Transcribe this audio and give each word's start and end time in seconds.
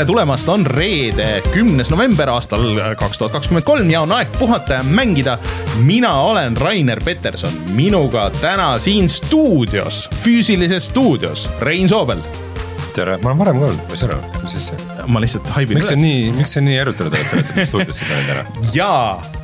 tere 0.00 0.08
tulemast, 0.08 0.48
on 0.48 0.62
reede, 0.64 1.42
kümnes 1.52 1.90
november 1.92 2.30
aastal 2.32 2.62
kaks 2.96 3.18
tuhat 3.20 3.34
kakskümmend 3.34 3.66
kolm 3.68 3.90
ja 3.92 4.00
on 4.00 4.14
aeg 4.16 4.30
puhata 4.38 4.78
ja 4.78 4.82
mängida. 4.82 5.34
mina 5.84 6.14
olen 6.22 6.56
Rainer 6.56 7.02
Peterson, 7.04 7.52
minuga 7.76 8.30
täna 8.40 8.78
siin 8.78 9.08
stuudios, 9.08 10.08
füüsilises 10.24 10.86
stuudios, 10.86 11.50
Rein 11.60 11.88
Soobel. 11.88 12.22
tere, 12.94 13.18
ma 13.22 13.28
olen 13.28 13.38
varem 13.38 13.60
ka 13.60 13.66
olnud, 13.66 13.82
ma 13.88 13.92
ei 13.92 14.00
saa 14.00 14.08
aru, 14.08 14.40
mis 14.42 14.56
asja. 14.56 15.04
ma 15.06 15.20
lihtsalt 15.20 15.52
haibin 15.52 15.78
miks 15.78 15.92
sa 15.92 16.00
nii, 16.00 16.32
miks 16.38 16.56
sa 16.56 16.64
nii 16.64 16.80
erutanud 16.80 17.18
oled, 17.18 17.28
sa 17.28 17.36
oled 17.36 17.68
stuudiosse 17.68 18.08
tulnud 18.08 18.32
ära? 18.38 18.46
ja 18.74 18.90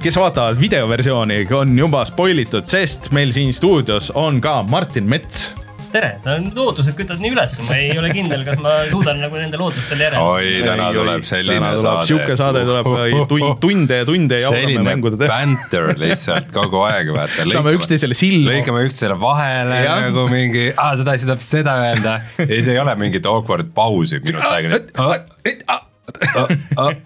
kes 0.00 0.16
vaatavad 0.16 0.60
videoversiooni, 0.60 1.42
on 1.52 1.78
juba 1.78 2.04
spoil 2.08 2.40
itud, 2.46 2.64
sest 2.64 3.12
meil 3.12 3.36
siin 3.36 3.52
stuudios 3.52 4.08
on 4.14 4.40
ka 4.40 4.62
Martin 4.72 5.04
Mets 5.04 5.50
tere, 5.96 6.10
sa 6.20 6.34
ootused 6.36 6.96
kütad 6.98 7.20
nii 7.22 7.32
üles, 7.34 7.56
ma 7.66 7.78
ei 7.80 7.96
ole 7.98 8.10
kindel, 8.14 8.42
kas 8.46 8.60
ma 8.62 8.74
suudan 8.90 9.20
nagu 9.22 9.38
nendele 9.38 9.64
ootustele 9.66 10.06
järele. 10.06 10.22
oi, 10.22 10.52
täna 10.66 10.88
tuleb 10.96 11.24
selline 11.28 11.58
täna 11.60 11.72
tuleb 11.72 11.84
saade. 11.86 12.08
sihuke 12.10 12.36
saade 12.40 12.64
tuleb 12.68 12.90
tund, 13.30 13.48
tunde 13.62 14.00
ja 14.02 14.08
tunde 14.08 14.40
jaurame 14.42 14.84
mängude 14.90 15.20
teha. 15.22 15.30
banter 15.32 15.92
lihtsalt 16.00 16.52
kogu 16.54 16.84
aeg, 16.88 17.12
vaata. 17.16 17.48
saame 17.48 17.74
üksteisele 17.78 18.18
silma. 18.18 18.52
lõikame 18.52 18.84
üksteisele 18.86 19.18
vahele 19.22 19.82
ja. 19.86 19.98
nagu 20.06 20.28
mingi, 20.32 20.68
aa, 20.74 20.92
sa 20.98 21.08
tahtsid 21.08 21.32
täpselt 21.32 21.64
seda 21.64 21.78
öelda 21.86 22.18
ja 22.42 22.52
siis 22.52 22.72
ei 22.74 22.80
ole 22.82 22.96
mingit 23.00 23.28
awkward 23.30 23.72
pausi 23.76 24.20
minut 24.24 24.48
aega 24.52 25.84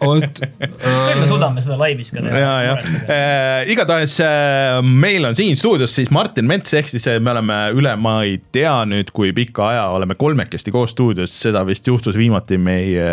oot. 0.06 0.40
küll 0.40 1.20
me 1.20 1.28
suudame 1.28 1.62
seda 1.64 1.78
laivis 1.80 2.12
ka 2.14 2.22
teha. 2.24 2.40
ja, 2.42 2.52
ja 2.66 2.74
äh, 2.76 3.70
igatahes 3.73 4.16
äh, 4.24 4.80
meil 4.84 5.24
on 5.29 5.37
siin 5.38 5.59
stuudios 5.59 5.95
siis 5.96 6.10
Martin 6.15 6.48
Mets, 6.51 6.74
ehk 6.76 6.90
siis 6.92 7.07
me 7.20 7.32
oleme 7.32 7.59
üle, 7.76 7.95
ma 8.01 8.18
ei 8.26 8.38
tea 8.52 8.74
nüüd, 8.88 9.12
kui 9.16 9.32
pika 9.37 9.70
aja 9.70 9.87
oleme 9.95 10.16
kolmekesti 10.20 10.74
koos 10.74 10.95
stuudios, 10.95 11.34
seda 11.42 11.65
vist 11.68 11.87
juhtus 11.88 12.18
viimati 12.18 12.59
meie, 12.60 13.10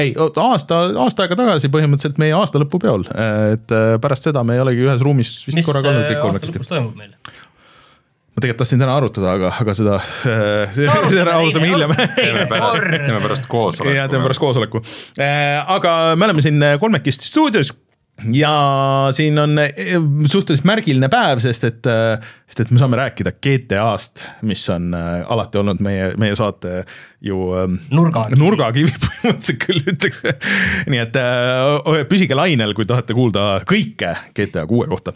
ei 0.00 0.14
aasta, 0.18 0.82
aasta 1.04 1.26
aega 1.26 1.38
tagasi 1.38 1.72
põhimõtteliselt 1.72 2.20
meie 2.22 2.36
aastalõpupeol, 2.38 3.06
et 3.54 3.76
äh, 3.76 3.96
pärast 4.02 4.30
seda 4.30 4.44
me 4.46 4.58
ei 4.58 4.64
olegi 4.64 4.86
ühes 4.86 5.04
ruumis 5.04 5.34
vist 5.46 5.58
mis 5.58 5.68
korraga 5.68 5.92
olnud 5.92 6.08
kõik 6.08 6.18
äh, 6.18 6.24
aasta 6.26 6.46
kolmekesti. 6.46 6.58
lõpus 6.58 6.72
toimub 6.74 6.98
meil? 6.98 7.14
Ma 8.32 8.40
tegelikult 8.40 8.62
tahtsin 8.62 8.80
täna 8.80 8.96
arutada, 8.96 9.34
aga, 9.36 9.52
aga 9.60 9.74
seda 9.76 9.98
äh, 10.00 11.34
arutame 11.36 11.68
hiljem. 11.68 11.94
teeme 12.16 12.46
pärast, 12.50 12.88
teeme 12.88 13.20
pärast 13.20 13.48
koosoleku. 13.52 13.96
ja 13.96 14.08
teeme 14.08 14.24
pärast 14.28 14.40
koosoleku. 14.42 14.82
aga 15.76 15.96
me 16.16 16.28
oleme 16.30 16.44
siin 16.44 16.64
kolmekesti 16.80 17.28
stuudios 17.28 17.74
ja 18.32 19.08
siin 19.10 19.38
on 19.38 19.58
eh, 19.58 19.96
suhteliselt 20.26 20.66
märgiline 20.68 21.08
päev, 21.12 21.40
sest 21.42 21.64
et, 21.66 21.88
sest 22.46 22.60
et 22.64 22.70
me 22.70 22.80
saame 22.80 22.98
rääkida 23.00 23.32
GTA-st, 23.34 24.24
mis 24.48 24.62
on 24.72 24.92
äh, 24.96 25.24
alati 25.32 25.58
olnud 25.58 25.80
meie, 25.84 26.12
meie 26.20 26.36
saate 26.38 26.84
ju 27.24 27.38
nurgakivi, 27.94 28.38
nurgakivi 28.38 28.94
põhimõtteliselt 29.06 29.60
küll 29.64 29.82
ütleks. 29.94 30.22
nii 30.92 31.02
et 31.02 31.18
püsige 32.10 32.38
lainel, 32.38 32.76
kui 32.78 32.86
tahate 32.88 33.16
kuulda 33.16 33.48
kõike 33.68 34.14
GTA 34.36 34.66
kuue 34.70 34.88
kohta. 34.90 35.14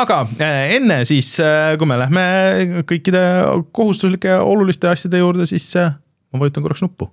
Aga 0.00 0.20
enne 0.40 1.02
siis, 1.08 1.34
kui 1.78 1.90
me 1.90 1.98
lähme 2.00 2.26
kõikide 2.88 3.24
kohustuslike 3.76 4.38
oluliste 4.40 4.90
asjade 4.90 5.22
juurde, 5.22 5.48
siis 5.50 5.72
ma 5.76 6.44
vajutan 6.44 6.66
korraks 6.66 6.86
nuppu 6.86 7.10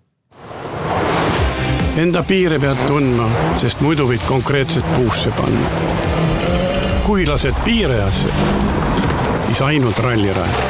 Enda 1.98 2.23
piire 2.23 2.59
pead 2.62 2.78
tundma, 2.86 3.26
sest 3.58 3.80
muidu 3.81 4.06
võid 4.06 4.22
konkreetselt 4.30 4.86
puusse 4.94 5.31
panna. 5.34 5.70
kui 7.08 7.26
lased 7.26 7.56
piirajasse, 7.64 8.30
siis 9.48 9.62
ainult 9.62 9.99
rallirajal. 9.99 10.61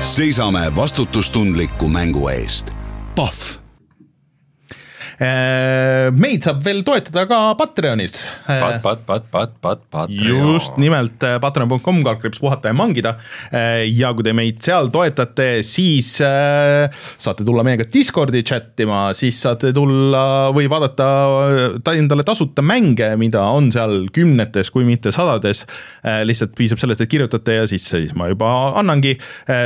seisame 0.00 0.76
vastutustundliku 0.76 1.88
mängu 1.88 2.28
eest. 2.28 2.72
Pahv 3.14 3.67
meid 5.18 6.44
saab 6.46 6.60
veel 6.62 6.84
toetada 6.86 7.24
ka 7.26 7.38
Patreonis. 7.58 8.20
pat, 8.46 8.78
pat, 8.84 9.00
pat, 9.06 9.24
pat, 9.32 9.54
pat, 9.60 9.80
Patreon. 9.90 10.52
just 10.54 10.76
nimelt 10.78 11.24
äh, 11.26 11.40
patreon.com 11.42 12.04
kaldkriips 12.06 12.38
puhata 12.38 12.70
ja 12.70 12.76
mangida. 12.78 13.16
Äh, 13.50 13.88
ja 13.90 14.12
kui 14.14 14.22
te 14.26 14.34
meid 14.36 14.60
seal 14.62 14.92
toetate, 14.94 15.64
siis 15.66 16.12
saate 16.18 17.46
tulla 17.46 17.64
meiega 17.66 17.86
Discordi 17.90 18.44
chat 18.46 18.78
ima, 18.84 19.08
siis 19.18 19.40
saate 19.42 19.72
tulla 19.74 20.52
või 20.54 20.68
vaadata 20.70 21.08
endale 21.98 22.22
tasuta 22.26 22.62
mänge, 22.62 23.10
mida 23.18 23.42
on 23.50 23.72
seal 23.74 24.06
kümnetes, 24.14 24.70
kui 24.70 24.86
mitte 24.86 25.10
sadades. 25.14 25.64
lihtsalt 26.28 26.54
piisab 26.58 26.78
sellest, 26.80 27.02
et 27.02 27.10
kirjutate 27.10 27.58
ja 27.58 27.66
siis, 27.66 27.88
siis 27.90 28.14
ma 28.18 28.28
juba 28.30 28.48
annangi. 28.78 29.16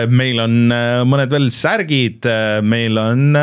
meil 0.09 0.41
on 0.41 0.57
mõned 1.09 1.33
veel 1.33 1.51
särgid, 1.53 2.27
meil 2.65 2.99
on 2.99 3.37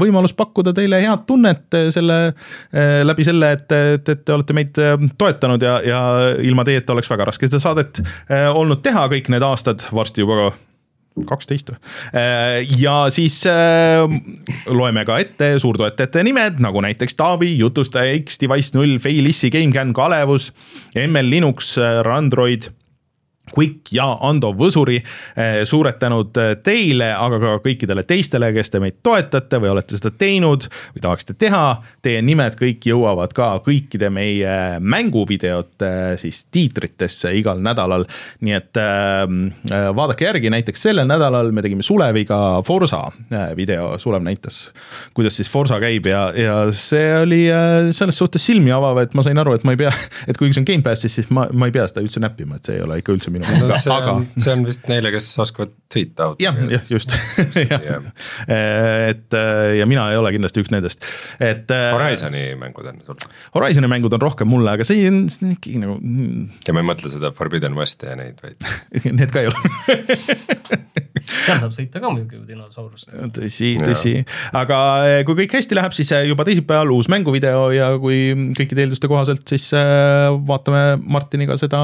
võimalus 0.00 0.34
pakkuda 0.36 0.74
teile 0.76 1.00
head 1.04 1.26
tunnet 1.28 1.35
tunnet 1.36 1.76
eh, 1.76 1.88
selle, 1.94 2.20
eh, 2.72 3.00
läbi 3.06 3.26
selle, 3.26 3.52
et, 3.58 3.72
et, 3.72 4.12
et 4.14 4.24
te 4.24 4.34
olete 4.34 4.56
meid 4.56 4.78
eh, 4.82 4.94
toetanud 5.18 5.62
ja, 5.62 5.78
ja 5.84 6.02
ilma 6.44 6.66
teieta 6.66 6.96
oleks 6.96 7.10
väga 7.12 7.28
raske 7.30 7.50
seda 7.50 7.62
saadet 7.62 8.00
olnud 8.56 8.82
teha 8.84 9.06
kõik 9.12 9.30
need 9.32 9.44
aastad, 9.44 9.84
varsti 9.94 10.24
juba 10.24 10.50
kaksteist 11.26 11.70
või? 11.70 11.78
ja 12.76 12.96
siis 13.12 13.38
loeme 14.68 15.04
ka 15.08 15.16
ette 15.22 15.54
suurtoetajate 15.62 16.24
nimed, 16.26 16.58
nagu 16.64 16.82
näiteks 16.84 17.16
Taavi, 17.16 17.54
jutustaja 17.56 18.18
X, 18.20 18.36
Device 18.42 18.76
null, 18.76 18.98
Failissi, 19.00 19.48
GameCAN, 19.52 19.94
Kalevus, 19.96 20.50
ML 21.06 21.32
Linux, 21.32 21.76
Randroid 22.04 22.68
Quick 23.54 23.92
ja 23.94 24.08
Ando 24.26 24.50
Võsuri, 24.58 24.96
eh, 25.38 25.60
suured 25.68 26.00
tänud 26.00 26.34
eh, 26.42 26.56
teile, 26.66 27.12
aga 27.14 27.38
ka 27.38 27.52
kõikidele 27.62 28.02
teistele, 28.08 28.50
kes 28.56 28.72
te 28.74 28.80
meid 28.82 28.98
toetate 29.06 29.60
või 29.62 29.70
olete 29.70 29.98
seda 29.98 30.10
teinud 30.18 30.66
või 30.96 31.04
tahaksite 31.04 31.36
teha. 31.38 31.62
Teie 32.02 32.24
nimed 32.26 32.58
kõik 32.58 32.88
jõuavad 32.90 33.34
ka 33.36 33.52
kõikide 33.66 34.10
meie 34.10 34.56
mänguvideote 34.82 35.92
siis 36.18 36.42
tiitritesse 36.50 37.30
igal 37.38 37.62
nädalal. 37.62 38.06
nii 38.42 38.56
et 38.56 38.80
äh, 38.82 39.22
vaadake 39.94 40.26
järgi, 40.26 40.50
näiteks 40.50 40.82
sellel 40.88 41.06
nädalal 41.06 41.52
me 41.54 41.62
tegime 41.62 41.86
Suleviga 41.86 42.60
Forsa 42.66 43.04
video, 43.56 43.94
Sulev 43.98 44.26
näitas, 44.26 44.70
kuidas 45.14 45.38
siis 45.38 45.50
Forsa 45.50 45.78
käib 45.80 46.06
ja, 46.10 46.26
ja 46.34 46.58
see 46.74 47.06
oli 47.20 47.44
selles 47.94 48.18
suhtes 48.18 48.42
silmi 48.46 48.74
avav, 48.74 48.98
et 49.04 49.14
ma 49.14 49.22
sain 49.26 49.38
aru, 49.38 49.54
et 49.54 49.64
ma 49.66 49.76
ei 49.76 49.80
pea, 49.80 49.92
et 50.28 50.38
kuigi 50.38 50.56
see 50.56 50.64
on 50.64 50.68
Gamepassis, 50.72 51.18
siis 51.20 51.30
ma, 51.30 51.46
ma 51.52 51.70
ei 51.70 51.74
pea 51.74 51.86
seda 51.90 52.02
üldse 52.04 52.22
näppima, 52.22 52.58
et 52.58 52.68
see 52.68 52.78
ei 52.80 52.84
ole 52.84 52.98
ikka 53.00 53.14
üldse 53.14 53.32
minu 53.42 53.68
no, 53.68 53.78
see, 53.82 53.92
aga. 53.92 54.16
see 54.38 54.52
on 54.54 54.64
vist 54.68 54.88
neile, 54.90 55.12
kes 55.14 55.28
oskavad 55.44 55.74
sõita 55.92 56.30
autoga. 56.30 56.44
jah, 56.44 56.60
jah, 56.76 56.90
just 56.90 57.14
jah. 57.72 58.10
et 58.48 59.38
ja 59.80 59.88
mina 59.88 60.08
ei 60.12 60.20
ole 60.20 60.32
kindlasti 60.36 60.64
üks 60.64 60.72
nendest, 60.74 61.04
et. 61.40 61.70
Äh, 61.70 61.88
Horizon'i 61.94 62.44
mängud 62.60 62.90
on 62.90 63.02
sul? 63.06 63.20
Horizon'i 63.56 63.90
mängud 63.90 64.16
on 64.16 64.22
rohkem 64.22 64.50
mulle, 64.50 64.76
aga 64.76 64.86
see 64.86 65.06
on 65.10 65.24
ikkagi 65.52 65.82
nagu. 65.82 65.98
Ja 66.66 66.76
ma 66.76 66.84
ei 66.84 66.90
mõtle 66.92 67.12
seda 67.12 67.32
Forbidden 67.36 67.76
Westi 67.78 68.10
ja 68.10 68.18
neid, 68.18 68.40
vaid 68.42 68.56
Need 69.16 69.32
ka 69.32 69.44
ei 69.44 69.50
ole 69.50 70.96
seal 71.26 71.60
saab 71.62 71.74
sõita 71.74 72.00
ka 72.02 72.10
muidugi 72.12 72.38
ju 72.38 72.44
dinosaurust. 72.46 73.12
tõsi, 73.34 73.72
tõsi, 73.82 74.14
aga 74.56 74.78
kui 75.26 75.38
kõik 75.42 75.56
hästi 75.58 75.78
läheb, 75.78 75.94
siis 75.96 76.12
juba 76.28 76.46
teisipäeval 76.46 76.92
uus 76.94 77.10
mänguvideo 77.12 77.68
ja 77.74 77.90
kui 78.02 78.30
kõikide 78.56 78.84
eelduste 78.84 79.10
kohaselt, 79.10 79.44
siis 79.48 79.68
vaatame 79.72 80.84
Martiniga 81.02 81.58
seda 81.60 81.80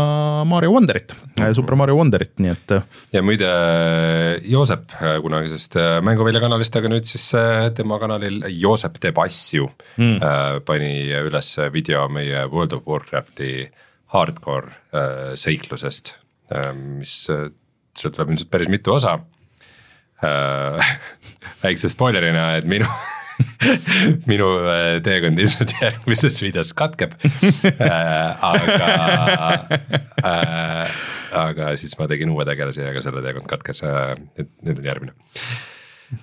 Mario 0.48 0.74
Wonderit. 0.74 1.16
Super 1.56 1.76
Mario 1.78 1.96
Wonderit, 1.98 2.34
nii 2.42 2.52
et. 2.52 2.74
ja 3.14 3.22
muide, 3.24 3.48
Joosep 4.48 4.96
kunagisest 5.24 5.76
Mänguvälja 6.06 6.42
kanalist, 6.42 6.76
aga 6.78 6.90
nüüd 6.92 7.08
siis 7.08 7.28
tema 7.76 7.98
kanalil 8.02 8.42
Joosep 8.50 8.98
teeb 9.02 9.18
asju 9.22 9.68
mm. 9.96 10.18
pani 10.68 10.92
üles 11.22 11.54
video 11.74 12.06
meie 12.12 12.46
World 12.52 12.76
of 12.78 12.86
Warcrafti 12.88 13.52
hardcore 14.12 15.36
seiklusest, 15.38 16.14
mis 16.76 17.22
sealt 17.26 18.16
tuleb 18.16 18.32
ilmselt 18.32 18.52
päris 18.52 18.70
mitu 18.72 18.96
osa 18.96 19.18
äh,. 20.22 20.94
väikse 21.64 21.90
spoilerina, 21.92 22.52
et 22.58 22.68
minu 22.68 22.86
minu 24.30 24.48
äh, 24.66 25.00
teekond 25.04 25.40
ilmselt 25.42 25.74
järgmises 25.80 26.40
videos 26.44 26.72
katkeb. 26.76 27.16
Äh,. 27.72 28.46
aga 28.52 28.88
äh,, 30.22 31.02
aga 31.42 31.74
siis 31.80 31.94
ma 31.98 32.08
tegin 32.10 32.32
uue 32.32 32.46
tegelase 32.48 32.86
ja 32.86 32.94
ka 32.94 33.04
selle 33.04 33.24
teekond 33.24 33.48
katkes. 33.50 33.84
Äh,, 33.88 34.16
nüüd, 34.38 34.50
nüüd 34.66 34.82
on 34.82 34.90
järgmine. 34.92 35.16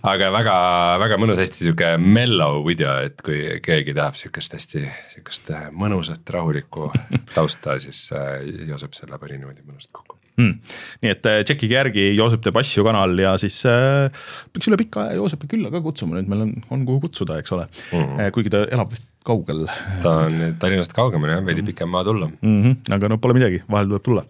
Aga 0.06 0.28
väga, 0.30 0.56
väga 1.02 1.18
mõnus, 1.18 1.40
hästi 1.42 1.64
sihuke 1.64 1.88
mellow 1.98 2.62
video, 2.68 2.92
et 3.08 3.24
kui 3.26 3.42
keegi 3.66 3.96
tahab 3.98 4.20
sihukest 4.20 4.54
hästi, 4.60 4.84
sihukest 5.16 5.50
mõnusat, 5.74 6.22
rahulikku 6.36 6.92
tausta, 7.34 7.80
siis 7.82 8.06
äh, 8.14 8.38
Joosep 8.70 8.94
selle 8.98 9.18
pani 9.18 9.40
niimoodi 9.40 9.66
mõnusalt 9.66 9.96
kokku 9.98 10.19
mm.. 10.40 10.78
nii 11.04 11.14
et 11.14 11.30
äh, 11.30 11.42
tšekkige 11.48 11.78
järgi 11.78 12.08
Joosep 12.18 12.44
teeb 12.46 12.58
asju 12.62 12.86
kanal 12.88 13.14
ja 13.22 13.36
siis 13.42 13.60
äh, 13.70 14.08
peaks 14.54 14.72
üle 14.72 14.80
pika 14.80 15.06
aja 15.06 15.20
Joosepi 15.20 15.52
külla 15.52 15.74
ka 15.74 15.84
kutsuma, 15.86 16.18
nüüd 16.18 16.32
meil 16.32 16.48
on, 16.48 16.56
on 16.74 16.88
kuhu 16.88 17.06
kutsuda, 17.08 17.40
eks 17.44 17.56
ole 17.58 17.68
mm. 17.68 18.02
-hmm. 18.02 18.34
kuigi 18.36 18.56
ta 18.56 18.66
elab 18.72 18.92
vist 18.94 19.06
kaugel. 19.26 19.68
ta 20.04 20.18
on 20.26 20.58
Tallinnast 20.60 20.96
kaugemal 20.96 21.36
jah, 21.36 21.46
veidi 21.46 21.66
pikem 21.72 21.90
maa 21.92 22.04
tulla 22.08 22.32
mm. 22.32 22.60
-hmm. 22.64 22.94
aga 22.96 23.10
no 23.10 23.18
pole 23.18 23.38
midagi, 23.38 23.64
vahel 23.70 23.92
tuleb 23.92 24.06
tulla 24.10 24.28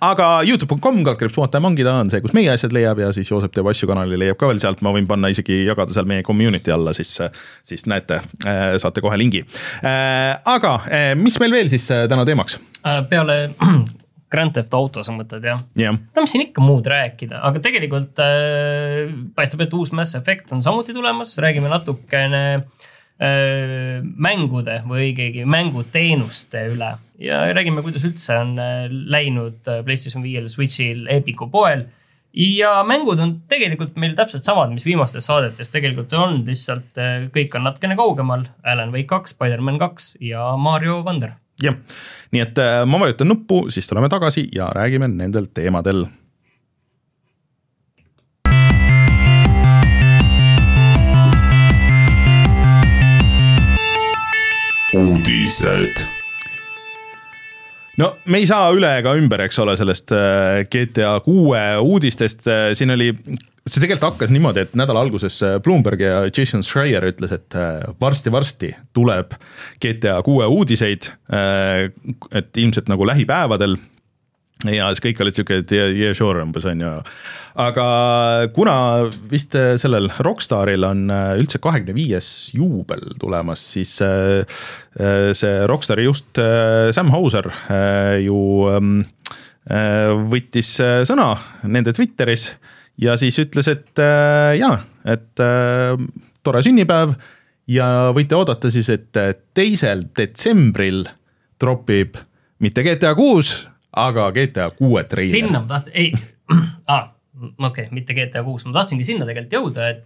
aga 0.00 0.26
Youtube.com 0.46 1.02
kaldkriips 1.04 1.34
puhata 1.34 1.58
ja 1.58 1.60
mangida 1.64 1.94
on 2.00 2.10
see, 2.10 2.20
kus 2.22 2.34
meie 2.36 2.50
asjad 2.52 2.72
leiab 2.72 3.00
ja 3.02 3.12
siis 3.12 3.30
Joosep 3.30 3.52
teeb 3.54 3.66
asju 3.66 3.88
kanali 3.90 4.18
leiab 4.18 4.38
ka 4.38 4.48
veel 4.50 4.60
sealt, 4.62 4.82
ma 4.86 4.92
võin 4.94 5.08
panna 5.10 5.30
isegi 5.32 5.64
jagada 5.66 5.92
seal 5.96 6.06
meie 6.06 6.22
community 6.22 6.72
alla, 6.74 6.94
siis, 6.96 7.16
siis 7.66 7.86
näete, 7.90 8.20
saate 8.78 9.02
kohe 9.04 9.18
lingi. 9.18 9.44
aga 10.56 10.78
mis 11.18 11.40
meil 11.42 11.58
veel 11.58 11.68
siis 11.72 11.90
täna 11.90 12.24
teemaks? 12.28 12.60
peale 13.10 13.40
Grand 14.32 14.54
Theft 14.54 14.74
Auto 14.74 15.04
sa 15.06 15.14
mõtled 15.14 15.44
jah 15.46 15.62
yeah.? 15.78 15.94
no 15.94 16.24
mis 16.24 16.34
siin 16.34 16.46
ikka 16.48 16.64
muud 16.64 16.86
rääkida, 16.90 17.40
aga 17.46 17.62
tegelikult 17.62 18.22
äh, 18.22 19.06
paistab, 19.36 19.64
et 19.66 19.74
uus 19.76 19.94
Mass 19.96 20.18
Effect 20.18 20.54
on 20.56 20.64
samuti 20.64 20.96
tulemas, 20.96 21.36
räägime 21.42 21.70
natukene 21.72 22.44
äh, 22.56 24.00
mängude 24.02 24.80
või 24.88 25.10
õigemini 25.10 25.46
mänguteenuste 25.56 26.66
üle 26.72 26.96
ja 27.22 27.44
räägime, 27.56 27.84
kuidas 27.86 28.04
üldse 28.08 28.40
on 28.40 28.56
äh, 28.60 28.88
läinud 28.90 29.70
äh, 29.70 29.84
PlayStation 29.86 30.24
viiel, 30.26 30.50
Switch'il, 30.52 31.06
Epiku 31.12 31.50
poel 31.52 31.86
ja 32.36 32.82
mängud 32.84 33.20
on 33.22 33.38
tegelikult 33.48 33.96
meil 34.00 34.14
täpselt 34.18 34.44
samad, 34.44 34.74
mis 34.74 34.84
viimastes 34.86 35.28
saadetes 35.28 35.72
tegelikult 35.72 36.12
on, 36.18 36.42
lihtsalt 36.48 37.00
äh, 37.00 37.26
kõik 37.32 37.56
on 37.56 37.66
natukene 37.70 37.96
kaugemal. 37.98 38.46
Alan 38.66 38.92
Wake 38.94 39.08
kaks, 39.12 39.36
Spider-man 39.36 39.80
kaks 39.80 40.14
ja 40.20 40.50
Mario 40.60 41.00
Wonder 41.06 41.36
jah, 41.62 41.76
nii 42.32 42.44
et 42.44 42.58
äh, 42.58 42.82
ma 42.86 43.00
vajutan 43.00 43.28
nuppu, 43.32 43.66
siis 43.70 43.88
tuleme 43.88 44.08
tagasi 44.12 44.48
ja 44.54 44.70
räägime 44.74 45.08
nendel 45.08 45.50
teemadel. 45.54 46.06
uudised 54.96 56.15
no 58.00 58.12
me 58.30 58.40
ei 58.42 58.48
saa 58.48 58.70
üle 58.76 58.90
ega 59.00 59.14
ümber, 59.18 59.42
eks 59.46 59.58
ole, 59.62 59.76
sellest 59.78 60.14
äh, 60.14 60.62
GTA 60.70 61.16
kuue 61.24 61.62
uudistest, 61.82 62.46
äh, 62.50 62.70
siin 62.78 62.94
oli 62.94 63.12
see 63.66 63.82
tegelikult 63.82 64.12
hakkas 64.12 64.32
niimoodi, 64.34 64.66
et 64.66 64.76
nädala 64.78 65.02
alguses 65.06 65.40
äh, 65.44 65.56
Bloomberg 65.64 66.04
ja 66.04 66.22
Jason 66.28 66.64
Schreier 66.66 67.06
ütles, 67.08 67.34
et 67.34 67.56
varsti-varsti 68.02 68.72
tuleb 68.96 69.34
GTA 69.82 70.20
kuue 70.26 70.46
uudiseid. 70.46 71.12
et 72.32 72.56
ilmselt 72.56 72.88
nagu 72.88 73.06
lähipäevadel 73.06 73.76
ja 74.72 74.88
siis 74.92 75.02
kõik 75.04 75.22
olid 75.24 75.38
sihuke, 75.38 75.60
et 75.62 75.74
yeah, 75.74 75.92
yeah 75.94 76.16
sure 76.16 76.42
umbes 76.42 76.66
on 76.68 76.82
ju. 76.82 76.92
aga 77.62 77.86
kuna 78.56 78.76
vist 79.30 79.56
sellel 79.80 80.10
Rockstaril 80.24 80.86
on 80.88 81.06
üldse 81.40 81.60
kahekümne 81.62 81.96
viies 81.96 82.30
juubel 82.56 83.02
tulemas, 83.20 83.62
siis 83.76 83.96
see 83.96 85.54
Rockstari 85.70 86.06
juht 86.08 86.40
Sam 86.96 87.12
Hauser 87.14 87.48
ju 88.24 88.40
ähm, 88.72 88.98
võttis 90.32 90.76
sõna 91.08 91.30
nende 91.66 91.94
Twitteris 91.96 92.50
ja 93.02 93.16
siis 93.20 93.38
ütles, 93.42 93.68
et 93.72 94.04
jaa, 94.60 94.76
et 95.04 95.42
tore 96.46 96.62
sünnipäev 96.64 97.16
ja 97.70 98.12
võite 98.14 98.38
oodata 98.38 98.70
siis, 98.70 98.88
et 98.92 99.10
teisel 99.56 100.06
detsembril 100.16 101.04
tropib 101.58 102.18
mitte 102.62 102.84
GTA 102.86 103.14
kuus 103.16 103.66
aga 103.96 104.30
GTA 104.36 104.70
kuue 104.76 105.04
treiler. 105.08 105.32
sinna 105.32 105.60
ma 105.60 105.70
tahtsin, 105.70 105.92
ei 105.94 106.12
ah,, 106.92 107.08
okei 107.40 107.66
okay,, 107.68 107.88
mitte 107.94 108.14
GTA 108.16 108.44
kuus, 108.46 108.66
ma 108.68 108.76
tahtsingi 108.76 109.06
sinna 109.06 109.28
tegelikult 109.28 109.56
jõuda, 109.58 109.88
et 109.92 110.04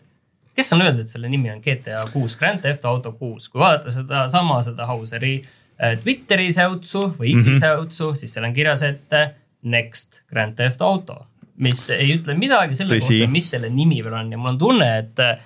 kes 0.56 0.72
on 0.76 0.84
öelnud, 0.84 1.04
et 1.04 1.12
selle 1.12 1.30
nimi 1.32 1.50
on 1.52 1.62
GTA 1.64 2.04
kuus, 2.12 2.36
Grand 2.38 2.62
Theft 2.64 2.86
Auto 2.88 3.12
kuus, 3.18 3.48
kui 3.50 3.62
vaadata 3.62 3.92
sedasama, 3.94 4.60
seda 4.66 4.86
Hauseri 4.90 5.34
äh, 5.40 5.96
Twitteri 6.02 6.50
säutsu 6.54 7.08
või 7.18 7.34
X-i 7.34 7.50
mm 7.50 7.56
-hmm. 7.56 7.60
säutsu, 7.66 8.14
siis 8.14 8.34
seal 8.34 8.46
on 8.48 8.54
kirjas, 8.56 8.82
et 8.86 9.16
äh, 9.16 9.34
next 9.62 10.22
Grand 10.30 10.56
Theft 10.58 10.82
Auto, 10.82 11.26
mis 11.56 11.82
ei 11.90 12.14
ütle 12.16 12.34
midagi 12.38 12.74
selle 12.74 12.96
Tõsi. 12.96 13.18
kohta, 13.20 13.30
mis 13.30 13.50
selle 13.50 13.70
nimi 13.70 14.04
veel 14.04 14.14
on 14.14 14.32
ja 14.32 14.38
mul 14.38 14.54
on 14.54 14.58
tunne, 14.58 14.90
et 14.98 15.18
äh, 15.18 15.38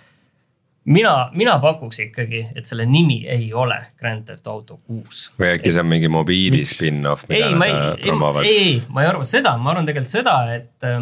mina, 0.84 1.31
mina 1.32 1.56
pakuks 1.62 2.00
ikkagi, 2.06 2.44
et 2.56 2.69
selle 2.69 2.86
nimi 2.88 3.22
ei 3.31 3.48
ole 3.56 3.78
Grand 4.00 4.26
Theft 4.28 4.46
Auto 4.50 4.78
kuus. 4.84 5.31
või 5.40 5.54
äkki 5.54 5.72
see 5.72 5.82
on 5.82 5.90
mingi 5.90 6.10
mobiili 6.12 6.64
spin-off, 6.69 7.28
mida 7.31 7.48
ei, 7.48 7.58
nad 7.58 8.00
promovad? 8.04 8.48
ei, 8.48 8.58
ei, 8.58 8.75
ma 8.88 9.04
ei 9.04 9.10
arva 9.12 9.28
seda, 9.28 9.56
ma 9.56 9.72
arvan 9.72 9.88
tegelikult 9.88 10.12
seda, 10.12 10.36
et 10.54 10.88
äh, 10.88 11.00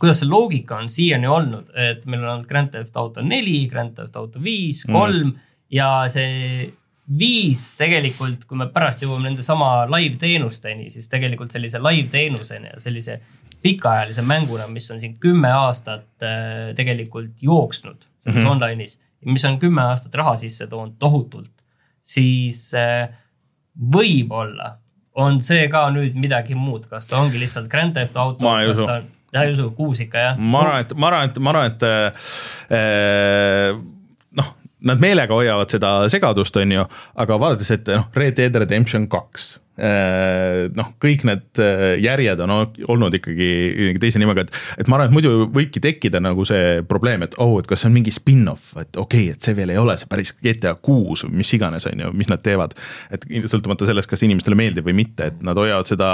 kuidas 0.00 0.22
see 0.22 0.30
loogika 0.30 0.80
on 0.80 0.90
siiani 0.92 1.28
olnud, 1.28 1.70
et 1.76 2.08
meil 2.08 2.24
on 2.24 2.32
olnud 2.38 2.48
Grand 2.48 2.72
Theft 2.72 2.96
Auto 2.96 3.24
neli, 3.24 3.66
Grand 3.70 3.96
Theft 3.96 4.16
Auto 4.16 4.42
viis, 4.42 4.86
mm. 4.88 4.98
kolm 4.98 5.30
mm. 5.30 5.46
ja 5.76 5.92
see 6.12 6.66
viis 7.06 7.68
tegelikult, 7.78 8.48
kui 8.48 8.58
me 8.58 8.66
pärast 8.72 9.04
jõuame 9.04 9.28
nende 9.28 9.44
sama 9.46 9.84
live 9.92 10.16
teenusteni, 10.18 10.88
siis 10.90 11.06
tegelikult 11.12 11.54
sellise 11.54 11.78
live 11.84 12.08
teenuseni 12.10 12.72
ja 12.72 12.80
sellise 12.82 13.20
pikaajalise 13.62 14.24
mänguna, 14.26 14.66
mis 14.70 14.88
on 14.90 14.98
siin 15.02 15.14
kümme 15.20 15.52
aastat 15.54 16.24
äh, 16.24 16.72
tegelikult 16.78 17.44
jooksnud 17.44 18.08
selles 18.26 18.44
mm 18.44 18.48
-hmm. 18.48 18.64
online'is, 18.66 18.98
mis 19.24 19.44
on 19.44 19.58
kümme 19.58 19.82
aastat 19.82 20.14
raha 20.14 20.36
sisse 20.36 20.66
toonud 20.66 20.98
tohutult, 20.98 21.52
siis 22.02 22.74
äh, 22.74 23.08
võib-olla 23.92 24.76
on 25.16 25.40
see 25.40 25.68
ka 25.72 25.86
nüüd 25.90 26.16
midagi 26.18 26.54
muud, 26.54 26.86
kas 26.90 27.08
ta 27.08 27.20
ongi 27.20 27.40
lihtsalt 27.40 27.68
Grand 27.72 27.96
Theft 27.96 28.16
Auto, 28.20 28.44
kas 28.44 28.82
ta 28.82 28.98
on, 29.00 29.10
ta 29.32 29.44
ei 29.44 29.52
usu, 29.54 29.70
kuus 29.76 30.00
ikka 30.04 30.18
jah? 30.18 30.38
ma 30.38 30.64
arvan, 30.64 30.80
et 30.84 30.94
ma 30.94 31.10
arvan, 31.10 31.30
et 31.30 31.38
ma 31.38 31.54
arvan, 31.54 31.66
et 31.72 31.82
äh, 32.80 33.78
noh, 34.40 34.50
nad 34.80 35.00
meelega 35.02 35.34
hoiavad 35.34 35.72
seda 35.72 35.92
segadust, 36.12 36.56
on 36.60 36.72
ju, 36.72 36.88
aga 37.14 37.38
vaadates, 37.40 37.70
et 37.78 37.94
noh, 37.94 38.10
Red 38.16 38.36
Dead 38.36 38.60
Redemption 38.64 39.08
kaks 39.08 39.56
noh, 39.76 40.92
kõik 41.02 41.26
need 41.28 41.60
äh, 41.60 41.96
järjed 42.00 42.40
on 42.44 42.54
olnud 42.56 43.16
ikkagi 43.18 43.96
teise 44.00 44.20
nimega, 44.22 44.46
et, 44.46 44.54
et 44.80 44.88
ma 44.88 44.96
arvan, 44.96 45.10
et 45.10 45.16
muidu 45.16 45.48
võibki 45.52 45.82
tekkida 45.84 46.22
nagu 46.24 46.46
see 46.48 46.80
probleem, 46.88 47.26
et 47.26 47.36
oh, 47.42 47.58
et 47.60 47.68
kas 47.68 47.84
see 47.84 47.90
on 47.90 47.96
mingi 47.98 48.14
spin-off, 48.14 48.72
et 48.80 48.96
okei 48.96 49.28
okay,, 49.28 49.34
et 49.36 49.48
see 49.48 49.56
veel 49.58 49.74
ei 49.74 49.80
ole 49.80 49.98
see 50.00 50.08
päris 50.08 50.32
GTA 50.40 50.76
kuus 50.80 51.26
või 51.26 51.42
mis 51.42 51.52
iganes, 51.58 51.88
on 51.90 52.06
ju, 52.06 52.14
mis 52.16 52.32
nad 52.32 52.44
teevad. 52.44 52.72
et 53.12 53.26
sõltumata 53.50 53.88
sellest, 53.88 54.08
kas 54.08 54.24
inimestele 54.24 54.56
meeldib 54.58 54.88
või 54.88 54.96
mitte, 55.04 55.28
et 55.32 55.44
nad 55.44 55.58
hoiavad 55.60 55.88
seda 55.88 56.12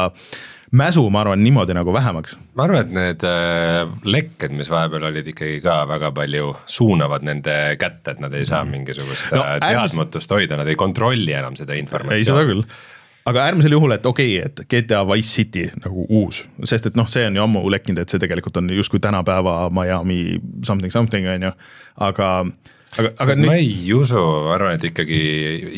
mäsu, 0.73 1.05
ma 1.13 1.21
arvan, 1.23 1.43
niimoodi 1.45 1.75
nagu 1.77 1.93
vähemaks. 1.95 2.37
ma 2.57 2.65
arvan, 2.65 2.87
et 2.87 2.95
need 2.97 3.27
äh, 3.29 3.85
lekked, 4.05 4.55
mis 4.57 4.71
vahepeal 4.73 5.07
olid 5.11 5.29
ikkagi 5.35 5.61
ka 5.65 5.83
väga 5.91 6.11
palju, 6.17 6.55
suunavad 6.67 7.27
nende 7.29 7.59
kätte, 7.81 8.17
et 8.17 8.25
nad 8.25 8.35
ei 8.35 8.49
saa 8.49 8.65
mingisugust 8.67 9.31
no, 9.37 9.45
teadmatust 9.63 10.35
hoida, 10.35 10.59
nad 10.59 10.71
ei 10.71 10.79
kontrolli 10.81 11.37
enam 11.37 11.59
seda 11.59 11.77
informatsiooni. 11.79 12.25
ei, 12.25 12.27
seda 12.27 12.49
küll 12.49 12.67
aga 13.27 13.45
äärmisel 13.45 13.73
juhul, 13.73 13.95
et 13.95 14.07
okei 14.07 14.39
okay,, 14.39 14.51
et 14.51 14.65
GTA 14.71 15.03
Wise 15.05 15.29
City 15.29 15.67
nagu 15.85 16.07
uus, 16.11 16.43
sest 16.65 16.87
et 16.91 16.97
noh, 16.99 17.09
see 17.09 17.27
on 17.27 17.37
ju 17.37 17.45
ammu 17.45 17.65
lekkinud, 17.71 18.03
et 18.03 18.13
see 18.13 18.23
tegelikult 18.23 18.57
on 18.59 18.71
justkui 18.75 19.01
tänapäeva 19.03 19.71
Miami 19.71 20.41
something 20.67 20.93
something 20.93 21.29
on 21.31 21.49
ju, 21.49 21.53
aga 22.09 22.33
aga, 22.99 23.11
aga 23.25 23.37
nüüd. 23.37 23.49
ma 23.49 23.57
ei 23.61 23.93
usu, 23.97 24.21
ma 24.47 24.55
arvan, 24.57 24.77
et 24.77 24.87
ikkagi 24.91 25.19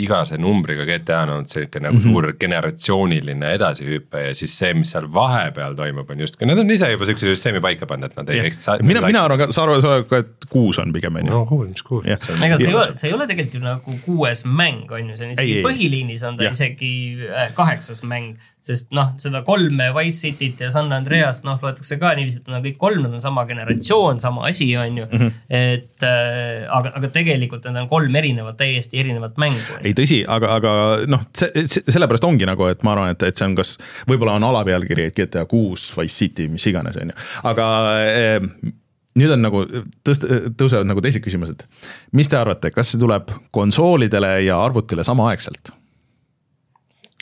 iga 0.03 0.23
see 0.29 0.41
numbriga 0.43 0.87
GTA 0.89 1.21
on 1.27 1.35
olnud 1.37 1.53
sihuke 1.53 1.83
nagu 1.83 1.99
mm 1.99 2.03
-hmm. 2.03 2.15
suur 2.15 2.39
generatsiooniline 2.41 3.53
edasihüpe 3.59 4.25
ja 4.27 4.35
siis 4.35 4.57
see, 4.59 4.73
mis 4.79 4.95
seal 4.95 5.07
vahepeal 5.15 5.77
toimub, 5.79 6.11
on 6.11 6.25
justkui, 6.25 6.49
nad 6.51 6.59
on 6.59 6.71
ise 6.71 6.91
juba 6.91 7.07
sihukese 7.07 7.35
süsteemi 7.35 7.63
paika 7.65 7.87
pannud, 7.91 8.11
et 8.11 8.17
nad 8.17 8.35
ei 8.35 8.47
eks. 8.49 8.67
mina, 8.83 9.05
mina 9.07 9.25
arvan 9.29 9.45
ka, 9.45 9.51
sa 9.53 9.67
arvad 9.67 10.09
ka, 10.11 10.23
et 10.25 10.49
kuus 10.51 10.79
on 10.83 10.93
pigem 10.93 11.21
on 11.21 11.27
ju. 11.27 11.35
no 11.35 11.45
kuus, 11.47 11.69
mis 11.69 11.83
kuus. 11.83 12.07
ega 12.07 12.59
see 12.59 12.69
ei 12.69 12.75
ole, 12.75 12.91
see 12.95 13.09
ei 13.11 13.15
ole 13.15 13.29
tegelikult 13.31 13.61
ju 13.61 13.65
nagu 13.65 13.99
kuues 14.07 14.45
mäng 14.45 14.91
on 14.91 15.11
ju, 15.11 15.17
see 15.17 15.29
on 15.29 15.37
isegi 15.37 15.63
põhiliinis 15.67 16.27
on 16.27 16.41
ta 16.41 16.49
ja. 16.49 16.57
isegi 16.57 16.95
äh, 17.31 17.55
kaheksas 17.55 18.03
mäng 18.03 18.35
sest 18.65 18.95
noh, 18.97 19.11
seda 19.21 19.43
kolme 19.45 19.91
Wise 19.93 20.25
Cityt 20.25 20.63
ja 20.65 20.71
San 20.73 20.93
Andreast 20.97 21.45
noh, 21.45 21.59
loetakse 21.61 21.99
ka 22.01 22.15
niiviisi, 22.17 22.41
et 22.41 22.49
nad 22.49 22.61
on 22.61 22.65
kõik 22.65 22.79
kolm, 22.81 23.03
nad 23.05 23.17
on 23.19 23.23
sama 23.23 23.45
generatsioon, 23.49 24.23
sama 24.23 24.47
asi, 24.49 24.71
on 24.81 25.01
ju 25.03 25.05
mm. 25.05 25.19
-hmm. 25.21 25.33
et 25.49 26.07
äh, 26.09 26.65
aga, 26.69 26.95
aga 27.01 27.11
tegelikult 27.13 27.69
need 27.69 27.83
on 27.83 27.91
kolm 27.91 28.17
erinevat, 28.17 28.57
täiesti 28.57 29.01
erinevat 29.01 29.37
mängu. 29.37 29.81
ei 29.85 29.93
tõsi, 29.93 30.23
aga, 30.29 30.55
aga 30.57 30.73
noh, 31.07 31.27
see, 31.37 31.67
sellepärast 31.69 32.25
ongi 32.25 32.49
nagu, 32.49 32.71
et 32.73 32.83
ma 32.83 32.97
arvan, 32.97 33.13
et, 33.13 33.23
et 33.29 33.37
see 33.37 33.51
on 33.51 33.59
kas, 33.59 33.77
võib-olla 34.09 34.39
on 34.41 34.49
alapealkiri, 34.49 35.11
et 35.11 35.21
GTA 35.21 35.45
kuus, 35.51 35.91
Wise 35.99 36.17
City, 36.25 36.49
mis 36.49 36.67
iganes, 36.67 36.97
on 36.97 37.13
ju, 37.13 37.21
aga 37.53 37.69
äh, 38.01 38.73
nüüd 39.21 39.37
on 39.37 39.45
nagu 39.45 39.65
tõst-, 40.09 40.27
tõusevad 40.57 40.89
nagu 40.89 41.05
teised 41.05 41.23
küsimused. 41.25 41.69
mis 42.13 42.33
te 42.33 42.41
arvate, 42.41 42.73
kas 42.75 42.95
see 42.95 43.01
tuleb 43.03 43.31
konsoolidele 43.55 44.39
ja 44.49 44.63
arvutile 44.65 45.05
samaaegselt? 45.05 45.75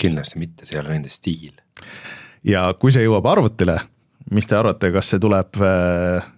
Kindlasti 0.03 0.41
mitte, 0.43 0.67
see 0.67 0.77
ei 0.77 0.83
ole 0.83 0.95
nende 0.97 1.11
stiil. 1.13 1.55
ja 2.47 2.67
kui 2.79 2.95
see 2.95 3.05
jõuab 3.07 3.29
arvutile, 3.31 3.79
mis 4.35 4.49
te 4.49 4.59
arvate, 4.59 4.93
kas 4.95 5.13
see 5.13 5.23
tuleb 5.23 5.59
äh, 5.63 6.31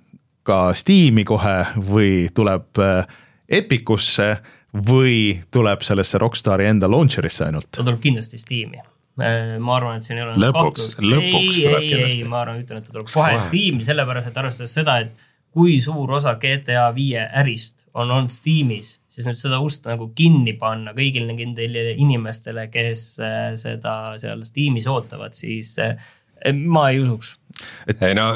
ka 0.44 0.58
Steam'i 0.76 1.24
kohe 1.28 1.58
või 1.90 2.28
tuleb 2.34 2.82
äh, 2.82 3.20
Epicusse 3.48 4.38
või 4.74 5.38
tuleb 5.52 5.84
sellesse 5.86 6.18
Rockstari 6.18 6.66
enda 6.70 6.90
launcher'isse 6.90 7.46
ainult? 7.48 7.70
ta 7.72 7.82
tuleb 7.82 8.00
kindlasti 8.02 8.40
Steam'i 8.40 8.80
äh, 8.80 9.54
ma 9.60 9.78
arvan, 9.78 10.00
et 10.00 10.08
siin 10.08 10.20
ei 10.20 10.26
ole 10.26 10.34
lõpuks, 10.46 10.98
lõpuks 11.04 11.60
ei, 11.60 11.68
tuleb 11.68 11.82
ei, 11.82 11.92
kindlasti. 11.92 12.26
ma 12.30 12.42
arvan, 12.42 12.64
ütlen, 12.64 12.82
et 12.82 12.88
ta 12.90 12.96
tuleb 12.96 13.08
kohe 13.12 13.38
Steam'i, 13.46 13.86
sellepärast 13.86 14.32
et 14.32 14.42
arvestades 14.44 14.76
seda, 14.80 14.98
et 15.04 15.30
kui 15.54 15.78
suur 15.82 16.10
osa 16.16 16.34
GTA 16.42 16.88
viie 16.96 17.22
ärist 17.40 17.84
on 17.94 18.10
olnud 18.10 18.32
Steamis 18.34 18.96
siis 19.14 19.28
nüüd 19.28 19.38
seda 19.38 19.60
ust 19.62 19.86
nagu 19.86 20.10
kinni 20.16 20.56
panna 20.58 20.94
kõigile 20.96 21.30
nendele 21.30 21.94
inimestele, 21.94 22.66
kes 22.72 23.06
äh, 23.22 23.52
seda 23.58 24.14
seal 24.20 24.42
Steamis 24.46 24.88
ootavad, 24.90 25.36
siis 25.38 25.76
äh, 25.82 25.94
ma 26.52 26.88
ei 26.92 27.02
usuks. 27.02 27.36
ei 28.00 28.16
no 28.18 28.32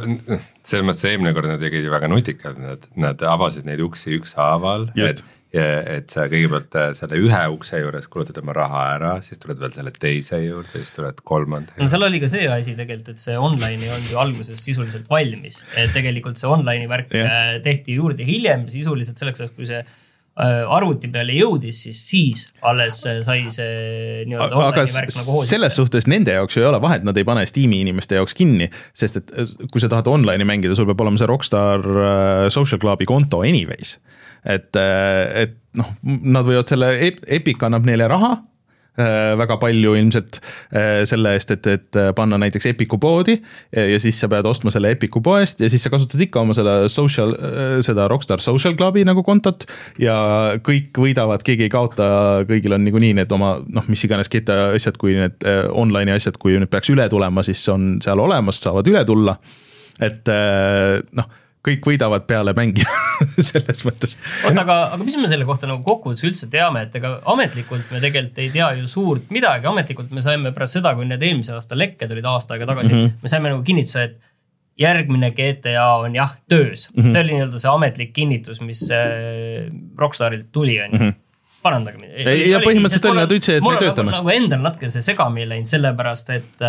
selles 0.63 0.87
mõttes 0.87 1.09
eelmine 1.09 1.35
kord 1.37 1.51
nad 1.51 1.63
tegid 1.63 1.87
ju 1.87 1.95
väga 1.95 2.11
nutikalt, 2.11 2.63
nad, 2.63 2.87
nad 3.01 3.27
avasid 3.27 3.67
neid 3.67 3.83
uksi 3.83 4.15
ükshaaval. 4.21 4.89
Et, 5.09 5.21
et 5.59 6.13
sa 6.13 6.27
kõigepealt 6.29 6.75
äh, 6.77 6.91
selle 6.95 7.19
ühe 7.25 7.45
ukse 7.55 7.79
juures 7.81 8.07
kulutad 8.13 8.39
oma 8.43 8.55
raha 8.55 8.83
ära, 8.95 9.13
siis 9.25 9.41
tuled 9.41 9.59
veel 9.59 9.73
selle 9.75 9.95
teise 9.97 10.43
juurde, 10.45 10.75
siis 10.77 10.93
tuled 10.93 11.23
kolmanda 11.27 11.73
no 11.81 11.89
seal 11.89 12.05
oli 12.05 12.21
ka 12.21 12.29
see 12.29 12.45
asi 12.53 12.75
tegelikult, 12.77 13.15
et 13.17 13.23
see 13.23 13.39
online 13.41 13.81
ei 13.81 13.95
olnud 13.95 14.13
ju 14.13 14.21
alguses 14.21 14.61
sisuliselt 14.61 15.09
valmis. 15.11 15.63
et 15.73 15.97
tegelikult 15.97 16.37
see 16.37 16.53
online'i 16.53 16.91
värk 16.93 17.17
yeah. 17.17 17.57
tehti 17.65 17.97
juurde 17.97 18.29
hiljem 18.29 18.69
sisuliselt 18.69 19.19
selleks 19.19 19.41
ajaks, 19.41 19.57
kui 19.57 19.73
see 19.73 19.81
arvuti 20.71 21.09
peale 21.11 21.35
jõudis, 21.35 21.81
siis 21.87 22.01
siis 22.11 22.45
alles 22.63 23.01
äh, 23.11 23.21
sai 23.27 23.41
see 23.51 24.25
nii-öelda 24.29 24.55
online'i 24.61 24.95
värk 24.95 25.11
nagu 25.17 25.41
s- 25.43 25.49
selles 25.51 25.75
hoolitseda. 25.75 25.77
suhtes 25.79 26.07
nende 26.11 26.37
jaoks 26.37 26.57
ju 26.57 26.63
ei 26.63 26.69
ole 26.69 26.81
vahet, 26.83 27.03
nad 27.07 27.17
ei 27.19 27.25
pane 27.27 27.47
Steam'i 27.51 27.81
inimeste 27.83 28.15
jaoks 28.21 28.35
kinni, 28.39 28.69
sest 28.95 29.17
et 29.23 29.33
äh, 29.35 29.51
kui 29.73 29.81
sa 29.83 29.89
tahad 29.91 30.07
online'i 30.13 30.47
mängida, 30.47 30.77
sul 30.79 30.87
peab 30.91 31.01
olema 31.07 31.19
see 31.19 31.27
Rockstar 31.31 31.83
äh, 31.83 32.49
Social 32.55 32.79
Clubi 32.83 33.09
konto 33.11 33.41
anyways. 33.43 33.97
et, 34.47 34.71
et 34.79 35.57
noh, 35.77 35.89
nad 36.07 36.47
võivad 36.47 36.71
selle, 36.71 36.93
Epic 37.27 37.63
annab 37.67 37.85
neile 37.89 38.07
raha 38.09 38.37
äh, 38.39 38.45
väga 38.99 39.59
palju 39.63 39.95
ilmselt 39.99 40.41
äh, 40.41 41.05
selle 41.09 41.35
eest, 41.37 41.53
et, 41.55 41.67
et 41.71 42.01
panna 42.17 42.39
näiteks 42.41 42.67
Epiku 42.73 42.99
poodi 43.03 43.39
ja, 43.73 44.01
siis 44.03 44.19
sa 44.21 44.31
pead 44.31 44.47
ostma 44.49 44.73
selle 44.75 44.93
Epiku 44.97 45.23
poest 45.25 45.63
ja 45.63 45.71
siis 45.71 45.85
sa 45.85 45.93
kasutad 45.93 46.21
ikka 46.25 46.43
oma 46.43 46.57
selle 46.57 46.77
social, 46.93 47.35
seda 47.85 48.09
Rockstar 48.11 48.43
Social 48.43 48.77
Clubi 48.79 49.05
nagu 49.07 49.23
kontot 49.27 49.67
ja 50.03 50.19
kõik 50.65 50.99
võidavad, 50.99 51.45
keegi 51.47 51.69
ei 51.69 51.73
kaota, 51.73 52.09
kõigil 52.49 52.75
on 52.75 52.85
niikuinii 52.87 53.15
need 53.21 53.33
oma 53.35 53.57
noh, 53.65 53.87
mis 53.91 54.05
iganes 54.07 54.31
GTA 54.33 54.73
asjad, 54.77 54.99
kui 55.01 55.17
need 55.17 55.47
äh, 55.47 55.65
online'i 55.71 56.17
asjad, 56.17 56.39
kui 56.41 56.57
need 56.59 56.71
peaks 56.73 56.93
üle 56.95 57.09
tulema, 57.11 57.45
siis 57.47 57.63
on 57.73 57.97
seal 58.05 58.21
olemas, 58.23 58.61
saavad 58.65 58.89
üle 58.91 59.05
tulla. 59.09 59.39
et 59.99 60.31
äh, 60.31 60.99
noh, 61.19 61.31
kõik 61.67 61.89
võidavad 61.91 62.25
peale 62.29 62.55
mängija 62.57 62.89
selles 63.51 63.83
mõttes. 63.87 64.15
oota, 64.47 64.63
aga, 64.63 64.79
aga 64.95 65.03
mis 65.05 65.17
me 65.19 65.31
selle 65.31 65.47
kohta 65.49 65.69
nagu 65.71 65.83
kokkuvõttes 65.87 66.25
üldse 66.29 66.49
teame, 66.53 66.85
et 66.87 66.97
ega 66.99 67.17
ametlikult 67.33 67.91
me 67.93 68.03
tegelikult 68.03 68.41
ei 68.45 68.51
tea 68.55 68.71
ju 68.79 68.89
suurt 68.91 69.31
midagi, 69.35 69.69
ametlikult 69.71 70.15
me 70.15 70.25
saime 70.25 70.55
pärast 70.57 70.79
seda, 70.79 70.95
kui 70.99 71.09
need 71.09 71.23
eelmise 71.25 71.57
aasta 71.57 71.79
lekked 71.79 72.15
olid 72.15 72.29
aasta 72.31 72.57
aega 72.57 72.69
tagasi 72.71 72.95
mm, 72.95 73.05
-hmm. 73.05 73.23
me 73.23 73.33
saime 73.33 73.53
nagu 73.53 73.65
kinnituse, 73.67 74.09
et 74.11 74.19
järgmine 74.79 75.31
GTA 75.35 75.87
on 76.05 76.15
jah 76.15 76.37
töös 76.49 76.89
mm. 76.91 77.03
-hmm. 77.03 77.13
see 77.13 77.21
oli 77.21 77.33
nii-öelda 77.33 77.59
see 77.59 77.73
ametlik 77.73 78.13
kinnitus, 78.13 78.61
mis 78.61 78.85
äh, 78.91 79.67
Rockstarilt 79.99 80.53
tuli, 80.53 80.79
on 80.83 80.95
ju. 80.95 81.13
parandage 81.63 81.99
mind. 81.99 82.13
Ei, 82.23 82.51
ja 82.51 82.61
põhimõtteliselt 82.63 83.11
oli, 83.11 83.19
nad 83.19 83.33
ütlesid, 83.35 83.59
et 83.59 83.67
me 83.67 83.77
töötame. 83.81 84.15
nagu 84.15 84.31
endal 84.31 84.63
natuke 84.63 84.91
see 84.93 85.03
segamini 85.03 85.49
läinud, 85.51 85.71
sellepärast 85.71 86.31
et, 86.31 86.63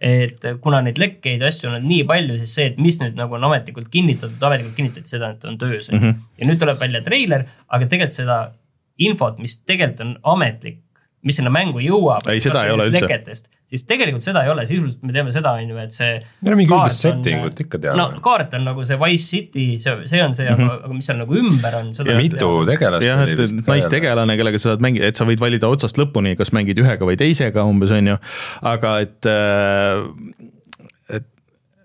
et 0.00 0.46
kuna 0.62 0.80
neid 0.84 0.98
lekkeid 1.00 1.42
ja 1.42 1.48
asju 1.48 1.68
on 1.68 1.76
olnud 1.78 1.88
nii 1.88 2.04
palju, 2.08 2.38
siis 2.42 2.54
see, 2.58 2.66
et 2.72 2.80
mis 2.82 2.98
nüüd 3.00 3.18
nagu 3.18 3.38
on 3.38 3.46
ametlikult 3.48 3.88
kinnitatud, 3.92 4.42
ametlikult 4.42 4.76
kinnitati 4.78 5.14
seda, 5.16 5.30
et 5.34 5.44
on 5.48 5.58
töös 5.58 5.90
mm. 5.90 5.98
-hmm. 5.98 6.20
ja 6.40 6.48
nüüd 6.50 6.60
tuleb 6.60 6.80
välja 6.80 7.02
treiler, 7.06 7.46
aga 7.68 7.86
tegelikult 7.86 8.18
seda 8.18 8.38
infot, 8.98 9.38
mis 9.38 9.58
tegelikult 9.66 10.04
on 10.06 10.16
ametlik, 10.36 10.80
mis 11.24 11.38
sinna 11.38 11.52
mängu 11.52 11.82
jõuab. 11.82 12.26
Ei, 12.30 12.40
seda 12.42 12.64
ei 12.66 12.72
ole 12.74 12.88
üldse. 12.90 13.48
siis 13.74 13.84
tegelikult 13.88 14.26
seda 14.26 14.44
ei 14.44 14.50
ole, 14.52 14.66
sisuliselt 14.68 15.02
me 15.06 15.14
teame 15.14 15.32
seda, 15.34 15.54
on 15.56 15.70
ju, 15.72 15.78
et 15.80 15.96
see. 15.96 16.18
Meil 16.44 16.56
on 16.56 16.60
mingi 16.60 16.74
üldist 16.76 17.04
setting 17.06 17.46
ut 17.48 17.62
ikka 17.64 17.80
teame. 17.80 17.96
no 17.98 18.22
kaart 18.24 18.56
on 18.58 18.66
nagu 18.68 18.84
see 18.86 18.98
Wise 19.00 19.28
City, 19.32 19.66
see, 19.82 19.94
see 20.10 20.22
on 20.22 20.36
see 20.36 20.46
mm, 20.46 20.60
-hmm. 20.60 20.70
aga, 20.70 20.88
aga 20.88 20.98
mis 20.98 21.08
seal 21.10 21.20
nagu 21.22 21.38
ümber 21.40 21.78
on, 21.80 21.92
seda. 21.96 22.18
mitu 22.20 22.50
tegelast 22.68 23.08
jah, 23.08 23.24
et, 23.24 23.44
et 23.46 23.70
naistegelane, 23.72 24.36
kellega 24.40 24.60
sa 24.60 24.74
saad 24.74 24.84
mängida, 24.84 25.08
et 25.10 25.20
sa 25.20 25.28
võid 25.28 25.42
valida 25.42 25.70
otsast 25.72 26.00
lõpuni, 26.00 26.36
kas 26.40 26.52
mängid 26.56 26.80
ühega 26.84 27.08
või 27.08 27.16
teisega 27.20 27.64
umbes 27.68 27.94
on 27.94 28.12
ju, 28.14 28.18
aga 28.74 28.98
et 29.06 29.30
äh, 29.30 30.52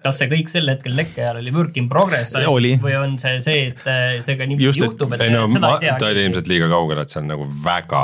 kas 0.03 0.19
see 0.21 0.29
kõik 0.31 0.47
sel 0.51 0.69
hetkel 0.71 0.93
lekke 0.95 1.19
ajal 1.23 1.39
oli 1.41 1.51
work 1.55 1.77
in 1.81 1.89
progress 1.91 2.35
Oli. 2.47 2.75
või 2.81 2.95
on 2.99 3.17
see 3.21 3.39
see, 3.43 3.65
et 3.73 3.83
äh, 3.89 4.19
see 4.23 4.37
ka 4.39 4.47
niiviisi 4.47 4.79
et- 4.79 4.85
juhtub, 4.85 5.13
et 5.17 5.25
see, 5.25 5.33
no 5.33 5.45
seda 5.51 5.65
ma, 5.65 5.73
ei 5.75 5.83
tea. 5.87 5.97
ta 5.99 6.09
oli 6.13 6.23
ilmselt 6.27 6.47
liiga 6.51 6.69
kaugel, 6.71 7.01
et 7.03 7.13
see 7.13 7.21
on 7.21 7.29
nagu 7.33 7.47
väga 7.65 8.03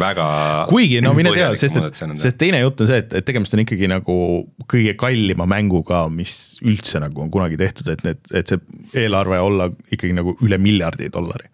väga. 0.00 0.28
kuigi 0.70 1.02
no 1.04 1.12
mine 1.18 1.34
tea, 1.36 1.50
sest 1.60 1.76
et, 1.80 2.02
sest 2.24 2.40
teine 2.40 2.62
jutt 2.64 2.80
on 2.80 2.90
see, 2.90 3.02
et, 3.04 3.14
et 3.20 3.28
tegemist 3.28 3.56
on 3.56 3.64
ikkagi 3.66 3.90
nagu 3.90 4.18
kõige 4.70 4.96
kallima 5.00 5.46
mänguga, 5.50 6.06
mis 6.12 6.58
üldse 6.64 7.02
nagu 7.02 7.26
on 7.26 7.30
kunagi 7.32 7.60
tehtud, 7.60 7.92
et 7.92 8.04
need, 8.06 8.20
et 8.32 8.54
see 8.54 8.60
eelarve 9.04 9.38
olla 9.44 9.68
ikkagi 9.90 10.14
nagu 10.16 10.36
üle 10.46 10.58
miljardi 10.62 11.10
dollari. 11.12 11.50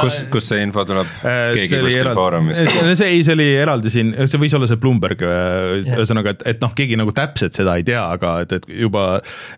kus, 0.00 0.22
kus 0.32 0.48
see 0.52 0.64
info 0.66 0.84
tuleb? 0.88 1.10
keegi 1.56 1.82
kuskil 1.84 2.10
foorumis? 2.16 2.64
see 2.98 3.10
ei, 3.10 3.22
see 3.26 3.36
oli 3.36 3.50
eraldi 3.60 3.92
siin, 3.92 4.14
see 4.24 4.40
võis 4.42 4.56
olla 4.56 4.70
see 4.70 4.80
Bloomberg, 4.80 5.22
ühesõnaga, 5.82 6.34
et, 6.36 6.46
et 6.54 6.64
noh, 6.64 6.74
keegi 6.76 6.98
nagu 7.00 7.14
täpselt 7.16 7.56
seda 7.56 7.76
ei 7.80 7.86
tea, 7.86 8.02
aga 8.16 8.40
et, 8.44 8.58
et 8.60 8.68
juba, 8.82 9.06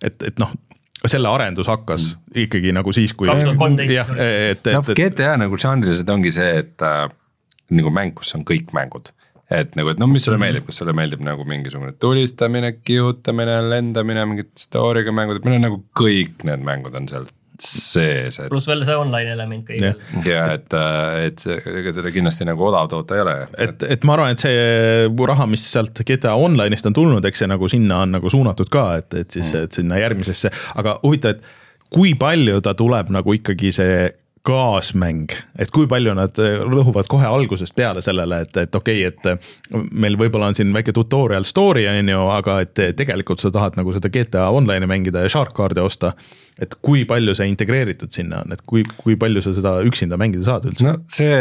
et, 0.04 0.18
et 0.28 0.38
noh, 0.42 0.52
selle 1.10 1.30
arendus 1.32 1.70
hakkas 1.70 2.12
ikkagi 2.44 2.74
nagu 2.74 2.92
siis, 2.94 3.14
kui 3.18 3.28
2013 3.30 3.96
jah, 3.96 4.12
et, 4.14 4.62
noh, 4.70 4.84
et, 4.84 4.94
et 4.94 5.00
GTA 5.00 5.34
nagu 5.40 5.58
žanriliselt 5.60 6.12
ongi 6.14 6.32
see, 6.34 6.62
et 6.62 6.86
äh, 6.86 7.08
nagu 7.74 7.92
mäng, 7.94 8.14
kus 8.16 8.32
on 8.38 8.46
kõik 8.48 8.72
mängud. 8.76 9.12
et 9.52 9.74
nagu, 9.76 9.90
et 9.92 9.98
no 10.00 10.06
mis 10.08 10.24
sulle 10.24 10.38
meeldib, 10.40 10.64
kas 10.64 10.78
sulle 10.80 10.94
meeldib 10.96 11.20
nagu 11.26 11.44
mingisugune 11.44 11.92
tulistamine, 12.00 12.70
kihutamine, 12.86 13.58
lendamine, 13.68 14.24
mingid 14.30 14.52
story'ga 14.56 15.12
mängud, 15.12 15.40
et 15.40 15.48
meil 15.48 15.58
on 15.58 15.66
nagu 15.68 15.80
kõik 15.98 16.46
need 16.48 16.64
mängud 16.64 16.96
on 16.96 17.10
seal 17.10 17.26
sees, 17.60 18.38
et 18.40 18.48
pluss 18.50 18.66
veel 18.68 18.82
see 18.86 18.96
online 18.96 19.34
element 19.34 19.66
kõigil. 19.68 19.92
ja 20.26 20.44
et, 20.56 20.76
et 21.26 21.42
see- 21.42 21.58
ega 21.82 21.92
seda 21.94 22.12
kindlasti 22.14 22.46
nagu 22.48 22.64
odav 22.68 22.88
toota 22.92 23.18
ei 23.18 23.24
ole. 23.24 23.34
et, 23.66 23.82
et 23.96 24.04
ma 24.08 24.16
arvan, 24.16 24.32
et 24.36 24.42
see 24.42 25.08
raha, 25.32 25.46
mis 25.50 25.64
sealt 25.72 26.00
GTA 26.06 26.34
Online'ist 26.38 26.86
on 26.88 26.96
tulnud, 26.96 27.24
eks 27.28 27.44
see 27.44 27.50
nagu 27.50 27.68
sinna 27.70 28.02
on 28.06 28.16
nagu 28.18 28.30
suunatud 28.32 28.70
ka, 28.72 28.86
et, 29.02 29.14
et 29.14 29.30
siis, 29.38 29.52
et 29.54 29.72
sinna 29.72 30.00
järgmisesse, 30.00 30.50
aga 30.80 30.98
huvitav, 31.04 31.36
et 31.36 31.92
kui 31.92 32.14
palju 32.18 32.60
ta 32.64 32.74
tuleb 32.78 33.10
nagu 33.12 33.34
ikkagi 33.36 33.72
see 33.76 34.02
kaasmäng, 34.42 35.30
et 35.58 35.70
kui 35.70 35.86
palju 35.86 36.14
nad 36.18 36.38
rõhuvad 36.66 37.06
kohe 37.10 37.26
algusest 37.28 37.76
peale 37.78 38.02
sellele, 38.02 38.40
et, 38.42 38.56
et 38.64 38.74
okei 38.74 39.04
okay,, 39.06 39.34
et 39.38 39.90
meil 39.94 40.16
võib-olla 40.18 40.48
on 40.50 40.56
siin 40.58 40.72
väike 40.74 40.94
tutorial 40.96 41.46
story 41.46 41.84
on 41.86 42.10
ju, 42.10 42.22
aga 42.34 42.56
et 42.64 42.80
tegelikult 42.98 43.42
sa 43.42 43.52
tahad 43.54 43.78
nagu 43.78 43.94
seda 43.94 44.10
GTA 44.10 44.48
Online'i 44.50 44.88
mängida 44.90 45.22
ja 45.22 45.30
Shark 45.30 45.54
Card'e 45.54 45.84
osta. 45.86 46.12
et 46.58 46.74
kui 46.84 47.04
palju 47.08 47.34
see 47.34 47.46
integreeritud 47.48 48.10
sinna 48.12 48.42
on, 48.42 48.52
et 48.52 48.60
kui, 48.66 48.82
kui 48.98 49.14
palju 49.16 49.40
sa 49.42 49.54
seda 49.56 49.76
üksinda 49.86 50.18
mängida 50.20 50.44
saad 50.48 50.66
üldse? 50.68 50.84
no 50.84 50.96
see, 51.06 51.36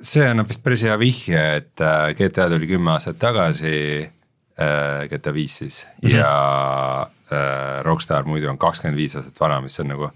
see 0.00 0.24
annab 0.26 0.48
vist 0.48 0.64
päris 0.64 0.86
hea 0.88 0.96
vihje, 0.98 1.42
et 1.60 1.84
äh, 1.84 2.14
GTA 2.16 2.48
tuli 2.48 2.70
kümme 2.70 2.94
aastat 2.94 3.20
tagasi 3.20 3.74
äh,, 4.08 5.04
GTA 5.12 5.34
viis 5.36 5.58
siis 5.60 5.84
mm 5.84 6.08
-hmm. 6.08 6.16
ja 6.16 6.32
äh, 7.28 7.84
Rockstar 7.84 8.24
muidu 8.24 8.48
on 8.48 8.58
kakskümmend 8.58 8.96
viis 8.96 9.16
aastat 9.20 9.40
vana, 9.40 9.60
mis 9.60 9.80
on 9.80 9.92
nagu 9.92 10.10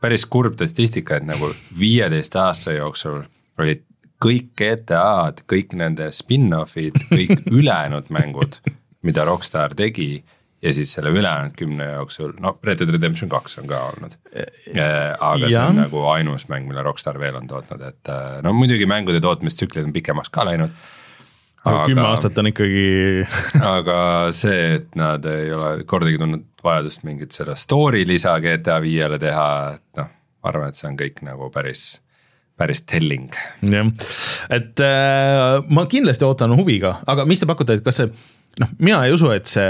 päris 0.00 0.26
kurb 0.26 0.58
statistika, 0.60 1.16
et 1.16 1.26
nagu 1.28 1.50
viieteist 1.78 2.36
aasta 2.36 2.76
jooksul 2.76 3.22
olid 3.58 3.84
kõik 4.22 4.52
GTA-d, 4.56 5.44
kõik 5.50 5.76
nende 5.76 6.08
spin-off'id, 6.14 6.96
kõik 7.10 7.46
ülejäänud 7.58 8.08
mängud, 8.14 8.60
mida 9.06 9.24
Rockstar 9.28 9.74
tegi 9.76 10.24
ja 10.62 10.72
siis 10.74 10.92
selle 10.92 11.12
ülejäänud 11.12 11.54
kümne 11.56 11.86
jooksul, 11.92 12.32
no 12.40 12.56
Red 12.64 12.80
Dead 12.80 12.90
Redemption 12.90 13.30
kaks 13.30 13.58
on 13.60 13.68
ka 13.70 13.80
olnud. 13.90 14.16
aga 14.32 15.42
see 15.44 15.52
Jah. 15.52 15.68
on 15.70 15.82
nagu 15.82 16.04
ainus 16.10 16.48
mäng, 16.48 16.68
mille 16.68 16.82
Rockstar 16.82 17.20
veel 17.20 17.36
on 17.36 17.48
tootnud, 17.50 17.82
et 17.86 18.12
äh, 18.12 18.38
no 18.42 18.54
muidugi 18.56 18.88
mängude 18.88 19.20
tootmistsüklid 19.24 19.84
on 19.86 19.92
pikemaks 19.96 20.32
ka 20.32 20.46
läinud. 20.48 20.72
Aga 21.66 21.84
kümme 21.90 22.06
aastat 22.06 22.38
on 22.40 22.50
ikkagi 22.52 22.86
aga 23.76 23.98
see, 24.34 24.78
et 24.78 24.88
nad 24.98 25.24
ei 25.30 25.52
ole 25.54 25.72
kordagi 25.88 26.20
tundnud 26.22 26.46
vajadust 26.66 27.04
mingit 27.06 27.36
seda 27.36 27.56
story 27.58 28.04
lisa 28.08 28.36
GTA 28.42 28.80
viiele 28.84 29.20
teha, 29.22 29.48
et 29.76 30.00
noh, 30.00 30.10
ma 30.42 30.52
arvan, 30.52 30.72
et 30.72 30.78
see 30.78 30.88
on 30.90 30.98
kõik 30.98 31.22
nagu 31.26 31.50
päris, 31.54 31.84
päris 32.58 32.82
telling. 32.88 33.34
jah, 33.66 33.92
et 34.54 34.86
äh, 34.86 35.60
ma 35.68 35.86
kindlasti 35.90 36.26
ootan 36.28 36.56
huviga, 36.58 36.98
aga 37.06 37.28
mis 37.28 37.42
te 37.42 37.48
pakute, 37.50 37.78
et 37.78 37.86
kas 37.86 38.02
see 38.02 38.10
noh, 38.62 38.72
mina 38.78 39.04
ei 39.06 39.14
usu, 39.16 39.30
et 39.34 39.48
see 39.50 39.66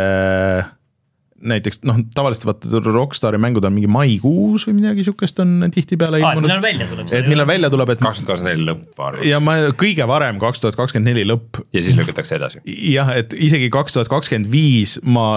näiteks 1.44 1.82
noh, 1.84 1.98
tavaliselt 2.14 2.46
vaata 2.48 2.80
Rockstari 2.86 3.38
mängud 3.40 3.64
on 3.66 3.74
mingi 3.74 3.90
maikuus 3.90 4.64
või 4.68 4.78
midagi 4.78 5.04
sihukest 5.04 5.40
on 5.42 5.66
tihtipeale 5.74 6.20
ilmunud 6.22 6.48
millal. 6.48 6.62
välja 6.64 6.88
tuleb 6.88 7.12
et 7.12 7.28
millal 7.28 7.48
välja 7.48 7.70
tuleb, 7.72 7.92
et 7.92 8.02
kaks 8.02 8.22
tuhat 8.22 8.30
kakskümmend 8.30 8.56
neli 8.56 8.68
lõpp, 8.70 8.86
ma 8.96 9.08
arvan 9.10 9.28
ja 9.28 9.40
ma 9.44 9.56
kõige 9.84 10.08
varem 10.08 10.40
kaks 10.42 10.64
tuhat 10.64 10.78
kakskümmend 10.80 11.12
neli 11.12 11.26
lõpp. 11.28 11.60
ja 11.76 11.84
siis 11.84 11.98
lükatakse 11.98 12.38
edasi. 12.38 12.62
jah, 12.64 13.12
et 13.20 13.36
isegi 13.36 13.70
kaks 13.74 13.98
tuhat 13.98 14.12
kakskümmend 14.12 14.50
viis 14.52 14.96
ma 15.04 15.28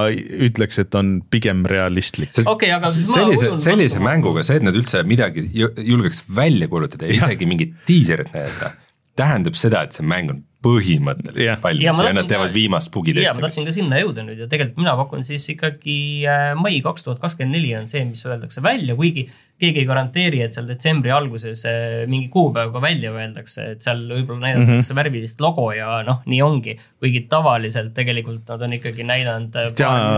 ütleks, 0.49 0.79
et 0.81 0.95
on 0.95 1.17
pigem 1.31 1.65
realistlik. 1.69 2.31
Okei, 2.47 2.71
aga 2.75 2.93
siis 2.95 3.09
ma 3.11 3.19
sellise, 3.19 3.53
sellise 3.65 3.97
vastu. 3.97 4.05
mänguga 4.07 4.45
see, 4.47 4.59
et 4.61 4.67
nad 4.67 4.77
üldse 4.77 5.03
midagi 5.07 5.49
ju- 5.53 5.73
julgeks 5.77 6.23
välja 6.35 6.69
kuulutada 6.71 7.09
ja 7.09 7.19
isegi 7.19 7.49
mingit 7.49 7.75
diiserit 7.89 8.31
näidata, 8.35 8.73
tähendab 9.19 9.57
seda, 9.59 9.83
et 9.83 9.97
see 9.97 10.07
mäng 10.07 10.31
on 10.31 10.45
põhimõtteliselt. 10.65 11.39
Ja 11.39 11.53
valmis 11.63 11.85
ja 11.85 11.93
tahtsin 11.95 12.17
nad 12.19 12.27
teevad 12.27 12.49
ka- 12.49 12.53
viimast 12.57 12.89
ja 12.89 12.91
ma 12.91 12.95
bugitesti. 12.97 13.41
tahtsin 13.45 13.67
ka 13.69 13.73
sinna 13.75 13.99
jõuda 14.01 14.25
nüüd 14.27 14.41
ja 14.43 14.47
tegelikult 14.51 14.81
mina 14.81 14.95
pakun 14.99 15.23
siis 15.23 15.45
ikkagi 15.53 15.99
äh, 16.27 16.49
mai 16.59 16.81
kaks 16.83 17.05
tuhat 17.05 17.21
kakskümmend 17.23 17.55
neli 17.55 17.71
on 17.79 17.87
see, 17.87 18.01
mis 18.07 18.25
öeldakse 18.27 18.63
välja, 18.63 18.95
kuigi 18.99 19.23
keegi 19.59 19.83
ei 19.83 19.87
garanteeri, 19.87 20.41
et 20.43 20.55
seal 20.55 20.67
detsembri 20.67 21.13
alguses 21.15 21.63
äh, 21.69 22.01
mingi 22.11 22.27
kuupäevaga 22.33 22.81
välja 22.83 23.13
öeldakse, 23.15 23.69
et 23.75 23.87
seal 23.87 24.03
võib-olla 24.09 24.49
näidatakse 24.49 24.73
mm 24.73 24.81
-hmm. 24.81 24.99
värvilist 24.99 25.39
logo 25.43 25.69
ja 25.71 26.01
noh, 26.07 26.19
nii 26.25 26.41
ongi. 26.43 26.75
kuigi 26.99 27.21
tavaliselt 27.31 27.93
tegelikult 27.93 28.49
nad 28.49 28.61
on 28.61 28.73
ikkagi 28.73 29.03
näidanud 29.03 29.55
äh, 29.55 29.71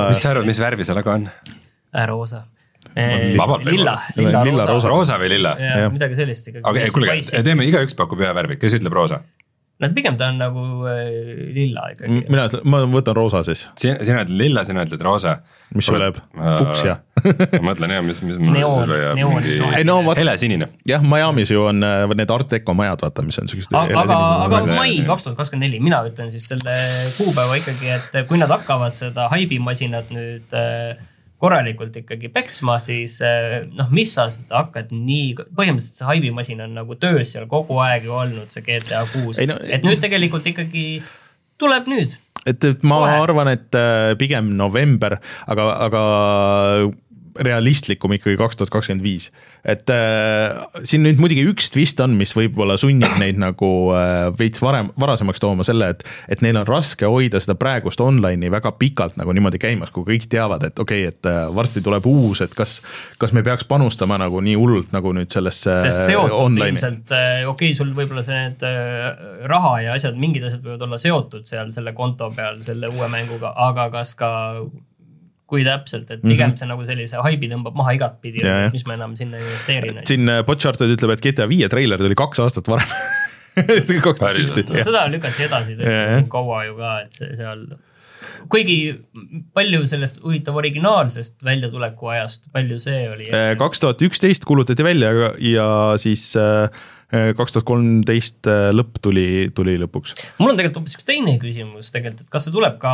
mis 0.10 0.22
sa 0.22 0.32
arvad, 0.34 0.50
mis 0.50 0.60
värvi 0.60 0.86
see 0.86 0.96
logo 0.96 1.12
on? 1.12 1.30
roosa. 2.08 2.46
Vabalt 3.38 3.66
lilla, 3.66 4.00
Lilla 4.16 4.44
lilla, 4.44 4.66
roosa. 4.66 4.88
roosa. 4.88 5.18
või 5.22 5.30
lilla? 5.30 5.56
ja 5.60 5.90
midagi 5.90 6.16
sellist 6.16 6.48
ikkagi. 6.48 6.64
aga 6.66 6.80
ei, 6.80 6.90
kuulge, 6.90 7.44
teeme, 7.44 7.66
igaüks 7.70 7.96
pakub 7.96 8.20
ühe 8.20 8.34
värvi, 8.36 8.58
kes 8.58 8.74
ütleb 8.80 8.94
roosa? 8.98 9.22
No 9.82 9.90
pigem 9.96 10.18
ta 10.20 10.30
on 10.32 10.38
nagu 10.42 10.64
äh, 10.90 11.10
lilla 11.56 11.88
ikkagi. 11.94 12.22
mina 12.30 12.46
ütlen, 12.50 12.64
ma 12.70 12.82
võtan 12.92 13.18
roosa 13.18 13.42
siis, 13.48 13.66
sina, 13.80 13.98
sina 14.06 14.24
ütled 14.26 14.38
lilla, 14.38 14.64
sina 14.68 14.86
ütled 14.86 15.02
roosa. 15.06 15.40
mis 15.76 15.88
sul 15.88 15.98
läheb, 16.02 16.20
fuksja. 16.60 16.98
ma 17.56 17.62
mõtlen 17.72 17.96
jah, 17.96 18.04
mis, 18.06 18.22
mis 18.26 18.40
mul 18.42 18.58
lüüa 18.58 19.14
neoon- 19.18 19.40
mingi 19.40 19.58
ei 19.80 19.88
no 19.88 20.00
helesinine. 20.18 20.70
jah, 20.88 21.04
Miami's 21.04 21.54
ju 21.54 21.66
on 21.70 21.84
äh, 21.86 22.06
need 22.18 22.34
Art 22.34 22.52
Deco 22.52 22.76
majad, 22.78 23.06
vaata, 23.06 23.26
mis 23.26 23.40
on 23.42 23.52
siuksed. 23.52 23.74
aga, 23.78 24.04
aga, 24.06 24.20
aga 24.48 24.64
mai 24.70 24.98
kaks 25.08 25.28
tuhat 25.28 25.40
kakskümmend 25.40 25.70
neli, 25.70 25.82
mina 25.84 26.04
ütlen 26.08 26.34
siis 26.34 26.50
selle 26.54 26.78
kuupäeva 27.18 27.58
ikkagi, 27.62 27.96
et 27.98 28.20
kui 28.30 28.42
nad 28.42 28.52
hakkavad 28.54 28.96
seda 28.98 29.30
haibimasinat 29.34 30.14
nüüd 30.14 30.58
äh, 30.58 31.00
korralikult 31.42 31.96
ikkagi 32.04 32.30
peksma, 32.34 32.78
siis 32.84 33.18
äh, 33.26 33.62
noh, 33.74 33.90
mis 33.94 34.14
sa 34.18 34.28
seda 34.34 34.64
hakkad 34.64 34.92
nii, 34.94 35.34
põhimõtteliselt 35.58 36.02
see 36.02 36.10
haibimasin 36.10 36.66
on 36.68 36.76
nagu 36.78 36.98
töös 37.02 37.34
seal 37.34 37.48
kogu 37.52 37.80
aeg 37.84 38.06
ju 38.08 38.16
olnud, 38.18 38.52
see 38.54 38.66
GTA 38.68 39.06
kuus 39.14 39.42
no-, 39.50 39.60
et 39.66 39.86
nüüd 39.86 40.02
tegelikult 40.04 40.48
ikkagi 40.54 40.86
tuleb 41.62 41.90
nüüd. 41.92 42.18
et, 42.46 42.58
et 42.58 42.84
ma 42.88 43.02
Kohe. 43.04 43.22
arvan, 43.26 43.52
et 43.54 43.78
äh, 43.78 44.14
pigem 44.22 44.54
november, 44.60 45.18
aga, 45.50 45.70
aga 45.88 46.04
realistlikum 47.40 48.14
ikkagi 48.18 48.38
kaks 48.40 48.60
tuhat 48.60 48.72
kakskümmend 48.74 49.04
viis. 49.04 49.30
et 49.66 49.90
äh, 49.94 50.58
siin 50.88 51.04
nüüd 51.06 51.22
muidugi 51.22 51.46
üks 51.52 51.70
twist 51.74 52.00
on, 52.04 52.16
mis 52.20 52.34
võib-olla 52.36 52.78
sunnib 52.82 53.18
neid 53.22 53.40
nagu 53.42 53.70
äh, 53.96 54.30
veits 54.38 54.62
varem, 54.64 54.92
varasemaks 55.00 55.42
tooma 55.44 55.66
selle, 55.68 55.92
et 55.96 56.06
et 56.32 56.44
neil 56.46 56.60
on 56.62 56.68
raske 56.68 57.08
hoida 57.08 57.42
seda 57.44 57.56
praegust 57.60 58.02
online'i 58.02 58.52
väga 58.52 58.74
pikalt 58.80 59.18
nagu 59.20 59.34
niimoodi 59.36 59.62
käimas, 59.62 59.94
kui 59.94 60.08
kõik 60.08 60.28
teavad, 60.32 60.66
et 60.68 60.80
okei 60.80 61.06
okay,, 61.06 61.16
et 61.16 61.30
äh, 61.30 61.44
varsti 61.56 61.84
tuleb 61.86 62.08
uus, 62.10 62.44
et 62.46 62.56
kas 62.58 62.80
kas 63.22 63.36
me 63.38 63.44
peaks 63.46 63.68
panustama 63.70 64.20
nagu 64.22 64.42
nii 64.44 64.58
hullult 64.60 64.92
nagu 64.96 65.14
nüüd 65.16 65.32
sellesse 65.34 65.78
online'i. 66.18 66.76
ilmselt, 66.76 67.06
okei 67.08 67.48
okay,, 67.54 67.74
sul 67.78 67.94
võib-olla 67.98 68.26
see 68.26 68.38
need 68.38 68.66
äh, 68.68 69.46
raha 69.52 69.76
ja 69.88 69.98
asjad, 69.98 70.18
mingid 70.20 70.46
asjad 70.48 70.64
võivad 70.66 70.88
olla 70.88 71.02
seotud 71.02 71.48
seal 71.50 71.74
selle 71.76 71.94
konto 71.98 72.32
peal 72.36 72.62
selle 72.66 72.90
uue 72.92 73.10
mänguga, 73.12 73.54
aga 73.70 73.90
kas 73.94 74.16
ka 74.20 74.32
kui 75.52 75.66
täpselt, 75.68 76.08
et 76.08 76.22
pigem 76.22 76.38
mm 76.38 76.54
-hmm. 76.54 76.60
see 76.62 76.70
nagu 76.70 76.86
sellise 76.88 77.24
haibi 77.26 77.50
tõmbab 77.52 77.76
maha 77.76 77.98
igatpidi 77.98 78.44
Mhm. 78.46 78.72
Mis 78.76 78.86
ma 78.88 78.96
enam 78.98 79.16
sinna 79.20 79.42
investeerin. 79.42 80.02
siin 80.08 80.30
äh, 80.30 80.44
Botcharted 80.48 80.96
ütleb, 80.96 81.12
et 81.18 81.24
GTA 81.26 81.48
viie 81.52 81.70
treiler 81.70 82.00
tuli 82.00 82.16
kaks 82.16 82.40
aastat 82.40 82.72
varem. 82.72 82.88
Seda 84.88 85.08
lükati 85.12 85.44
edasi 85.44 85.76
tõesti 85.80 86.28
kaua 86.32 86.66
ju 86.70 86.78
ka, 86.78 86.92
et 87.04 87.18
see 87.20 87.36
seal, 87.36 87.66
kuigi 88.54 88.78
palju 89.58 89.84
sellest 89.90 90.22
huvitav 90.24 90.56
originaalsest 90.62 91.44
väljatuleku 91.44 92.14
ajast, 92.14 92.48
palju 92.56 92.80
see 92.80 93.04
oli? 93.12 93.28
Äh, 93.28 93.52
kaks 93.60 93.84
tuhat 93.84 94.02
üksteist 94.08 94.48
kuulutati 94.48 94.88
välja 94.88 95.12
ja, 95.12 95.34
ja 95.52 95.68
siis 96.00 96.30
kaks 97.12 97.56
tuhat 97.56 97.68
kolmteist 97.68 98.48
lõpp 98.48 99.02
tuli, 99.04 99.52
tuli 99.56 99.76
lõpuks. 99.82 100.16
mul 100.40 100.54
on 100.54 100.60
tegelikult 100.60 100.82
hoopis 100.82 100.98
üks 101.00 101.08
teine 101.08 101.38
küsimus 101.42 101.92
tegelikult, 101.92 102.26
et 102.26 102.34
kas 102.34 102.48
see 102.48 102.56
tuleb 102.56 102.78
ka 102.82 102.92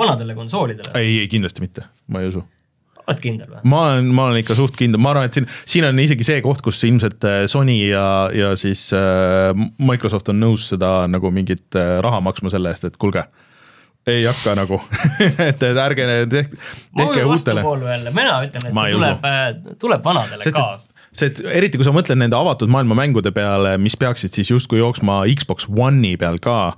vanadele 0.00 0.36
konsoolidele? 0.38 0.94
ei, 0.98 1.20
ei 1.22 1.28
kindlasti 1.30 1.62
mitte, 1.62 1.86
ma 2.10 2.22
ei 2.22 2.32
usu. 2.32 2.42
oled 3.06 3.22
kindel 3.22 3.50
või? 3.52 3.62
ma 3.70 3.82
olen, 3.92 4.12
ma 4.14 4.28
olen 4.28 4.42
ikka 4.42 4.56
suht 4.58 4.78
kindel, 4.78 5.00
ma 5.02 5.12
arvan, 5.14 5.28
et 5.30 5.38
siin, 5.38 5.48
siin 5.68 5.86
on 5.88 6.02
isegi 6.02 6.26
see 6.26 6.42
koht, 6.44 6.62
kus 6.66 6.82
ilmselt 6.88 7.26
äh, 7.28 7.42
Sony 7.50 7.78
ja, 7.88 8.06
ja 8.34 8.54
siis 8.58 8.88
äh, 8.96 9.52
Microsoft 9.78 10.30
on 10.34 10.40
nõus 10.42 10.68
seda 10.72 10.92
nagu 11.10 11.30
mingit 11.34 11.78
äh, 11.78 11.98
raha 12.04 12.22
maksma 12.24 12.52
selle 12.52 12.74
eest, 12.74 12.88
et 12.90 12.98
kuulge, 13.00 13.24
ei 14.08 14.24
hakka 14.26 14.54
nagu, 14.58 14.80
et, 15.48 15.62
et 15.62 15.82
ärge 15.84 16.10
tehke, 16.32 16.60
tehke 16.96 17.24
uutele. 17.28 17.64
mina 17.64 18.38
ütlen, 18.46 18.68
et 18.70 18.74
Ma 18.74 18.86
see 18.88 18.98
tuleb, 18.98 19.74
tuleb 19.86 20.06
vanadele 20.10 20.46
sest 20.46 20.58
ka. 20.58 20.68
see, 21.12 21.30
et 21.30 21.42
eriti 21.60 21.80
kui 21.80 21.86
sa 21.86 21.94
mõtled 21.94 22.20
nende 22.20 22.36
avatud 22.38 22.70
maailma 22.72 22.96
mängude 22.98 23.32
peale, 23.34 23.76
mis 23.80 23.96
peaksid 23.98 24.34
siis 24.34 24.52
justkui 24.52 24.82
jooksma 24.82 25.22
Xbox 25.38 25.68
One'i 25.68 26.16
peal 26.20 26.40
ka, 26.42 26.76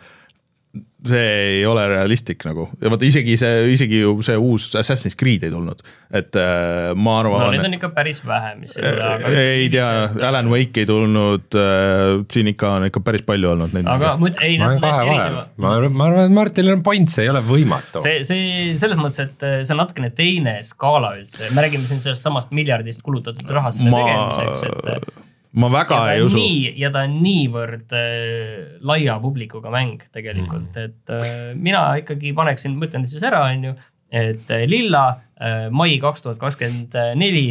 see 1.00 1.28
ei 1.58 1.62
ole 1.66 1.82
realistlik 1.88 2.44
nagu 2.44 2.66
ja 2.76 2.90
vaata 2.92 3.06
isegi 3.08 3.36
see, 3.40 3.62
isegi 3.72 4.02
ju 4.02 4.12
see 4.24 4.36
uus 4.38 4.66
Assassin's 4.78 5.16
Creed 5.18 5.46
ei 5.46 5.52
tulnud, 5.52 5.80
et 6.14 6.36
äh, 6.38 6.90
ma 6.94 7.16
no 7.24 7.32
arvan 7.38 7.54
neid 7.54 7.64
on 7.66 7.76
ikka 7.78 7.90
päris 7.96 8.20
vähe, 8.26 8.52
mis 8.60 8.76
ei 8.76 8.84
tule, 8.84 9.06
aga 9.16 9.32
ei 9.40 9.70
tea, 9.72 9.88
Alan 10.28 10.50
Wake 10.52 10.84
ei 10.84 10.88
tulnud 10.90 11.56
äh,, 11.58 12.20
siin 12.30 12.52
ikka 12.52 12.74
on 12.76 12.86
ikka 12.90 13.02
päris 13.06 13.24
palju 13.26 13.54
olnud 13.54 13.74
neid. 13.76 13.88
aga 13.90 14.12
muid- 14.20 14.38
ei, 14.44 14.58
ma 14.60 14.68
nad 14.68 14.76
olen 14.76 14.84
on 14.84 14.84
kahe 14.84 15.08
vahel, 15.08 15.40
ma 15.56 15.72
arvan, 15.78 15.96
ma 15.96 16.08
arvan, 16.10 16.28
et 16.28 16.36
Martinil 16.36 16.76
on 16.76 16.84
point, 16.86 17.10
see 17.16 17.24
ei 17.26 17.32
ole 17.32 17.42
võimatu. 17.48 18.04
see, 18.04 18.20
see 18.28 18.76
selles 18.82 19.00
mõttes, 19.00 19.24
et 19.24 19.48
äh, 19.48 19.56
see 19.64 19.74
on 19.74 19.82
natukene 19.82 20.12
teine 20.14 20.58
skaala 20.68 21.14
üldse, 21.16 21.48
me 21.56 21.64
räägime 21.64 21.88
siin 21.88 22.04
sellest 22.04 22.28
samast 22.28 22.52
miljardist 22.54 23.02
kulutatud 23.06 23.56
rahast 23.56 23.80
selle 23.80 23.96
ma 23.96 24.04
tegemiseks, 24.04 24.68
et 24.68 25.26
ma 25.58 25.70
väga 25.72 26.00
ei 26.12 26.22
usu. 26.22 26.38
nii, 26.38 26.74
ja 26.78 26.92
ta 26.94 27.04
on 27.08 27.16
niivõrd 27.24 27.96
äh, 27.96 28.78
laia 28.86 29.18
publikuga 29.22 29.72
mäng 29.74 30.04
tegelikult 30.14 30.76
mm., 30.76 30.84
et 30.86 31.14
äh, 31.16 31.50
mina 31.58 31.88
ikkagi 32.00 32.34
paneksin, 32.36 32.76
ma 32.78 32.86
ütlen 32.86 33.08
siis 33.10 33.24
ära, 33.26 33.42
on 33.50 33.70
ju, 33.70 33.74
et 34.10 34.54
äh, 34.54 34.64
lilla 34.70 35.04
äh, 35.34 35.66
mai 35.74 35.98
kaks 36.02 36.26
tuhat 36.26 36.38
kakskümmend 36.42 36.94
neli 37.18 37.44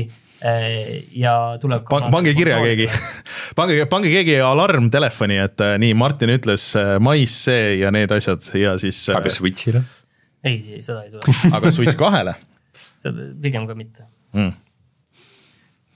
äh, 0.46 1.04
ja 1.20 1.58
tuleb 1.62 1.84
ka 1.88 2.02
pange 2.14 2.34
kirja 2.38 2.62
keegi, 2.64 2.88
pange, 3.60 3.82
pange 3.92 4.12
keegi 4.14 4.40
alarm 4.44 4.90
telefoni, 4.94 5.40
et 5.44 5.66
äh, 5.66 5.76
nii, 5.82 5.96
Martin 6.00 6.32
ütles 6.36 6.72
äh, 6.80 6.96
mais 7.04 7.36
see 7.46 7.76
ja 7.82 7.92
need 7.96 8.16
asjad 8.16 8.48
ja 8.56 8.78
siis, 8.82 9.02
aga 9.12 9.34
Switch'ile? 9.34 9.84
ei, 10.44 10.62
ei 10.78 10.82
seda 10.86 11.04
ei 11.04 11.12
tule, 11.12 11.36
aga 11.52 11.76
Switch 11.76 12.00
kahele 12.00 12.38
seda 13.02 13.30
pigem 13.44 13.68
ka 13.68 13.76
mitte. 13.76 14.08
mm.. 14.38 14.56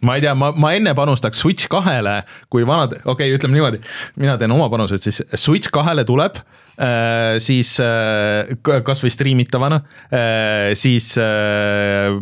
Ma 0.04 0.18
ei 0.18 0.26
tea, 0.26 0.36
ma, 0.38 0.52
ma 0.56 0.74
enne 0.78 0.94
panustaks 0.98 1.42
Switch 1.44 1.70
kahele, 1.72 2.20
kui 2.52 2.68
vanad, 2.68 2.98
okei 3.04 3.30
okay,, 3.30 3.38
ütleme 3.38 3.58
niimoodi, 3.58 3.82
mina 4.22 4.38
teen 4.42 4.54
oma 4.56 4.70
panused, 4.74 5.04
siis 5.04 5.24
Switch 5.40 5.72
kahele 5.74 6.06
tuleb 6.08 6.40
äh,, 6.40 7.40
siis 7.44 7.76
äh, 7.84 8.54
kasvõi 8.64 9.12
striimitavana 9.14 9.82
äh,, 10.10 10.74
siis 10.80 11.14
äh, 11.22 12.14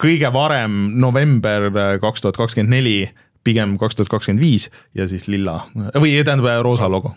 kõige 0.00 0.30
varem 0.34 0.76
november 1.02 1.70
kaks 2.02 2.22
tuhat 2.22 2.38
kakskümmend 2.38 2.74
neli, 2.74 2.98
pigem 3.46 3.76
kaks 3.80 3.98
tuhat 3.98 4.12
kakskümmend 4.12 4.42
viis 4.42 4.68
ja 4.96 5.08
siis 5.10 5.26
lilla 5.30 5.62
või 5.74 6.14
tähendab 6.24 6.62
roosa 6.66 6.88
logo. 6.90 7.14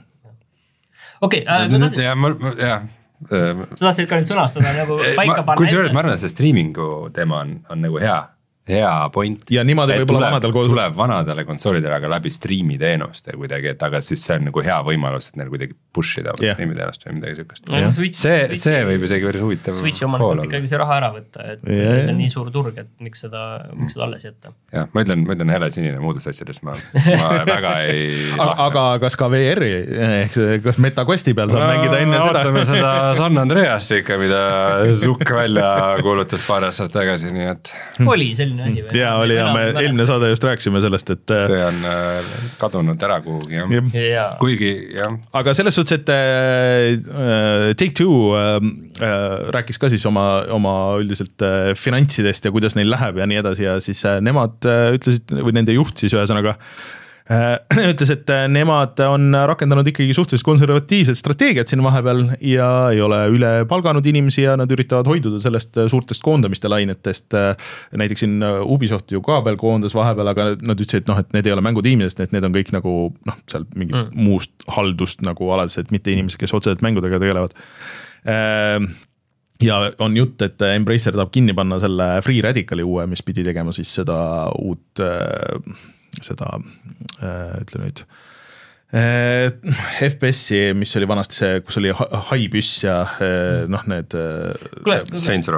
okei, 1.21 1.45
ma 1.45 1.81
tahtsin, 1.85 2.03
jah, 2.05 2.17
ma, 2.17 2.33
jah. 2.57 2.85
sa 3.29 3.87
tahtsid 3.87 4.09
ka 4.09 4.21
nüüd 4.21 4.31
sõnastada 4.31 4.75
nagu 4.77 4.99
paika 5.19 5.41
panna 5.43 5.59
kusjuures 5.61 5.93
ma 5.93 6.03
arvan, 6.03 6.17
et 6.17 6.23
see 6.23 6.33
striimingu 6.33 6.87
teema 7.15 7.43
on, 7.45 7.59
on 7.69 7.83
nagu 7.85 8.01
hea, 8.01 8.19
hea 8.69 9.09
point. 9.13 9.41
Ja 9.51 9.63
niimoodi 9.65 9.95
võib-olla 10.03 10.27
vanadel 10.31 10.51
koos- 10.53 10.69
tuleb 10.69 10.93
vanadele 10.95 11.43
konsoolidele, 11.47 11.95
aga 11.97 12.09
läbi 12.13 12.29
striimi 12.31 12.77
teenuste 12.79 13.33
kuidagi, 13.35 13.71
et 13.73 13.83
aga 13.83 13.99
siis 14.05 14.21
see 14.23 14.35
on 14.37 14.45
nagu 14.51 14.61
hea 14.63 14.77
võimalus, 14.85 15.31
et 15.31 15.39
neil 15.41 15.49
kuidagi 15.49 15.73
push 15.91 16.19
ida 16.21 16.31
Jah. 16.39 16.53
striimi 16.55 16.75
teenust 16.77 17.03
või 17.07 17.15
midagi 17.17 17.35
siukest. 17.41 17.65
No 17.73 17.89
Switch- 17.91 18.19
see, 18.21 18.55
see 18.61 18.83
võib 18.87 19.03
isegi 19.07 19.25
päris 19.27 19.41
huvitav 19.43 19.75
Switchi 19.79 20.05
omanikult 20.05 20.45
ikkagi 20.45 20.69
see 20.71 20.77
raha 20.79 20.97
ära 21.01 21.09
võtta, 21.15 21.47
et 21.55 21.65
Ja, 21.71 21.95
see 22.05 22.13
on 22.13 22.19
nii 22.21 22.29
suur 22.31 22.51
turg, 22.53 22.77
et 22.77 22.87
miks 23.01 23.25
seda, 23.25 23.41
miks 23.75 23.97
seda 23.97 24.05
alles 24.05 24.23
jätta. 24.29 24.53
jah, 24.71 24.87
ma 24.93 25.03
ütlen, 25.03 25.25
ma 25.25 25.33
ütlen 25.35 25.51
helesinine 25.55 25.99
muudest 25.99 26.27
asjadest, 26.31 26.61
ma, 26.63 26.77
ma 26.95 27.31
väga 27.51 27.73
ei 27.89 28.13
aga, 28.37 28.55
aga 28.69 28.85
kas 29.07 29.15
ka 29.19 29.27
VR-i 29.33 29.71
ehk 30.21 30.37
kas 30.63 30.77
MetaQuesti 30.77 31.33
peal 31.35 31.49
saab 31.51 31.65
mängida 31.65 31.99
enne 32.05 32.21
ootame 32.21 32.63
seda? 32.63 32.93
seda 33.11 33.13
San 33.17 33.37
Andreast 33.41 33.91
ikka, 33.97 34.17
mida 34.21 34.41
Zuck 34.93 35.25
välja 35.35 35.97
kuulutas 36.05 36.45
paar 36.47 36.69
aastat 36.69 36.93
tagasi, 36.93 37.33
nii 37.33 37.49
et 37.55 37.73
oli 38.05 38.31
selline 38.37 38.49
asi 38.59 38.83
või? 38.83 38.99
ja 38.99 39.15
oli 39.21 39.37
ja 39.37 39.47
me 39.55 39.63
eelmine 39.71 40.05
saade 40.09 40.31
just 40.31 40.43
rääkisime 40.43 40.81
sellest, 40.83 41.09
et 41.15 41.33
äh, 41.33 41.45
see 41.51 41.63
on 41.65 41.79
äh, 41.87 42.31
kadunud 42.61 43.05
ära 43.07 43.21
kuhugi 43.25 43.57
jah 43.59 43.73
jah. 43.77 43.89
jaa, 44.01 44.27
kuigi 44.41 44.71
jah, 44.97 45.17
aga 45.41 45.55
selles 45.57 45.77
suhtes, 45.79 46.01
et 46.01 46.11
äh, 46.11 46.91
äh, 46.99 47.67
Take-Two 47.79 48.33
äh, 48.37 48.55
äh, 49.01 49.27
rääkis 49.57 49.81
ka 49.81 49.91
siis 49.93 50.05
oma, 50.09 50.25
oma 50.53 50.75
üldiselt 51.01 51.45
äh, 51.45 51.73
finantsidest 51.79 52.45
ja 52.45 52.53
kuidas 52.53 52.77
neil 52.79 52.91
läheb 52.91 53.21
ja 53.21 53.29
nii 53.29 53.41
edasi 53.43 53.67
ja 53.67 53.77
siis 53.83 54.03
äh, 54.05 54.19
nemad 54.23 54.59
äh, 54.67 54.91
ütlesid 54.97 55.31
või 55.39 55.55
nende 55.57 55.77
juht 55.77 56.01
siis 56.01 56.15
ühesõnaga 56.17 56.57
ütles, 57.91 58.09
et 58.11 58.29
äh, 58.33 58.45
nemad 58.51 58.99
on 59.05 59.31
rakendanud 59.47 59.87
ikkagi 59.87 60.13
suhteliselt 60.15 60.45
konservatiivset 60.47 61.19
strateegiat 61.19 61.71
siin 61.71 61.83
vahepeal 61.83 62.23
ja 62.43 62.67
ei 62.91 63.01
ole 63.03 63.21
üle 63.31 63.51
palganud 63.69 64.05
inimesi 64.09 64.43
ja 64.43 64.57
nad 64.59 64.71
üritavad 64.73 65.07
hoiduda 65.07 65.39
sellest 65.43 65.79
äh, 65.79 65.87
suurtest 65.91 66.23
koondamiste 66.25 66.71
lainetest. 66.71 67.37
näiteks 67.97 68.25
siin 68.25 68.41
Ubisoft 68.43 69.11
ju 69.11 69.21
ka 69.23 69.39
veel 69.45 69.55
koondas 69.59 69.95
vahepeal, 69.95 70.31
aga 70.33 70.47
nad 70.59 70.81
ütlesid, 70.81 71.05
et 71.05 71.11
noh, 71.11 71.21
et 71.21 71.31
need 71.35 71.47
ei 71.47 71.53
ole 71.55 71.63
mängutiimidest, 71.63 72.19
et 72.19 72.35
need 72.35 72.47
on 72.47 72.55
kõik 72.55 72.73
nagu 72.75 72.95
noh, 73.29 73.39
seal 73.51 73.67
mingit 73.75 73.95
mm. 73.95 74.27
muust 74.27 74.67
haldust 74.75 75.23
nagu 75.25 75.53
aladused, 75.55 75.93
mitte 75.95 76.11
inimesed, 76.11 76.39
kes 76.41 76.55
otseselt 76.57 76.83
mängudega 76.83 77.21
tegelevad 77.21 77.55
ja 79.61 79.79
on 80.03 80.17
jutt, 80.17 80.41
et 80.45 80.61
Embracer 80.67 81.15
tahab 81.15 81.31
kinni 81.33 81.55
panna 81.57 81.79
selle 81.81 82.11
Free 82.25 82.43
Radicali 82.43 82.83
uue, 82.85 83.07
mis 83.09 83.23
pidi 83.25 83.45
tegema 83.45 83.73
siis 83.75 83.93
seda 84.01 84.19
uut 84.59 85.01
seda 86.19 86.57
ütle 87.61 87.85
nüüd 87.85 88.05
Eh, 88.91 89.47
FPS-i, 90.03 90.73
mis 90.75 90.91
oli 90.99 91.07
vanasti 91.07 91.37
see, 91.37 91.59
kus 91.63 91.77
oli 91.79 91.93
hai 91.95 92.39
püss 92.51 92.81
ja 92.83 92.95
eh, 93.23 93.61
noh, 93.71 93.85
need. 93.87 94.11
Eh, 94.19 94.65
kuule, 94.83 94.97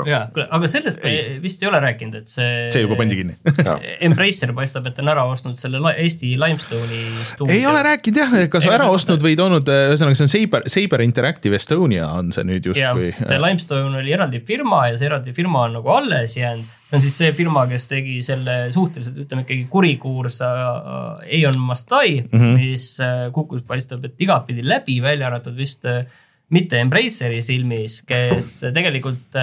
jaa, 0.06 0.28
kuule, 0.36 0.46
aga 0.54 0.70
sellest 0.70 1.02
me 1.02 1.14
vist 1.42 1.64
ei 1.66 1.70
ole 1.72 1.80
rääkinud, 1.82 2.20
et 2.22 2.30
see. 2.30 2.52
see 2.70 2.84
juba 2.84 3.00
pandi 3.00 3.18
kinni 3.18 3.34
Embracer 4.06 4.54
paistab, 4.54 4.86
et 4.92 5.02
on 5.02 5.10
ära 5.16 5.26
ostnud 5.26 5.58
selle 5.58 5.82
Eesti 5.96 6.36
Limestone'i 6.38 7.02
stuudio. 7.32 7.58
ei 7.58 7.66
ole 7.66 7.82
rääkinud 7.90 8.22
jah, 8.22 8.38
kas 8.54 8.70
ei, 8.70 8.76
ära 8.76 8.92
ostnud 8.94 9.26
või 9.26 9.34
toonud, 9.40 9.66
ühesõnaga 9.66 10.20
see 10.20 10.28
on 10.28 10.34
Saber, 10.36 10.70
Saber 10.76 11.06
Interactive 11.08 11.58
Estonia 11.58 12.12
on 12.14 12.30
see 12.38 12.46
nüüd 12.46 12.70
justkui. 12.70 13.16
see 13.18 13.42
Limestone 13.42 13.98
oli 14.04 14.14
eraldi 14.14 14.46
firma 14.46 14.86
ja 14.92 15.02
see 15.02 15.10
eraldi 15.10 15.34
firma 15.34 15.66
on 15.72 15.80
nagu 15.80 15.98
alles 15.98 16.38
jäänud 16.38 16.70
see 16.94 17.00
on 17.00 17.04
siis 17.04 17.16
see 17.18 17.32
firma, 17.34 17.64
kes 17.70 17.88
tegi 17.90 18.20
selle 18.26 18.68
suhteliselt, 18.74 19.18
ütleme 19.26 19.44
ikkagi 19.46 19.66
kurikuulsa 19.72 20.50
äh, 20.60 21.40
Aeon 21.40 21.58
Mastai 21.60 22.22
mm, 22.22 22.40
-hmm. 22.40 22.60
mis 22.60 23.00
äh, 23.02 23.32
kukkus, 23.34 23.64
paistab, 23.66 24.06
et 24.06 24.22
igatpidi 24.22 24.62
läbi, 24.62 25.02
välja 25.02 25.28
arvatud 25.28 25.58
vist 25.58 25.86
äh, 25.86 26.06
mitte 26.50 26.80
Embraceri 26.80 27.42
silmis, 27.42 28.02
kes 28.06 28.60
tegelikult 28.76 29.34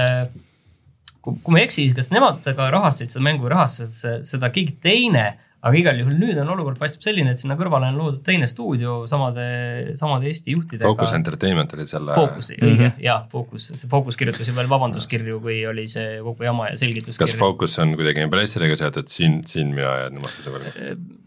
kui, 1.21 1.35
kui 1.43 1.53
ma 1.53 1.59
ei 1.59 1.67
eksi, 1.67 1.89
kas 1.95 2.13
nemad 2.15 2.45
ka 2.45 2.71
rahastasid 2.71 3.11
seda 3.11 3.25
mängu 3.25 3.49
või 3.49 3.55
rahastas 3.57 4.05
seda 4.29 4.51
keegi 4.55 4.77
teine 4.81 5.25
aga 5.61 5.77
igal 5.77 5.99
juhul 6.01 6.17
nüüd 6.21 6.39
on 6.41 6.51
olukord 6.55 6.81
paistab 6.81 7.05
selline, 7.05 7.35
et 7.35 7.41
sinna 7.41 7.57
kõrvale 7.61 7.91
on 7.93 7.99
loodud 8.01 8.23
teine 8.25 8.49
stuudio 8.51 9.01
samade, 9.11 9.45
samade 9.99 10.31
Eesti 10.31 10.57
juhtidega. 10.57 10.89
Focus 10.89 11.15
Entertainment 11.17 11.75
oli 11.77 11.87
selle. 11.91 12.17
Focus, 12.17 12.53
õige 12.57 12.67
mm 12.71 12.83
-hmm. 12.83 13.05
jaa, 13.05 13.21
Focus, 13.33 13.71
see 13.75 13.91
Focus 13.91 14.17
kirjutas 14.21 14.49
ju 14.49 14.57
veel 14.57 14.71
vabanduskirju, 14.73 15.41
kui 15.45 15.61
oli 15.69 15.87
see 15.89 16.21
kogu 16.25 16.49
jama 16.49 16.71
ja 16.73 16.81
selgituskirju. 16.81 17.27
kas 17.27 17.39
Focus 17.39 17.79
on 17.79 17.97
kuidagi 18.01 18.25
Embraceriga 18.25 18.77
seotud, 18.77 19.09
siin, 19.13 19.43
siin 19.47 19.75
mina 19.75 19.97
jään 20.05 20.23
vastuse 20.25 20.57
võlgu 20.57 21.20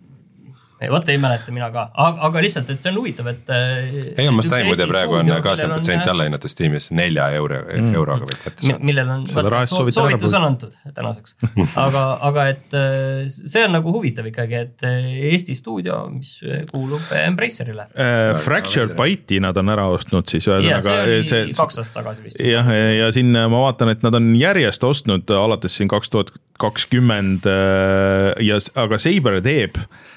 vot 0.91 1.09
ei 1.09 1.19
mäleta 1.21 1.53
mina 1.55 1.69
ka, 1.73 1.85
aga, 1.93 2.21
aga 2.27 2.43
lihtsalt, 2.43 2.69
et 2.73 2.81
see 2.81 2.91
on 2.91 2.99
huvitav, 3.01 3.29
et. 3.31 3.49
ei, 3.51 4.27
ma 4.33 4.45
Stein 4.45 4.67
muide 4.67 4.87
praegu 4.89 5.17
on 5.19 5.31
kakskümmend 5.33 5.77
protsenti 5.77 6.11
allahinnatud 6.11 6.51
Steamis 6.51 6.89
nelja 6.95 7.29
euro 7.37 7.59
mm., 7.63 7.93
euroga 7.97 8.27
võid 8.27 8.41
kätte 8.41 8.67
saada. 8.67 8.83
millel 8.89 9.11
on, 9.15 9.25
soovitus 9.27 10.37
on 10.37 10.47
antud 10.47 10.75
tänaseks 10.95 11.37
aga, 11.85 12.03
aga 12.29 12.47
et 12.53 12.77
äh, 12.77 13.23
see 13.29 13.65
on 13.65 13.75
nagu 13.77 13.93
huvitav 13.95 14.27
ikkagi, 14.29 14.61
et 14.67 14.87
äh, 14.87 15.09
Eesti 15.33 15.57
stuudio, 15.57 15.99
mis 16.13 16.35
kuulub 16.71 17.11
Embracerile 17.23 17.87
äh,. 17.93 18.33
Fractured 18.43 18.95
Byte'i 18.97 19.41
nad 19.43 19.57
on 19.59 19.73
ära 19.73 19.87
ostnud 19.93 20.29
siis 20.31 20.47
ühesõnaga. 20.49 20.97
see 21.25 21.43
oli 21.47 21.57
kaks 21.57 21.81
aastat 21.83 21.99
tagasi 22.01 22.27
vist. 22.27 22.41
jah, 22.41 22.71
ja 22.99 23.11
siin 23.15 23.33
ma 23.33 23.67
vaatan, 23.67 23.93
et 23.93 24.05
nad 24.05 24.15
on 24.19 24.33
järjest 24.39 24.83
ostnud 24.87 25.37
alates 25.37 25.77
siin 25.79 25.91
kaks 25.91 26.13
tuhat 26.13 26.33
kakskümmend 26.61 27.47
äh, 27.49 28.33
ja, 28.45 28.59
aga 28.79 28.99
Saber 29.01 29.41
teeb 29.43 29.79
Äh, 29.79 30.12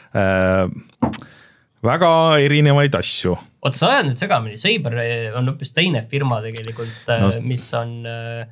väga 1.86 2.10
erinevaid 2.42 2.94
asju. 2.98 3.36
oota, 3.62 3.78
sa 3.78 3.94
ajad 3.94 4.10
nüüd 4.10 4.20
segamini, 4.20 4.60
Saber 4.60 4.98
on 5.38 5.50
hoopis 5.52 5.72
teine 5.76 6.04
firma 6.10 6.42
tegelikult 6.44 7.10
äh, 7.10 7.22
no,, 7.22 7.30
mis 7.46 7.64
on 7.76 7.96
äh, 8.06 8.44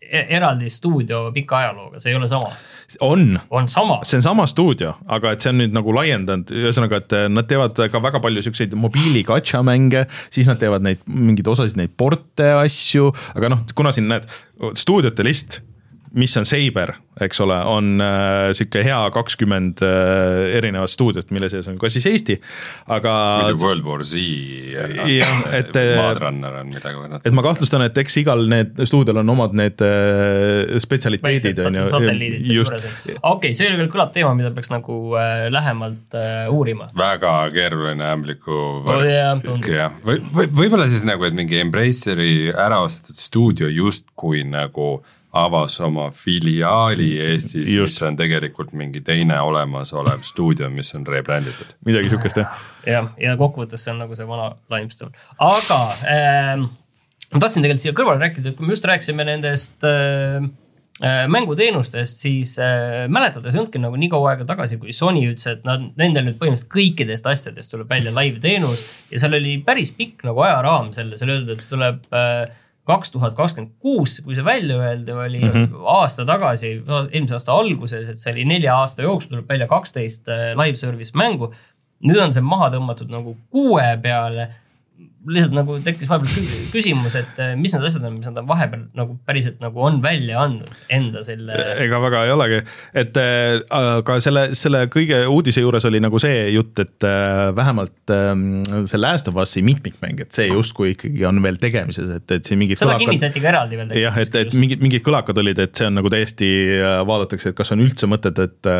e-, 0.00 0.24
eraldi 0.38 0.70
stuudio 0.72 1.26
pika 1.34 1.60
ajalooga, 1.62 2.00
see 2.00 2.14
ei 2.14 2.18
ole 2.18 2.28
sama. 2.30 2.54
on, 3.04 3.26
on 3.50 3.68
sama, 3.68 3.98
see 4.06 4.20
on 4.20 4.24
sama 4.26 4.46
stuudio, 4.50 4.94
aga 5.10 5.34
et 5.34 5.44
see 5.44 5.52
on 5.52 5.60
nüüd 5.62 5.76
nagu 5.76 5.94
laiendanud, 5.96 6.52
ühesõnaga, 6.54 7.02
et 7.02 7.16
nad 7.32 7.48
teevad 7.50 7.78
ka 7.92 8.02
väga 8.04 8.22
palju 8.24 8.44
siukseid 8.46 8.76
mobiili 8.78 9.24
gacha 9.26 9.62
mänge, 9.66 10.06
siis 10.34 10.48
nad 10.50 10.60
teevad 10.62 10.84
neid 10.86 11.04
mingeid 11.08 11.48
osasid 11.54 11.80
neid 11.80 11.94
porte 12.00 12.54
asju, 12.62 13.12
aga 13.36 13.54
noh, 13.56 13.64
kuna 13.76 13.94
siin 13.96 14.10
näed 14.12 14.28
stuudiote 14.78 15.26
list 15.26 15.62
mis 16.14 16.36
on 16.38 16.46
Saber, 16.46 16.94
eks 17.22 17.40
ole, 17.42 17.56
on 17.70 18.02
äh, 18.02 18.52
sihuke 18.54 18.82
hea 18.86 18.98
kakskümmend 19.14 19.82
äh, 19.82 20.56
erinevat 20.58 20.90
stuudiot, 20.90 21.30
mille 21.34 21.48
sees 21.50 21.66
on 21.70 21.78
ka 21.78 21.90
siis 21.92 22.06
Eesti, 22.10 22.36
aga. 22.94 23.14
World 23.60 23.86
War 23.86 24.04
Z 24.06 24.18
ja 24.18 24.86
jah, 25.10 25.40
et. 25.54 25.74
Äh, 25.78 25.94
Maadrunner 25.98 26.60
on 26.60 26.70
midagi 26.70 27.20
et 27.24 27.34
ma 27.34 27.44
kahtlustan, 27.46 27.84
et 27.86 27.98
eks 28.02 28.18
igal 28.22 28.44
need 28.50 28.78
stuudiol 28.86 29.22
on 29.22 29.34
omad 29.34 29.56
need 29.58 29.82
äh, 29.84 30.76
spetsialiteedid 30.82 31.62
on 31.66 31.80
ju. 31.80 31.86
satelliidid 31.92 32.46
seal 32.46 32.60
juures, 32.60 32.86
okei, 33.22 33.54
see 33.56 33.88
kõlab 33.90 34.14
teema, 34.14 34.34
mida 34.38 34.52
peaks 34.54 34.70
nagu 34.72 35.00
äh, 35.18 35.46
lähemalt 35.54 36.18
äh, 36.18 36.46
uurima. 36.52 36.88
väga 36.98 37.34
keeruline 37.54 38.06
ämbliku 38.12 38.60
yeah, 39.02 39.42
jah, 39.66 39.98
või, 40.06 40.22
või 40.34 40.50
võib-olla 40.62 40.88
siis 40.90 41.06
nagu, 41.06 41.26
et 41.26 41.36
mingi 41.36 41.58
Embraceri 41.62 42.52
ära 42.52 42.82
ostetud 42.86 43.18
stuudio 43.18 43.70
justkui 43.70 44.44
nagu 44.46 44.96
avas 45.34 45.80
oma 45.82 46.08
filiaali 46.14 47.10
Eestis, 47.20 47.74
mis 47.74 48.00
on 48.06 48.16
tegelikult 48.18 48.72
mingi 48.76 49.02
teine 49.04 49.40
olemasolev 49.42 50.22
stuudio, 50.26 50.70
mis 50.70 50.94
on 50.94 51.06
rebränditud. 51.06 51.74
midagi 51.86 52.12
sihukest 52.12 52.38
jah. 52.38 52.58
jah, 52.86 53.10
ja 53.20 53.36
kokkuvõttes 53.40 53.82
see 53.84 53.94
on 53.94 54.02
nagu 54.04 54.18
see 54.18 54.28
vana 54.28 54.52
Limestone, 54.70 55.14
aga 55.42 55.80
ähm, 56.10 56.68
ma 57.32 57.42
tahtsin 57.42 57.64
tegelikult 57.64 57.86
siia 57.86 57.96
kõrvale 57.96 58.22
rääkida, 58.22 58.52
et 58.52 58.58
kui 58.58 58.68
me 58.68 58.76
just 58.76 58.86
rääkisime 58.86 59.26
nendest 59.26 59.86
äh, 59.88 60.46
mänguteenustest, 61.28 62.20
siis 62.22 62.54
äh, 62.62 63.04
mäletad, 63.10 63.42
see 63.42 63.58
ei 63.58 63.64
olnudki 63.64 63.82
nagu 63.82 63.98
nii 63.98 64.10
kaua 64.12 64.34
aega 64.34 64.46
tagasi, 64.46 64.78
kui 64.78 64.94
Sony 64.94 65.24
ütles, 65.32 65.48
et 65.50 65.64
nad, 65.66 65.88
nendel 65.98 66.28
nüüd 66.28 66.38
põhimõtteliselt 66.38 66.70
kõikidest 66.70 67.26
asjadest 67.26 67.74
tuleb 67.74 67.90
välja 67.90 68.14
live 68.14 68.38
teenus 68.44 68.86
ja 69.10 69.24
seal 69.24 69.34
oli 69.40 69.56
päris 69.66 69.90
pikk 69.98 70.22
nagu 70.28 70.46
ajaraam 70.46 70.92
selle, 70.94 71.18
seal 71.18 71.34
öeldi, 71.34 71.56
et 71.56 71.64
see 71.64 71.74
tuleb 71.74 72.06
äh, 72.14 72.44
kaks 72.88 73.12
tuhat 73.14 73.36
kakskümmend 73.36 73.72
kuus, 73.80 74.18
kui 74.24 74.36
see 74.36 74.44
välja 74.44 74.76
öeldi, 74.76 75.12
oli 75.12 75.40
mm 75.40 75.52
-hmm. 75.52 75.86
aasta 76.00 76.26
tagasi, 76.28 76.74
eelmise 77.10 77.38
aasta 77.38 77.52
alguses, 77.52 78.08
et 78.08 78.20
see 78.20 78.32
oli 78.32 78.44
nelja 78.44 78.76
aasta 78.76 79.02
jooksul 79.02 79.30
tuleb 79.30 79.48
välja 79.48 79.68
kaksteist 79.70 80.28
äh, 80.28 80.52
live 80.58 80.76
service 80.76 81.16
mängu. 81.16 81.52
nüüd 82.04 82.20
on 82.20 82.32
see 82.32 82.42
maha 82.44 82.68
tõmmatud 82.74 83.08
nagu 83.08 83.36
kuue 83.50 83.86
peale 84.02 84.50
lihtsalt 85.24 85.54
nagu 85.56 85.76
tekkis 85.84 86.08
vahepeal 86.10 86.48
küsimus, 86.72 87.14
et 87.18 87.38
eh, 87.42 87.52
mis 87.58 87.72
need 87.74 87.86
asjad 87.88 88.04
on, 88.08 88.16
mis 88.18 88.28
nad 88.28 88.40
on 88.42 88.48
vahepeal 88.48 88.84
nagu 88.98 89.16
päriselt 89.26 89.62
nagu 89.62 89.80
on 89.86 90.00
välja 90.04 90.42
andnud 90.42 90.80
enda 90.92 91.22
selle. 91.26 91.56
ega 91.84 92.00
väga 92.02 92.24
ei 92.26 92.34
olegi, 92.34 92.60
et 93.04 93.20
eh, 93.20 93.56
aga 93.78 94.18
selle, 94.24 94.46
selle 94.58 94.84
kõige 94.92 95.22
uudise 95.30 95.64
juures 95.64 95.88
oli 95.88 96.02
nagu 96.04 96.20
see 96.22 96.50
jutt, 96.54 96.84
et 96.84 97.08
eh, 97.08 97.44
vähemalt 97.56 98.14
see 98.90 99.00
Last 99.00 99.30
of 99.32 99.40
Us'i 99.40 99.64
mitmikmäng, 99.64 100.24
et 100.26 100.36
see 100.36 100.50
justkui 100.50 100.94
ikkagi 100.94 101.26
on 101.28 101.40
veel 101.44 101.60
tegemises, 101.62 102.10
et, 102.18 102.38
et 102.38 102.44
siin 102.44 102.60
mingid. 102.60 102.80
seda 102.80 102.94
kõlakad... 102.94 103.08
kinnitati 103.08 103.44
ka 103.44 103.52
eraldi 103.54 103.80
veel. 103.80 103.98
jah, 104.04 104.22
et, 104.22 104.40
et 104.44 104.56
mingid, 104.58 104.84
mingid 104.84 105.06
kõlakad 105.06 105.40
olid, 105.40 105.64
et 105.66 105.76
see 105.78 105.88
on 105.88 106.00
nagu 106.00 106.12
täiesti, 106.12 106.50
vaadatakse, 107.08 107.54
et 107.54 107.58
kas 107.58 107.72
on 107.74 107.84
üldse 107.84 108.10
mõtet, 108.10 108.44
et 108.44 108.74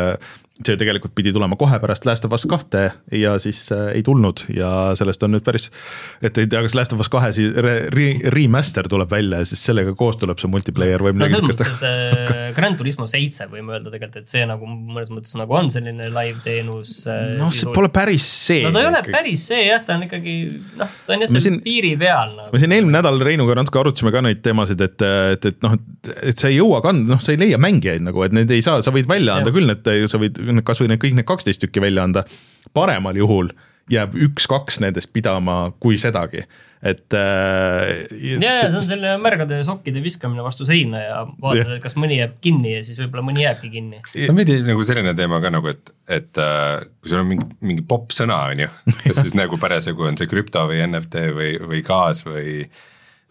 see 0.63 0.77
tegelikult 0.79 1.11
pidi 1.17 1.33
tulema 1.35 1.57
kohe 1.59 1.75
pärast 1.83 2.05
Last 2.07 2.23
of 2.23 2.33
Us 2.35 2.45
kahte 2.47 2.85
ja 3.11 3.33
siis 3.43 3.65
äh, 3.75 3.89
ei 3.97 4.03
tulnud 4.07 4.45
ja 4.55 4.69
sellest 4.95 5.23
on 5.27 5.33
nüüd 5.35 5.43
päris, 5.43 5.67
et 6.23 6.37
ei 6.39 6.47
tea, 6.47 6.61
kas 6.63 6.77
Last 6.77 6.93
of 6.95 7.01
Us 7.03 7.09
kahe 7.11 7.33
siis 7.35 7.57
re, 7.59 7.73
re, 7.91 8.05
remaster 8.31 8.87
tuleb 8.91 9.11
välja 9.11 9.41
ja 9.43 9.49
siis 9.49 9.65
sellega 9.67 9.91
koos 9.99 10.15
tuleb 10.21 10.39
see 10.39 10.47
multiplayer 10.51 11.03
või 11.03 11.11
midagi 11.19 11.41
no, 11.43 11.51
äh, 11.83 12.53
Grand 12.55 12.79
Turismo 12.79 13.07
seitse 13.09 13.49
võime 13.51 13.75
öelda 13.75 13.91
tegelikult, 13.91 14.23
et 14.23 14.31
see 14.31 14.45
nagu 14.47 14.69
mõnes 14.69 15.11
mõttes 15.11 15.35
nagu 15.35 15.57
on 15.59 15.67
selline 15.73 16.07
live 16.13 16.39
teenus 16.45 16.93
noh, 17.35 17.51
see 17.51 17.75
pole 17.75 17.91
päris 17.91 18.23
see. 18.23 18.63
no 18.63 18.71
ta 18.71 18.85
ei 18.85 18.89
ole 18.93 19.03
päris 19.09 19.43
see 19.51 19.67
jah, 19.67 19.83
ta 19.83 19.99
on 19.99 20.07
ikkagi 20.07 20.37
noh, 20.79 20.95
ta 21.03 21.17
on 21.17 21.27
jah 21.27 21.35
seal 21.35 21.59
piiri 21.67 21.97
peal 21.99 22.31
nagu. 22.39 22.55
me 22.55 22.63
siin 22.63 22.77
eelmine 22.77 22.95
nädal 22.95 23.19
Reinuga 23.27 23.59
natuke 23.59 23.83
arutasime 23.83 24.15
ka 24.15 24.23
neid 24.23 24.39
teemasid, 24.45 24.87
et, 24.87 25.03
et, 25.35 25.51
et 25.51 25.61
noh, 25.67 25.75
et 26.23 26.39
sa 26.39 26.47
ei 26.47 26.61
jõua 26.61 26.79
kanda, 26.85 27.17
noh, 27.17 27.19
sa 27.19 27.35
ei 27.35 27.43
leia 27.43 27.59
mängijaid 27.59 28.07
nagu, 28.07 28.23
et 28.23 28.39
need 28.39 28.55
ei 28.55 28.63
saa, 28.63 28.79
sa 28.85 28.95
võid 28.95 29.11
välja 29.11 29.35
anda 29.35 29.51
ja. 29.51 29.59
küll, 29.59 29.75
et 29.75 29.93
sa 30.11 30.21
võid 30.21 30.44
kasvõi 30.65 30.91
need 30.91 31.01
kõik 31.03 31.15
need 31.17 31.27
kaksteist 31.29 31.63
tükki 31.63 31.83
välja 31.83 32.05
anda, 32.07 32.25
paremal 32.73 33.17
juhul 33.17 33.51
jääb 33.91 34.15
üks-kaks 34.17 34.79
nendest 34.81 35.11
pidama, 35.13 35.69
kui 35.81 35.97
sedagi, 36.01 36.41
et 36.85 37.13
äh,. 37.13 38.07
ja, 38.17 38.39
ja 38.41 38.53
see 38.63 38.71
on 38.71 38.85
selline 38.85 39.11
märgade 39.21 39.59
sokkide 39.67 40.01
viskamine 40.01 40.41
vastu 40.45 40.65
seina 40.65 41.01
ja 41.03 41.19
vaatad, 41.41 41.75
et 41.77 41.83
kas 41.83 41.97
mõni 41.99 42.17
jääb 42.17 42.39
kinni 42.41 42.73
ja 42.73 42.81
siis 42.85 42.97
võib-olla 43.03 43.27
mõni 43.27 43.45
jääbki 43.45 43.69
kinni. 43.75 44.01
see 44.09 44.31
on 44.31 44.41
veidi 44.41 44.57
nagu 44.65 44.85
selline 44.87 45.13
teema 45.17 45.37
ka 45.43 45.53
nagu, 45.53 45.69
et, 45.73 45.93
et 46.17 46.41
äh, 46.41 46.81
kui 46.97 47.13
sul 47.13 47.21
on 47.21 47.29
mingi, 47.29 47.47
mingi 47.65 47.85
popp 47.85 48.15
sõna, 48.15 48.41
on 48.53 48.65
ju, 48.65 48.73
kas 49.05 49.21
siis 49.21 49.37
nagu 49.41 49.61
parasjagu 49.61 50.09
on 50.09 50.17
see 50.21 50.29
krüpto 50.33 50.65
või 50.71 50.81
NFT 50.87 51.29
või, 51.37 51.53
või 51.61 51.85
gaas 51.85 52.25
või 52.25 52.65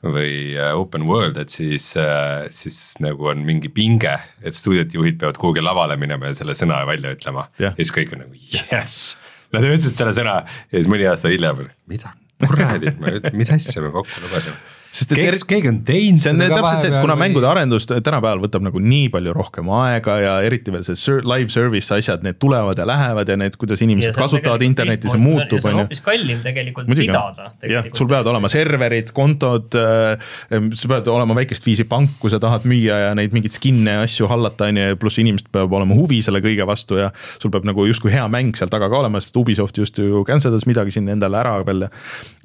või 0.05 0.55
äh, 0.59 0.73
open 0.77 1.07
world, 1.09 1.39
et 1.41 1.55
siis, 1.55 1.93
äh, 2.01 2.45
siis 2.53 2.95
nagu 3.05 3.31
on 3.33 3.45
mingi 3.47 3.71
pinge, 3.73 4.17
et 4.45 4.57
stuudiote 4.57 4.99
juhid 4.99 5.19
peavad 5.21 5.41
kuhugi 5.41 5.65
lavale 5.65 5.97
minema 6.01 6.31
ja 6.31 6.39
selle 6.41 6.57
sõna 6.59 6.83
välja 6.89 7.15
ütlema. 7.17 7.49
Yeah.. 7.61 7.73
ja 7.73 7.85
siis 7.85 7.95
kõik 7.97 8.15
on 8.17 8.27
nagu 8.27 8.45
jess, 8.53 9.17
Nad 9.55 9.63
ütlesid 9.69 9.95
selle 9.95 10.15
sõna 10.17 10.41
ja 10.43 10.75
siis 10.75 10.89
mõni 10.91 11.07
aasta 11.07 11.31
hiljem, 11.31 11.69
mida? 11.91 12.15
Kuradi, 12.45 12.91
mis 13.39 13.53
asja 13.55 13.85
me 13.85 13.93
kokku 13.95 14.25
lubasime 14.25 14.59
sest 14.95 15.13
et 15.13 15.19
keegi, 15.19 15.41
keegi 15.51 15.71
on 15.71 15.79
teinud 15.87 16.23
see 16.23 16.33
on 16.33 16.41
täpselt 16.43 16.85
see, 16.85 16.91
et 16.93 17.03
kuna 17.03 17.17
mängude 17.19 17.49
arendus 17.51 17.87
tänapäeval 17.91 18.43
võtab 18.45 18.63
nagu 18.67 18.81
nii 18.83 19.09
palju 19.15 19.35
rohkem 19.35 19.71
aega 19.81 20.17
ja 20.23 20.35
eriti 20.47 20.75
veel 20.75 20.85
see 20.87 20.99
ser 20.99 21.25
live 21.27 21.51
service 21.53 21.91
asjad, 21.95 22.23
need 22.27 22.39
tulevad 22.43 22.79
ja 22.79 22.87
lähevad 22.89 23.31
ja 23.33 23.37
need, 23.41 23.57
kuidas 23.61 23.83
inimesed 23.85 24.15
kasutavad 24.19 24.63
internetti, 24.67 25.11
see 25.11 25.21
muutub, 25.21 25.59
on 25.59 25.75
ju. 25.75 25.83
hoopis 25.83 26.03
kallim 26.05 26.43
tegelikult 26.45 26.91
Muidugi, 26.91 27.09
pidada. 27.11 27.51
jah, 27.71 27.89
sul 27.97 28.11
peavad 28.11 28.31
olema 28.31 28.51
serverid, 28.53 29.11
kontod 29.17 29.75
äh,, 29.79 30.31
sa 30.79 30.93
pead 30.95 31.11
olema 31.13 31.37
väikest 31.41 31.67
viisi 31.67 31.89
pank, 31.91 32.15
kui 32.23 32.33
sa 32.33 32.41
tahad 32.43 32.69
müüa 32.71 33.01
ja 33.09 33.11
neid 33.19 33.35
mingeid 33.35 33.57
skin'e 33.57 33.99
ja 33.99 34.07
asju 34.07 34.31
hallata, 34.31 34.71
on 34.71 34.79
ju, 34.79 35.01
pluss 35.01 35.19
inimestel 35.23 35.51
peab 35.59 35.75
olema 35.75 35.99
huvi 35.99 36.21
selle 36.25 36.43
kõige 36.45 36.67
vastu 36.71 37.01
ja 37.03 37.11
sul 37.43 37.53
peab 37.55 37.67
nagu 37.67 37.89
justkui 37.91 38.15
hea 38.15 38.27
mäng 38.31 38.55
seal 38.59 38.71
taga 38.73 38.91
ka 38.93 39.03
olema, 39.03 39.23
sest 39.25 39.43
Ubisoft 39.43 39.83
just 39.83 39.99
ju 39.99 40.23
cancel 40.29 40.55
das 40.55 40.69
midagi 40.71 40.95
siin 40.95 41.11
endale 41.11 41.41
ära 41.43 41.59
veel. 41.67 41.89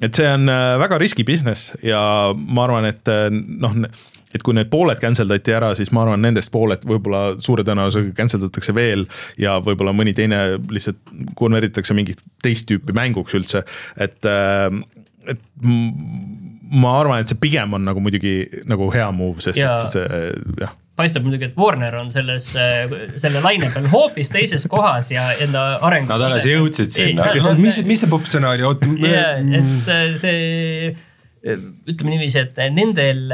et 0.00 0.16
see 0.16 0.26
on 0.26 0.50
äh, 0.50 0.74
väga 0.80 0.98
riski 1.00 1.24
business 1.26 1.70
ja 1.86 2.00
ma 2.40 2.64
arvan, 2.66 2.88
et 2.90 3.10
äh, 3.10 3.28
noh, 3.30 3.76
et 4.30 4.44
kui 4.46 4.54
need 4.54 4.70
pooled 4.70 5.00
cancel 5.02 5.30
dati 5.30 5.54
ära, 5.54 5.72
siis 5.78 5.90
ma 5.94 6.04
arvan, 6.04 6.22
nendest 6.22 6.52
pooled 6.54 6.84
võib-olla 6.86 7.22
suure 7.42 7.64
tõenäosusega 7.66 8.14
cancel 8.18 8.44
datakse 8.44 8.74
veel 8.76 9.06
ja 9.40 9.58
võib-olla 9.64 9.94
mõni 9.96 10.14
teine 10.16 10.60
lihtsalt 10.70 11.14
konvertitakse 11.38 11.96
mingit 11.98 12.22
teist 12.44 12.68
tüüpi 12.70 12.94
mänguks 12.96 13.34
üldse, 13.38 13.64
et, 13.98 14.20
äh, 14.28 14.68
et 15.30 15.42
ma 15.64 16.94
arvan, 17.00 17.24
et 17.24 17.32
see 17.32 17.40
pigem 17.42 17.74
on 17.76 17.88
nagu 17.88 18.02
muidugi 18.02 18.62
nagu 18.70 18.92
hea 18.94 19.10
move, 19.14 19.42
sest 19.44 19.58
ja. 19.60 19.74
et 19.80 19.98
see 19.98 20.62
jah 20.62 20.76
paistab 21.00 21.24
muidugi, 21.24 21.48
et 21.50 21.56
Warner 21.56 21.94
on 22.00 22.10
selles, 22.12 22.50
selle 23.22 23.40
laine 23.44 23.70
peal 23.72 23.86
hoopis 23.92 24.28
teises 24.32 24.66
kohas 24.70 25.10
ja 25.14 25.30
enda 25.40 25.78
arengu. 25.86 26.10
Nad 26.10 26.26
alles 26.28 26.44
jõudsid 26.48 26.92
sinna, 26.92 27.30
mis, 27.56 27.80
mis 27.88 28.04
see 28.04 28.10
popp 28.10 28.28
sõna 28.30 28.52
oli, 28.52 28.66
oota. 28.68 28.90
et 28.90 30.18
see 30.20 30.92
ütleme 31.44 32.14
niiviisi, 32.14 32.42
et 32.42 32.58
nendel, 32.74 33.28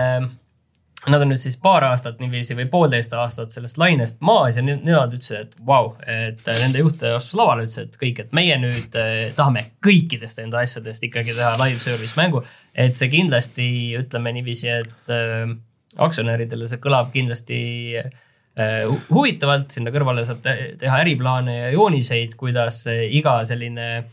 nad 1.07 1.23
on 1.23 1.31
nüüd 1.31 1.41
siis 1.41 1.57
paar 1.63 1.85
aastat 1.87 2.19
niiviisi 2.23 2.57
või 2.59 2.67
poolteist 2.71 3.15
aastat 3.17 3.55
sellest 3.55 3.79
lainest 3.81 4.21
maas 4.27 4.59
ja 4.59 4.65
nemad 4.65 5.15
ütlesid, 5.15 5.47
et 5.47 5.61
vau 5.61 5.93
wow,, 5.93 5.95
et 6.07 6.43
nende 6.61 6.83
juht 6.83 7.03
astus 7.11 7.37
lavale, 7.39 7.67
ütles, 7.67 7.79
et 7.83 7.99
kõik, 8.01 8.23
et 8.25 8.35
meie 8.37 8.57
nüüd 8.63 8.99
eh, 8.99 9.31
tahame 9.39 9.69
kõikidest 9.85 10.43
enda 10.43 10.63
asjadest 10.65 11.07
ikkagi 11.07 11.37
teha 11.37 11.55
live 11.63 11.83
service 11.83 12.19
mängu. 12.19 12.43
et 12.75 12.99
see 12.99 13.11
kindlasti, 13.13 13.69
ütleme 14.01 14.35
niiviisi, 14.39 14.71
et 14.83 15.15
äh, 15.15 15.51
aktsionäridele 15.97 16.69
see 16.69 16.83
kõlab 16.83 17.13
kindlasti 17.15 17.61
äh, 18.03 18.85
huvitavalt, 19.11 19.71
sinna 19.75 19.95
kõrvale 19.95 20.27
saab 20.27 20.43
te 20.45 20.57
teha 20.81 21.03
äriplaane 21.05 21.59
ja 21.59 21.75
jooniseid, 21.75 22.35
kuidas 22.41 22.83
iga 22.91 23.39
selline 23.47 23.91
äh, 23.99 24.07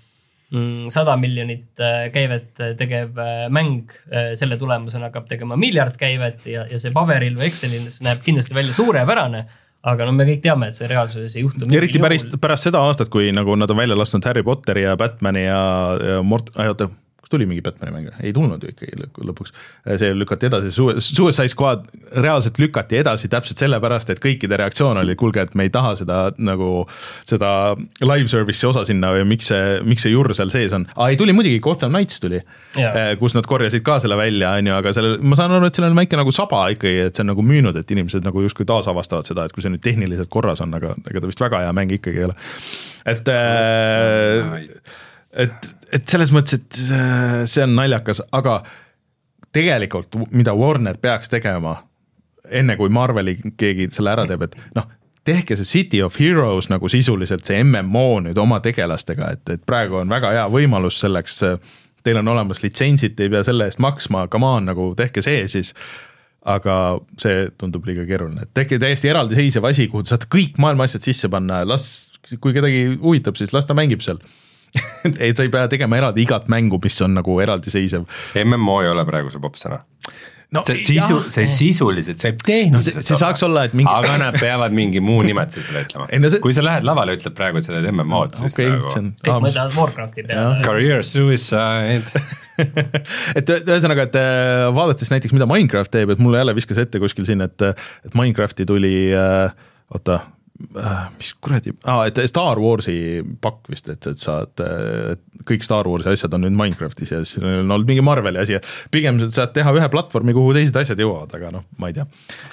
sada 0.94 1.16
miljonit 1.18 1.82
äh, 1.82 2.12
käivet 2.14 2.60
äh, 2.62 2.76
tegev 2.78 3.18
äh, 3.18 3.48
mäng 3.50 3.90
selle 4.38 4.58
tulemusena 4.62 5.10
hakkab 5.10 5.26
tegema 5.30 5.58
miljard 5.58 5.98
käivet 5.98 6.46
ja, 6.46 6.68
ja 6.70 6.80
see 6.80 6.94
paberil 6.94 7.38
või 7.40 7.50
Excelis 7.50 8.02
näeb 8.06 8.22
kindlasti 8.26 8.58
välja 8.58 8.76
suurepärane 8.78 9.44
aga 9.84 10.06
no 10.08 10.14
me 10.16 10.28
kõik 10.28 10.44
teame, 10.46 10.70
et 10.70 10.78
see 10.78 10.88
reaalsuses 10.88 11.34
ei 11.36 11.44
juhtu. 11.44 11.68
eriti 11.76 12.00
päris, 12.00 12.28
pärast 12.40 12.70
seda 12.70 12.84
aastat, 12.86 13.10
kui 13.12 13.32
nagu 13.36 13.58
nad 13.60 13.72
on 13.72 13.82
välja 13.82 13.98
lasknud 13.98 14.26
Harry 14.30 14.44
Potteri 14.46 14.86
ja 14.86 14.94
Batman'i 15.00 15.48
ja, 15.48 15.64
ja 16.00 16.22
Mort-, 16.24 16.54
oota, 16.56 16.88
tuli 17.30 17.46
mingi 17.50 17.62
Batman'i 17.64 17.94
mäng, 17.94 18.10
ei 18.24 18.34
tulnud 18.36 18.64
ju 18.64 18.72
ikkagi 18.74 19.08
lõpuks. 19.28 19.54
see 19.98 20.12
lükati 20.16 20.50
edasi, 20.50 20.72
Suicide 20.74 21.50
Squad 21.52 21.86
reaalselt 22.16 22.60
lükati 22.60 23.00
edasi 23.00 23.30
täpselt 23.32 23.62
sellepärast, 23.64 24.12
et 24.14 24.22
kõikide 24.24 24.58
reaktsioon 24.60 25.00
oli, 25.02 25.16
kuulge, 25.20 25.46
et 25.48 25.56
me 25.56 25.68
ei 25.68 25.72
taha 25.74 25.96
seda 26.00 26.20
nagu, 26.38 26.86
seda 27.30 27.52
live 28.04 28.30
service'i 28.32 28.70
osa 28.70 28.86
sinna 28.90 29.14
või 29.16 29.26
miks 29.34 29.50
see, 29.52 29.80
miks 29.88 30.06
see 30.06 30.14
jurr 30.14 30.34
seal 30.38 30.52
sees 30.54 30.76
on. 30.76 30.88
aa, 30.96 31.10
ei 31.14 31.20
tuli 31.20 31.36
muidugi, 31.36 31.62
Gotham 31.64 31.96
Knights 31.96 32.20
tuli, 32.24 32.42
eh, 32.80 33.14
kus 33.20 33.38
nad 33.38 33.48
korjasid 33.50 33.86
ka 33.86 34.00
selle 34.04 34.18
välja, 34.20 34.56
on 34.60 34.72
ju, 34.72 34.76
aga 34.82 34.96
sellel, 34.96 35.18
ma 35.22 35.40
saan 35.40 35.56
aru, 35.56 35.70
et 35.70 35.80
sellel 35.80 35.96
on 35.96 36.02
väike 36.02 36.20
nagu 36.20 36.34
saba 36.36 36.66
ikkagi, 36.76 37.08
et 37.08 37.16
see 37.16 37.26
on 37.26 37.32
nagu 37.34 37.46
müünud, 37.46 37.78
et 37.80 37.96
inimesed 37.96 38.26
nagu 38.26 38.44
justkui 38.46 38.68
taasavastavad 38.70 39.30
seda, 39.30 39.48
et 39.48 39.56
kui 39.56 39.66
see 39.66 39.74
nüüd 39.74 39.84
tehniliselt 39.86 40.32
korras 40.34 40.62
on, 40.66 40.76
aga 40.76 40.96
ega 41.10 41.24
ta 41.24 41.32
vist 41.32 41.44
väga 41.44 41.64
hea 41.66 41.74
mäng 41.76 41.96
ikkagi 41.98 42.24
ei 42.24 42.30
ole. 42.30 42.38
et 43.10 43.28
äh, 43.32 44.62
et, 45.34 45.73
et 45.94 46.10
selles 46.10 46.34
mõttes, 46.34 46.58
et 46.60 46.82
see 47.50 47.64
on 47.66 47.76
naljakas, 47.78 48.24
aga 48.34 48.62
tegelikult, 49.54 50.18
mida 50.34 50.56
Warner 50.58 50.98
peaks 51.02 51.32
tegema, 51.32 51.78
enne 52.50 52.76
kui 52.80 52.92
Marveli 52.94 53.38
keegi 53.58 53.90
selle 53.94 54.14
ära 54.16 54.26
teeb, 54.30 54.48
et 54.48 54.58
noh, 54.78 54.90
tehke 55.28 55.56
see 55.56 55.70
City 55.70 56.02
of 56.04 56.18
Heroes 56.20 56.68
nagu 56.72 56.90
sisuliselt 56.92 57.48
see 57.48 57.62
MMO 57.64 58.24
nüüd 58.26 58.40
oma 58.42 58.60
tegelastega, 58.64 59.32
et, 59.38 59.46
et 59.56 59.66
praegu 59.66 60.02
on 60.02 60.12
väga 60.12 60.34
hea 60.36 60.48
võimalus 60.52 61.00
selleks. 61.04 61.44
Teil 62.04 62.18
on 62.20 62.28
olemas 62.34 62.60
litsentsid, 62.60 63.14
te 63.16 63.24
ei 63.24 63.32
pea 63.32 63.46
selle 63.48 63.70
eest 63.70 63.80
maksma, 63.80 64.26
come 64.28 64.50
on, 64.58 64.66
nagu 64.68 64.90
tehke 65.00 65.24
see 65.24 65.46
siis. 65.48 65.72
aga 66.44 67.00
see 67.16 67.46
tundub 67.56 67.86
liiga 67.88 68.04
keeruline, 68.04 68.44
et 68.44 68.50
tehke 68.52 68.76
täiesti 68.76 69.08
eraldiseisev 69.08 69.64
asi, 69.64 69.86
kuhu 69.88 70.04
te 70.04 70.12
saate 70.12 70.28
kõik 70.28 70.58
maailma 70.60 70.84
asjad 70.84 71.06
sisse 71.08 71.30
panna, 71.32 71.62
las, 71.64 71.86
kui 72.44 72.52
kedagi 72.52 72.98
huvitab, 73.00 73.40
siis 73.40 73.54
las 73.56 73.70
ta 73.70 73.78
mängib 73.78 74.04
seal 74.04 74.20
ei, 75.24 75.34
sa 75.36 75.46
ei 75.46 75.52
pea 75.54 75.68
tegema 75.72 76.00
eraldi 76.00 76.24
igat 76.26 76.48
mängu, 76.52 76.80
mis 76.84 77.02
on 77.06 77.18
nagu 77.20 77.40
eraldiseisev. 77.44 78.08
MMO 78.44 78.82
ei 78.84 78.94
ole 78.94 79.06
praegu 79.10 79.34
see 79.34 79.44
popp 79.44 79.60
sõna 79.62 79.82
no, 80.54 80.62
see 80.68 80.84
sisu, 80.86 81.18
see 81.34 81.48
sisuliselt, 81.50 82.22
see 82.22 82.36
tehniliselt 82.38 83.00
no, 83.00 83.02
see, 83.02 83.08
see 83.08 83.20
saaks 83.20 83.44
olla, 83.48 83.66
et 83.70 83.76
mingi 83.78 83.90
aga 83.90 84.18
nad 84.22 84.38
peavad 84.42 84.76
mingi 84.76 85.02
muu 85.04 85.24
nimetuse 85.26 85.66
selle 85.68 85.84
ütlema. 85.88 86.08
No 86.22 86.32
see... 86.32 86.42
kui 86.44 86.56
sa 86.56 86.66
lähed 86.66 86.86
lavale, 86.88 87.18
ütled 87.18 87.36
praegu, 87.38 87.60
et 87.60 87.68
sa 87.68 87.74
teed 87.76 87.90
MMO-d, 87.90 88.38
siis 88.42 88.58
okay, 88.58 88.70
nagu 88.70 88.92
on... 89.00 89.10
kõik 89.24 89.44
mõtlevad 89.48 89.76
Warcrafti 89.80 90.26
peale. 90.30 90.62
Career 90.66 91.04
suicide. 91.08 92.24
Et 93.40 93.50
ühesõnaga, 93.50 94.04
et 94.06 94.16
äh, 94.20 94.68
vaadates 94.78 95.10
näiteks, 95.10 95.34
mida 95.34 95.48
Minecraft 95.50 95.90
teeb, 95.90 96.12
et 96.14 96.20
mulle 96.22 96.38
jälle 96.38 96.54
viskas 96.54 96.78
ette 96.84 97.00
kuskil 97.02 97.26
siin, 97.26 97.42
et, 97.42 97.64
et 97.66 98.14
Minecrafti 98.14 98.68
tuli 98.70 99.08
äh, 99.18 99.50
oota, 99.90 100.20
mis 100.54 101.32
kuradi 101.42 101.74
ah,, 101.90 102.04
et 102.08 102.20
Star 102.30 102.60
Warsi 102.62 102.96
pakk 103.42 103.72
vist, 103.74 103.88
et, 103.90 104.06
et 104.08 104.22
saad, 104.22 104.62
kõik 105.48 105.66
Star 105.66 105.88
Warsi 105.90 106.12
asjad 106.14 106.36
on 106.38 106.46
nüüd 106.46 106.54
Minecraftis 106.56 107.12
ja 107.12 107.22
siis 107.26 107.42
on 107.42 107.72
olnud 107.74 107.90
mingi 107.90 108.04
Marveli 108.06 108.40
asi 108.42 108.56
ja 108.56 108.62
pigem 108.94 109.18
saad 109.26 109.56
teha 109.56 109.74
ühe 109.74 109.88
platvormi, 109.92 110.36
kuhu 110.38 110.54
teised 110.56 110.78
asjad 110.80 111.02
jõuavad, 111.02 111.34
aga 111.40 111.50
noh, 111.56 111.66
ma 111.82 111.90
ei 111.90 111.98
tea. 111.98 112.06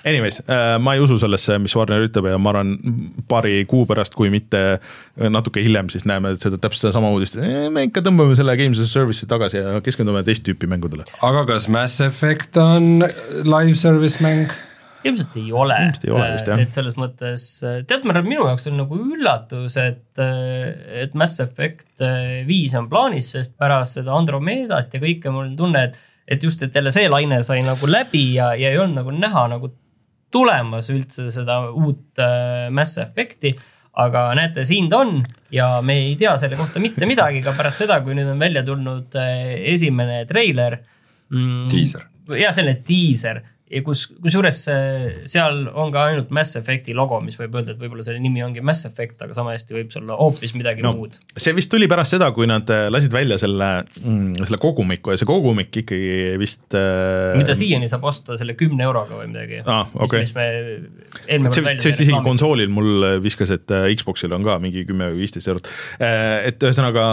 Anyways, 0.08 0.40
äh, 0.46 0.78
ma 0.82 0.96
ei 0.96 1.04
usu 1.04 1.18
sellesse, 1.20 1.58
mis 1.62 1.76
Warner 1.76 2.06
ütleb 2.08 2.30
ja 2.32 2.40
ma 2.40 2.54
arvan, 2.54 2.72
paari 3.30 3.60
kuu 3.70 3.84
pärast, 3.90 4.16
kui 4.16 4.32
mitte 4.32 4.64
natuke 5.20 5.62
hiljem, 5.62 5.92
siis 5.92 6.08
näeme 6.08 6.32
seda 6.40 6.56
täpselt 6.56 6.88
sedasama 6.88 7.12
uudist, 7.12 7.36
me 7.70 7.84
ikka 7.90 8.02
tõmbame 8.06 8.38
selle 8.38 8.56
Games 8.58 8.80
as 8.80 8.88
a 8.88 8.96
Service'i 8.96 9.28
tagasi 9.30 9.60
ja 9.60 9.76
keskendume 9.84 10.24
teist 10.26 10.46
tüüpi 10.48 10.70
mängudele. 10.70 11.04
aga 11.26 11.44
kas 11.52 11.68
Mass 11.68 12.00
Effect 12.00 12.56
on 12.60 13.04
live 13.44 13.76
service 13.76 14.24
mäng? 14.24 14.48
Ilmselt 15.06 15.36
ei 15.40 15.52
ole. 15.52 15.76
ilmselt 15.86 16.06
ei 16.06 16.12
ole 16.14 16.28
vist 16.34 16.50
jah. 16.50 16.62
et 16.62 16.76
selles 16.76 16.96
mõttes, 17.00 17.46
tead, 17.88 18.06
minu 18.06 18.46
jaoks 18.48 18.68
on 18.70 18.78
nagu 18.82 19.00
üllatus, 19.00 19.78
et, 19.80 20.22
et 21.02 21.16
Mass 21.18 21.42
Effect 21.44 22.04
viis 22.48 22.76
on 22.78 22.88
plaanis, 22.90 23.32
sest 23.36 23.56
pärast 23.60 24.00
seda 24.00 24.14
Andromedat 24.16 24.96
ja 24.96 25.02
kõike 25.02 25.32
mul 25.32 25.48
on 25.48 25.58
tunne, 25.58 25.88
et, 25.88 25.98
et 26.36 26.46
just, 26.46 26.62
et 26.66 26.76
jälle 26.76 26.92
see 26.94 27.10
laine 27.10 27.42
sai 27.46 27.64
nagu 27.66 27.90
läbi 27.90 28.30
ja, 28.36 28.52
ja 28.58 28.72
ei 28.72 28.80
olnud 28.80 29.02
nagu 29.02 29.14
näha 29.16 29.48
nagu 29.56 29.72
tulemas 30.30 30.92
üldse 30.94 31.30
seda 31.34 31.62
uut 31.72 32.20
Mass 32.70 33.00
Effect'i 33.02 33.56
aga 34.00 34.28
näete, 34.38 34.64
siin 34.68 34.88
ta 34.90 35.00
on 35.02 35.18
ja 35.52 35.72
me 35.82 35.96
ei 36.04 36.14
tea 36.18 36.36
selle 36.38 36.58
kohta 36.58 36.82
mitte 36.82 37.08
midagi 37.10 37.42
ka 37.44 37.54
pärast 37.58 37.82
seda, 37.82 37.98
kui 38.04 38.14
nüüd 38.16 38.30
on 38.30 38.38
välja 38.40 38.62
tulnud 38.66 39.16
esimene 39.72 40.22
treiler 40.30 40.78
mm,. 41.32 41.66
jah, 42.38 42.54
selline 42.54 42.78
diiser 42.86 43.42
ja 43.70 43.82
kus, 43.86 44.04
kusjuures 44.22 44.58
seal 45.30 45.60
on 45.78 45.92
ka 45.94 46.06
ainult 46.10 46.30
Mass 46.34 46.58
Effect'i 46.58 46.94
logo, 46.96 47.20
mis 47.22 47.38
võib 47.38 47.54
öelda, 47.58 47.74
et 47.74 47.80
võib-olla 47.80 48.04
selle 48.06 48.20
nimi 48.22 48.42
ongi 48.42 48.62
Mass 48.64 48.88
Effect, 48.88 49.20
aga 49.24 49.36
sama 49.36 49.54
hästi 49.54 49.76
võib 49.76 49.92
see 49.92 50.00
olla 50.02 50.16
hoopis 50.18 50.54
midagi 50.56 50.84
no, 50.84 50.92
muud. 50.98 51.18
see 51.36 51.54
vist 51.56 51.70
tuli 51.72 51.88
pärast 51.90 52.16
seda, 52.16 52.30
kui 52.36 52.48
nad 52.50 52.70
äh, 52.74 52.88
lasid 52.92 53.14
välja 53.14 53.38
selle 53.40 53.70
mm,, 53.84 54.40
selle 54.42 54.60
kogumiku 54.62 55.14
ja 55.14 55.20
see 55.20 55.28
kogumik 55.28 55.82
ikkagi 55.82 56.00
vist 56.40 56.76
äh.... 56.78 57.36
mida 57.38 57.56
siiani 57.58 57.90
saab 57.90 58.08
osta 58.10 58.38
selle 58.40 58.56
kümne 58.58 58.86
euroga 58.88 59.20
või 59.20 59.30
midagi 59.30 59.62
ah,. 59.64 59.86
Okay. 60.06 60.24
mis 60.24 60.34
me 60.34 60.48
eelmine 61.26 61.52
kord 61.52 61.68
välja. 61.68 61.84
see 61.84 61.94
vist 61.94 62.04
isegi 62.06 62.24
konsoolil 62.26 62.72
mul 62.74 63.06
viskas, 63.22 63.54
et 63.54 63.76
äh, 63.76 63.90
Xbox'il 63.94 64.34
on 64.34 64.46
ka 64.46 64.58
mingi 64.62 64.82
kümme 64.88 65.12
või 65.12 65.24
viisteist 65.24 65.50
eurot. 65.50 65.70
et 66.00 66.58
ühesõnaga 66.58 67.06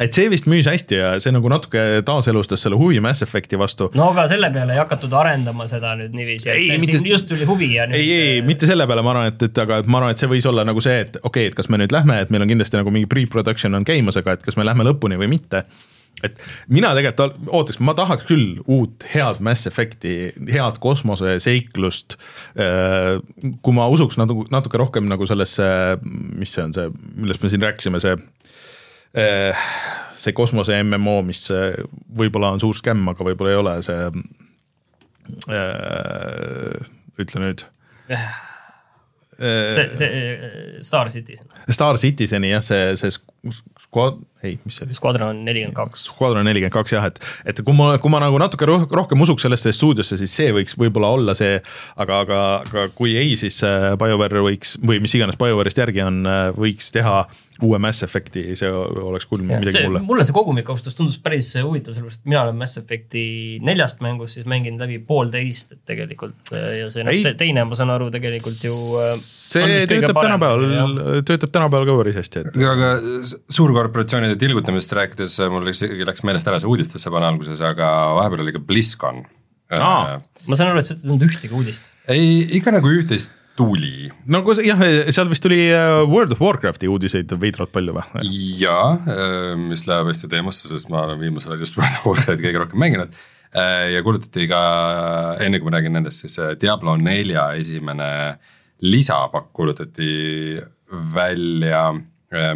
et 0.00 0.14
see 0.14 0.28
vist 0.32 0.46
müüs 0.48 0.68
hästi 0.70 0.98
ja 0.98 1.10
see 1.22 1.32
nagu 1.34 1.50
natuke 1.50 1.80
taaselustas 2.06 2.62
selle 2.64 2.78
huvi 2.78 3.00
Mass 3.04 3.24
Effect'i 3.24 3.58
vastu. 3.60 3.90
no 3.98 4.10
aga 4.12 4.26
selle 4.30 4.50
peale 4.54 4.76
ei 4.76 4.80
hakatud 4.80 5.14
arendama 5.18 5.66
seda 5.70 5.94
nüüd 5.98 6.14
niiviisi, 6.16 6.50
et 6.52 6.60
ei, 6.60 6.78
mitte, 6.82 7.02
just 7.08 7.28
tuli 7.30 7.48
huvi 7.48 7.72
ja 7.76 7.88
nüüd... 7.90 7.98
ei, 7.98 8.12
ei, 8.12 8.34
äh, 8.40 8.46
mitte 8.46 8.68
selle 8.70 8.86
peale, 8.90 9.04
ma 9.04 9.14
arvan, 9.14 9.32
et, 9.32 9.48
et 9.48 9.62
aga 9.64 9.82
et 9.82 9.90
ma 9.90 10.00
arvan, 10.00 10.14
et 10.14 10.22
see 10.22 10.30
võis 10.30 10.46
olla 10.48 10.66
nagu 10.68 10.84
see, 10.84 11.00
et 11.06 11.18
okei 11.20 11.28
okay,, 11.30 11.50
et 11.52 11.58
kas 11.58 11.70
me 11.72 11.82
nüüd 11.82 11.94
lähme, 11.94 12.20
et 12.22 12.34
meil 12.34 12.46
on 12.46 12.54
kindlasti 12.54 12.78
nagu 12.78 12.94
mingi 12.94 13.10
pre-production 13.10 13.74
on 13.78 13.88
käimas, 13.88 14.20
aga 14.20 14.38
et 14.38 14.46
kas 14.46 14.58
me 14.60 14.68
lähme 14.68 14.86
lõpuni 14.86 15.20
või 15.20 15.34
mitte 15.34 15.66
et 16.22 16.38
mina 16.70 16.92
tegelikult 16.94 17.48
ootaks, 17.50 17.80
ma 17.82 17.94
tahaks 17.98 18.26
küll 18.28 18.60
uut 18.70 19.06
head 19.14 19.40
Mass 19.42 19.66
Effect'i, 19.66 20.30
head 20.52 20.78
kosmoseseiklust. 20.84 22.18
Äh, 22.60 23.16
kui 23.64 23.74
ma 23.74 23.88
usuks 23.90 24.20
natuke, 24.20 24.46
natuke 24.52 24.78
rohkem 24.78 25.08
nagu 25.10 25.26
sellesse, 25.26 25.66
mis 26.04 26.52
see 26.54 26.66
on 26.66 26.76
see, 26.76 26.92
millest 27.16 27.42
me 27.42 27.50
siin 27.50 27.66
rääkisime, 27.66 28.02
see 28.04 28.14
see 29.12 30.32
kosmose 30.36 30.78
MMO, 30.84 31.18
mis 31.26 31.42
võib-olla 32.16 32.54
on 32.54 32.62
suur 32.62 32.78
skämm, 32.78 33.10
aga 33.12 33.26
võib-olla 33.26 33.52
ei 33.52 33.60
ole, 33.60 33.74
see 33.84 33.98
äh, 35.52 36.90
ütle 37.20 37.44
nüüd 37.44 37.66
see, 39.42 39.96
see 39.96 40.80
Star 40.80 41.10
Citizen. 41.10 41.46
Star 41.68 41.98
Citizeni 41.98 42.52
jah, 42.52 42.62
see, 42.64 42.96
see 43.00 43.10
squad, 43.82 44.20
ei, 44.44 44.56
mis 44.64 44.76
see 44.78 44.86
oli? 44.86 44.96
Squadron 44.96 45.42
nelikümmend 45.46 45.76
kaks. 45.76 46.06
Squadron 46.12 46.46
nelikümmend 46.46 46.74
kaks 46.74 46.94
jah, 46.94 47.06
et, 47.10 47.18
et 47.48 47.62
kui 47.64 47.76
ma, 47.76 47.92
kui 48.02 48.12
ma 48.12 48.20
nagu 48.22 48.38
natuke 48.40 48.68
roh 48.68 48.86
rohkem 48.90 49.24
usuks 49.24 49.46
sellesse 49.46 49.72
stuudiosse, 49.76 50.18
siis 50.20 50.36
see 50.38 50.52
võiks 50.54 50.76
võib-olla 50.80 51.12
olla 51.16 51.36
see, 51.38 51.58
aga, 51.96 52.22
aga, 52.26 52.42
aga 52.62 52.86
kui 52.96 53.16
ei, 53.18 53.34
siis 53.40 53.58
BioWare 54.00 54.44
võiks 54.46 54.76
või 54.82 55.02
mis 55.02 55.16
iganes 55.18 55.38
BioWare'ist 55.40 55.82
järgi 55.82 56.04
on, 56.06 56.22
võiks 56.58 56.92
teha 56.94 57.24
uue 57.66 57.78
Mass 57.82 58.02
Effect'i, 58.06 58.42
see 58.58 58.68
oleks 58.70 59.26
küll 59.30 59.42
Ja, 59.44 59.58
midagi 59.60 59.74
see, 59.76 59.86
mulle. 59.88 60.02
mulle 60.06 60.24
see 60.28 60.34
kogumik 60.36 60.68
ausalt 60.72 60.88
öeldes 60.88 60.98
tundus 60.98 61.18
päris 61.22 61.50
huvitav, 61.58 61.94
sellepärast 61.96 62.22
et 62.22 62.30
mina 62.30 62.42
olen 62.44 62.58
Mass 62.60 62.78
Effect'i 62.80 63.24
neljast 63.64 64.02
mängust 64.04 64.38
siis 64.38 64.48
mänginud 64.50 64.82
läbi 64.82 64.98
poolteist, 65.08 65.74
et 65.76 65.82
tegelikult 65.88 66.52
äh, 66.54 66.68
ja 66.82 66.88
see 66.92 67.06
noh 67.06 67.14
Ei. 67.14 67.22
te, 67.26 67.34
teine, 67.44 67.64
ma 67.68 67.78
saan 67.78 67.92
aru, 67.94 68.08
tegelikult 68.14 68.62
ju. 68.66 68.74
äh, 69.02 69.12
see 69.22 69.82
töötab 69.90 70.20
tänapäeval, 70.22 71.22
töötab 71.28 71.52
tänapäeval 71.54 71.90
ka 71.90 71.98
päris 72.02 72.18
hästi, 72.22 72.44
et 72.46 72.62
aga 72.72 72.92
suurkorporatsioonide 73.58 74.38
tilgutamisest 74.40 74.96
rääkides 74.98 75.38
mul 75.52 75.70
isegi 75.72 76.08
läks 76.08 76.24
meelest 76.26 76.50
ära 76.50 76.62
see 76.62 76.70
uudistesse 76.70 77.12
pane 77.14 77.30
alguses, 77.32 77.62
aga 77.66 77.92
vahepeal 78.18 78.46
oli 78.46 78.56
ka 78.56 78.62
BlizzCon. 78.72 79.22
Ma 79.72 80.56
saan 80.58 80.72
aru, 80.72 80.82
et 80.82 80.88
sa 80.88 80.96
ei 80.96 81.04
tulnud 81.04 81.22
ühtegi 81.28 81.54
uudist. 81.56 81.84
ei, 82.10 82.42
ikka 82.58 82.74
nagu 82.74 82.90
üht-teist 82.92 83.32
tuli 83.58 84.08
no 84.32 84.42
kus 84.46 84.62
jah, 84.64 84.80
seal 85.12 85.30
vist 85.30 85.44
tuli 85.44 85.60
äh, 85.72 86.02
World 86.08 86.34
of 86.36 86.42
Warcrafti 86.42 86.90
uudiseid 86.90 87.32
veidralt 87.42 87.72
palju 87.74 87.96
või? 87.98 88.24
ja 88.60 88.78
mis 89.58 89.86
läheb 89.90 90.10
hästi 90.12 90.30
teemasse, 90.32 90.70
sest 90.70 90.90
ma 90.92 91.04
olen 91.06 91.20
viimasel 91.22 91.54
ajal 91.54 91.66
just 91.66 91.76
World 91.80 92.00
of 92.00 92.10
Warcrafti 92.10 92.48
kõige 92.48 92.64
rohkem 92.64 92.82
mänginud. 92.82 93.22
ja 93.92 94.00
kuulutati 94.04 94.48
ka, 94.48 94.62
enne 95.44 95.60
kui 95.60 95.68
ma 95.68 95.76
räägin 95.76 95.98
nendest, 95.98 96.24
siis 96.24 96.38
äh, 96.40 96.54
Diablo 96.60 96.96
nelja 96.96 97.50
esimene 97.58 98.10
lisapakk 98.82 99.52
kuulutati 99.54 100.58
välja, 101.14 101.92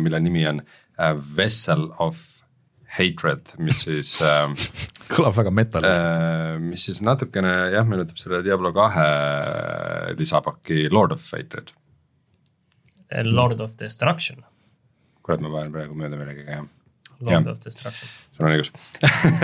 mille 0.01 0.21
nimi 0.21 0.47
on 0.49 0.63
äh, 0.99 1.15
Vessel 1.37 1.89
of 1.99 2.36
Hatred, 2.97 3.53
mis 3.63 3.83
siis 3.87 4.15
äh, 4.25 4.69
kõlab 5.13 5.37
väga 5.37 5.53
metal 5.55 5.87
äh,. 5.87 5.97
Äh, 5.97 6.61
mis 6.63 6.87
siis 6.89 7.03
natukene 7.05 7.53
jah, 7.75 7.87
meenutab 7.89 8.21
selle 8.21 8.43
Diablo 8.47 8.73
kahe 8.77 9.07
lisapaki 10.19 10.87
Lord 10.93 11.17
of 11.17 11.25
Hatred. 11.33 11.75
Lord 13.31 13.61
of 13.63 13.77
Destruction, 13.79 14.41
kurat, 15.23 15.43
ma 15.45 15.53
panen 15.53 15.71
praegu 15.75 15.95
mööda 15.99 16.19
millegagi 16.19 16.49
jah, 16.49 16.65
Lord 17.21 17.33
Jah. 17.33 17.53
of 17.53 17.61
Destruction. 17.63 18.11
sul 18.35 18.49
on 18.49 18.57
õigus 18.57 18.73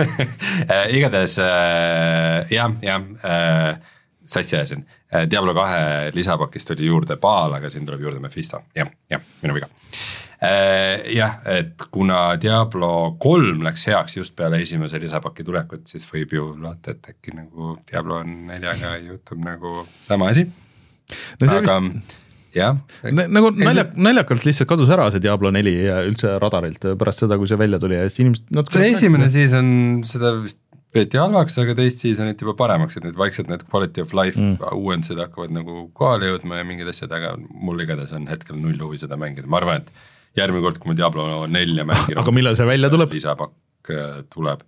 igatahes 0.97 1.37
äh, 1.41 2.51
jah, 2.51 2.73
jah 2.83 3.07
äh, 3.23 3.93
sassi 4.27 4.55
ajasin, 4.57 4.83
Diablo 5.29 5.53
kahe 5.55 6.11
lisapakist 6.15 6.71
tuli 6.71 6.87
juurde 6.87 7.17
Baal, 7.21 7.55
aga 7.57 7.71
siin 7.71 7.87
tuleb 7.87 8.03
juurde 8.03 8.21
Mephisto, 8.23 8.63
jah, 8.75 8.91
jah, 9.11 9.23
minu 9.43 9.55
viga 9.57 9.69
äh, 9.69 10.23
jah, 10.41 11.37
et 11.47 11.85
kuna 11.93 12.33
Diablo 12.41 13.15
kolm 13.21 13.61
läks 13.63 13.85
heaks 13.91 14.17
just 14.17 14.35
peale 14.35 14.59
esimese 14.63 14.99
lisapaki 14.99 15.45
tulekut, 15.47 15.85
siis 15.87 16.07
võib 16.09 16.33
ju 16.35 16.49
loota, 16.59 16.95
et 16.95 17.13
äkki 17.13 17.35
nagu 17.37 17.77
Diablo 17.89 18.23
neljaga 18.27 18.97
juhtub 19.03 19.43
nagu 19.45 19.85
sama 20.01 20.33
asi 20.33 20.47
no 20.47 21.49
aga 21.57 21.79
vist 21.85 22.19
jah, 22.53 22.77
nagu 23.09 23.49
nalja, 23.57 23.87
naljakalt 23.97 24.45
lihtsalt 24.45 24.69
kadus 24.69 24.91
ära 24.93 25.07
see 25.13 25.23
Diablo 25.23 25.51
neli 25.53 25.73
üldse 25.89 26.35
radarilt 26.41 26.85
pärast 26.99 27.23
seda, 27.23 27.37
kui 27.39 27.49
see 27.49 27.59
välja 27.59 27.79
tuli 27.81 27.97
ja 27.97 28.05
siis 28.09 28.21
inimesed 28.25 28.53
natuke 28.53 28.77
see 28.77 28.91
esimene 28.93 29.29
season, 29.33 29.71
seda 30.07 30.35
vist 30.41 30.61
peeti 30.93 31.17
halvaks, 31.17 31.55
aga 31.63 31.73
teist 31.77 32.03
seasonit 32.03 32.41
juba 32.43 32.53
paremaks, 32.57 32.99
et 32.99 33.05
nüüd 33.07 33.17
vaikselt 33.17 33.49
need 33.49 33.65
quality 33.65 34.03
of 34.03 34.13
life 34.17 34.37
mm. 34.37 34.59
uuendused 34.77 35.17
hakkavad 35.17 35.53
nagu 35.55 35.87
kohale 35.97 36.29
jõudma 36.29 36.59
ja 36.59 36.67
mingid 36.69 36.91
asjad, 36.91 37.13
aga 37.17 37.33
mul 37.39 37.81
igatahes 37.81 38.13
on 38.13 38.27
hetkel 38.29 38.59
null 38.59 38.77
huvi 38.85 39.01
seda 39.01 39.17
mängida, 39.19 39.49
ma 39.49 39.57
arvan, 39.61 39.81
et 39.81 40.11
järgmine 40.37 40.63
kord, 40.65 40.79
kui 40.81 40.91
ma 40.91 40.97
Diablo 40.97 41.43
nelja 41.51 41.85
mängin. 41.87 42.17
Aga 42.21 42.33
millal 42.35 42.55
see 42.57 42.69
välja 42.69 42.89
tuleb? 42.93 43.11
lisapakk 43.13 43.91
äh, 43.93 44.15
tuleb 44.33 44.63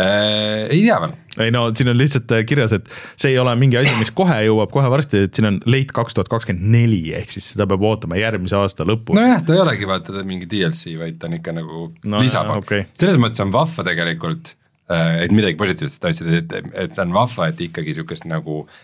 äh,, 0.00 0.64
ei 0.72 0.80
tea 0.86 0.96
veel, 1.02 1.14
ei 1.44 1.52
no 1.54 1.66
siin 1.76 1.92
on 1.92 1.98
lihtsalt 2.00 2.32
äh, 2.34 2.44
kirjas, 2.48 2.72
et 2.76 2.88
see 3.20 3.34
ei 3.34 3.38
ole 3.42 3.52
mingi 3.60 3.78
asi, 3.80 3.92
mis 4.00 4.12
kohe 4.16 4.38
jõuab 4.46 4.72
kohe 4.74 4.88
varsti, 4.92 5.26
et 5.28 5.36
siin 5.36 5.50
on 5.50 5.60
late 5.68 5.94
kaks 5.96 6.16
tuhat 6.16 6.30
kakskümmend 6.32 6.72
neli, 6.74 7.02
ehk 7.18 7.34
siis 7.34 7.52
seda 7.52 7.68
peab 7.70 7.84
ootama 7.84 8.18
järgmise 8.20 8.56
aasta 8.58 8.86
lõpuni 8.88 9.20
no.. 9.20 9.26
nojah, 9.26 9.44
ta 9.44 9.56
ei 9.56 9.62
olegi 9.66 9.90
vaata 9.90 10.24
mingi 10.26 10.48
DLC, 10.50 10.96
vaid 11.00 11.20
ta 11.20 11.28
on 11.30 11.38
ikka 11.40 11.56
nagu 11.56 11.86
No 12.08 12.24
lisapakk 12.24 12.64
okay., 12.64 12.88
selles 12.96 13.20
mõttes 13.20 13.44
on 13.44 13.52
vahva 13.54 13.86
tegelikult, 13.86 14.56
et 14.88 15.32
midagi 15.32 15.56
positiivset 15.60 16.02
tahtsid, 16.02 16.34
et, 16.42 16.58
et 16.72 16.96
see 16.96 17.04
on 17.04 17.14
vahva, 17.14 17.52
et 17.52 17.62
ikkagi 17.68 17.94
sihukest 17.96 18.26
nagu 18.28 18.64
äh, 18.64 18.82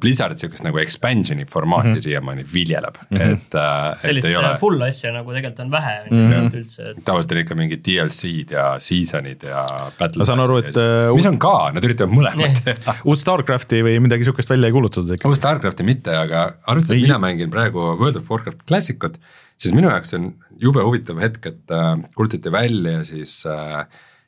Blizzard 0.00 0.36
sihukest 0.36 0.64
nagu 0.66 0.80
expansion'i 0.82 1.46
formaati 1.48 1.88
mm 1.88 1.94
-hmm. 1.94 2.04
siiamaani 2.04 2.44
viljeleb 2.54 2.98
mm, 3.02 3.16
-hmm. 3.16 3.32
et 3.32 3.54
äh,, 3.54 3.92
et 3.92 4.08
sellist 4.08 4.28
ei 4.28 4.36
ole 4.36 4.50
full 4.60 4.82
asja 4.84 5.12
nagu 5.14 5.32
tegelikult 5.32 5.64
on 5.64 5.70
vähe 5.70 5.94
mm 6.10 6.32
-hmm. 6.32 6.56
üldse, 6.60 6.90
et 6.90 7.04
tavaliselt 7.04 7.32
on 7.32 7.42
ikka 7.44 7.58
mingid 7.58 7.84
DLC-d 7.86 8.56
ja 8.56 8.66
season'id 8.78 9.46
ja 9.48 9.64
battle 9.98 10.22
Ma 10.22 10.28
saan 10.28 10.44
aru, 10.44 10.58
et, 10.62 10.76
äh, 10.76 11.08
mis 11.16 11.26
on 11.30 11.38
ka, 11.38 11.54
nad 11.74 11.88
üritavad 11.88 12.12
mõlemat 12.12 12.62
teha 12.66 12.96
uut 13.04 13.18
StarCrafti 13.18 13.82
või 13.86 13.98
midagi 14.04 14.28
sihukest 14.28 14.52
välja 14.52 14.70
ei 14.70 14.76
kuulutatud 14.76 15.14
ikka. 15.16 15.28
uus 15.28 15.40
Starcrafti 15.40 15.86
mitte, 15.86 16.14
aga 16.16 16.44
arvestades, 16.66 16.98
et 16.98 17.08
mina 17.08 17.18
mängin 17.22 17.50
praegu 17.50 17.92
World 17.96 18.20
of 18.20 18.30
Warcraft 18.30 18.66
Classicut, 18.68 19.18
siis 19.56 19.74
minu 19.74 19.90
jaoks 19.90 20.14
on 20.18 20.32
jube 20.62 20.84
huvitav 20.84 21.20
hetk, 21.22 21.46
et 21.52 21.74
äh, 21.74 21.94
kuulutati 22.16 22.52
välja 22.52 23.04
siis 23.08 23.42
äh, 23.48 23.86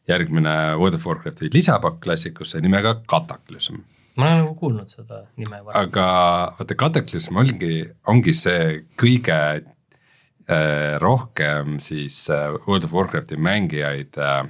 järgmine 0.08 0.76
World 0.80 0.98
of 0.98 1.06
Warcrafti 1.06 1.50
lisapakk 1.54 2.00
Classicusse 2.04 2.60
nimega 2.64 2.96
Cataclysm. 3.10 3.82
Ma 4.16 4.26
olen 4.30 4.42
nagu 4.44 4.54
kuulnud 4.58 4.88
seda 4.92 5.22
nime 5.36 5.60
varem. 5.64 5.80
aga 5.88 6.08
vaata, 6.58 6.74
Cataclysm 6.78 7.36
ongi, 7.42 7.72
ongi 8.06 8.32
see 8.36 8.82
kõige 9.00 9.38
äh, 10.48 10.98
rohkem 11.02 11.78
siis 11.82 12.26
äh, 12.30 12.52
World 12.66 12.84
of 12.88 12.92
Warcrafti 12.94 13.36
mängijaid 13.40 14.18
äh, 14.20 14.44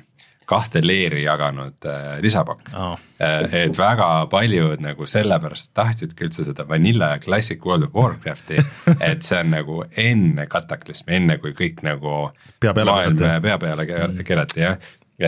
kahte 0.44 0.83
leeri 0.85 1.22
jaganud 1.24 1.87
äh, 1.88 2.18
lisapakk 2.20 2.66
Aa. 2.77 2.96
Äh, 3.24 3.46
et 3.62 3.79
väga 3.79 4.09
paljud 4.33 4.83
nagu 4.85 5.07
sellepärast 5.09 5.70
tahtsidki 5.79 6.27
üldse 6.27 6.44
seda 6.44 6.66
Vanilla 6.68 7.14
ja 7.14 7.22
Classic 7.24 7.62
World 7.64 7.87
of 7.88 7.94
Warcrafti, 7.96 8.59
et 9.09 9.24
see 9.24 9.38
on 9.40 9.55
nagu 9.55 9.79
enne 9.96 10.44
kataklüsmi, 10.53 11.16
enne 11.22 11.38
kui 11.40 11.55
kõik 11.57 11.81
nagu 11.87 12.27
Pea 12.61 12.74
peale 12.77 12.98
keerati. 13.00 13.40
pea 13.48 13.59
peale 13.64 13.87
ke- 13.88 14.29
keerati 14.29 14.66
jah, 14.66 14.77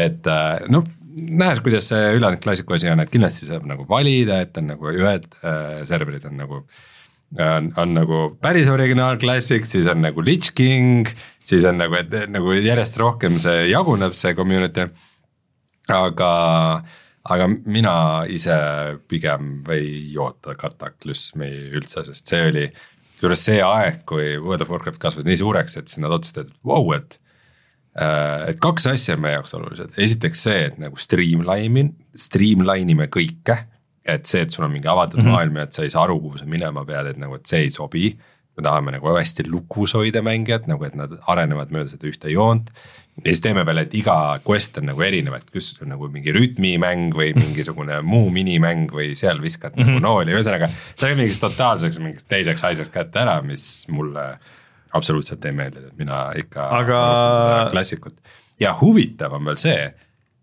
et 0.05 0.27
äh, 0.29 0.67
noh, 0.69 0.85
nähes, 1.17 1.63
kuidas 1.65 1.89
see 1.91 2.13
ülejäänud 2.17 2.43
klassiku 2.43 2.77
asi 2.77 2.91
on, 2.93 3.01
et 3.01 3.13
kindlasti 3.13 3.49
saab 3.49 3.65
nagu 3.69 3.87
valida, 3.89 4.41
et 4.45 4.57
on 4.61 4.69
nagu 4.73 4.93
ühed 4.93 5.27
äh, 5.41 5.81
serverid 5.89 6.27
on 6.29 6.37
nagu 6.43 6.61
on, 7.41 7.71
on 7.81 7.95
nagu 7.97 8.21
päris 8.43 8.69
originaal 8.71 9.19
classic, 9.23 9.67
siis 9.69 9.89
on 9.91 10.05
nagu 10.05 10.25
Lich 10.25 10.53
King, 10.55 11.09
siis 11.45 11.65
on 11.69 11.81
nagu, 11.81 11.97
et 11.99 12.13
nagu 12.33 12.55
järjest 12.55 13.01
rohkem 13.01 13.41
see 13.43 13.67
jaguneb, 13.71 14.15
see 14.15 14.37
community. 14.39 14.89
aga, 15.89 16.31
aga 17.31 17.49
mina 17.49 17.97
ise 18.29 18.57
pigem 19.09 19.61
ei 19.71 20.17
oota 20.19 20.57
kataklüsmi 20.59 21.51
üldse, 21.79 22.05
sest 22.09 22.27
see 22.29 22.43
oli 22.51 22.67
juures 23.23 23.45
see 23.49 23.61
aeg, 23.63 24.03
kui 24.05 24.35
World 24.37 24.67
of 24.67 24.73
Warcraft 24.75 25.01
kasvas 25.01 25.25
nii 25.25 25.39
suureks, 25.41 25.79
et 25.79 25.89
siis 25.89 26.03
nad 26.03 26.13
otsustasid, 26.13 26.51
et 26.51 26.67
vau, 26.67 26.83
et 26.93 27.17
äh, 27.17 27.26
et 27.97 28.61
kaks 28.61 28.91
asja 28.93 29.17
on 29.17 29.25
meie 29.25 29.39
jaoks 29.39 29.55
olulised, 29.57 29.97
esiteks 30.03 30.45
see, 30.49 30.65
et 30.71 30.79
nagu 30.81 31.01
streamline, 31.01 31.95
streamline 32.19 32.93
ime 32.93 33.09
kõike. 33.13 33.63
et 34.07 34.29
see, 34.31 34.45
et 34.45 34.53
sul 34.55 34.63
on 34.63 34.71
mingi 34.71 34.87
avatud 34.87 35.19
mm 35.19 35.27
-hmm. 35.27 35.33
maailm 35.35 35.57
ja 35.57 35.63
et 35.67 35.73
sa 35.73 35.83
ei 35.83 35.91
saa 35.91 36.05
aru, 36.05 36.21
kuhu 36.21 36.39
sa 36.39 36.45
minema 36.47 36.85
pead, 36.85 37.07
et 37.07 37.17
nagu, 37.19 37.35
et 37.35 37.47
see 37.47 37.61
ei 37.61 37.71
sobi. 37.71 38.17
me 38.57 38.63
tahame 38.63 38.93
nagu 38.93 39.07
hästi 39.07 39.45
lukus 39.49 39.93
hoida 39.93 40.23
mängijat 40.23 40.67
nagu, 40.67 40.85
et 40.85 40.95
nad 40.95 41.11
arenevad 41.27 41.71
mööda 41.71 41.89
seda 41.89 42.07
ühte 42.07 42.31
joont. 42.31 42.71
ja 43.17 43.31
siis 43.31 43.41
teeme 43.41 43.67
veel, 43.67 43.79
et 43.79 43.95
iga 43.95 44.41
quest 44.45 44.79
on 44.79 44.87
nagu 44.87 45.03
erinev, 45.03 45.35
et 45.35 45.51
kus 45.51 45.77
nagu 45.81 46.09
mingi 46.09 46.33
rütmimäng 46.33 47.15
või 47.15 47.35
mingisugune 47.35 48.03
muu 48.03 48.31
minimäng 48.31 48.93
või 48.93 49.15
seal 49.15 49.43
viskad 49.43 49.77
mm 49.77 49.83
-hmm. 49.83 49.89
nagu 49.89 50.01
nooli, 50.01 50.33
ühesõnaga. 50.33 50.69
see 50.97 51.13
on 51.13 51.19
mingiks 51.19 51.39
totaalseks 51.39 51.99
mingiks 51.99 52.25
teiseks 52.29 52.65
asjaks 52.65 52.91
kätte 52.91 53.19
ära, 53.19 53.43
mis 53.43 53.87
mulle 53.89 54.39
absoluutselt 54.95 55.45
ei 55.45 55.53
meeldi, 55.53 55.87
et 55.89 55.99
mina 55.99 56.31
ikka 56.39 56.69
Aga- 56.79 57.69
klassikut 57.73 58.15
ja 58.61 58.75
huvitav 58.81 59.33
on 59.37 59.45
veel 59.45 59.59
see, 59.61 59.91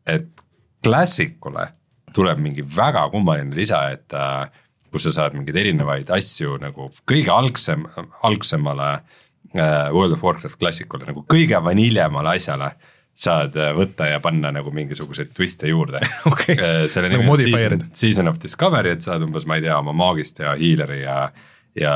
et 0.06 0.44
klassikule 0.84 1.68
tuleb 2.14 2.38
mingi 2.44 2.62
väga 2.78 3.08
kummaline 3.10 3.56
lisa, 3.56 3.88
et 3.96 4.14
äh, 4.14 4.50
kus 4.94 5.08
sa 5.08 5.14
saad 5.16 5.34
mingeid 5.38 5.58
erinevaid 5.58 6.12
asju 6.14 6.58
nagu 6.62 6.92
kõige 7.10 7.32
algsem, 7.34 7.88
algsemale 8.28 8.90
äh, 8.94 9.90
World 9.96 10.14
of 10.18 10.24
Warcraft 10.26 10.60
klassikule 10.62 11.08
nagu 11.10 11.24
kõige 11.30 11.58
vaniljemale 11.66 12.36
asjale 12.38 12.74
saad 13.18 13.56
äh, 13.58 13.72
võtta 13.78 14.08
ja 14.12 14.20
panna 14.22 14.52
nagu 14.54 14.72
mingisuguseid 14.74 15.34
twiste 15.38 15.70
juurde. 15.72 16.02
Äh, 16.44 16.86
selle 16.92 17.08
Nagu 17.08 17.22
nimi 17.22 17.24
on 17.24 17.30
modifier'id. 17.32 17.82
season, 17.88 17.92
season 17.96 18.28
of 18.28 18.38
discovery, 18.42 18.92
et 18.98 19.06
saad 19.06 19.24
umbes, 19.24 19.46
ma 19.48 19.56
ei 19.58 19.64
tea, 19.64 19.78
oma 19.80 19.94
maagist 19.96 20.42
ja 20.44 20.54
healer'i 20.60 21.02
ja 21.06 21.18
ja 21.80 21.94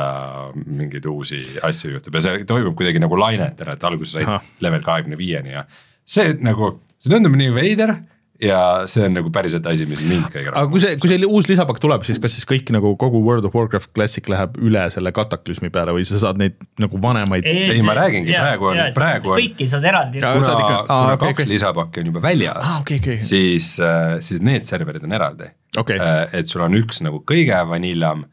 mingeid 0.66 1.06
uusi 1.06 1.38
asju 1.62 1.92
juhtub 1.96 2.14
ja 2.18 2.24
see 2.24 2.44
toimub 2.48 2.74
kuidagi 2.78 2.98
nagu 3.02 3.18
lainetena, 3.20 3.76
et 3.78 3.84
alguses 3.86 4.16
said 4.18 4.62
level 4.64 4.82
kahekümne 4.82 5.18
viieni 5.20 5.52
ja 5.54 5.64
see 6.08 6.32
nagu, 6.42 6.74
see 6.98 7.12
tundub 7.12 7.36
nii 7.38 7.52
veider 7.54 7.92
ja 8.42 8.58
see 8.86 9.02
on 9.06 9.16
nagu 9.18 9.30
päriselt 9.34 9.64
asi, 9.66 9.82
mis 9.90 9.98
mind 10.06 10.28
kõige 10.30 10.50
aga 10.52 10.68
kui 10.70 10.78
see, 10.82 10.96
kui 11.02 11.10
see 11.10 11.26
uus 11.26 11.48
lisapakk 11.50 11.80
tuleb, 11.82 12.04
siis 12.06 12.20
kas 12.22 12.34
siis 12.36 12.46
kõik 12.46 12.70
nagu 12.74 12.92
kogu 12.98 13.18
World 13.24 13.46
of 13.48 13.54
Warcraft 13.58 13.90
Classic 13.94 14.28
läheb 14.30 14.54
üle 14.62 14.84
selle 14.94 15.10
kataklüsmi 15.14 15.70
peale 15.74 15.94
või 15.96 16.06
sa 16.06 16.20
saad 16.22 16.38
neid 16.38 16.54
nagu 16.78 17.00
vanemaid 17.02 17.46
Ei, 17.50 17.82
ma 17.86 17.96
räägingi, 17.98 18.34
praegu 18.34 18.70
on- 18.70 18.82
praegu 18.94 19.34
on- 19.34 19.42
kõiki 19.42 19.66
saad 19.70 19.86
eraldi 19.90 20.22
kuna, 20.22 20.34
kuna 20.38 21.14
okei, 21.14 21.18
kaks 21.26 21.34
okei. 21.42 21.48
lisapakki 21.54 22.02
on 22.04 22.10
juba 22.12 22.22
väljas 22.28 22.76
Aa, 22.76 22.80
okei, 22.82 22.98
okei. 23.02 23.18
siis, 23.26 23.72
siis 24.26 24.42
need 24.42 24.66
serverid 24.70 25.02
on 25.06 25.14
eraldi 25.18 25.50
Okei. 25.78 25.98
Äh, 26.00 26.28
et 26.40 26.46
sul 26.50 26.62
on 26.64 26.74
üks 26.78 27.02
nagu 27.04 27.20
kõige 27.28 27.58
vaniljam 27.68 28.24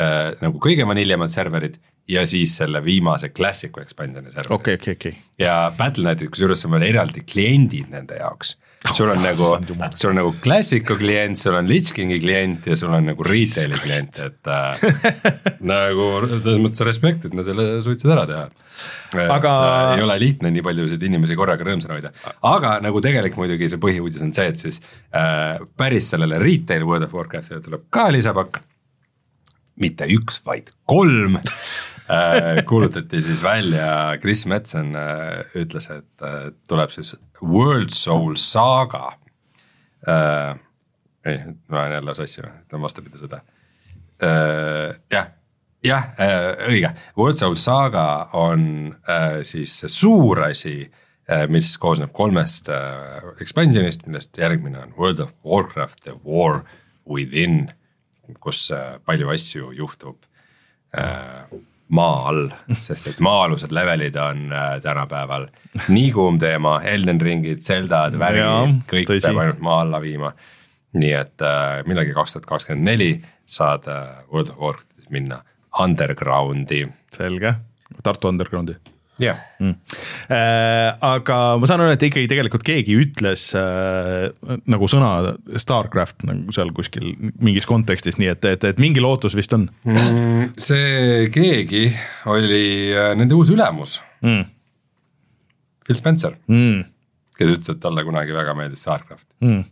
äh, 0.00 0.32
nagu 0.42 0.60
kõige 0.62 0.86
vaniljamad 0.88 1.32
serverid 1.32 1.80
ja 2.10 2.24
siis 2.26 2.56
selle 2.58 2.82
viimase 2.84 3.30
classic'u 3.34 3.82
expansion'i 3.82 4.32
serverid 4.32 4.56
okei, 4.56 4.80
okei, 4.80 4.98
okei. 4.98 5.14
ja 5.42 5.56
Battle.net'id, 5.76 6.32
kusjuures 6.32 6.66
on 6.66 6.76
veel 6.76 6.88
eraldi 6.90 7.22
kliendid 7.28 7.92
nende 7.92 8.18
jaoks. 8.18 8.56
sul 8.96 9.12
on 9.12 9.20
nagu 9.22 9.46
issand 9.46 9.70
jumal., 9.70 9.92
sul 9.94 10.10
on 10.10 10.18
nagu 10.18 10.32
Classic'u 10.42 10.96
klient, 10.98 11.38
sul 11.38 11.54
on 11.54 11.68
Lich 11.70 11.92
Kingi 11.94 12.18
klient 12.18 12.66
ja 12.66 12.74
sul 12.78 12.90
on 12.96 13.06
nagu 13.12 13.26
retail'i 13.26 13.78
klient, 13.78 14.18
et 14.26 14.50
äh, 14.50 14.82
nagu 15.72 16.08
selles 16.32 16.58
mõttes 16.64 16.82
respekt, 16.88 17.28
et 17.28 17.36
nad 17.38 17.46
selle 17.46 17.68
suutsid 17.86 18.10
ära 18.10 18.26
teha. 18.26 18.48
Aga- 19.22 19.54
äh, 19.54 19.92
ei 20.00 20.02
ole 20.02 20.18
lihtne 20.18 20.50
nii 20.50 20.66
paljusid 20.66 21.06
inimesi 21.06 21.38
korraga 21.38 21.62
rõõmsana 21.68 21.94
hoida, 21.94 22.10
aga 22.50 22.74
nagu 22.82 23.04
tegelik 23.04 23.38
muidugi 23.38 23.70
see 23.70 23.82
põhiuudis 23.86 24.26
on 24.26 24.34
see, 24.34 24.50
et 24.50 24.66
siis 24.66 24.82
äh, 25.14 25.62
päris 25.78 26.10
sellele 26.10 26.42
retail 26.42 26.82
World 26.88 27.06
of 27.06 27.14
Warcraftile 27.14 27.62
tuleb 27.62 27.86
ka 27.94 28.10
lisapakk 28.10 28.64
mitte 29.80 30.06
üks, 30.10 30.40
vaid 30.46 30.72
kolm. 30.90 31.38
Äh, 32.10 32.64
kuulutati 32.68 33.20
siis 33.22 33.42
välja, 33.42 34.18
Chris 34.20 34.46
Metzen 34.46 34.96
äh, 34.98 35.44
ütles, 35.56 35.86
et 35.94 36.24
äh, 36.26 36.50
tuleb 36.68 36.90
siis 36.90 37.14
World 37.42 37.94
Soul 37.94 38.34
Saga. 38.36 39.12
Ei, 41.22 41.36
ma 41.70 41.78
olen 41.78 41.92
jälle 41.94 42.14
sassi 42.18 42.42
või, 42.42 42.50
ütlen 42.64 42.82
vastupidi 42.82 43.20
seda. 43.20 43.38
Jah, 45.10 45.28
jah 45.86 46.08
õige, 46.66 46.90
World 47.18 47.38
Soul 47.38 47.54
Saga 47.58 48.06
on 48.38 48.64
siis 49.46 49.76
see 49.78 49.90
suur 49.90 50.42
asi 50.48 50.74
mis 51.50 51.70
koosneb 51.78 52.10
kolmest 52.14 52.66
expansion'ist, 53.42 54.08
millest 54.08 54.38
järgmine 54.42 54.82
on 54.82 54.94
World 54.98 55.22
of 55.22 55.30
Warcraft 55.46 56.02
The 56.02 56.18
War 56.26 56.64
Within, 57.06 57.68
kus 58.40 58.70
äh, 58.74 58.96
palju 59.04 59.30
asju 59.34 59.72
juhtub 59.76 60.24
äh, 60.98 61.44
maa 61.92 62.28
all, 62.30 62.46
sest 62.72 63.10
et 63.10 63.20
maa-alused 63.20 63.74
levelid 63.74 64.16
on 64.20 64.46
äh, 64.52 64.76
tänapäeval 64.84 65.48
nii 65.88 66.10
kuum 66.14 66.38
teema, 66.40 66.78
Elden 66.88 67.20
Ringid, 67.20 67.62
Zeldad, 67.66 68.16
värgid, 68.20 68.82
kõik 68.90 69.10
tõsi. 69.10 69.26
peab 69.28 69.42
ainult 69.44 69.64
maa 69.64 69.80
alla 69.86 70.00
viima. 70.02 70.32
nii 70.92 71.12
et 71.16 71.42
millalgi 71.88 72.12
kaks 72.12 72.34
tuhat 72.34 72.46
kakskümmend 72.50 72.84
neli 72.84 73.12
saad 73.48 73.88
World 74.28 74.52
of 74.52 74.58
Warcraftis 74.60 75.08
minna 75.10 75.40
underground'i. 75.80 76.84
selge, 77.16 77.54
Tartu 78.02 78.28
Undergroundi 78.28 78.76
jah, 79.22 79.38
mm.. 79.62 79.74
Äh, 80.32 80.88
aga 81.06 81.38
ma 81.60 81.68
saan 81.68 81.82
aru, 81.84 81.94
et 81.94 82.02
ikkagi 82.06 82.28
tegelikult 82.30 82.64
keegi 82.66 82.96
ütles 82.98 83.48
äh, 83.58 84.30
nagu 84.70 84.88
sõna 84.90 85.34
Starcraft 85.60 86.24
nagu 86.28 86.54
seal 86.54 86.72
kuskil 86.76 87.12
mingis 87.42 87.66
kontekstis, 87.68 88.18
nii 88.20 88.32
et, 88.34 88.44
et, 88.52 88.64
et 88.72 88.82
mingi 88.82 89.02
lootus 89.04 89.36
vist 89.38 89.52
on 89.56 89.68
see 90.60 91.28
keegi 91.34 91.86
oli 92.32 92.64
äh, 92.94 93.12
nende 93.18 93.38
uus 93.38 93.52
ülemus, 93.54 94.00
mm.. 94.24 94.48
Phil 95.86 95.98
Spencer, 95.98 96.36
Mm. 96.46 96.84
kes 97.36 97.48
ütles, 97.56 97.70
et 97.72 97.80
talle 97.82 98.04
kunagi 98.06 98.34
väga 98.36 98.52
meeldis 98.54 98.84
Starcraft. 98.84 99.26
Mm. 99.42 99.64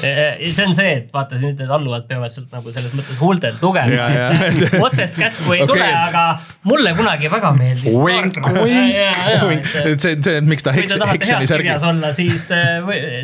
See 0.00 0.64
on 0.66 0.72
see, 0.74 0.90
et 0.98 1.10
vaata 1.14 1.38
nüüd 1.38 1.60
need 1.60 1.70
alluvad 1.70 2.06
peavad 2.08 2.32
sealt 2.34 2.50
nagu 2.54 2.72
selles 2.74 2.94
mõttes 2.96 3.18
huultelt 3.20 3.60
Ja, 3.60 3.62
lugema 3.62 4.06
ja. 4.10 4.28
otsest 4.86 5.18
käsku 5.20 5.52
ei 5.54 5.62
Okei, 5.64 5.70
tule, 5.70 5.86
et- 5.86 6.08
aga 6.08 6.24
mulle 6.66 6.94
kunagi 6.98 7.30
väga 7.32 7.52
meeldis. 7.56 7.94
Wink, 8.02 8.38
wink. 8.58 9.68
et 9.84 10.02
see, 10.02 10.16
see, 10.24 10.36
et 10.40 10.48
miks 10.48 10.64
ta 10.66 10.72
kui 10.74 10.82
heks, 10.82 10.94
te 10.96 11.00
tahate 11.02 11.18
Hekseni 11.20 11.38
heas 11.44 11.52
särgi 11.52 11.68
kirjas 11.68 11.86
olla, 11.88 12.10
siis, 12.16 12.48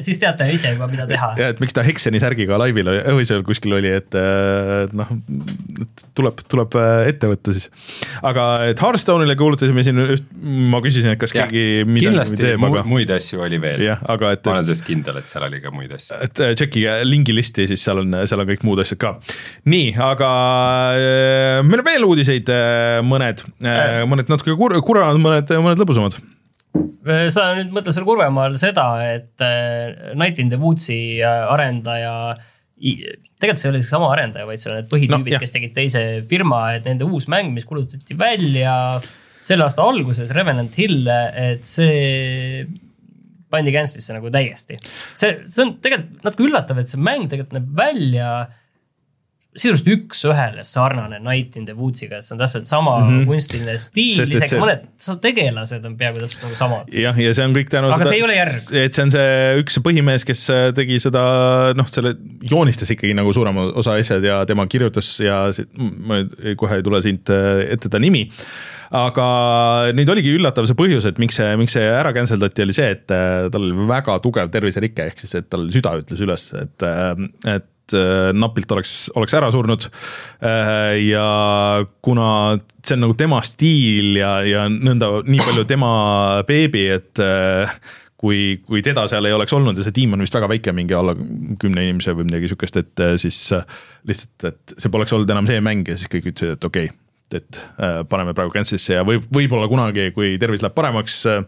siis 0.07 0.21
teate 0.23 0.47
ise 0.55 0.73
juba, 0.77 0.87
mida 0.91 1.07
teha. 1.11 1.33
ja 1.41 1.51
et 1.55 1.61
miks 1.62 1.75
ta 1.77 1.85
Hekseni 1.87 2.21
särgiga 2.23 2.59
laivil 2.61 2.89
oli- 2.93 3.03
või 3.21 3.27
seal 3.29 3.43
kuskil 3.47 3.75
oli, 3.81 3.91
et 4.01 4.14
äh, 4.18 4.87
noh, 4.97 5.11
tuleb, 6.18 6.41
tuleb 6.51 6.77
äh, 6.81 7.09
ette 7.11 7.31
võtta 7.31 7.55
siis. 7.57 7.66
aga 8.27 8.47
et 8.71 8.81
Hearthstone'ile 8.83 9.37
kuulutasime 9.41 9.85
siin 9.87 9.99
just, 10.14 10.29
ma 10.71 10.81
küsisin, 10.85 11.14
et 11.16 11.21
kas 11.21 11.35
keegi 11.35 11.85
midagi 11.89 12.39
teeb, 12.41 12.62
aga 12.71 12.85
muid 12.89 13.11
asju 13.16 13.43
oli 13.47 13.59
veel. 13.62 13.85
jah, 13.91 14.01
aga 14.14 14.35
et 14.37 14.45
ma, 14.47 14.57
olen 14.59 14.68
sellest 14.71 14.87
kindel, 14.89 15.18
et 15.23 15.31
seal 15.31 15.47
oli 15.49 15.61
ka 15.64 15.73
muid 15.75 15.95
asju. 15.99 16.21
et 16.27 16.45
äh, 16.47 16.55
tšekkige 16.61 16.98
lingi 17.08 17.34
listi, 17.36 17.66
siis 17.70 17.84
seal 17.84 18.02
on, 18.02 18.18
seal 18.28 18.42
on 18.42 18.48
kõik 18.50 18.66
muud 18.68 18.82
asjad 18.84 19.00
ka. 19.00 19.14
nii, 19.70 19.94
aga 20.04 20.28
äh, 20.96 21.56
meil 21.66 21.82
on 21.82 21.88
veel 21.88 22.06
uudiseid 22.08 22.52
äh, 22.52 23.00
mõned, 23.06 23.44
mõned 24.11 24.30
natuke 24.32 24.56
kur-, 24.58 24.76
kurvemad, 24.84 25.20
mõned, 25.22 25.54
mõned 25.64 25.82
lõbusamad. 25.82 26.20
sa 27.32 27.50
nüüd 27.56 27.72
mõtled 27.74 27.96
seal 27.96 28.06
kurvema 28.08 28.46
all 28.48 28.58
seda, 28.61 28.86
et 29.08 29.44
äh, 29.44 30.12
Night 30.18 30.42
in 30.42 30.52
the 30.52 30.61
Woods'i 30.61 31.20
äh, 31.24 31.46
arendaja, 31.54 32.36
tegelikult 32.80 33.62
see 33.62 33.68
ei 33.68 33.72
ole 33.72 33.80
isegi 33.82 33.94
sama 33.94 34.12
arendaja, 34.12 34.46
vaid 34.48 34.61
seal 34.62 34.76
on 34.76 34.82
need 34.82 34.92
põhitüübid 34.92 35.34
no,, 35.34 35.40
kes 35.42 35.56
tegid 35.56 35.74
teise 35.76 36.04
firma, 36.30 36.66
et 36.76 36.86
nende 36.88 37.08
uus 37.08 37.28
mäng, 37.32 37.52
mis 37.56 37.66
kuulutati 37.68 38.16
välja 38.18 38.76
selle 39.46 39.64
aasta 39.64 39.84
alguses, 39.84 40.30
Revenant 40.36 40.76
Hill, 40.76 41.08
et 41.08 41.64
see 41.66 42.64
pandi 43.51 43.74
cancel'isse 43.74 44.16
nagu 44.16 44.30
täiesti. 44.32 44.78
see, 45.14 45.36
see 45.46 45.66
on 45.66 45.76
tegelikult 45.82 46.24
natuke 46.26 46.48
üllatav, 46.48 46.80
et 46.82 46.92
see 46.92 47.03
mäng 47.03 47.28
tegelikult 47.30 47.59
näeb 47.59 47.76
välja 47.76 48.32
sisuliselt 49.59 49.88
üks-ühele 49.90 50.62
sarnane 50.66 51.18
Night 51.24 51.57
in 51.59 51.64
the 51.66 51.74
Woods'iga, 51.74 52.20
et 52.20 52.26
see 52.26 52.36
on 52.36 52.40
täpselt 52.44 52.68
sama 52.70 52.92
mm 53.01 53.09
-hmm. 53.09 53.24
kunstiline 53.26 53.74
stiil, 53.82 54.22
isegi 54.22 54.46
see- 54.53 54.61
mõned 54.62 54.86
tegelased 55.24 55.86
on 55.88 55.96
peaaegu 55.98 56.22
täpselt 56.22 56.44
nagu 56.46 56.59
samad. 56.59 56.92
jah, 56.94 57.18
ja 57.18 57.34
see 57.34 57.48
on 57.48 57.57
kõik 57.57 57.72
tänu 57.72 57.90
Aga 57.90 58.07
see 58.07 58.20
ei 58.20 58.22
ole 58.22 58.36
järg. 58.36 58.59
et 58.84 58.94
see 58.94 59.03
on 59.03 59.11
see 59.11 59.57
üks 59.64 59.80
põhimees, 59.82 60.26
kes 60.26 60.44
äh, 60.55 60.70
tegi 60.74 61.01
seda 61.03 61.74
noh, 61.74 61.88
selle 61.90 62.14
joonistas 62.42 62.94
ikkagi 62.94 63.14
nagu 63.18 63.32
suurema 63.32 63.72
osa 63.74 63.98
asjad 63.98 64.24
ja 64.24 64.44
tema 64.46 64.66
kirjutas 64.66 65.18
ja 65.18 65.53
see, 65.53 65.66
ma 65.74 66.22
kohe 66.57 66.76
ei 66.76 66.86
tule 66.86 67.03
siit 67.03 67.30
äh, 67.30 67.66
ette 67.74 67.90
ta 67.90 67.98
nimi 67.98 68.30
aga 68.91 69.26
nüüd 69.97 70.11
oligi 70.12 70.34
üllatav 70.38 70.68
see 70.68 70.78
põhjus, 70.78 71.07
et 71.09 71.20
miks 71.22 71.38
see, 71.41 71.51
miks 71.61 71.76
see 71.76 71.84
ära 71.86 72.14
cancel 72.16 72.41
dati, 72.43 72.64
oli 72.66 72.76
see, 72.76 72.93
et 72.97 73.14
äh, 73.14 73.49
tal 73.53 73.66
oli 73.66 73.91
väga 73.91 74.18
tugev 74.24 74.51
terviserike, 74.53 75.11
ehk 75.11 75.22
siis, 75.22 75.36
et 75.38 75.51
tal 75.53 75.68
süda 75.74 75.95
ütles 76.01 76.24
üles, 76.26 76.49
et, 76.59 76.86
et 77.55 77.97
äh, 77.97 78.30
napilt 78.34 78.74
oleks, 78.74 78.99
oleks 79.18 79.38
ära 79.38 79.51
surnud. 79.55 79.88
ja 81.07 81.24
kuna 82.03 82.28
see 82.82 82.97
on 82.97 83.05
nagu 83.07 83.16
tema 83.18 83.41
stiil 83.47 84.14
ja, 84.18 84.36
ja 84.47 84.68
nõnda 84.72 85.20
nii 85.26 85.43
palju 85.47 85.66
tema 85.68 85.91
beebi, 86.49 86.86
et 86.99 87.22
äh, 87.22 87.72
kui, 88.20 88.61
kui 88.66 88.82
teda 88.84 89.07
seal 89.11 89.28
ei 89.28 89.34
oleks 89.36 89.55
olnud 89.57 89.78
ja 89.78 89.86
see 89.86 89.97
tiim 89.97 90.16
on 90.16 90.24
vist 90.24 90.36
väga 90.36 90.49
väike, 90.51 90.74
mingi 90.76 90.97
alla 90.97 91.14
kümne 91.61 91.86
inimese 91.86 92.14
või 92.16 92.28
midagi 92.28 92.51
sihukest, 92.51 92.80
et 92.82 93.05
äh, 93.05 93.14
siis 93.20 93.38
äh, 93.57 93.78
lihtsalt, 94.09 94.51
et 94.51 94.74
see 94.76 94.93
poleks 94.93 95.14
olnud 95.16 95.30
enam 95.32 95.49
see 95.49 95.62
mäng 95.64 95.88
ja 95.88 95.97
siis 96.01 96.11
kõik 96.12 96.28
ütlesid, 96.32 96.59
et 96.59 96.68
okei 96.68 96.91
okay,, 96.91 96.99
et 97.39 97.61
äh, 97.78 98.01
paneme 98.11 98.35
praegu 98.37 98.53
cancel'isse 98.55 98.97
ja 98.99 99.05
võib, 99.07 99.26
võib-olla 99.33 99.68
kunagi, 99.70 100.11
kui 100.16 100.35
tervis 100.41 100.64
läheb 100.64 100.76
paremaks 100.76 101.20
äh,, 101.31 101.45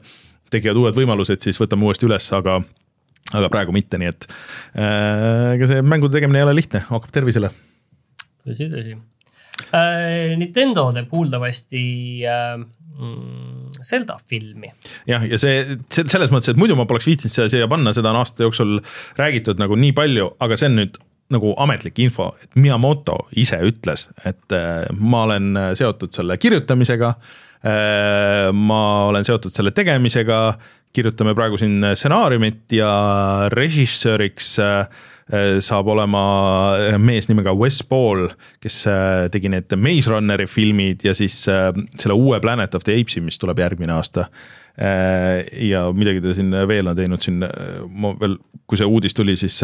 tekivad 0.53 0.81
uued 0.83 0.99
võimalused, 0.99 1.43
siis 1.45 1.61
võtame 1.61 1.89
uuesti 1.89 2.09
üles, 2.09 2.29
aga 2.37 2.61
aga 3.33 3.49
praegu 3.53 3.73
mitte, 3.75 4.01
nii 4.01 4.11
et 4.11 4.27
äh, 4.29 5.55
ega 5.57 5.71
see 5.71 5.87
mängude 5.87 6.19
tegemine 6.19 6.43
ei 6.43 6.47
ole 6.47 6.57
lihtne, 6.59 6.85
hakkab 6.91 7.15
tervisele. 7.15 7.53
tõsi, 8.45 8.69
tõsi 8.73 8.97
äh,. 9.73 10.35
Nintendo 10.41 10.89
teeb 10.97 11.09
kuuldavasti 11.13 11.85
äh, 12.29 12.57
mm, 12.59 13.79
Zelda 13.83 14.19
filmi. 14.29 14.73
jah, 15.09 15.25
ja 15.29 15.41
see, 15.41 15.79
see 15.93 16.09
selles 16.09 16.35
mõttes, 16.35 16.53
et 16.53 16.61
muidu 16.61 16.77
ma 16.79 16.87
poleks 16.91 17.09
viitsinud 17.09 17.35
seda 17.35 17.49
siia 17.53 17.71
panna, 17.71 17.95
seda 17.97 18.13
on 18.13 18.21
aasta 18.21 18.47
jooksul 18.47 18.79
räägitud 19.21 19.63
nagu 19.63 19.79
nii 19.79 19.97
palju, 19.97 20.35
aga 20.43 20.59
see 20.61 20.71
on 20.73 20.79
nüüd 20.83 21.01
nagu 21.33 21.55
ametlik 21.61 22.01
info, 22.05 22.33
et 22.43 22.59
Miyamoto 22.61 23.27
ise 23.39 23.61
ütles, 23.65 24.09
et 24.29 24.57
äh, 24.57 24.85
ma 24.99 25.25
olen 25.29 25.57
äh, 25.57 25.71
seotud 25.79 26.15
selle 26.15 26.39
kirjutamisega 26.41 27.15
äh,. 27.63 28.51
ma 28.53 28.83
olen 29.09 29.25
seotud 29.27 29.55
selle 29.55 29.71
tegemisega, 29.75 30.43
kirjutame 30.93 31.33
praegu 31.39 31.57
siin 31.61 31.79
stsenaariumit 31.97 32.75
ja 32.77 32.91
režissööriks 33.55 34.59
saab 35.65 35.87
olema 35.89 36.23
mees 37.01 37.29
nimega 37.31 37.55
Wes 37.57 37.79
Ball, 37.89 38.27
kes 38.61 38.83
tegi 39.33 39.49
need 39.49 39.73
Maze 39.81 40.11
Runneri 40.11 40.45
filmid 40.51 41.07
ja 41.07 41.15
siis 41.17 41.39
selle 41.47 42.17
uue 42.19 42.41
Planet 42.45 42.75
of 42.77 42.85
the 42.85 42.99
Apes'i, 42.99 43.23
mis 43.25 43.41
tuleb 43.41 43.63
järgmine 43.63 43.95
aasta. 43.95 44.27
ja 44.77 45.87
midagi 45.97 46.21
ta 46.21 46.35
siin 46.37 46.53
veel 46.69 46.91
on 46.91 46.99
teinud 46.99 47.25
siin, 47.25 47.41
ma 47.89 48.13
veel, 48.21 48.37
kui 48.67 48.83
see 48.83 48.91
uudis 48.91 49.17
tuli, 49.17 49.39
siis, 49.41 49.63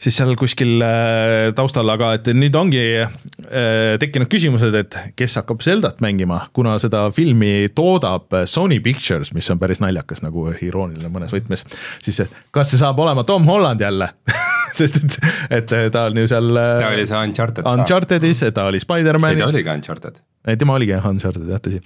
siis 0.00 0.16
seal 0.16 0.34
kuskil 0.40 0.80
äh, 0.84 1.50
taustal, 1.56 1.88
aga 1.92 2.14
et 2.18 2.30
nüüd 2.36 2.56
ongi 2.56 2.84
äh, 3.00 3.96
tekkinud 4.00 4.30
küsimused, 4.32 4.76
et 4.80 4.98
kes 5.18 5.38
hakkab 5.40 5.64
Zeldat 5.64 6.00
mängima, 6.04 6.46
kuna 6.56 6.78
seda 6.82 7.06
filmi 7.14 7.70
toodab 7.76 8.32
Sony 8.50 8.80
Pictures, 8.84 9.34
mis 9.36 9.50
on 9.52 9.60
päris 9.60 9.82
naljakas 9.84 10.24
nagu 10.24 10.48
irooniline 10.52 11.12
mõnes 11.12 11.34
võtmes, 11.34 11.66
siis 12.04 12.22
kas 12.54 12.72
see 12.72 12.80
saab 12.80 13.00
olema 13.02 13.26
Tom 13.28 13.48
Holland 13.48 13.84
jälle 13.84 14.14
sest 14.78 14.98
et, 15.00 15.20
et 15.60 15.72
ta 15.92 16.06
on 16.08 16.20
ju 16.22 16.26
seal 16.30 16.50
ta 16.54 16.90
oli 16.90 17.06
see 17.08 17.22
Uncharted. 17.28 17.66
Unchartedis, 17.68 18.42
ta 18.54 18.66
oli 18.70 18.80
ei, 18.80 18.84
Spider-manis 18.84 19.44
ta 19.44 19.48
oli 19.50 19.64
ka 19.66 19.76
Uncharted. 19.78 20.20
tema 20.60 20.76
oligi 20.78 20.94
jah, 20.94 21.08
Uncharted 21.10 21.50
jah, 21.50 21.62
tõsi. 21.64 21.80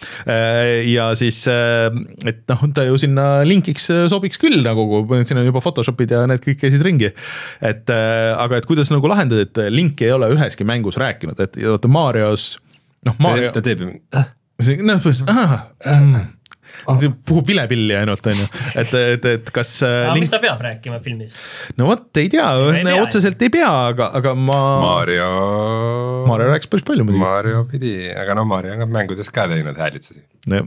ja 0.91 1.09
siis, 1.19 1.41
et 1.49 2.45
noh, 2.53 2.67
ta 2.77 2.87
ju 2.89 3.01
sinna 3.01 3.27
linkiks 3.47 3.91
sobiks 4.13 4.41
küll 4.43 4.61
nagu, 4.67 4.87
siin 5.25 5.43
on 5.43 5.49
juba 5.49 5.65
Photoshopid 5.65 6.15
ja 6.15 6.23
need 6.31 6.45
kõik 6.45 6.63
käisid 6.63 6.85
ringi. 6.87 7.11
et 7.65 7.91
aga 7.95 8.61
et 8.61 8.69
kuidas 8.71 8.93
nagu 8.95 9.11
lahendada, 9.11 9.49
et 9.49 9.65
Link 9.75 10.05
ei 10.05 10.15
ole 10.15 10.31
üheski 10.37 10.67
mängus 10.69 11.01
rääkinud, 11.01 11.41
et 11.43 11.59
vaata 11.61 11.91
Marios, 11.91 12.55
noh 13.07 13.21
Mario, 13.23 13.53
ta 13.55 13.65
teeb 13.65 13.85
ju, 13.85 13.93
noh 14.15 15.01
põhimõtteliselt 15.03 15.29
see 15.29 16.25
puhub 16.85 17.47
vilepilli 17.49 17.97
ainult, 17.99 18.27
on 18.31 18.39
ju, 18.39 18.47
et, 18.81 18.95
et, 19.17 19.29
et 19.35 19.51
kas 19.55 19.77
äh, 19.87 19.95
aga 20.05 20.17
Link 20.17 20.27
mis, 20.27 20.33
ta 20.35 20.41
peab 20.43 20.63
rääkima 20.65 21.01
filmis? 21.05 21.37
no 21.79 21.89
vot, 21.91 22.07
ei 22.21 22.31
tea 22.33 22.47
otseselt 23.01 23.43
ei 23.45 23.53
pea, 23.55 23.71
aga, 23.91 24.11
aga 24.21 24.35
ma, 24.39 24.61
Mario. 24.85 25.29
Mario 26.29 26.49
rääkis 26.53 26.71
päris 26.73 26.87
palju 26.87 27.07
muidugi. 27.07 27.25
Mario 27.25 27.65
pidi, 27.71 27.95
aga 28.11 28.37
no 28.39 28.47
Mario 28.49 28.75
on 28.75 28.85
ka 28.85 28.89
mängudes 28.99 29.31
ka 29.35 29.47
teinud 29.51 29.79
häälitsusi. 29.81 30.23
No, 30.51 30.61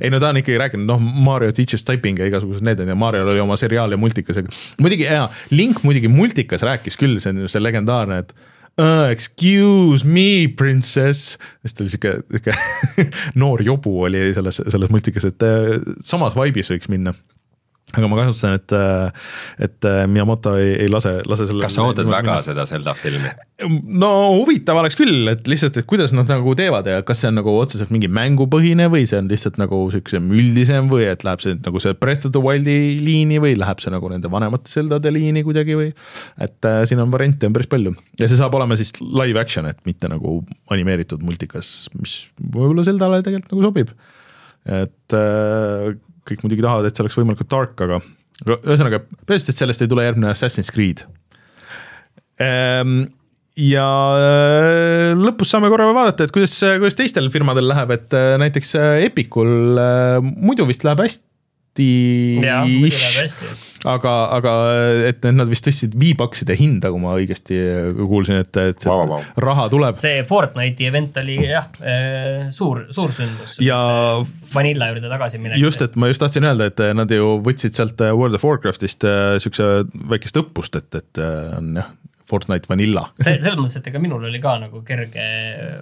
ei 0.00 0.10
no 0.10 0.18
ta 0.22 0.32
on 0.32 0.40
ikkagi 0.40 0.58
rääkinud, 0.60 0.86
noh 0.90 1.00
Mario 1.00 1.54
teaches 1.54 1.84
typing 1.86 2.18
ja 2.18 2.26
igasugused 2.30 2.66
need 2.66 2.82
on 2.82 2.90
ja 2.90 2.98
Mariol 2.98 3.30
oli 3.30 3.42
oma 3.42 3.58
seriaal 3.60 3.94
ja 3.94 4.00
multikas 4.00 4.40
ja 4.40 4.46
muidugi 4.82 5.06
jaa, 5.06 5.28
Link 5.54 5.84
muidugi 5.86 6.10
multikas 6.10 6.64
rääkis 6.66 6.98
küll, 7.00 7.20
see 7.22 7.34
on 7.34 7.44
ju 7.44 7.50
see 7.50 7.62
legendaarne, 7.62 8.24
et 8.24 8.34
uh, 8.80 9.10
excuse 9.12 10.06
me 10.06 10.48
princess, 10.56 11.36
siis 11.60 11.76
ta 11.76 11.84
oli 11.84 11.92
sihuke, 11.92 12.14
sihuke 12.30 12.56
noor 13.40 13.64
jobu 13.66 13.94
oli 14.08 14.30
selles, 14.36 14.62
selles 14.66 14.92
multikas, 14.92 15.28
et 15.28 15.46
äh, 15.46 15.76
samas 16.06 16.36
vibe'is 16.38 16.72
võiks 16.72 16.90
minna 16.92 17.14
aga 17.90 18.06
ma 18.06 18.18
kahtlustan, 18.20 18.54
et, 18.54 18.72
et 19.66 19.86
Miyamoto 20.10 20.52
ei, 20.60 20.74
ei 20.84 20.90
lase, 20.92 21.16
lase 21.26 21.46
selle 21.48 21.64
kas 21.64 21.74
sa 21.74 21.86
ootad 21.88 22.06
väga 22.10 22.36
seda 22.46 22.66
Zelda 22.68 22.94
filmi? 22.94 23.32
no 24.00 24.10
huvitav 24.36 24.78
oleks 24.80 24.96
küll, 24.98 25.26
et 25.32 25.48
lihtsalt, 25.50 25.80
et 25.80 25.88
kuidas 25.90 26.14
nad 26.14 26.30
nagu 26.30 26.54
teevad 26.58 26.86
ja 26.86 27.00
kas 27.06 27.22
see 27.22 27.30
on 27.32 27.40
nagu 27.40 27.52
otseselt 27.58 27.90
mingi 27.92 28.08
mängupõhine 28.12 28.86
või 28.92 29.08
see 29.10 29.18
on 29.20 29.30
lihtsalt 29.30 29.58
nagu 29.60 29.80
siukse 29.92 30.20
üldisem 30.20 30.90
või 30.92 31.08
et 31.10 31.24
läheb 31.26 31.42
see 31.42 31.56
nagu 31.58 31.82
see 31.82 31.96
Breath 31.98 32.28
of 32.28 32.34
the 32.36 32.42
Wildi 32.44 32.76
liini 33.02 33.40
või 33.42 33.56
läheb 33.58 33.82
see 33.82 33.92
nagu 33.92 34.12
nende 34.12 34.30
vanemate 34.32 34.70
Zeldade 34.70 35.12
liini 35.14 35.42
kuidagi 35.46 35.78
või 35.78 35.90
et 35.90 36.70
äh, 36.70 36.82
siin 36.88 37.02
on 37.02 37.10
variante 37.12 37.50
on 37.50 37.56
päris 37.56 37.70
palju 37.72 37.96
ja 38.20 38.30
see 38.30 38.38
saab 38.38 38.54
olema 38.58 38.78
siis 38.78 38.94
live 39.02 39.40
action, 39.40 39.66
et 39.66 39.82
mitte 39.88 40.08
nagu 40.10 40.38
animeeritud 40.70 41.26
multikas, 41.26 41.90
mis 41.98 42.20
võib-olla 42.38 42.86
Zeldale 42.86 43.20
tegelikult 43.26 43.56
nagu 43.56 43.66
sobib. 43.66 43.92
et 44.70 45.18
äh, 45.18 45.90
kõik 46.30 46.44
muidugi 46.46 46.64
tahavad, 46.66 46.88
et 46.88 46.96
see 46.96 47.06
oleks 47.06 47.18
võimalikult 47.20 47.50
tark, 47.52 47.76
aga 47.86 48.00
aga 48.40 48.60
ühesõnaga, 48.64 49.02
põhimõtteliselt 49.04 49.58
sellest 49.60 49.82
ei 49.84 49.90
tule 49.90 50.06
järgmine 50.06 50.30
Assassin's 50.32 50.72
Creed 50.72 51.04
Ehm, 52.40 53.00
ja 53.60 53.86
äh, 54.16 55.10
lõpus 55.18 55.50
saame 55.52 55.70
korra 55.72 55.90
vaadata, 55.92 56.26
et 56.26 56.34
kuidas, 56.34 56.54
kuidas 56.80 56.96
teistel 56.96 57.28
firmadel 57.32 57.68
läheb, 57.70 57.92
et 57.96 58.16
äh, 58.16 58.34
näiteks 58.40 58.76
äh, 58.80 58.92
Epicul 59.08 59.80
muidu 60.24 60.68
vist 60.68 60.86
läheb 60.86 61.04
hästi. 61.04 61.26
hästi. 62.44 63.48
aga, 63.90 64.12
aga 64.36 64.54
et 65.08 65.24
nad 65.32 65.48
vist 65.50 65.64
tõstsid 65.66 65.94
V-Buckside 65.96 66.56
hinda, 66.58 66.90
kui 66.92 67.00
ma 67.02 67.14
õigesti 67.18 67.58
kuulsin, 67.96 68.42
et, 68.44 68.60
et 68.60 68.84
Vau, 68.88 69.04
vau. 69.14 69.20
raha 69.40 69.68
tuleb. 69.72 69.96
see 69.96 70.22
Fortnite'i 70.28 70.88
event 70.90 71.16
oli 71.22 71.38
jah, 71.48 71.68
suur, 72.54 72.84
suur 72.94 73.14
sündmus. 73.16 73.58
Ja- 73.64 74.20
Vanilla 74.54 74.88
juurde 74.90 75.08
tagasiminek. 75.12 75.58
just, 75.62 75.82
et 75.84 75.94
ma 76.00 76.08
just 76.10 76.20
tahtsin 76.22 76.44
öelda, 76.48 76.66
et 76.72 76.80
nad 76.98 77.10
ju 77.14 77.36
võtsid 77.46 77.76
sealt 77.78 78.00
äh, 78.02 78.10
World 78.16 78.34
of 78.34 78.42
Warcraftist 78.44 79.04
äh, 79.06 79.36
siukse 79.42 79.68
väikest 80.10 80.36
õppust, 80.42 80.74
et, 80.80 80.90
et 80.98 81.20
äh, 81.22 81.52
on 81.58 81.76
jah, 81.78 81.92
Fortnite 82.30 82.68
Vanilla. 82.70 83.02
see, 83.18 83.36
selles 83.42 83.58
mõttes, 83.58 83.76
et 83.80 83.88
ega 83.90 84.00
minul 84.02 84.24
oli 84.30 84.40
ka 84.42 84.54
nagu 84.62 84.80
kerge, 84.86 85.24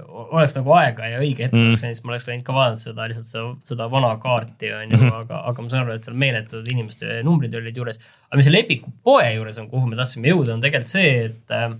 oleks 0.09 0.57
nagu 0.59 0.73
aega 0.79 1.09
ja 1.13 1.19
õige 1.23 1.47
hetk 1.47 1.55
Mm. 1.59 1.71
oleks 1.75 1.83
läinud, 1.85 1.97
siis 1.99 2.05
ma 2.09 2.13
oleks 2.15 2.29
läinud 2.31 2.45
ka 2.47 2.57
vaadanud 2.57 2.83
seda 2.83 3.09
lihtsalt 3.11 3.29
seda, 3.33 3.49
seda 3.73 3.89
vana 3.93 4.15
kaarti 4.23 4.73
on 4.75 4.91
ju 4.91 4.97
Mhm. 4.97 5.05
mm, 5.05 5.11
-hmm. 5.11 5.21
aga, 5.23 5.43
aga 5.53 5.63
ma 5.63 5.69
saan 5.69 5.83
aru, 5.87 5.93
et 5.99 6.03
seal 6.09 6.17
meeletud 6.17 6.69
inimeste 6.73 7.21
numbrid 7.27 7.55
olid 7.55 7.77
juures. 7.77 7.99
aga 8.29 8.37
mis 8.41 8.45
selle 8.49 8.59
Epiku 8.65 8.91
poe 9.05 9.29
juures 9.35 9.59
on, 9.59 9.69
kuhu 9.71 9.87
me 9.87 9.97
tahtsime 9.97 10.29
jõuda, 10.33 10.55
on 10.55 10.61
tegelikult 10.65 10.89
see, 10.89 11.25
et 11.25 11.51
äh, 11.51 11.71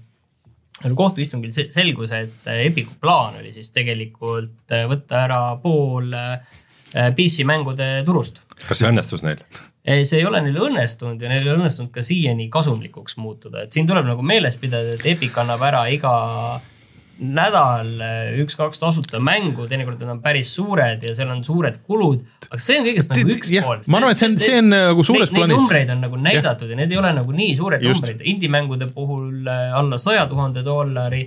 nagu 0.85 0.95
kohtuistungil 0.95 1.51
se- 1.51 1.71
selgus, 1.75 2.13
et 2.13 2.47
äh, 2.47 2.67
Epiku 2.67 2.93
plaan 3.01 3.35
oli 3.41 3.53
siis 3.53 3.71
tegelikult 3.75 4.71
äh, 4.71 4.85
võtta 4.89 5.25
ära 5.25 5.57
pool 5.63 6.13
äh, 6.15 6.39
PC 7.15 7.45
mängude 7.45 8.03
turust 8.07 8.43
kas 8.69 8.79
see 8.79 8.89
õnnestus 8.89 9.23
neil? 9.23 9.37
See 9.85 10.19
ei 10.21 10.27
ole 10.29 10.41
neil 10.45 10.57
õnnestunud 10.69 11.21
ja 11.23 11.29
neil 11.31 11.47
ei 11.47 11.55
õnnestunud 11.55 11.91
ka 11.95 12.03
siiani 12.05 12.49
kasumlikuks 12.53 13.17
muutuda, 13.17 13.63
et 13.65 13.73
siin 13.73 13.87
tuleb 13.89 14.05
nagu 14.09 14.23
meeles 14.23 14.57
pidada, 14.61 14.97
et 14.99 15.07
Epic 15.07 15.37
annab 15.41 15.63
ära 15.69 15.87
iga 15.93 16.13
nädal 17.19 17.89
eh, 18.05 18.37
üks-kaks 18.45 18.79
tasuta 18.79 19.19
mängu, 19.19 19.65
teinekord 19.67 19.99
nad 20.05 20.13
on 20.13 20.21
päris 20.23 20.53
suured 20.55 21.03
ja 21.03 21.15
seal 21.19 21.33
on 21.35 21.41
suured 21.47 21.81
kulud, 21.89 22.21
aga 22.47 22.61
see 22.63 22.77
on 22.79 22.87
kõigest 22.87 23.11
nagu 23.11 23.33
üks 23.35 23.51
jah, 23.51 23.65
pool. 23.67 23.81
ma 23.91 23.99
arvan, 23.99 24.15
et 24.15 24.21
see 24.23 24.29
on- 24.29 24.37
see 24.39 24.59
on 24.61 24.69
nagu 24.71 25.03
suures 25.07 25.33
plaanis- 25.35 25.51
Neid 25.57 25.65
numbreid 25.65 25.91
on 25.97 26.05
nagu 26.07 26.21
näidatud 26.29 26.69
ja, 26.71 26.77
ja 26.77 26.81
need 26.85 26.95
ei 26.95 27.01
ole 27.01 27.11
nagu 27.17 27.35
nii 27.35 27.57
suured 27.59 27.83
Just. 27.83 28.05
numbrid, 28.07 28.23
indie-mängude 28.35 28.87
puhul 28.95 29.49
eh, 29.51 29.75
alla 29.81 29.99
saja 29.99 30.27
tuhande 30.31 30.63
dollari, 30.67 31.25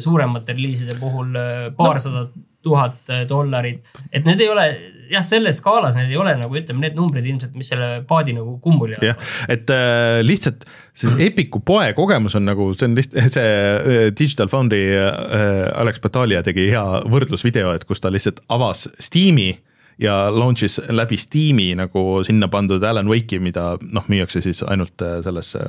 suuremate 0.00 0.54
reliiside 0.56 0.94
puhul 0.96 1.34
eh, 1.36 1.66
paarsada 1.76 2.22
tuhat 2.64 3.10
eh, 3.12 3.26
dollarit, 3.28 3.84
et 4.12 4.24
need 4.24 4.40
ei 4.40 4.48
ole 4.48 4.64
jah, 5.10 5.24
selles 5.26 5.60
skaalas 5.60 5.98
need 5.98 6.12
ei 6.12 6.20
ole 6.20 6.34
nagu 6.38 6.56
ütleme, 6.60 6.84
need 6.84 6.98
numbrid 6.98 7.26
ilmselt, 7.26 7.56
mis 7.58 7.70
selle 7.72 7.90
paadi 8.08 8.34
nagu 8.36 8.56
kumbuli 8.64 8.98
jah, 9.04 9.18
et 9.50 9.70
äh, 9.74 10.20
lihtsalt 10.24 10.66
see 10.96 11.16
Epiku 11.26 11.62
poe 11.64 11.92
kogemus 11.96 12.36
on 12.38 12.46
nagu, 12.48 12.70
see 12.76 12.88
on 12.88 12.98
lihtsalt 12.98 13.34
see 13.36 13.48
äh, 13.48 14.04
Digital 14.16 14.50
Foundry 14.52 14.84
äh, 14.96 15.66
Alex 15.80 16.02
Batalja 16.04 16.44
tegi 16.46 16.70
hea 16.72 16.84
võrdlusvideo, 17.10 17.74
et 17.76 17.88
kus 17.88 18.02
ta 18.02 18.12
lihtsalt 18.12 18.42
avas 18.52 18.88
Steam'i 19.02 19.52
ja 20.00 20.14
launch'is 20.32 20.80
läbi 20.88 21.16
Steam'i 21.20 21.74
nagu 21.76 22.22
sinna 22.24 22.48
pandud 22.48 22.82
Alan 22.84 23.08
Wake'i, 23.08 23.40
mida 23.42 23.74
noh, 23.80 24.06
müüakse 24.08 24.40
siis 24.44 24.62
ainult 24.64 25.02
äh, 25.04 25.18
selles 25.24 25.54
äh, 25.56 25.68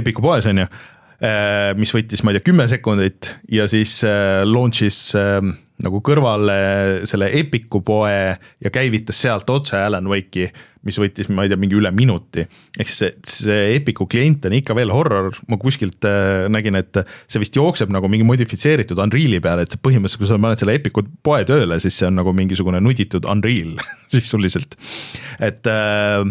Epiku 0.00 0.22
poes 0.24 0.46
on 0.50 0.60
ju, 0.64 0.66
mis 1.78 1.92
võttis, 1.94 2.24
ma 2.24 2.32
ei 2.32 2.38
tea, 2.38 2.48
kümme 2.48 2.66
sekundit 2.70 3.34
ja 3.52 3.68
siis 3.70 4.00
äh, 4.06 4.42
launch'is 4.48 4.98
äh, 5.18 5.38
nagu 5.84 6.00
kõrvale 6.04 7.04
selle 7.08 7.30
Epiku 7.34 7.80
poe 7.84 8.14
ja 8.34 8.72
käivitas 8.72 9.18
sealt 9.24 9.48
otse 9.50 9.78
Alan 9.80 10.06
Wake'i, 10.10 10.46
mis 10.86 10.98
võttis, 11.00 11.30
ma 11.32 11.44
ei 11.44 11.50
tea, 11.50 11.58
mingi 11.60 11.78
üle 11.78 11.90
minuti. 11.94 12.44
ehk 12.78 12.90
siis 12.90 13.00
see, 13.00 13.12
see 13.30 13.60
Epiku 13.78 14.06
klient 14.10 14.46
on 14.46 14.56
ikka 14.58 14.76
veel 14.76 14.92
horror, 14.94 15.32
ma 15.50 15.58
kuskilt 15.60 16.06
äh, 16.08 16.46
nägin, 16.52 16.78
et 16.78 17.02
see 17.26 17.42
vist 17.42 17.56
jookseb 17.58 17.92
nagu 17.94 18.10
mingi 18.10 18.26
modifitseeritud 18.28 19.00
Unreal'i 19.02 19.42
peale, 19.44 19.66
et 19.66 19.78
põhimõtteliselt, 19.82 20.22
kui 20.22 20.30
sa 20.30 20.40
paned 20.40 20.62
selle 20.62 20.78
Epiku 20.78 21.06
poe 21.26 21.42
tööle, 21.48 21.80
siis 21.82 21.98
see 21.98 22.10
on 22.10 22.18
nagu 22.20 22.34
mingisugune 22.36 22.82
nutitud 22.84 23.26
Unreal 23.30 23.78
sisuliselt. 24.14 24.78
et 25.42 25.66
äh, 25.70 26.22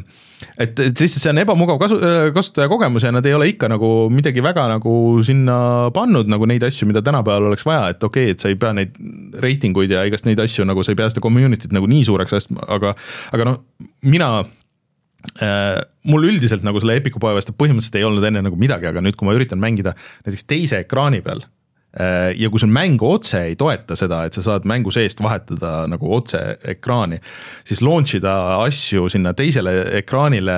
et, 0.57 0.73
et 0.79 1.03
lihtsalt 1.03 1.23
see 1.23 1.31
on 1.31 1.41
ebamugav 1.43 1.79
kasu, 1.81 1.99
kasutajakogemus 2.35 3.07
ja 3.07 3.13
nad 3.15 3.25
ei 3.29 3.35
ole 3.37 3.49
ikka 3.51 3.69
nagu 3.71 3.91
midagi 4.13 4.43
väga 4.43 4.67
nagu 4.71 4.95
sinna 5.25 5.57
pannud 5.95 6.29
nagu 6.31 6.47
neid 6.49 6.65
asju, 6.67 6.87
mida 6.89 7.03
tänapäeval 7.05 7.51
oleks 7.51 7.65
vaja, 7.67 7.93
et 7.93 8.03
okei 8.03 8.29
okay,, 8.29 8.35
et 8.35 8.43
sa 8.43 8.51
ei 8.51 8.59
pea 8.59 8.73
neid 8.77 8.97
reitinguid 9.43 9.93
ja 9.93 10.03
igast 10.09 10.27
neid 10.29 10.41
asju 10.43 10.67
nagu 10.69 10.83
sa 10.83 10.93
ei 10.93 10.99
pea 10.99 11.09
seda 11.13 11.23
community't 11.25 11.75
nagu 11.75 11.89
nii 11.89 12.03
suureks 12.09 12.37
astma, 12.39 12.65
aga, 12.75 12.93
aga 13.35 13.49
noh, 13.49 13.59
mina 14.05 14.29
äh, 14.43 15.81
mul 16.09 16.29
üldiselt 16.29 16.65
nagu 16.65 16.81
selle 16.83 16.99
Epiku 16.99 17.21
poe 17.23 17.35
vastu 17.37 17.55
põhimõtteliselt 17.57 17.99
ei 18.01 18.07
olnud 18.07 18.29
enne 18.29 18.45
nagu 18.45 18.59
midagi, 18.59 18.89
aga 18.89 19.03
nüüd, 19.03 19.17
kui 19.19 19.29
ma 19.29 19.35
üritan 19.37 19.61
mängida 19.61 19.95
näiteks 20.25 20.47
teise 20.49 20.83
ekraani 20.83 21.23
peal 21.25 21.45
äh, 21.45 21.62
ja 21.93 22.49
kui 22.49 22.61
sul 22.61 22.71
mäng 22.73 23.01
otse 23.05 23.43
ei 23.51 23.55
toeta 23.59 23.93
seda, 23.97 24.23
et 24.25 24.33
sa 24.33 24.41
saad 24.41 24.63
mängu 24.69 24.89
seest 24.93 25.19
vahetada 25.21 25.83
nagu 25.89 26.09
otse 26.15 26.39
ekraani, 26.73 27.19
siis 27.67 27.83
launch 27.85 28.17
ida 28.17 28.33
asju 28.63 29.05
sinna 29.13 29.33
teisele 29.37 29.73
ekraanile, 29.99 30.55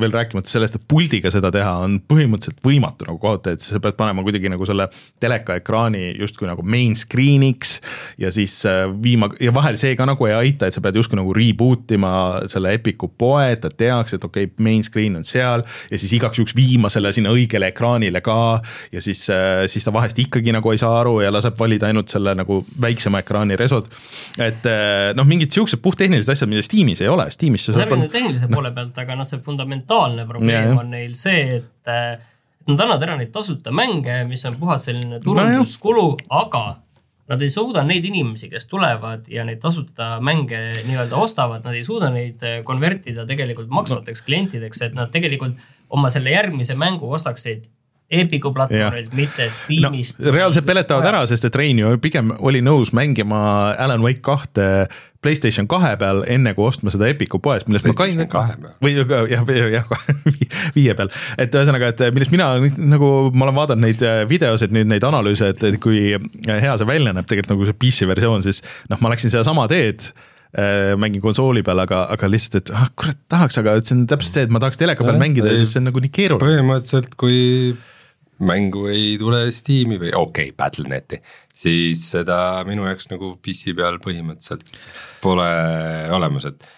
veel 0.00 0.14
rääkimata 0.14 0.48
sellest, 0.48 0.78
et 0.78 0.86
puldiga 0.88 1.32
seda 1.32 1.50
teha 1.52 1.74
on 1.84 1.98
põhimõtteliselt 2.08 2.62
võimatu 2.64 3.08
nagu 3.08 3.20
kohati, 3.20 3.56
et 3.56 3.66
sa 3.66 3.80
pead 3.82 3.98
panema 3.98 4.24
kuidagi 4.24 4.52
nagu 4.52 4.66
selle 4.68 4.88
teleka 5.20 5.58
ekraani 5.60 6.14
justkui 6.20 6.48
nagu 6.48 6.64
main 6.64 6.96
screen'iks 6.96 7.76
ja 8.22 8.32
siis 8.34 8.56
äh, 8.68 8.86
viima 9.02 9.30
ja 9.40 9.52
vahel 9.54 9.76
see 9.80 9.92
ka 9.98 10.08
nagu 10.08 10.28
ei 10.28 10.36
aita, 10.38 10.68
et 10.68 10.76
sa 10.76 10.84
pead 10.84 10.96
justkui 11.00 11.20
nagu 11.20 11.34
reboot 11.36 11.92
ima 11.96 12.12
selle 12.50 12.72
Epiku 12.80 13.10
poe, 13.20 13.50
et 13.52 13.60
ta 13.60 13.68
teaks, 13.68 14.16
et 14.16 14.24
okei 14.24 14.48
okay,, 14.48 14.64
main 14.64 14.84
screen 14.86 15.20
on 15.20 15.28
seal 15.28 15.64
ja 15.90 16.00
siis 16.00 16.16
igaks 16.16 16.40
juhuks 16.40 16.56
viima 16.56 16.90
selle 16.92 17.12
sinna 17.12 17.32
õigele 17.34 17.68
ekraanile 17.74 18.22
ka 18.24 18.40
ja 18.94 19.04
siis, 19.04 19.26
siis 19.68 19.84
ta 19.84 19.92
vahest 19.94 20.18
ikkagi 20.22 20.54
nagu 20.56 20.69
ei 20.74 20.80
saa 20.80 20.92
aru 21.00 21.18
ja 21.24 21.32
laseb 21.32 21.58
valida 21.58 21.88
ainult 21.90 22.12
selle 22.12 22.34
nagu 22.38 22.60
väiksema 22.80 23.22
ekraani 23.24 23.58
resod. 23.60 23.90
et 24.38 24.66
eh, 24.70 25.10
noh, 25.16 25.28
mingid 25.28 25.52
siuksed 25.54 25.82
puhttehnilised 25.84 26.32
asjad, 26.34 26.50
mida 26.50 26.64
Steamis 26.66 27.04
ei 27.04 27.12
ole, 27.12 27.30
Steamis 27.34 27.68
sa 27.68 27.76
saad 27.76 28.08
tehnilise 28.12 28.50
poole 28.52 28.72
pealt, 28.76 28.98
aga 29.02 29.18
noh, 29.18 29.28
see 29.28 29.42
fundamentaalne 29.44 30.26
probleem 30.28 30.56
Jaa, 30.56 30.74
jah. 30.74 30.82
on 30.82 30.92
neil 30.94 31.16
see, 31.18 31.60
et 31.60 31.90
äh, 31.90 32.18
Nad 32.68 32.82
annavad 32.84 33.02
ära 33.06 33.16
neid 33.18 33.32
tasuta 33.34 33.72
mänge, 33.74 34.20
mis 34.28 34.44
on 34.46 34.56
puhas 34.60 34.84
selline 34.86 35.18
turunduskulu 35.24 36.04
no, 36.12 36.26
aga 36.42 36.64
nad 37.30 37.42
ei 37.42 37.50
suuda 37.52 37.82
neid 37.86 38.04
inimesi, 38.04 38.50
kes 38.50 38.66
tulevad 38.70 39.28
ja 39.30 39.44
neid 39.46 39.60
tasuta 39.62 40.16
mänge 40.24 40.58
nii-öelda 40.84 41.18
ostavad, 41.18 41.64
nad 41.64 41.76
ei 41.78 41.84
suuda 41.86 42.10
neid 42.12 42.42
eh, 42.46 42.60
konvertida 42.66 43.24
tegelikult 43.26 43.70
maksvateks 43.74 44.24
klientideks, 44.26 44.82
et 44.86 44.96
nad 44.98 45.12
tegelikult 45.14 45.58
oma 45.94 46.10
selle 46.12 46.34
järgmise 46.34 46.76
mängu 46.78 47.10
ostaksid 47.14 47.68
Epiku 48.10 48.50
platvormilt, 48.50 49.12
mitte 49.14 49.46
no 49.46 49.54
Steamist 49.54 50.18
reaalselt 50.24 50.66
peletavad 50.66 51.06
ära, 51.06 51.20
sest 51.30 51.46
et 51.46 51.54
Rein 51.54 51.78
ju 51.78 51.92
pigem 52.02 52.32
oli 52.42 52.58
nõus 52.64 52.90
mängima 52.96 53.38
Alan 53.78 54.02
Wake 54.02 54.22
kahte 54.26 54.88
Playstation 55.20 55.66
kahe 55.68 55.92
peal, 56.00 56.22
enne 56.32 56.54
kui 56.56 56.64
ostma 56.64 56.90
seda 56.90 57.06
Epiku 57.12 57.38
poest, 57.44 57.68
millest 57.68 57.84
ma 57.84 57.92
PlayStation 57.92 58.24
ka 58.24 58.40
kahe 58.40 58.56
peal. 58.56 58.72
või 58.80 58.94
jah, 58.96 59.50
jah, 59.74 59.90
viie 60.78 60.96
peal, 60.96 61.12
et 61.38 61.54
ühesõnaga, 61.54 61.92
et 61.92 62.02
millest 62.16 62.32
mina 62.32 62.48
nagu 62.78 63.12
ma 63.30 63.46
olen 63.46 63.58
vaadanud 63.58 63.84
neid 63.84 64.02
videosid, 64.30 64.72
nüüd 64.74 64.88
neid 64.90 65.04
analüüse, 65.06 65.52
et, 65.52 65.62
et 65.68 65.78
kui 65.82 66.16
hea 66.16 66.74
see 66.80 66.88
välja 66.88 67.12
näeb, 67.14 67.28
tegelikult 67.28 67.52
nagu 67.52 67.68
see 67.68 67.78
PC 67.84 68.10
versioon, 68.10 68.46
siis 68.48 68.64
noh, 68.90 68.98
ma 69.04 69.12
läksin 69.12 69.30
sedasama 69.34 69.68
teed 69.70 70.08
äh, 70.08 70.96
mängin 70.98 71.22
konsooli 71.22 71.62
peal, 71.68 71.84
aga, 71.84 72.06
aga 72.16 72.32
lihtsalt, 72.32 72.64
et 72.64 72.74
ah 72.74 72.88
kurat 72.96 73.20
tahaks, 73.30 73.60
aga 73.60 73.76
et 73.76 73.86
see 73.92 73.98
on 73.98 74.06
täpselt 74.10 74.40
see, 74.40 74.48
et 74.48 74.56
ma 74.56 74.64
tahaks 74.64 74.80
teleka 74.80 75.04
peal 75.04 75.18
Jah, 75.18 75.22
mängida 75.22 75.52
ja 75.52 75.60
siis 75.60 75.76
see 75.76 75.84
on 75.84 75.90
nagu 75.92 76.02
nii 76.02 76.16
keeruline. 76.16 76.48
põhimõtteliselt, 76.48 77.12
kui 77.20 77.38
mängu 78.46 78.86
ei 78.90 79.14
tule 79.20 79.46
Steam'i 79.54 80.00
või 80.00 80.10
okei 80.14 80.50
okay,, 80.50 80.56
Battle.net'i, 80.56 81.20
siis 81.54 82.06
seda 82.14 82.40
minu 82.68 82.86
jaoks 82.88 83.10
nagu 83.12 83.34
PC 83.42 83.74
peal 83.78 84.00
põhimõtteliselt 84.02 84.74
pole 85.20 85.48
olemas, 86.16 86.48
et 86.48 86.68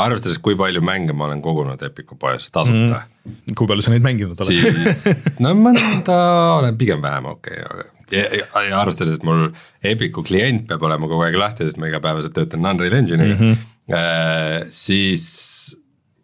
arvestades, 0.00 0.38
kui 0.42 0.56
palju 0.56 0.80
mänge 0.84 1.14
ma 1.16 1.26
olen 1.28 1.42
kogunud 1.44 1.82
Epiku 1.84 2.16
poes 2.20 2.48
tasuta 2.52 3.02
mm., 3.02 3.56
kui 3.58 3.68
palju 3.68 3.84
sa 3.84 3.92
neid 3.92 4.06
mänginud 4.06 4.40
oled? 4.40 4.48
siis 4.48 5.04
no 5.44 5.52
mõnda 5.58 6.16
olen 6.58 6.78
pigem 6.80 7.02
vähem 7.04 7.28
okei 7.34 7.60
okay,, 7.60 7.66
aga 7.68 7.90
ja, 8.12 8.24
ja, 8.40 8.64
ja 8.68 8.80
arvestades, 8.80 9.18
et 9.18 9.26
mul 9.26 9.50
Epiku 9.92 10.24
klient 10.26 10.66
peab 10.70 10.84
olema 10.88 11.10
kogu 11.10 11.26
aeg 11.26 11.36
lahti, 11.38 11.68
sest 11.68 11.80
ma 11.80 11.90
igapäevaselt 11.90 12.34
töötan 12.36 12.66
Unreal 12.68 12.96
Engine'iga 12.98 13.36
mm, 13.36 13.52
-hmm. 13.52 13.94
äh, 13.98 14.58
siis 14.72 15.26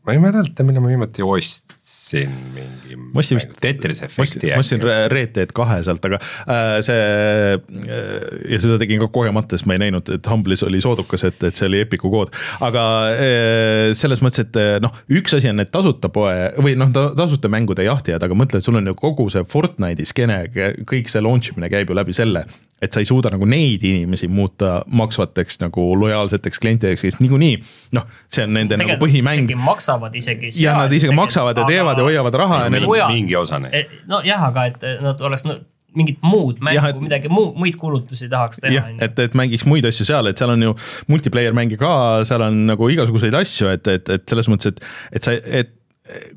ma 0.09 0.15
ei 0.17 0.21
mäleta, 0.23 0.65
millal 0.65 0.81
ma 0.81 0.89
viimati 0.89 1.25
ostsin 1.27 2.31
mingi 2.55 2.97
ma 2.97 3.21
ostsin 3.21 3.37
vist, 3.37 3.51
Tetris 3.61 4.01
efekti 4.07 4.55
ma 4.55 4.63
ostsin 4.63 4.81
Re- 4.81 5.09
Red 5.13 5.35
Dead 5.37 5.53
kahe 5.57 5.83
sealt, 5.85 6.07
aga 6.09 6.17
äh, 6.49 6.79
see 6.87 6.97
äh, 6.97 8.23
ja 8.55 8.61
seda 8.63 8.79
tegin 8.81 9.03
ka 9.03 9.11
kogemata, 9.13 9.59
sest 9.59 9.69
ma 9.69 9.77
ei 9.77 9.83
näinud, 9.85 10.09
et 10.17 10.31
Humble'is 10.33 10.65
oli 10.65 10.81
soodukas, 10.85 11.27
et, 11.29 11.37
et 11.45 11.59
see 11.59 11.69
oli 11.69 11.83
Epiku 11.85 12.09
kood, 12.15 12.33
aga 12.65 12.85
äh, 13.13 13.91
selles 13.99 14.25
mõttes, 14.25 14.49
et 14.49 14.57
äh, 14.61 14.79
noh, 14.85 14.97
üks 15.21 15.37
asi 15.37 15.53
on 15.53 15.61
need 15.61 15.73
tasuta 15.75 16.09
poe 16.15 16.33
või 16.57 16.79
noh, 16.81 16.95
tasuta 16.95 17.53
mängude 17.53 17.85
jahtijad, 17.85 18.25
aga 18.25 18.39
mõtle, 18.39 18.63
et 18.63 18.69
sul 18.69 18.81
on 18.81 18.89
ju 18.89 18.97
kogu 18.97 19.29
see 19.35 19.45
Fortnite'i 19.49 20.09
skeene, 20.09 20.41
kõik 20.89 21.13
see 21.13 21.25
launch 21.25 21.53
imine 21.53 21.69
käib 21.73 21.93
ju 21.93 22.01
läbi 22.01 22.17
selle 22.17 22.47
et 22.83 22.93
sa 22.93 23.03
ei 23.03 23.09
suuda 23.09 23.33
nagu 23.35 23.47
neid 23.49 23.83
inimesi 23.85 24.29
muuta 24.31 24.83
maksvateks 24.87 25.61
nagu 25.64 25.87
lojaalseteks 25.99 26.61
klientideks, 26.62 27.07
kes 27.07 27.18
niikuinii 27.22 27.57
noh, 27.97 28.07
see 28.31 28.45
on 28.47 28.55
nende 28.55 28.79
nagu 28.81 28.99
põhimäng 29.01 29.51
maksavad 29.62 30.14
isegi 30.18 30.53
ja 30.62 30.76
nad 30.79 30.93
isegi 30.95 31.14
maksavad 31.14 31.59
ja 31.59 31.66
teevad 31.68 31.99
ja 31.99 32.07
hoiavad 32.07 32.39
raha 32.39 32.62
ja 32.66 32.70
neil 32.74 32.87
on 32.87 33.12
mingi 33.12 33.37
osa 33.37 33.59
neist. 33.62 33.74
Eh, 33.81 34.05
nojah, 34.11 34.47
aga 34.51 34.68
et 34.70 34.87
nad 35.03 35.26
oleks 35.26 35.47
no, 35.49 35.59
mingit 35.99 36.20
muud 36.22 36.61
mängu 36.64 37.03
midagi 37.03 37.31
muud, 37.33 37.57
muid 37.59 37.79
kulutusi 37.81 38.29
tahaks 38.31 38.62
teha 38.62 38.93
et, 39.03 39.18
et 39.18 39.35
mängiks 39.39 39.66
muid 39.66 39.87
asju 39.89 40.07
seal, 40.07 40.31
et 40.31 40.39
seal 40.39 40.53
on 40.55 40.68
ju 40.68 40.76
multiplayer 41.11 41.57
mänge 41.57 41.81
ka, 41.81 41.93
seal 42.29 42.45
on 42.47 42.62
nagu 42.68 42.91
igasuguseid 42.95 43.35
asju, 43.41 43.72
et, 43.74 43.91
et, 43.91 44.14
et 44.18 44.29
selles 44.29 44.51
mõttes, 44.53 44.74
et, 44.74 44.87
et 45.18 45.29
sa, 45.29 45.35
et 45.35 45.74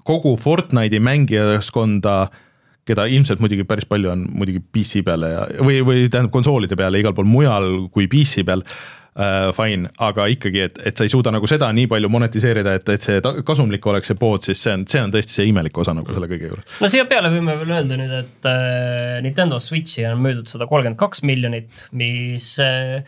kogu 0.07 0.35
Fortnite'i 0.39 0.99
mängijaskonda 1.03 2.15
keda 2.88 3.05
ilmselt 3.11 3.41
muidugi 3.43 3.65
päris 3.67 3.86
palju 3.89 4.09
on 4.13 4.25
muidugi 4.32 4.63
PC 4.63 5.03
peale 5.05 5.36
ja, 5.36 5.43
või, 5.61 5.82
või 5.86 6.07
tähendab 6.07 6.34
konsoolide 6.34 6.77
peale 6.79 7.01
igal 7.01 7.15
pool 7.17 7.29
mujal 7.29 7.69
kui 7.93 8.07
PC 8.11 8.45
peal 8.47 8.63
äh,, 8.65 9.51
fine, 9.55 9.91
aga 10.01 10.25
ikkagi, 10.34 10.63
et, 10.65 10.82
et 10.89 10.97
sa 10.97 11.05
ei 11.05 11.13
suuda 11.13 11.34
nagu 11.36 11.49
seda 11.49 11.69
nii 11.75 11.89
palju 11.91 12.09
monetiseerida, 12.11 12.75
et, 12.79 12.91
et 12.95 13.05
see 13.05 13.21
kasumlik 13.47 13.86
oleks 13.91 14.11
see 14.11 14.19
pood, 14.19 14.43
siis 14.45 14.63
see 14.65 14.73
on, 14.73 14.86
see 14.89 15.03
on 15.03 15.13
tõesti 15.13 15.38
see 15.38 15.47
imelik 15.51 15.77
osa 15.84 15.95
nagu 15.97 16.13
selle 16.15 16.29
kõige 16.32 16.49
juures. 16.49 16.77
no 16.82 16.91
siia 16.91 17.05
peale 17.09 17.34
võime 17.34 17.57
veel 17.61 17.75
öelda 17.77 18.01
nüüd, 18.01 18.17
et 18.23 18.51
äh, 18.51 19.17
Nintendo 19.25 19.61
Switchi 19.61 20.07
on 20.09 20.21
müüdud 20.25 20.49
sada 20.51 20.69
kolmkümmend 20.69 20.99
kaks 21.01 21.25
miljonit, 21.27 21.88
mis 21.97 22.53
äh, 22.63 23.01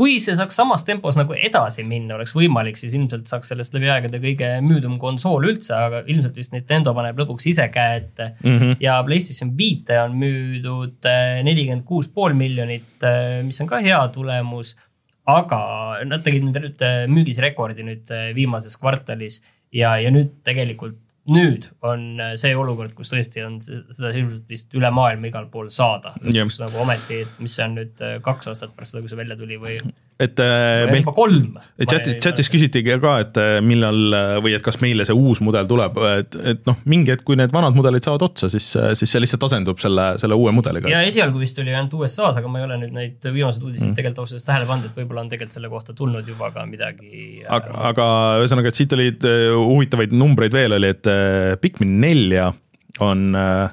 kui 0.00 0.16
see 0.22 0.32
saaks 0.38 0.56
samas 0.56 0.84
tempos 0.88 1.18
nagu 1.18 1.34
edasi 1.36 1.84
minna, 1.84 2.14
oleks 2.16 2.32
võimalik, 2.32 2.78
siis 2.80 2.94
ilmselt 2.96 3.28
saaks 3.28 3.50
sellest 3.52 3.74
läbi 3.76 3.90
aegade 3.92 4.20
kõige 4.22 4.48
müüdum 4.64 4.96
konsool 5.02 5.44
üldse, 5.50 5.74
aga 5.76 6.00
ilmselt 6.08 6.38
vist 6.40 6.54
Nintendo 6.54 6.94
paneb 6.96 7.20
lõpuks 7.20 7.50
ise 7.50 7.66
käe 7.74 7.98
ette 7.98 8.30
mm. 8.38 8.54
-hmm. 8.54 8.78
ja 8.80 8.96
PlayStation 9.04 9.52
viite 9.58 9.98
on 10.00 10.16
müüdud 10.22 11.10
äh, 11.10 11.42
nelikümmend 11.44 11.84
kuus 11.84 12.08
pool 12.08 12.32
miljonit, 12.38 13.04
mis 13.44 13.60
on 13.60 13.68
ka 13.68 13.82
hea 13.84 14.00
tulemus. 14.14 14.76
aga 15.30 15.60
nad 16.08 16.24
tegid 16.24 16.48
nüüd 16.48 16.80
äh, 16.82 17.04
müügisrekordi 17.06 17.84
nüüd 17.84 18.08
viimases 18.34 18.80
kvartalis 18.80 19.42
ja, 19.72 19.98
ja 20.00 20.10
nüüd 20.10 20.40
tegelikult 20.48 21.09
nüüd 21.30 21.68
on 21.86 22.04
äh, 22.20 22.34
see 22.40 22.52
olukord, 22.58 22.92
kus 22.98 23.12
tõesti 23.12 23.44
on 23.46 23.60
se- 23.64 23.82
seda 23.94 24.10
sisuliselt 24.14 24.48
vist 24.50 24.74
üle 24.78 24.90
maailma 24.94 25.30
igal 25.30 25.46
pool 25.52 25.68
saada. 25.72 26.14
Jah. 26.34 26.48
kus 26.50 26.60
nagu 26.62 26.78
ometi, 26.82 27.22
mis 27.38 27.54
see 27.58 27.64
on 27.68 27.76
nüüd 27.78 28.00
äh, 28.04 28.18
kaks 28.24 28.50
aastat 28.52 28.74
pärast 28.76 28.94
seda, 28.96 29.04
kui 29.04 29.12
see 29.12 29.20
välja 29.20 29.36
tuli 29.40 29.58
või 29.62 29.78
et 30.20 30.40
äh, 30.42 30.84
meil 30.90 31.00
juba 31.00 31.14
kolm. 31.16 31.54
chatis, 31.80 32.18
chatis 32.20 32.50
küsiti 32.52 32.82
ka, 32.84 33.14
et 33.22 33.38
äh, 33.40 33.58
millal 33.64 34.16
äh, 34.16 34.32
või 34.44 34.52
et 34.56 34.64
kas 34.64 34.76
meile 34.82 35.06
see 35.08 35.16
uus 35.16 35.40
mudel 35.44 35.68
tuleb, 35.70 35.96
et, 36.18 36.36
et 36.52 36.60
noh, 36.68 36.76
mingi 36.90 37.14
hetk, 37.14 37.24
kui 37.28 37.38
need 37.40 37.54
vanad 37.54 37.76
mudelid 37.76 38.04
saavad 38.04 38.26
otsa, 38.28 38.50
siis, 38.52 38.68
siis 39.00 39.14
see 39.14 39.22
lihtsalt 39.24 39.48
asendub 39.48 39.80
selle, 39.82 40.12
selle 40.20 40.36
uue 40.36 40.52
mudeliga. 40.56 40.92
ja 40.92 41.00
esialgu 41.08 41.40
vist 41.40 41.58
oli 41.62 41.72
ainult 41.72 41.96
USA-s, 41.96 42.40
aga 42.40 42.52
ma 42.52 42.60
ei 42.60 42.68
ole 42.68 42.78
nüüd 42.84 42.94
neid 42.96 43.30
viimaseid 43.30 43.64
uudiseid 43.64 43.92
mm. 43.92 43.96
tegelikult 43.98 44.24
ausalt 44.26 44.36
öeldes 44.36 44.48
tähele 44.50 44.70
pannud, 44.70 44.90
et 44.90 45.00
võib-olla 45.00 45.24
on 45.24 45.32
tegelikult 45.32 45.58
selle 45.58 45.72
kohta 45.72 45.96
tulnud 45.96 46.32
juba 46.34 46.52
ka 46.54 46.68
midagi. 46.68 47.26
aga, 47.48 47.74
aga 47.94 48.08
ühesõnaga, 48.44 48.72
et 48.72 48.82
siit 48.82 48.96
olid 48.96 49.28
äh, 49.28 49.48
huvitavaid 49.56 50.16
numbreid 50.16 50.56
veel 50.56 50.76
oli, 50.76 50.94
et 50.96 51.08
äh, 51.10 51.56
Pikmin 51.64 51.96
nelja 52.04 52.52
on 53.00 53.30
äh, 53.40 53.68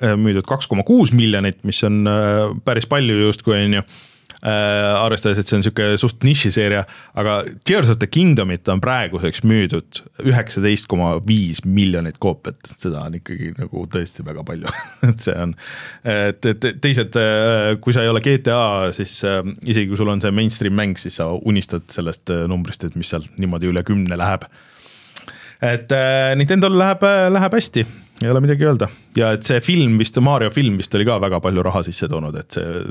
äh, 0.00 0.16
müüdud 0.16 0.48
kaks 0.48 0.70
koma 0.70 0.86
kuus 0.88 1.12
miljonit, 1.12 1.60
mis 1.68 1.84
on 1.84 2.06
äh, 2.08 2.46
päris 2.64 2.88
palju 2.88 3.26
justkui 3.28 3.58
on 3.60 3.82
ju 3.82 3.84
äh, 3.84 4.04
arvestades, 4.38 5.40
et 5.40 5.50
see 5.50 5.56
on 5.56 5.62
niisugune 5.64 5.98
suht 5.98 6.22
nišiseeria, 6.22 6.84
aga 7.18 7.40
Tears 7.66 7.90
of 7.90 7.98
the 7.98 8.06
Kingdomit 8.06 8.68
on 8.70 8.78
praeguseks 8.82 9.42
müüdud 9.42 10.02
üheksateist 10.22 10.86
koma 10.90 11.16
viis 11.26 11.64
miljonit 11.66 12.20
koopiat, 12.22 12.70
seda 12.78 13.02
on 13.08 13.18
ikkagi 13.18 13.50
nagu 13.58 13.82
tõesti 13.90 14.22
väga 14.26 14.44
palju, 14.46 14.70
et 15.10 15.26
see 15.26 15.34
on, 15.42 15.56
et, 16.06 16.50
et 16.52 16.68
teised, 16.84 17.18
kui 17.82 17.96
sa 17.96 18.04
ei 18.04 18.12
ole 18.12 18.22
GTA, 18.22 18.92
siis 18.96 19.18
äh, 19.26 19.42
isegi 19.66 19.90
kui 19.90 19.98
sul 19.98 20.10
on 20.12 20.22
see 20.22 20.34
mainstream 20.34 20.76
mäng, 20.78 20.98
siis 21.00 21.18
sa 21.18 21.30
unistad 21.36 21.88
sellest 21.94 22.30
äh, 22.34 22.46
numbrist, 22.50 22.84
et 22.86 22.98
mis 22.98 23.10
sealt 23.10 23.30
niimoodi 23.40 23.70
üle 23.70 23.82
kümne 23.86 24.18
läheb. 24.18 24.46
Et 25.64 25.90
äh, 25.90 26.34
Nintendo'l 26.38 26.78
läheb, 26.78 27.02
läheb 27.34 27.58
hästi, 27.58 27.86
ei 28.22 28.30
ole 28.32 28.42
midagi 28.42 28.66
öelda 28.66 28.88
ja 29.18 29.32
et 29.36 29.46
see 29.46 29.60
film 29.64 29.98
vist, 30.00 30.18
Mario 30.24 30.50
film 30.54 30.78
vist 30.80 30.94
oli 30.98 31.06
ka 31.08 31.18
väga 31.22 31.40
palju 31.44 31.64
raha 31.66 31.84
sisse 31.86 32.08
toonud, 32.10 32.36
et 32.40 32.58
see, 32.58 32.82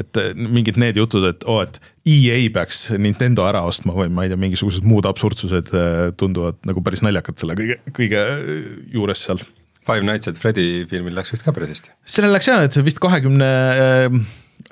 et 0.00 0.20
äh, 0.20 0.32
mingid 0.38 0.78
need 0.80 0.98
jutud, 1.00 1.26
et 1.28 1.44
oo 1.46 1.58
oh,, 1.58 1.66
et 1.66 1.78
EA 2.08 2.40
peaks 2.54 2.86
Nintendo 2.96 3.44
ära 3.48 3.64
ostma 3.68 3.94
või 3.96 4.10
ma 4.14 4.24
ei 4.24 4.32
tea, 4.32 4.40
mingisugused 4.40 4.86
muud 4.88 5.08
absurdsused 5.08 5.72
äh, 5.74 6.00
tunduvad 6.20 6.60
nagu 6.68 6.82
päris 6.84 7.04
naljakad 7.04 7.40
selle 7.40 7.58
kõige, 7.58 7.80
kõige 7.96 8.24
äh, 8.24 8.66
juures 8.94 9.26
seal. 9.26 9.42
Five 9.88 10.04
Nights 10.04 10.28
at 10.28 10.40
Freddy 10.40 10.84
filmil 10.88 11.16
läks 11.16 11.32
vist 11.32 11.46
ka 11.46 11.54
päris 11.56 11.76
hästi. 11.76 11.94
sellel 12.16 12.34
läks 12.36 12.50
jah, 12.50 12.64
et 12.66 12.76
see 12.76 12.84
vist 12.84 13.00
kahekümne, 13.00 13.48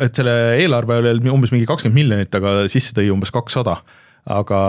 et 0.03 0.18
selle 0.18 0.35
eelarve 0.61 0.99
oli 1.01 1.33
umbes 1.33 1.55
mingi 1.55 1.68
kakskümmend 1.68 1.97
miljonit, 1.97 2.37
aga 2.37 2.66
sisse 2.72 2.93
tõi 2.97 3.09
umbes 3.14 3.33
kakssada 3.33 3.79
aga 4.27 4.61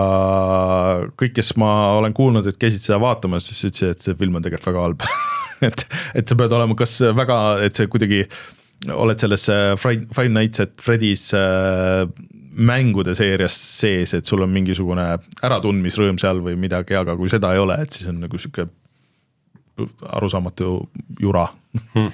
kõik, 1.18 1.34
kes 1.38 1.54
ma 1.58 1.72
olen 1.98 2.14
kuulnud, 2.14 2.46
et 2.46 2.60
käisid 2.60 2.84
seda 2.84 3.00
vaatamas, 3.02 3.48
siis 3.50 3.66
ütlesid, 3.66 3.96
et 3.96 4.06
see 4.06 4.18
film 4.18 4.38
on 4.38 4.44
tegelikult 4.44 4.70
väga 4.70 4.84
halb 4.86 5.06
et, 5.68 5.84
et 6.20 6.30
sa 6.30 6.38
pead 6.38 6.54
olema 6.54 6.78
kas 6.78 6.98
väga, 7.18 7.38
et 7.66 7.78
see 7.78 7.90
kuidagi 7.90 8.22
oled 8.94 9.18
selles 9.18 9.48
äh, 9.50 9.72
Five 9.78 10.30
Nights 10.30 10.62
at 10.62 10.76
Freddy's 10.82 11.32
äh, 11.34 12.06
mängude 12.58 13.14
seerias 13.18 13.54
sees, 13.54 14.14
et 14.14 14.26
sul 14.26 14.42
on 14.42 14.50
mingisugune 14.50 15.04
äratundmisrõõm 15.46 16.18
seal 16.22 16.42
või 16.42 16.56
midagi, 16.58 16.96
aga 16.98 17.14
kui 17.18 17.30
seda 17.30 17.52
ei 17.54 17.62
ole, 17.62 17.76
et 17.82 17.94
siis 17.94 18.10
on 18.10 18.18
nagu 18.22 18.38
sihuke 18.38 18.66
arusaamatu 20.18 20.72
jura 21.22 21.44
hmm.. 21.94 22.10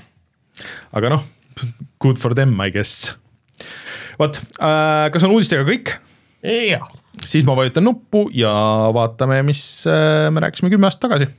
aga 1.01 1.15
noh, 1.17 1.25
good 2.03 2.21
for 2.21 2.37
them 2.37 2.59
I 2.61 2.73
guess. 2.73 3.15
vot 4.21 4.41
äh,, 4.61 5.09
kas 5.13 5.25
on 5.25 5.33
uudistega 5.37 5.65
kõik? 5.69 5.97
jah, 6.45 6.85
siis 7.27 7.47
ma 7.47 7.57
vajutan 7.57 7.87
nuppu 7.87 8.29
ja 8.35 8.53
vaatame, 8.95 9.43
mis 9.47 9.63
äh, 9.91 10.31
me 10.31 10.45
rääkisime 10.45 10.71
kümme 10.73 10.89
aastat 10.89 11.09
tagasi. 11.09 11.31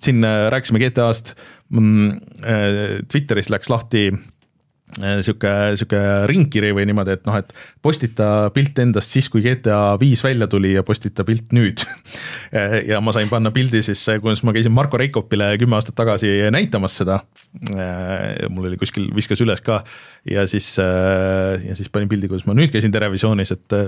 siin 0.00 0.24
äh, 0.24 0.48
rääkisime 0.52 0.82
GTA-st 0.82 1.34
mm,, 1.70 2.20
Twitteris 3.12 3.50
läks 3.50 3.70
lahti 3.72 4.10
sihuke, 4.94 5.50
sihuke 5.78 6.00
ringkiri 6.30 6.70
või 6.76 6.86
niimoodi, 6.88 7.16
et 7.16 7.24
noh, 7.26 7.36
et 7.40 7.50
postita 7.82 8.50
pilt 8.54 8.78
endast 8.82 9.10
siis, 9.14 9.28
kui 9.32 9.42
GTA 9.44 9.96
viis 10.00 10.22
välja 10.24 10.46
tuli 10.50 10.74
ja 10.74 10.84
postita 10.86 11.26
pilt 11.26 11.54
nüüd 11.56 11.82
ja 12.90 13.00
ma 13.04 13.14
sain 13.16 13.30
panna 13.30 13.50
pildi 13.54 13.82
siis, 13.86 14.04
kuidas 14.22 14.44
ma 14.46 14.54
käisin 14.54 14.74
Marko 14.74 15.00
Reikopile 15.00 15.52
kümme 15.60 15.78
aastat 15.78 15.98
tagasi 15.98 16.30
näitamas 16.54 16.98
seda. 17.00 17.20
mul 18.50 18.70
oli 18.70 18.78
kuskil, 18.80 19.08
viskas 19.16 19.42
üles 19.42 19.62
ka 19.64 19.82
ja 20.30 20.46
siis, 20.50 20.70
ja 20.78 21.76
siis 21.76 21.90
panin 21.92 22.10
pildi, 22.10 22.30
kuidas 22.30 22.46
ma 22.46 22.56
nüüd 22.56 22.72
käisin 22.74 22.94
Terevisioonis, 22.94 23.54
et 23.56 23.78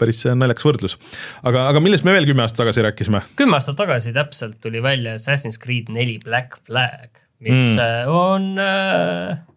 päris 0.00 0.24
naljakas 0.28 0.68
võrdlus. 0.68 0.98
aga, 1.42 1.68
aga 1.72 1.84
millest 1.84 2.04
me 2.04 2.16
veel 2.16 2.28
kümme 2.28 2.44
aastat 2.44 2.66
tagasi 2.66 2.84
rääkisime? 2.84 3.24
kümme 3.40 3.56
aastat 3.60 3.80
tagasi 3.80 4.12
täpselt 4.16 4.60
tuli 4.60 4.82
välja 4.84 5.16
Assassin's 5.16 5.60
Creed 5.62 5.88
neli 5.92 6.18
Black 6.22 6.60
Flag, 6.66 7.08
mis 7.40 7.76
mm. 7.76 8.12
on 8.12 8.52
äh 8.60 9.49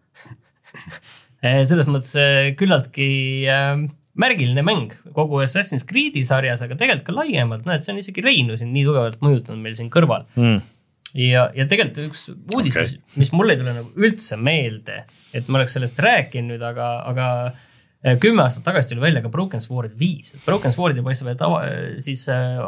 selles 1.70 1.88
mõttes 1.90 2.14
eh, 2.20 2.52
küllaltki 2.58 3.08
äh, 3.50 3.84
märgiline 4.20 4.64
mäng 4.66 4.94
kogu 5.16 5.42
Assassin's 5.44 5.86
Creed'i 5.88 6.24
sarjas, 6.26 6.62
aga 6.64 6.78
tegelikult 6.78 7.08
ka 7.08 7.16
laiemalt, 7.18 7.66
näed, 7.68 7.84
see 7.84 7.94
on 7.94 8.00
isegi 8.02 8.24
Reinu 8.24 8.58
siin 8.58 8.72
nii 8.74 8.86
tugevalt 8.86 9.20
mõjutanud 9.24 9.64
meil 9.64 9.76
siin 9.78 9.90
kõrval 9.92 10.26
mm. 10.38 10.58
ja, 11.20 11.48
ja 11.56 11.68
tegelikult 11.70 12.08
üks 12.08 12.26
uudis 12.54 12.76
okay., 12.76 12.88
mis, 12.88 13.24
mis 13.24 13.34
mul 13.36 13.52
ei 13.52 13.60
tule 13.60 13.76
nagu 13.76 14.06
üldse 14.06 14.38
meelde, 14.40 15.02
et 15.34 15.50
ma 15.50 15.60
oleks 15.60 15.76
sellest 15.78 15.98
rääkinud, 16.04 16.62
aga, 16.62 16.90
aga 17.10 18.18
kümme 18.22 18.44
aastat 18.44 18.66
tagasi 18.66 18.92
tuli 18.92 19.02
välja 19.02 19.24
ka 19.24 19.32
Broken 19.32 19.62
Sword 19.64 19.98
viis, 19.98 20.34
et 20.36 20.46
Broken 20.46 20.74
Swordi 20.74 21.02
paistab, 21.04 21.32
et 21.32 21.44
ava, 21.44 21.64
siis 22.04 22.26
äh, 22.32 22.62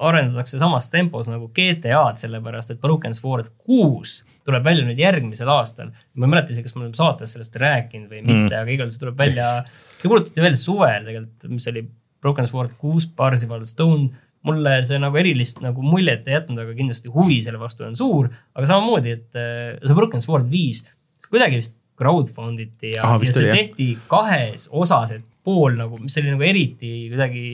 arendatakse 0.00 0.60
samas 0.60 0.88
tempos 0.92 1.28
nagu 1.28 1.50
GTA-d, 1.52 2.16
sellepärast 2.22 2.74
et 2.74 2.80
Broken 2.80 3.14
Sword 3.16 3.52
kuus 3.58 4.20
tuleb 4.46 4.64
välja 4.64 4.86
nüüd 4.86 5.00
järgmisel 5.00 5.50
aastal. 5.52 5.92
ma 6.14 6.26
ei 6.26 6.34
mäleta 6.34 6.54
isegi, 6.54 6.68
kas 6.68 6.76
me 6.76 6.84
oleme 6.86 6.98
saates 6.98 7.36
sellest 7.36 7.56
rääkinud 7.60 8.10
või 8.10 8.22
mitte 8.24 8.56
mm., 8.56 8.74
aga 8.74 8.88
see 8.90 9.02
tuleb 9.02 9.20
välja, 9.20 9.50
see 9.98 10.08
kuulutati 10.08 10.44
välja 10.44 10.60
suvel 10.60 11.08
tegelikult, 11.08 11.48
mis 11.52 11.68
oli 11.72 11.84
Broken 12.20 12.48
Sword 12.48 12.76
kuus, 12.80 13.06
Parsival 13.06 13.64
Stone. 13.68 14.10
mulle 14.40 14.78
see 14.88 14.96
nagu 14.96 15.18
erilist 15.20 15.58
nagu 15.60 15.82
muljet 15.84 16.24
ei 16.28 16.38
jätnud, 16.38 16.62
aga 16.62 16.72
kindlasti 16.72 17.10
huvi 17.12 17.42
selle 17.44 17.58
vastu 17.60 17.84
on 17.84 17.96
suur, 17.98 18.30
aga 18.56 18.68
samamoodi, 18.70 19.12
et 19.18 19.36
äh, 19.36 19.74
see 19.84 19.96
Broken 19.98 20.24
Sword 20.24 20.48
viis 20.48 20.86
kuidagi 21.28 21.60
vist 21.60 21.76
crowdfund 22.00 22.62
iti 22.62 22.94
ja, 22.94 23.04
ja 23.04 23.32
see 23.32 23.44
oli, 23.44 23.58
tehti 23.58 23.90
jah. 23.92 24.06
kahes 24.08 24.64
osas, 24.72 25.12
et 25.18 25.26
pool 25.44 25.76
nagu, 25.76 26.00
mis 26.00 26.16
oli 26.20 26.32
nagu 26.32 26.46
eriti 26.46 26.94
kuidagi 27.12 27.44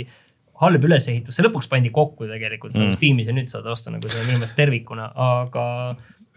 halb 0.63 0.87
ülesehitus, 0.89 1.37
see 1.37 1.45
lõpuks 1.45 1.69
pandi 1.69 1.91
kokku 1.93 2.29
tegelikult 2.31 2.77
nagu 2.77 2.89
mm. 2.89 2.97
Steamis 2.97 3.29
ja 3.29 3.35
nüüd 3.37 3.51
saad 3.53 3.67
osta 3.69 3.93
nagu 3.93 4.09
seda 4.09 4.23
minu 4.25 4.41
meelest 4.41 4.57
tervikuna, 4.57 5.11
aga 5.13 5.67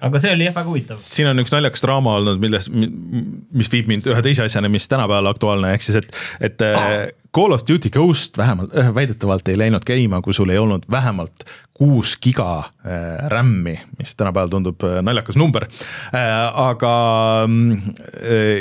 aga 0.06 0.20
see 0.22 0.34
oli 0.34 0.48
jah 0.48 0.56
väga 0.56 0.70
huvitav. 0.70 1.00
siin 1.04 1.30
on 1.32 1.42
üks 1.44 1.52
naljakas 1.54 1.84
draama 1.84 2.16
olnud, 2.20 2.40
milles, 2.42 2.70
mis 2.72 3.72
viib 3.72 3.90
mind 3.92 4.08
ühe 4.08 4.22
teise 4.26 4.46
asjani, 4.46 4.72
mis 4.72 4.88
tänapäeval 4.92 5.32
aktuaalne, 5.34 5.74
ehk 5.76 5.86
siis, 5.86 6.00
et, 6.00 6.14
et 6.50 6.64
äh, 6.66 7.10
Call 7.36 7.54
of 7.56 7.66
Duty 7.68 7.92
Ghost 7.94 8.40
vähemalt, 8.40 8.76
äh, 8.78 8.92
väidetavalt 8.96 9.52
ei 9.52 9.60
läinud 9.60 9.86
käima, 9.88 10.22
kui 10.26 10.34
sul 10.34 10.50
ei 10.54 10.62
olnud 10.62 10.88
vähemalt 10.92 11.46
kuus 11.78 12.16
giga 12.24 12.48
äh, 12.60 13.28
RAM-i, 13.34 13.76
mis 14.00 14.16
tänapäeval 14.20 14.54
tundub 14.56 14.88
naljakas 15.04 15.38
number. 15.40 15.68
aga, 16.14 16.94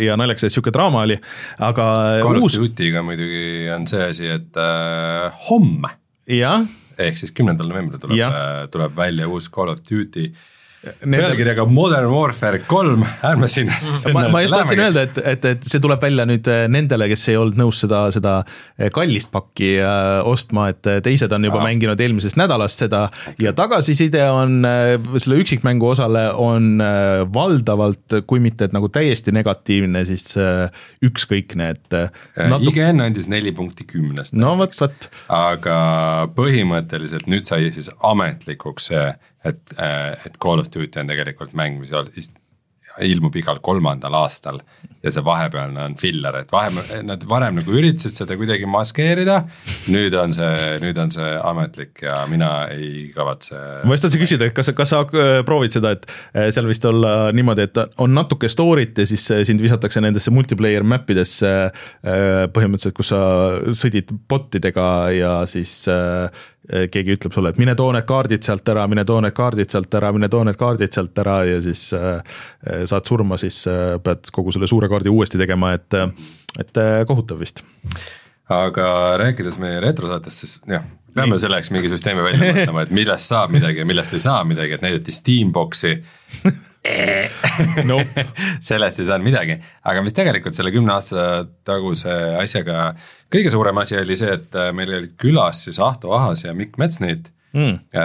ja 0.04 0.18
naljakas, 0.20 0.48
et 0.48 0.54
sihuke 0.54 0.74
draama 0.74 1.06
oli, 1.06 1.16
aga. 1.58 1.88
Call 2.26 2.42
uus... 2.42 2.58
of 2.58 2.66
Duty'ga 2.66 3.02
muidugi 3.06 3.70
on 3.74 3.88
see 3.90 4.04
asi, 4.10 4.28
et 4.38 4.58
äh, 4.58 5.48
homme. 5.48 5.94
ehk 6.98 7.18
siis 7.18 7.30
kümnendal 7.32 7.70
novembril 7.70 8.02
tuleb, 8.02 8.38
tuleb 8.74 8.96
välja 8.96 9.28
uus 9.30 9.46
Call 9.54 9.70
of 9.70 9.82
Duty 9.86 10.32
pealkirjaga 10.78 11.64
Modern 11.66 12.12
Warfare 12.12 12.60
kolm, 12.66 13.02
ärme 13.26 13.48
siin 13.50 13.70
ma, 14.14 14.28
ma 14.30 14.42
just 14.44 14.54
tahtsin 14.54 14.82
öelda, 14.84 15.02
et, 15.08 15.16
et, 15.32 15.46
et 15.50 15.66
see 15.66 15.82
tuleb 15.82 16.02
välja 16.02 16.26
nüüd 16.28 16.46
äh, 16.50 16.66
nendele, 16.70 17.08
kes 17.10 17.24
ei 17.32 17.38
olnud 17.40 17.58
nõus 17.58 17.80
seda, 17.82 18.04
seda 18.14 18.34
äh, 18.44 18.86
kallist 18.94 19.32
pakki 19.34 19.72
äh, 19.82 20.20
ostma, 20.28 20.68
et 20.70 20.86
teised 21.04 21.34
on 21.34 21.48
juba 21.48 21.58
Aa. 21.58 21.66
mänginud 21.66 21.98
eelmisest 22.04 22.38
nädalast 22.38 22.84
seda 22.84 23.08
ja 23.42 23.52
tagasiside 23.58 24.22
on 24.30 24.60
selle 25.18 25.40
üksikmängu 25.42 25.90
osale 25.90 26.28
on 26.38 26.78
valdavalt, 27.34 28.20
kui 28.30 28.42
mitte 28.42 28.68
et 28.68 28.76
nagu 28.76 28.90
täiesti 28.92 29.34
negatiivne, 29.34 30.04
siis 30.06 30.30
ükskõikne, 31.04 31.72
et 31.74 31.96
natu... 32.38 32.70
IGN 32.70 33.02
andis 33.08 33.26
neli 33.30 33.50
punkti 33.56 33.86
kümnest. 33.88 34.36
no 34.38 34.54
vot, 34.60 34.76
vot. 34.78 35.10
aga 35.34 35.78
põhimõtteliselt 36.38 37.26
nüüd 37.30 37.48
sai 37.48 37.72
siis 37.74 37.90
ametlikuks 38.06 38.92
see 38.92 39.08
et, 39.44 39.62
äh, 39.78 40.12
et 40.26 40.38
Call 40.42 40.62
of 40.62 40.70
Duty 40.74 41.00
on 41.00 41.10
tegelikult 41.10 41.54
mäng, 41.58 41.78
mis 41.80 41.92
ilmub 43.04 43.36
igal 43.38 43.60
kolmandal 43.64 44.14
aastal 44.18 44.60
ja 45.04 45.12
see 45.14 45.22
vahepealne 45.22 45.82
on 45.86 45.94
filler, 45.98 46.40
et 46.40 46.50
vahepeal, 46.50 47.04
nad 47.06 47.22
varem 47.30 47.60
nagu 47.60 47.74
üritasid 47.78 48.18
seda 48.18 48.34
kuidagi 48.38 48.66
maskeerida. 48.70 49.36
nüüd 49.92 50.14
on 50.18 50.34
see, 50.34 50.78
nüüd 50.82 50.98
on 50.98 51.12
see 51.14 51.28
ametlik 51.46 52.02
ja 52.02 52.24
mina 52.30 52.50
ei 52.74 53.06
kavatse. 53.14 53.60
ma 53.84 53.94
just 53.94 54.06
tahtsin 54.06 54.24
küsida, 54.24 54.48
et 54.48 54.56
kas, 54.56 54.72
kas 54.74 54.94
sa 54.94 55.04
äh, 55.06 55.38
proovid 55.46 55.76
seda, 55.76 55.94
et 55.94 56.08
äh, 56.32 56.48
seal 56.54 56.66
vist 56.70 56.84
olla 56.88 57.30
niimoodi, 57.36 57.68
et 57.68 57.82
on 58.02 58.14
natuke 58.16 58.50
story't 58.50 58.98
ja 58.98 59.06
siis 59.06 59.28
sind 59.28 59.62
visatakse 59.62 60.02
nendesse 60.02 60.34
multiplayer 60.34 60.82
map 60.82 61.08
idesse. 61.10 61.48
põhimõtteliselt, 62.54 62.94
kus 62.96 63.10
sa 63.12 63.20
sõdid 63.76 64.10
bot 64.28 64.54
idega 64.58 64.88
ja 65.14 65.32
siis 65.50 65.86
keegi 66.68 67.16
ütleb 67.16 67.32
sulle, 67.32 67.52
et 67.54 67.60
mine 67.60 67.74
too 67.78 67.88
need 67.94 68.06
kaardid 68.08 68.44
sealt 68.44 68.68
ära, 68.68 68.84
mine 68.90 69.04
too 69.08 69.20
need 69.24 69.36
kaardid 69.36 69.72
sealt 69.72 69.94
ära, 69.96 70.12
mine 70.12 70.28
too 70.32 70.42
need 70.44 70.58
kaardid 70.60 70.92
sealt 70.92 71.16
ära 71.22 71.40
ja 71.48 71.62
siis 71.64 71.88
saad 71.88 73.08
surma, 73.08 73.38
siis 73.40 73.62
pead 74.04 74.28
kogu 74.34 74.52
selle 74.52 74.68
suure 74.70 74.90
kaardi 74.92 75.12
uuesti 75.12 75.40
tegema, 75.40 75.72
et, 75.78 75.96
et 76.60 76.82
kohutav 77.08 77.40
vist. 77.40 77.64
aga 78.52 78.88
rääkides 79.20 79.58
meie 79.62 79.80
retrosaatest, 79.84 80.44
siis 80.44 80.60
jah, 80.68 80.84
peame 81.16 81.38
selleks 81.40 81.72
mingi 81.74 81.90
süsteemi 81.92 82.24
välja 82.24 82.52
mõtlema, 82.52 82.84
et 82.84 82.94
millest 83.00 83.32
saab 83.32 83.52
midagi 83.54 83.82
ja 83.82 83.88
millest 83.88 84.14
ei 84.16 84.22
saa 84.22 84.44
midagi, 84.48 84.76
et 84.76 84.84
näidati 84.84 85.14
Steamboxi 85.14 85.96
nope. 87.88 88.24
sellest 88.68 89.02
ei 89.02 89.08
saanud 89.08 89.26
midagi, 89.26 89.56
aga 89.88 90.02
mis 90.04 90.16
tegelikult 90.16 90.56
selle 90.56 90.72
kümne 90.74 90.94
aasta 90.94 91.24
taguse 91.66 92.12
asjaga 92.40 92.92
kõige 93.32 93.52
suurem 93.54 93.82
asi 93.82 93.98
oli 94.00 94.16
see, 94.18 94.36
et 94.38 94.58
meil 94.76 94.94
olid 95.00 95.16
külas 95.20 95.64
siis 95.66 95.80
Ahto 95.82 96.12
Ahas 96.16 96.44
ja 96.46 96.54
Mikk 96.56 96.78
Metsnit 96.80 97.30
mm.. 97.56 97.98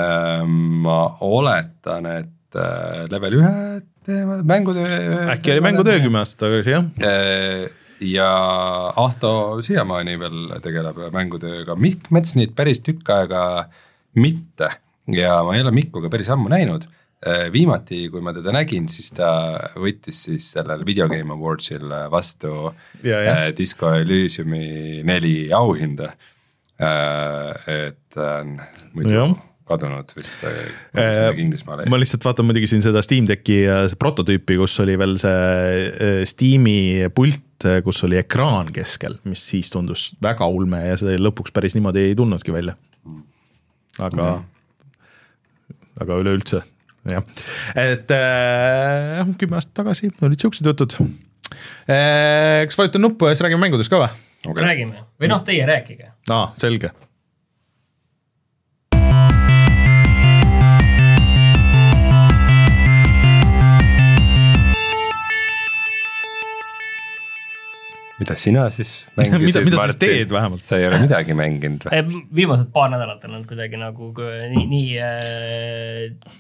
ma 0.85 0.99
oletan, 1.25 2.09
et 2.11 2.59
äh, 2.59 3.03
level 3.11 3.39
ühe 3.41 3.53
teema, 4.03 4.41
mängutöö. 4.47 5.29
äkki 5.35 5.55
oli 5.55 5.63
mängutöö 5.63 6.01
kümme 6.03 6.23
aastat 6.23 6.45
tagasi, 6.47 6.75
jah? 6.75 6.89
Äh, 7.03 7.67
ja 8.03 8.31
Ahto 8.99 9.61
siiamaani 9.63 10.17
veel 10.19 10.57
tegeleb 10.63 11.05
mängutööga, 11.15 11.77
Mikk 11.79 12.11
Metsnit 12.15 12.55
päris 12.57 12.83
tükk 12.83 13.13
aega 13.15 13.45
mitte 14.19 14.69
ja 15.11 15.39
ma 15.43 15.55
ei 15.55 15.63
ole 15.63 15.73
Mikku 15.75 16.03
ka 16.03 16.11
päris 16.11 16.29
ammu 16.33 16.51
näinud 16.51 16.87
äh, 16.87 16.99
viimati, 17.53 18.07
kui 18.11 18.23
ma 18.23 18.33
teda 18.35 18.51
nägin, 18.55 18.89
siis 18.91 19.13
ta 19.15 19.29
võttis 19.79 20.25
siis 20.27 20.49
sellel 20.57 20.83
Video 20.87 21.07
Game 21.11 21.31
Awardsil 21.33 21.87
vastu 22.11 22.51
ja, 23.03 23.19
ja. 23.19 23.37
Äh, 23.37 23.47
Disco 23.57 23.93
Elysiumi 23.95 25.03
neli 25.07 25.37
auhinda. 25.53 26.11
et 26.83 28.15
muidu 28.93 29.13
ja 29.13 29.25
kadunud 29.67 30.11
vist 30.17 30.43
äh, 30.43 31.39
Inglismaale. 31.39 31.85
ma 31.91 31.99
lihtsalt 31.99 32.25
vaatan 32.25 32.47
muidugi 32.47 32.67
siin 32.67 32.83
seda 32.83 33.01
Steam 33.05 33.27
Decki 33.29 33.61
prototüüpi, 33.99 34.57
kus 34.59 34.75
oli 34.83 34.97
veel 34.99 35.15
see 35.21 35.85
äh, 35.87 36.17
Steam'i 36.29 37.07
pult, 37.15 37.67
kus 37.85 38.03
oli 38.03 38.19
ekraan 38.19 38.73
keskel, 38.75 39.17
mis 39.29 39.45
siis 39.53 39.71
tundus 39.73 40.09
väga 40.23 40.49
ulme 40.51 40.81
ja 40.83 40.97
see 40.99 41.15
lõpuks 41.21 41.55
päris 41.55 41.77
niimoodi 41.77 42.09
ei 42.09 42.17
tulnudki 42.19 42.55
välja. 42.55 42.75
aga 43.99 44.27
mm., 44.33 44.49
aga 46.03 46.19
üleüldse 46.19 46.63
jah, 47.11 47.23
et 47.75 48.11
äh, 48.15 49.33
kümme 49.39 49.59
aastat 49.59 49.75
tagasi 49.81 50.11
olid 50.21 50.39
siuksed 50.39 50.67
jutud 50.71 50.97
äh,. 50.99 52.63
kas 52.67 52.77
vajutan 52.79 53.03
nuppu 53.03 53.27
ja 53.27 53.35
siis 53.35 53.45
räägime 53.47 53.65
mängudest 53.67 53.91
ka 53.93 54.03
või 54.03 54.11
okay.? 54.51 54.63
räägime 54.63 55.03
või 55.19 55.31
noh, 55.31 55.43
teie 55.45 55.65
rääkige. 55.69 56.13
aa, 56.31 56.51
selge 56.59 56.93
mida 68.19 68.35
sina 68.37 68.67
siis 68.69 68.91
mida, 69.17 69.37
mängisid 69.39 69.65
mida 69.65 69.79
sa 69.79 69.87
siis 69.89 69.99
teed 70.01 70.33
vähemalt? 70.33 70.63
sa 70.67 70.77
ei 70.77 70.85
ole 70.85 70.99
midagi 71.01 71.33
mänginud 71.37 71.87
või? 71.87 72.21
viimased 72.35 72.69
paar 72.73 72.91
nädalat 72.93 73.23
on 73.25 73.37
olnud 73.39 73.47
kuidagi 73.49 73.79
nagu 73.81 74.09
nii, 74.53 74.65
nii, 74.69 74.91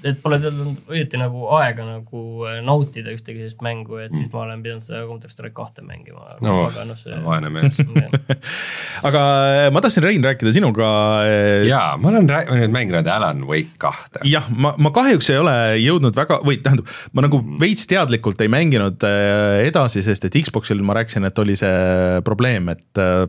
et 0.05 0.19
pole 0.21 0.37
olnud 0.37 0.91
õieti 0.93 1.17
nagu 1.17 1.47
aega 1.57 1.85
nagu 1.87 2.21
äh, 2.45 2.59
nautida 2.65 3.13
ühtegi 3.13 3.41
sellist 3.41 3.63
mängu, 3.65 3.97
et 4.03 4.13
siis 4.13 4.29
ma 4.33 4.43
olen 4.45 4.61
pidanud 4.65 4.85
seda 4.85 5.01
Counter 5.09 5.31
Strike 5.33 5.55
kahte 5.57 5.81
mängima. 5.85 6.27
no 6.45 6.67
vaene 7.25 7.49
mees. 7.53 7.81
aga 9.09 9.23
äh, 9.23 9.67
ma 9.73 9.81
tahtsin, 9.83 10.05
Rein, 10.05 10.23
rääkida 10.25 10.53
sinuga. 10.53 10.91
jaa, 11.65 11.97
ma 11.97 12.11
olen 12.13 12.29
rää- 12.29 12.45
nüüd 12.53 12.75
mänginud 12.75 13.09
Alan 13.09 13.43
Wake 13.49 13.79
kahte. 13.81 14.21
jah, 14.29 14.45
ma, 14.49 14.75
ma 14.77 14.93
kahjuks 14.93 15.31
ei 15.33 15.41
ole 15.41 15.57
jõudnud 15.81 16.21
väga 16.21 16.39
või 16.45 16.61
tähendab, 16.61 16.91
ma 17.17 17.25
nagu 17.25 17.41
veits 17.61 17.89
teadlikult 17.89 18.45
ei 18.45 18.51
mänginud 18.53 19.01
äh, 19.09 19.63
edasi, 19.65 20.05
sest 20.05 20.29
et 20.29 20.41
Xboxil 20.43 20.85
ma 20.85 20.99
rääkisin, 21.01 21.25
et 21.25 21.41
oli 21.41 21.57
see 21.59 21.62
probleem, 22.25 22.69
et 22.73 22.99
äh, 23.01 23.23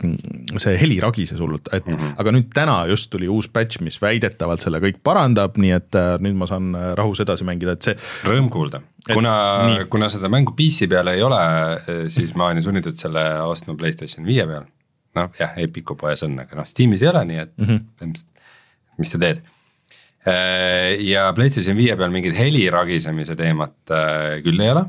see 0.61 0.75
heli 0.81 0.99
ragises 1.03 1.41
hullult, 1.41 1.69
et 1.73 1.87
mm 1.87 1.95
-hmm. 1.95 2.15
aga 2.21 2.33
nüüd 2.35 2.51
täna 2.55 2.77
just 2.91 3.11
tuli 3.11 3.29
uus 3.29 3.49
patch, 3.49 3.81
mis 3.81 4.01
väidetavalt 4.03 4.61
selle 4.61 4.81
kõik 4.83 5.01
parandab, 5.03 5.59
nii 5.61 5.73
et 5.77 5.99
äh, 5.99 6.15
nüüd 6.25 6.37
ma 6.39 6.49
saan 6.51 6.75
äh, 6.75 6.93
rahus 6.99 7.21
edasi 7.21 7.45
mängida, 7.45 7.73
et 7.73 7.83
see 7.83 7.97
Rõõm 8.25 8.51
kuulda, 8.51 8.81
kuna 9.13 9.85
kuna 9.91 10.09
seda 10.09 10.29
mängu 10.29 10.55
PC 10.57 10.89
peal 10.91 11.09
ei 11.13 11.23
ole, 11.23 11.41
siis 12.09 12.35
ma 12.35 12.51
olen 12.51 12.63
sunnitud 12.63 12.97
selle 12.97 13.25
ostma 13.43 13.75
Playstation 13.75 14.27
viie 14.27 14.47
peal. 14.47 14.65
noh 15.15 15.31
jah, 15.39 15.53
Epiku 15.57 15.95
poes 15.95 16.23
on, 16.23 16.39
aga 16.39 16.57
noh 16.57 16.67
Steamis 16.67 17.03
ei 17.03 17.09
ole, 17.09 17.25
nii 17.25 17.39
et 17.39 17.53
mm. 17.59 17.67
-hmm. 17.67 18.15
mis 18.99 19.11
sa 19.11 19.19
teed. 19.19 19.43
ja 21.05 21.33
Playstation 21.33 21.77
viie 21.77 21.97
peal 21.97 22.11
mingit 22.11 22.39
heli 22.39 22.71
ragisemise 22.71 23.37
teemat 23.37 23.77
küll 24.43 24.61
ei 24.61 24.71
ole. 24.71 24.87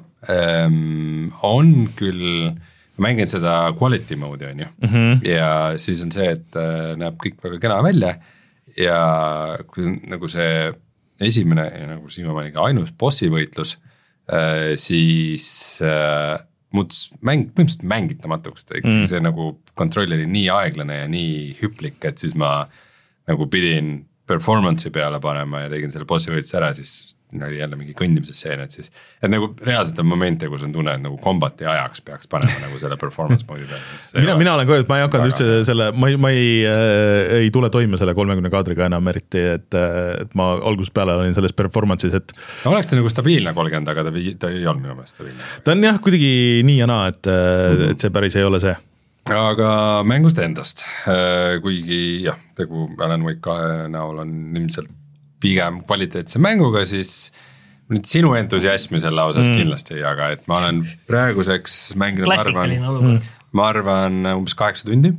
on 1.43 1.89
küll, 1.95 2.55
mängin 3.01 3.29
seda 3.29 3.73
quality 3.75 4.17
mode'i 4.19 4.51
on 4.51 4.59
ju 4.59 4.65
mm, 4.65 4.89
-hmm. 4.89 5.27
ja 5.29 5.77
siis 5.77 6.03
on 6.03 6.11
see, 6.11 6.31
et 6.31 6.55
äh, 6.59 6.95
näeb 6.99 7.19
kõik 7.21 7.37
väga 7.43 7.59
kena 7.59 7.83
välja 7.83 8.15
ja 8.77 8.99
kui 9.67 9.99
nagu 10.07 10.27
see 10.27 10.73
esimene 11.21 11.65
ja 11.79 11.87
nagu 11.87 12.09
siiamaani 12.09 12.51
ka 12.51 12.65
ainus 12.67 12.91
bossi 12.91 13.29
võitlus, 13.31 13.77
siis 14.75 15.45
äh, 15.85 16.41
muutus 16.75 17.05
mäng 17.21 17.49
põhimõtteliselt 17.53 17.85
mängitamatuks, 17.87 18.65
ta 18.65 18.77
ikkagi 18.77 19.03
mm. 19.03 19.09
see 19.11 19.21
nagu 19.23 19.53
kontroll 19.79 20.11
oli 20.15 20.27
nii 20.29 20.49
aeglane 20.53 20.99
ja 21.03 21.07
nii 21.11 21.55
hüplik, 21.61 21.99
et 22.07 22.21
siis 22.21 22.35
ma 22.39 22.65
nagu 23.29 23.47
pidin 23.51 23.97
performance'i 24.27 24.91
peale 24.93 25.21
panema 25.23 25.65
ja 25.65 25.71
tegin 25.71 25.93
selle 25.93 26.07
bossi 26.09 26.33
võitluse 26.33 26.57
ära, 26.59 26.73
siis 26.77 27.14
oli 27.43 27.59
jälle 27.59 27.77
mingi 27.79 27.95
kõndimise 27.97 28.35
stseen, 28.35 28.61
et 28.65 28.75
siis, 28.75 28.91
et 29.21 29.31
nagu 29.31 29.49
reaalselt 29.65 29.99
on 30.01 30.07
momente, 30.09 30.47
kus 30.51 30.63
on 30.65 30.73
tunne, 30.75 30.95
et 30.95 31.03
nagu 31.03 31.17
combati 31.21 31.67
ajaks 31.69 32.03
peaks 32.05 32.29
panema 32.31 32.61
nagu 32.63 32.79
selle 32.81 32.97
performance 33.01 33.47
mode'i 33.49 33.67
peale. 33.69 34.23
mina, 34.23 34.37
mina 34.39 34.55
olen 34.55 34.69
ka, 34.69 34.79
et 34.83 34.91
ma 34.91 34.99
ei 34.99 35.05
hakanud 35.05 35.31
üldse 35.31 35.49
selle, 35.67 35.89
ma 35.97 36.09
ei, 36.11 36.17
ma 36.21 36.31
ei 36.33 36.47
äh,, 36.69 37.35
ei 37.41 37.51
tule 37.55 37.69
toime 37.73 37.99
selle 38.01 38.15
kolmekümne 38.17 38.51
kaadriga 38.53 38.89
enam 38.89 39.11
eriti, 39.11 39.43
et, 39.57 39.79
et 40.23 40.35
ma 40.39 40.51
algusest 40.55 40.95
peale 40.95 41.17
olin 41.19 41.37
selles 41.37 41.55
performance'is, 41.57 42.17
et 42.17 42.35
no 42.65 42.73
oleks 42.73 42.91
ta 42.91 42.99
nagu 42.99 43.11
stabiilne 43.11 43.55
kolmkümmend, 43.57 43.93
aga 43.93 44.07
ta, 44.07 44.15
ta 44.41 44.51
ei 44.53 44.65
olnud 44.65 44.83
minu 44.85 44.97
meelest 44.97 45.19
stabiilne. 45.19 45.53
ta 45.65 45.75
on 45.75 45.87
jah, 45.89 46.01
kuidagi 46.03 46.33
nii 46.67 46.81
ja 46.81 46.89
naa, 46.89 47.07
et, 47.13 47.31
et 47.91 48.03
see 48.05 48.13
päris 48.15 48.37
ei 48.39 48.47
ole 48.47 48.61
see. 48.63 48.75
aga 49.35 49.71
mängust 50.07 50.39
endast, 50.43 50.85
kuigi 51.63 52.01
jah, 52.27 52.37
tegu 52.57 52.89
Alan 52.99 53.25
Wake 53.25 53.43
kahe 53.45 53.89
näol 53.91 54.21
on 54.23 54.37
ilmselt 54.55 54.93
pigem 55.45 55.81
kvaliteetse 55.85 56.41
mänguga, 56.41 56.85
siis 56.89 57.29
nüüd 57.93 58.07
sinu 58.09 58.33
entusiasmi 58.37 58.99
selle 59.01 59.27
osas 59.29 59.45
mm. 59.45 59.59
kindlasti 59.61 59.99
ei 59.99 60.01
jaga, 60.01 60.31
et 60.33 60.47
ma 60.49 60.59
olen 60.63 60.81
praeguseks 61.09 61.93
mänginud, 62.01 62.25
ma 62.25 62.39
klassikaline 62.39 62.81
arvan, 62.81 62.95
olukord. 62.95 63.35
ma 63.57 63.67
arvan 63.73 64.31
umbes 64.33 64.57
kaheksa 64.57 64.89
tundi. 64.89 65.13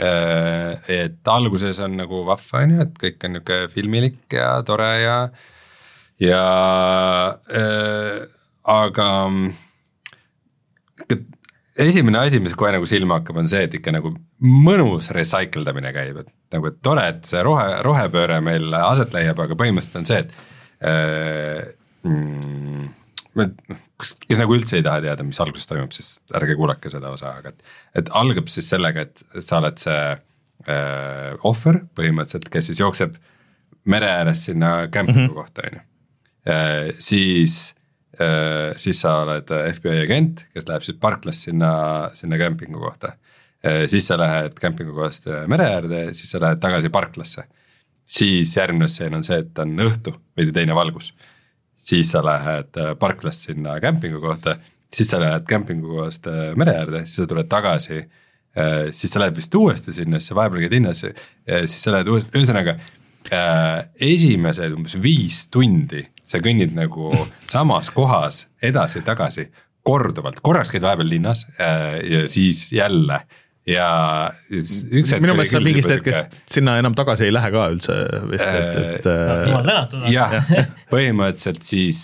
et 0.00 1.28
alguses 1.28 1.80
on 1.84 1.96
nagu 2.00 2.22
vahva 2.24 2.62
on 2.64 2.76
ju, 2.76 2.84
et 2.86 3.00
kõik 3.02 3.24
on 3.26 3.34
nihuke 3.36 3.56
filmilik 3.72 4.20
ja 4.32 4.52
tore 4.64 4.88
ja, 5.02 5.16
ja 6.24 6.44
äh, 7.52 8.22
aga 8.64 9.08
esimene 11.80 12.22
asi, 12.24 12.40
mis 12.40 12.56
kohe 12.56 12.72
nagu 12.74 12.88
silma 12.88 13.20
hakkab, 13.20 13.40
on 13.42 13.50
see, 13.50 13.64
et 13.66 13.76
ikka 13.76 13.92
nagu 13.96 14.12
mõnus 14.40 15.10
recycle 15.16 15.64
damine 15.66 15.92
käib, 15.96 16.22
et 16.22 16.32
nagu 16.54 16.72
tore, 16.82 17.06
et 17.14 17.28
see 17.28 17.42
rohe, 17.46 17.66
rohepööre 17.86 18.40
meil 18.44 18.74
aset 18.80 19.12
leiab, 19.14 19.38
aga 19.44 19.56
põhimõtteliselt 19.58 20.00
on 20.00 20.08
see, 20.08 20.22
et 20.24 20.32
äh, 20.90 21.68
mm, 22.08 22.88
ma- 23.38 23.48
kes, 24.00 24.16
kes 24.26 24.40
nagu 24.42 24.56
üldse 24.56 24.78
ei 24.80 24.86
taha 24.86 25.02
teada, 25.04 25.26
mis 25.26 25.40
alguses 25.42 25.70
toimub, 25.70 25.94
siis 25.96 26.16
ärge 26.36 26.56
kuulake 26.58 26.92
seda 26.92 27.12
osa, 27.14 27.36
aga 27.40 27.54
et, 27.54 27.74
et 28.02 28.12
algab 28.20 28.50
siis 28.50 28.70
sellega, 28.72 29.06
et, 29.06 29.24
sa 29.38 29.60
oled 29.60 29.78
see 29.82 30.00
äh, 30.10 31.34
ohver 31.46 31.84
põhimõtteliselt, 31.98 32.50
kes 32.52 32.72
siis 32.72 32.82
jookseb 32.82 33.18
mere 33.90 34.10
ääres 34.20 34.44
sinna 34.50 34.88
kämpingu 34.92 35.20
mm 35.22 35.28
-hmm. 35.30 35.34
kohta, 35.38 35.62
on 35.66 35.78
ju. 35.78 35.86
siis, 36.98 37.74
siis 38.76 39.00
sa 39.00 39.14
oled 39.22 39.48
FBI 39.76 40.02
agent, 40.04 40.46
kes 40.52 40.66
läheb 40.68 40.82
siis 40.84 40.96
parklast 41.00 41.46
sinna, 41.46 41.72
sinna 42.14 42.38
kämpingu 42.38 42.80
kohta. 42.80 43.12
Siis 43.60 44.06
sa 44.08 44.16
lähed 44.16 44.54
kämpingu 44.56 44.94
kohast 44.96 45.26
mere 45.52 45.66
äärde, 45.74 45.98
siis 46.16 46.30
sa 46.32 46.38
lähed 46.40 46.60
tagasi 46.62 46.88
parklasse. 46.88 47.44
siis 48.06 48.56
järgmine 48.56 48.88
stseen 48.88 49.14
on 49.14 49.24
see, 49.24 49.38
et 49.38 49.58
on 49.58 49.76
õhtu, 49.84 50.14
veidi 50.36 50.52
teine 50.52 50.74
valgus 50.74 51.12
siis 51.80 52.12
sa 52.12 52.22
lähed 52.24 52.76
äh, 52.76 52.92
parklast 52.98 53.48
sinna 53.48 53.78
kämpingu 53.80 54.20
kohta, 54.20 54.56
siis 54.92 55.10
sa 55.10 55.20
lähed 55.20 55.46
kämpingu 55.48 55.88
kohast 55.94 56.26
äh, 56.28 56.52
mere 56.56 56.76
äärde, 56.82 57.04
siis 57.06 57.22
sa 57.22 57.30
tuled 57.30 57.48
tagasi. 57.48 58.08
siis 58.90 59.12
sa 59.12 59.20
lähed 59.22 59.36
vist 59.36 59.54
uuesti 59.54 59.92
sinna, 59.94 60.18
siis 60.18 60.32
sa 60.32 60.34
vahepeal 60.34 60.64
käid 60.64 60.72
linnas, 60.74 61.04
siis 61.04 61.76
sa 61.84 61.92
lähed 61.94 62.08
uuesti, 62.10 62.32
ühesõnaga 62.34 62.72
äh, 63.30 63.84
esimesed 64.02 64.74
umbes 64.74 64.96
viis 64.98 65.44
tundi 65.54 66.02
sa 66.26 66.40
kõnnid 66.42 66.74
nagu 66.74 67.12
samas 67.54 67.92
kohas 67.94 68.48
edasi-tagasi 68.62 69.46
korduvalt, 69.86 70.42
korraks 70.42 70.74
käid 70.74 70.82
vahepeal 70.82 71.12
linnas 71.12 71.44
äh, 71.62 72.00
ja 72.02 72.24
siis 72.28 72.72
jälle 72.74 73.20
ja 73.70 73.88
s- 74.58 74.82
üks 74.90 75.12
hetk 75.14 75.22
minu 75.24 75.36
meelest 75.38 75.54
sa 75.56 75.60
mingist 75.64 75.90
hetkest 75.92 76.42
sinna 76.50 76.74
enam 76.80 76.96
tagasi 76.98 77.28
ei 77.28 77.34
lähe 77.34 77.50
ka 77.54 77.68
üldse 77.74 77.96
vist, 78.32 78.48
et, 78.48 78.80
et 78.96 79.08
äh, 79.10 79.44
jumal 79.50 79.68
tänatud. 79.68 80.08
jah, 80.12 80.34
põhimõtteliselt 80.92 81.62
siis, 81.70 82.02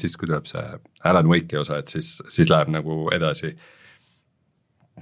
siis 0.00 0.16
kui 0.16 0.30
tuleb 0.30 0.48
see 0.50 0.64
Alan 1.10 1.28
Wake'i 1.30 1.58
osa, 1.60 1.80
et 1.82 1.90
siis, 1.92 2.14
siis 2.32 2.48
läheb 2.52 2.70
nagu 2.72 3.04
edasi. 3.14 3.52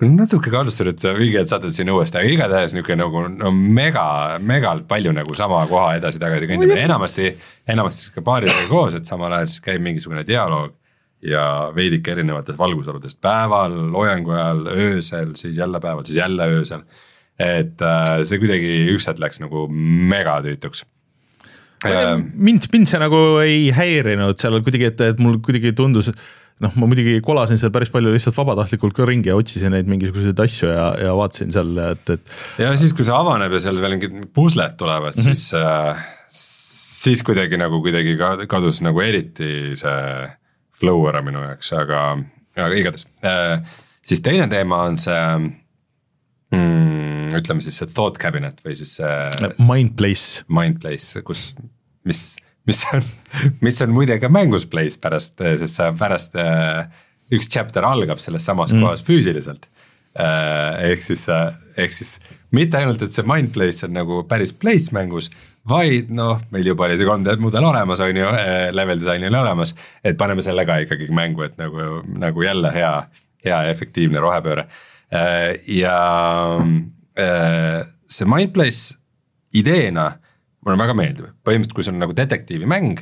natuke 0.01 0.49
kahtlustan, 0.53 0.89
et 0.95 1.03
sa 1.03 1.11
mingi 1.17 1.37
hetk 1.37 1.51
saadad 1.53 1.75
sinna 1.77 1.93
uuesti, 1.93 2.17
aga 2.17 2.31
igatahes 2.33 2.73
nihuke 2.77 2.97
nagu 2.97 3.25
no 3.35 3.51
mega, 3.53 4.05
megalt 4.41 4.87
palju 4.89 5.13
nagu 5.13 5.35
sama 5.37 5.59
koha 5.69 5.97
edasi-tagasi 5.99 6.49
kõndimine, 6.49 6.85
enamasti, 6.87 7.27
enamasti 7.69 8.07
siis 8.07 8.15
ka 8.15 8.23
paaridega 8.25 8.65
koos, 8.71 8.97
et 8.97 9.09
samal 9.11 9.35
ajal 9.37 9.51
siis 9.53 9.65
käib 9.67 9.85
mingisugune 9.85 10.25
dialoog. 10.29 10.73
Ja 11.23 11.45
veidike 11.77 12.15
erinevatest 12.15 12.59
valgusoludest 12.59 13.21
päeval, 13.21 13.75
loojangu 13.93 14.33
ajal, 14.37 14.63
öösel, 14.73 15.35
siis 15.37 15.59
jälle 15.59 15.81
päeval, 15.81 16.05
siis 16.09 16.21
jälle 16.21 16.49
öösel. 16.57 16.87
et 17.41 17.83
äh, 17.83 18.21
see 18.29 18.41
kuidagi 18.41 18.73
üks 18.95 19.09
hetk 19.09 19.21
läks 19.23 19.41
nagu 19.41 19.67
megatüütuks 19.73 20.85
mind, 21.89 22.69
mind 22.73 22.91
see 22.91 23.01
nagu 23.01 23.21
ei 23.41 23.71
häirinud 23.73 24.41
seal 24.41 24.61
kuidagi, 24.65 24.91
et, 24.91 25.01
et 25.15 25.23
mul 25.23 25.39
kuidagi 25.45 25.73
tundus, 25.77 26.11
noh, 26.61 26.75
ma 26.77 26.89
muidugi 26.91 27.21
kolasin 27.25 27.61
seal 27.61 27.73
päris 27.73 27.93
palju 27.93 28.13
lihtsalt 28.13 28.37
vabatahtlikult 28.37 28.97
ka 28.97 29.07
ringi 29.09 29.33
ja 29.33 29.39
otsisin 29.39 29.73
neid 29.73 29.89
mingisuguseid 29.91 30.41
asju 30.45 30.69
ja, 30.69 30.91
ja 31.07 31.15
vaatasin 31.17 31.55
seal, 31.57 31.73
et, 31.87 32.17
et 32.17 32.67
ja 32.67 32.75
siis, 32.81 32.93
kui 32.97 33.07
see 33.09 33.17
avaneb 33.17 33.57
ja 33.57 33.63
seal 33.65 33.81
veel 33.81 33.97
mingid 33.97 34.19
pusled 34.37 34.77
tulevad 34.81 35.17
mm, 35.17 35.23
-hmm. 35.25 35.41
siis 35.41 35.55
äh,, 35.57 36.05
siis 37.01 37.25
kuidagi 37.25 37.57
nagu 37.61 37.81
kuidagi 37.81 38.19
ka- 38.21 38.47
kadus 38.51 38.83
nagu 38.85 39.01
eriti 39.01 39.73
see 39.81 40.29
flow 40.81 41.07
ära 41.11 41.23
minu 41.25 41.43
jaoks, 41.45 41.73
aga, 41.77 42.05
aga 42.59 42.71
igatahes 42.79 43.07
äh,. 43.27 43.59
siis 44.07 44.23
teine 44.25 44.49
teema 44.51 44.83
on 44.89 44.99
see 45.01 45.21
mm,, 46.57 47.35
ütleme 47.41 47.65
siis 47.65 47.81
see 47.81 47.91
thought 47.91 48.21
cabinet 48.23 48.63
või 48.65 48.77
siis 48.79 48.97
see 49.01 49.53
Mind 49.59 49.97
Place, 49.99 50.47
mind 50.49 50.81
place, 50.83 51.23
kus, 51.27 51.51
mis, 52.09 52.25
mis 52.69 52.83
on, 52.95 53.07
mis 53.65 53.81
on 53.85 53.95
muide 53.95 54.19
ka 54.23 54.33
mängus 54.33 54.67
place 54.71 55.01
pärast, 55.01 55.39
sest 55.39 55.77
sa 55.77 55.93
pärast 55.97 56.37
äh, 56.41 56.87
üks 57.35 57.51
chapter 57.51 57.87
algab 57.87 58.23
selles 58.23 58.47
samas 58.47 58.75
mm. 58.75 58.85
kohas 58.85 59.07
füüsiliselt 59.07 59.69
äh,. 60.19 60.91
ehk 60.91 61.05
siis, 61.05 61.29
ehk 61.31 61.95
siis 61.95 62.19
mitte 62.57 62.81
ainult, 62.81 63.03
et 63.05 63.15
see 63.15 63.27
mind 63.29 63.53
place 63.55 63.87
on 63.87 63.95
nagu 63.95 64.25
päris 64.29 64.53
place 64.57 64.95
mängus, 64.95 65.31
vaid 65.71 66.11
noh, 66.15 66.41
meil 66.55 66.67
juba 66.67 66.87
oli 66.87 66.99
see 66.99 67.09
3D 67.09 67.37
mudel 67.43 67.67
olemas, 67.71 68.03
on 68.05 68.21
ju, 68.21 68.31
level 68.75 69.01
disain 69.01 69.27
oli 69.29 69.41
olemas, 69.41 69.75
et 70.05 70.19
paneme 70.21 70.45
selle 70.45 70.67
ka 70.69 70.81
ikkagi 70.85 71.11
mängu, 71.15 71.47
et 71.47 71.59
nagu, 71.61 72.01
nagu 72.21 72.45
jälle 72.47 72.73
hea, 72.75 72.95
hea 73.45 73.61
ja 73.67 73.75
efektiivne 73.75 74.23
rohepööre. 74.23 74.67
ja 75.67 75.97
äh, 77.19 77.81
see 78.07 78.29
mind 78.29 78.53
place 78.55 78.99
ideena 79.57 80.13
mulle 80.61 80.79
väga 80.79 80.95
meeldib, 80.95 81.33
põhimõtteliselt 81.47 81.75
kui 81.77 81.87
see 81.87 81.95
on 81.95 82.03
nagu 82.05 82.15
detektiivimäng, 82.17 83.01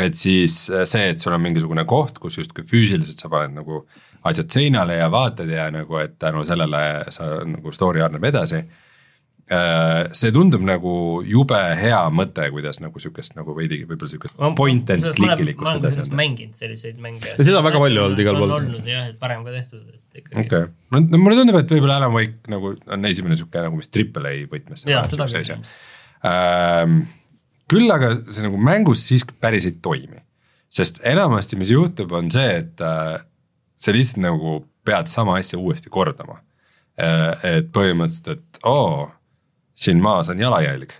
et 0.00 0.16
siis 0.18 0.56
see, 0.66 1.04
et 1.12 1.22
sul 1.22 1.36
on 1.36 1.42
mingisugune 1.44 1.84
koht, 1.86 2.18
kus 2.18 2.40
justkui 2.40 2.64
füüsiliselt 2.66 3.20
sa 3.22 3.30
paned 3.30 3.54
nagu 3.54 3.84
asjad 4.26 4.50
seinale 4.56 4.96
ja 4.98 5.10
vaatad 5.12 5.50
ja 5.52 5.68
nagu, 5.70 6.00
et 6.00 6.16
tänu 6.18 6.42
sellele 6.48 6.80
sa 7.14 7.28
nagu 7.46 7.72
story 7.76 8.02
areneb 8.02 8.24
edasi 8.32 8.64
see 9.44 10.32
tundub 10.32 10.62
nagu 10.64 10.92
jube 11.28 11.58
hea 11.76 11.98
mõte, 12.16 12.46
kuidas 12.52 12.78
nagu 12.80 13.00
sihukest 13.02 13.34
nagu 13.36 13.52
veidi 13.56 13.82
võib-olla 13.84 14.08
sihukest 14.08 14.38
point 14.56 14.92
and 14.94 15.04
click'ilikkust 15.18 15.82
edasi 15.82 16.00
anda. 16.00 16.16
mänginud 16.16 16.56
selliseid 16.56 17.02
mänge. 17.02 17.34
ja 17.34 17.44
seda 17.44 17.58
on 17.60 17.66
väga 17.66 17.82
palju 17.82 18.06
olnud 18.06 18.22
igal 18.24 18.38
pool. 18.38 18.54
on 18.54 18.56
olnud 18.62 18.88
jah, 18.88 19.10
et 19.12 19.18
parem 19.20 19.42
ka 19.44 19.52
tehtud, 19.52 19.82
et 19.84 20.22
ikkagi. 20.22 20.46
okei 20.46 20.62
okay., 20.64 21.04
no 21.10 21.20
mulle 21.20 21.36
tundub, 21.42 21.58
et 21.60 21.74
võib-olla 21.76 21.98
Alan 22.00 22.14
Wake 22.16 22.54
nagu 22.54 22.72
on 22.96 23.10
esimene 23.10 23.36
sihuke 23.36 23.66
nagu, 23.66 23.76
mis 23.80 23.92
triple 23.92 24.32
A 24.32 24.46
võtmes. 24.54 24.86
jaa, 24.88 25.02
seda 25.10 25.28
küll. 25.28 25.68
Ähm, 26.24 27.02
küll 27.70 27.92
aga 27.92 28.14
see 28.28 28.46
nagu 28.46 28.60
mängus 28.60 29.02
siiski 29.08 29.36
päris 29.40 29.68
ei 29.68 29.76
toimi. 29.82 30.22
sest 30.74 31.02
enamasti, 31.06 31.58
mis 31.60 31.70
juhtub, 31.70 32.12
on 32.16 32.32
see, 32.34 32.48
et 32.64 32.80
äh, 32.82 33.20
sa 33.78 33.92
lihtsalt 33.94 34.24
nagu 34.24 34.56
pead 34.84 35.06
sama 35.12 35.36
asja 35.38 35.58
uuesti 35.60 35.92
kordama. 35.92 36.40
Äh, 36.98 37.44
et 37.58 37.68
põhimõtteliselt, 37.74 38.40
et 38.40 38.64
oo 38.66 38.80
oh, 39.04 39.12
siin 39.74 40.02
maas 40.02 40.30
on 40.30 40.40
jalajälg, 40.40 40.92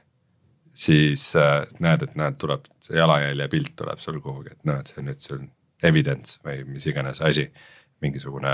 siis 0.75 1.31
äh, 1.39 1.63
näed, 1.81 2.03
et 2.03 2.17
näed, 2.19 2.39
tuleb 2.41 2.67
see 2.83 2.99
jalajälje 2.99 3.49
pilt 3.53 3.77
tuleb 3.79 4.03
sul 4.03 4.19
kuhugi, 4.21 4.55
et 4.55 4.67
näed, 4.69 4.91
see 4.91 5.03
on 5.03 5.09
nüüd 5.11 5.23
sul 5.23 5.45
evidence 5.85 6.41
või 6.45 6.65
mis 6.69 6.87
iganes 6.91 7.23
asi. 7.23 7.51
mingisugune 8.05 8.51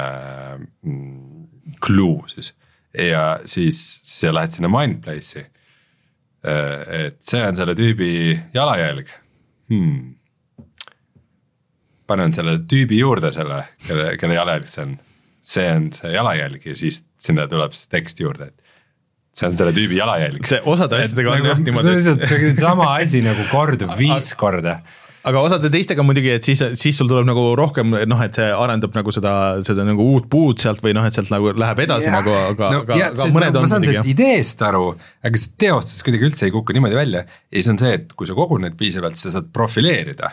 mm, 0.82 1.46
clue 1.82 2.28
siis 2.30 2.52
ja 2.94 3.40
siis 3.44 3.78
sa 4.06 4.30
lähed 4.34 4.52
sinna 4.54 4.68
Mindplace'i. 4.70 5.42
Äh, 6.46 7.06
et 7.06 7.18
see 7.22 7.42
on 7.44 7.56
selle 7.56 7.74
tüübi 7.76 8.12
jalajälg 8.54 9.10
hmm.. 9.68 10.14
panen 12.06 12.32
selle 12.32 12.56
tüübi 12.64 12.96
juurde 13.00 13.32
selle, 13.32 13.64
kelle, 13.86 14.14
kelle 14.20 14.38
jalajälg 14.38 14.70
see 14.70 14.86
on. 14.86 14.94
see 15.42 15.66
on 15.72 15.90
see 15.92 16.12
jalajälg 16.14 16.64
ja 16.66 16.76
siis 16.76 17.02
sinna 17.20 17.46
tuleb 17.48 17.76
siis 17.76 17.92
tekst 17.92 18.20
juurde, 18.20 18.48
et 18.48 18.69
see 19.34 19.46
on 19.48 19.54
selle 19.58 19.74
tüübi 19.76 20.00
jalajälg. 20.00 20.48
see 20.50 20.62
osade 20.68 20.98
asjadega 21.02 21.36
on 21.36 21.38
nagu, 21.44 21.52
jah 21.52 21.62
niimoodi. 21.62 21.84
see 21.84 21.92
on 21.92 22.00
lihtsalt 22.00 22.26
see 22.32 22.56
sama 22.58 22.90
asi 22.96 23.22
nagu 23.24 23.46
kordub 23.52 23.94
viis 24.00 24.32
korda 24.38 24.80
aga 25.28 25.42
osade 25.44 25.68
teistega 25.72 26.04
muidugi, 26.06 26.30
et 26.38 26.46
siis, 26.46 26.60
siis 26.80 26.96
sul 26.96 27.08
tuleb 27.10 27.26
nagu 27.28 27.42
rohkem 27.58 27.92
noh, 28.08 28.22
et 28.24 28.36
see 28.38 28.46
arendab 28.56 28.94
nagu 28.96 29.12
seda, 29.12 29.32
seda 29.66 29.84
nagu 29.86 30.06
uut 30.14 30.30
puud 30.32 30.60
sealt 30.62 30.80
või 30.84 30.94
noh, 30.96 31.04
et 31.06 31.16
sealt 31.16 31.32
nagu 31.32 31.52
läheb 31.52 31.82
edasi 31.84 32.08
ja. 32.08 32.14
nagu, 32.16 32.32
aga 32.54 32.70
no,, 32.72 32.82
aga, 32.86 33.10
aga 33.10 33.26
mõned 33.34 33.52
no, 33.52 33.62
on 33.62 33.66
ma 33.68 33.72
saan 33.74 33.86
sellest 33.86 34.12
ideest 34.14 34.64
aru, 34.64 34.86
aga 35.28 35.42
see 35.42 35.58
teostus 35.60 36.00
kuidagi 36.06 36.28
üldse 36.30 36.48
ei 36.48 36.54
kuku 36.54 36.76
niimoodi 36.76 36.98
välja. 36.98 37.26
ja 37.28 37.58
siis 37.58 37.68
on 37.72 37.82
see, 37.82 37.92
et 38.00 38.16
kui 38.16 38.30
sa 38.30 38.38
kogud 38.38 38.64
neid 38.64 38.78
piisavalt, 38.80 39.20
sa 39.20 39.34
saad 39.36 39.52
profileerida. 39.52 40.32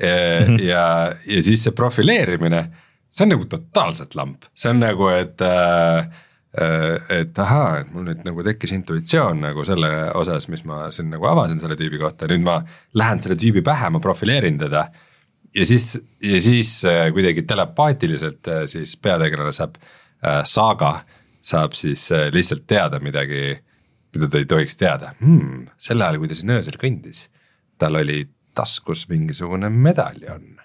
Ja, 0.00 0.08
mm 0.08 0.46
-hmm. 0.46 0.62
ja, 0.64 0.82
ja 1.28 1.42
siis 1.44 1.66
see 1.66 1.74
profileerimine, 1.76 2.62
see 3.10 3.26
on 3.26 3.34
nagu 3.34 3.44
totaalselt 3.50 4.14
lamp, 4.16 4.46
see 4.54 4.70
on 4.70 4.80
nagu, 4.80 5.10
et 5.12 5.42
Äh, 5.42 6.06
et 6.50 7.38
ahaa, 7.38 7.82
et 7.82 7.92
mul 7.94 8.08
nüüd 8.08 8.24
nagu 8.26 8.42
tekkis 8.42 8.72
intuitsioon 8.74 9.38
nagu 9.44 9.62
selle 9.66 9.90
osas, 10.18 10.48
mis 10.50 10.64
ma 10.66 10.88
siin 10.90 11.12
nagu 11.12 11.28
avasin 11.30 11.60
selle 11.62 11.76
tüübi 11.78 12.00
kohta, 12.00 12.26
nüüd 12.30 12.42
ma 12.42 12.56
lähen 12.98 13.22
selle 13.22 13.36
tüübi 13.38 13.62
pähe, 13.66 13.90
ma 13.94 14.00
profileerin 14.02 14.58
teda. 14.58 14.88
ja 15.54 15.66
siis, 15.66 15.92
ja 16.22 16.40
siis 16.42 16.72
äh, 16.84 17.08
kuidagi 17.14 17.42
telepaatiliselt 17.46 18.48
äh, 18.48 18.64
siis 18.66 18.96
peategelane 18.96 19.52
saab 19.54 19.78
äh,, 19.78 20.42
Saga 20.44 21.04
saab 21.40 21.74
siis 21.78 22.10
äh, 22.12 22.28
lihtsalt 22.34 22.66
teada 22.66 22.98
midagi, 23.00 23.60
mida 24.14 24.28
ta 24.28 24.38
ei 24.38 24.46
tohiks 24.46 24.76
teada 24.76 25.14
hmm,. 25.20 25.68
sel 25.78 26.02
ajal, 26.02 26.18
kui 26.18 26.30
ta 26.30 26.38
siin 26.38 26.54
öösel 26.56 26.78
kõndis, 26.82 27.28
tal 27.78 27.98
oli 28.02 28.24
taskus 28.58 29.06
mingisugune 29.08 29.70
medaljon 29.70 30.59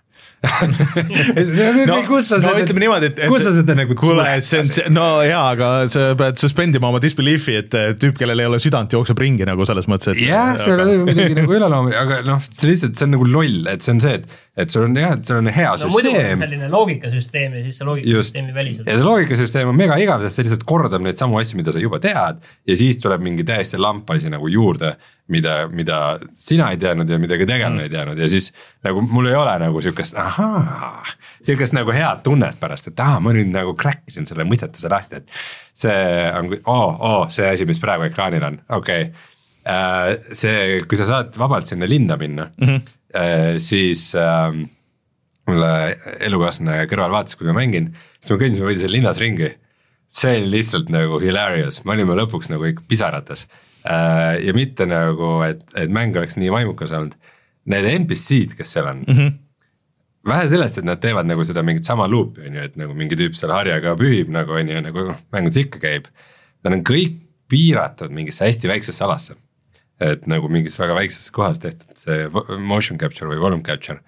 no, 1.89 1.97
kus 2.05 2.27
sa 2.29 2.37
no, 2.37 2.43
seda, 2.43 2.61
ütleme 2.61 2.83
niimoodi, 2.83 3.09
et, 3.11 3.21
et 3.25 3.31
kus 3.31 3.45
sa 3.45 3.53
seda 3.55 3.75
nagu 3.77 3.95
kuule, 3.97 4.25
see 4.45 4.61
on 4.61 4.69
see, 4.69 4.85
no 4.93 5.05
jaa, 5.25 5.43
aga 5.55 5.69
sa 5.91 6.11
pead 6.19 6.41
suspendima 6.41 6.91
oma 6.91 7.01
disbelief'i, 7.03 7.57
et 7.63 7.77
tüüp, 8.01 8.17
kellel 8.19 8.43
ei 8.43 8.49
ole 8.49 8.59
südant, 8.63 8.91
jookseb 8.93 9.19
ringi 9.21 9.47
nagu 9.47 9.65
selles 9.67 9.89
mõttes, 9.91 10.13
et 10.13 10.25
jah, 10.27 10.53
see 10.61 10.73
ei 10.73 10.77
ole 10.77 10.99
muidugi 11.05 11.39
nagu 11.39 11.57
üleloomulik, 11.57 11.97
aga 12.01 12.21
noh, 12.27 12.43
see 12.49 12.69
lihtsalt, 12.71 12.97
see 12.99 13.07
on 13.07 13.15
nagu 13.17 13.29
loll, 13.29 13.63
et 13.71 13.85
see 13.85 13.95
on 13.95 14.03
see, 14.05 14.19
et 14.21 14.44
et 14.55 14.71
sul 14.71 14.85
on 14.87 14.95
jah, 14.95 15.15
et 15.17 15.27
sul 15.27 15.41
on 15.41 15.49
hea 15.51 15.71
no, 15.71 15.89
süsteem. 15.89 16.37
selline 16.39 16.69
loogikasüsteem 16.71 17.57
ja 17.57 17.63
siis 17.65 17.79
see 17.79 17.87
loogikasüsteemi 17.89 18.55
väliselt. 18.55 18.87
ja 18.87 18.95
see 18.95 19.07
loogikasüsteem 19.07 19.71
on 19.71 19.77
mega 19.77 19.97
igav, 19.99 20.23
sest 20.23 20.39
see 20.39 20.47
lihtsalt 20.47 20.63
kordab 20.69 21.03
neid 21.03 21.19
samu 21.19 21.41
asju, 21.41 21.59
mida 21.59 21.73
sa 21.75 21.83
juba 21.83 21.99
tead 22.03 22.39
ja 22.41 22.79
siis 22.79 23.01
tuleb 23.03 23.25
mingi 23.25 23.43
täiesti 23.47 23.79
lamp 23.81 24.09
asi 24.15 24.31
nagu 24.31 24.47
juurde, 24.51 24.93
mida, 25.33 25.57
mida 25.67 25.99
sina 26.39 26.71
ei 26.71 26.79
teadnud 26.81 27.11
ja 27.11 27.19
mida 27.19 27.39
ka 27.41 27.49
tegelane 27.51 27.81
mm. 27.81 27.85
ei 27.89 27.93
teadnud 27.97 28.23
ja 28.23 28.31
siis 28.31 28.49
nagu 28.87 29.03
mul 29.03 29.27
ei 29.31 29.37
ole 29.41 29.59
nagu 29.65 29.83
sihukest 29.83 30.15
ahaa, 30.23 31.03
sihukest 31.43 31.75
nagu 31.75 31.91
head 31.95 32.23
tunnet 32.23 32.59
pärast, 32.61 32.93
et 32.93 33.05
aa, 33.05 33.19
ma 33.19 33.35
nüüd 33.35 33.51
nagu 33.51 33.75
crack 33.79 34.07
isin 34.07 34.29
selle 34.29 34.47
mõttetuse 34.47 34.91
lahti, 34.91 35.19
et 35.19 35.39
see 35.75 36.01
on, 36.31 36.53
oo, 36.63 36.89
oo, 36.95 37.21
see 37.33 37.51
asi, 37.51 37.67
mis 37.67 37.83
praegu 37.83 38.07
ekraanil 38.07 38.51
on, 38.53 38.61
okei 38.79 39.09
okay 39.09 39.31
Äh, 39.65 40.19
see, 40.37 40.81
kui 40.85 40.97
sa 40.99 41.07
saad 41.09 41.37
vabalt 41.41 41.65
sinna 41.65 41.87
linna 41.89 42.13
minna 42.21 42.43
mm, 42.53 42.67
-hmm. 42.67 42.81
Siis 43.61 44.09
äh, 44.19 44.55
mulle 45.49 45.71
elukaaslane 46.25 46.85
kõrval 46.89 47.13
vaatas, 47.13 47.37
kui 47.37 47.47
ma 47.49 47.55
mängin, 47.59 47.91
siis 48.17 48.33
me 48.33 48.39
kõndisime 48.41 48.69
veidi 48.69 48.83
seal 48.83 48.95
linnas 48.97 49.21
ringi. 49.21 49.53
see 50.15 50.37
oli 50.37 50.51
lihtsalt 50.53 50.91
nagu 50.93 51.17
hilarious, 51.19 51.81
me 51.83 51.95
olime 51.95 52.15
lõpuks 52.15 52.51
nagu 52.51 52.67
ikka 52.69 52.83
pisarates 52.87 53.47
äh, 53.83 54.37
ja 54.45 54.53
mitte 54.55 54.85
nagu, 54.87 55.39
et, 55.43 55.63
et 55.75 55.89
mäng 55.91 56.15
oleks 56.15 56.37
nii 56.37 56.51
vaimukas 56.53 56.93
olnud. 56.95 57.15
Need 57.65 57.87
NPC-d, 57.89 58.53
kes 58.59 58.75
seal 58.75 58.85
on 58.91 59.01
mm, 59.01 59.15
-hmm. 59.17 59.31
vähe 60.29 60.47
sellest, 60.49 60.77
et 60.77 60.85
nad 60.85 61.01
teevad 61.01 61.25
nagu 61.25 61.43
seda 61.43 61.63
mingit 61.65 61.85
sama 61.85 62.07
luupi, 62.07 62.45
on 62.45 62.59
ju, 62.59 62.67
et 62.69 62.75
nagu 62.77 62.93
mingi 62.93 63.17
tüüp 63.17 63.33
seal 63.33 63.51
harjaga 63.51 63.95
pühib 63.97 64.29
nagu 64.29 64.53
on 64.53 64.69
ju, 64.69 64.81
nagu 64.81 65.07
mängus 65.33 65.57
ikka 65.57 65.81
käib. 65.81 66.05
Nad 66.63 66.77
on 66.77 66.83
kõik 66.85 67.17
piiratud 67.49 68.13
mingisse 68.13 68.45
hästi 68.45 68.69
väiksesse 68.69 69.03
alasse 69.05 69.35
et 70.03 70.27
nagu 70.27 70.49
mingis 70.51 70.77
väga 70.79 70.95
väikses 70.97 71.31
kohas 71.35 71.59
tehtud 71.63 71.95
see 71.99 72.27
motion 72.59 72.99
capture 73.01 73.29
või 73.31 73.41
volume 73.41 73.63
capture. 73.65 74.01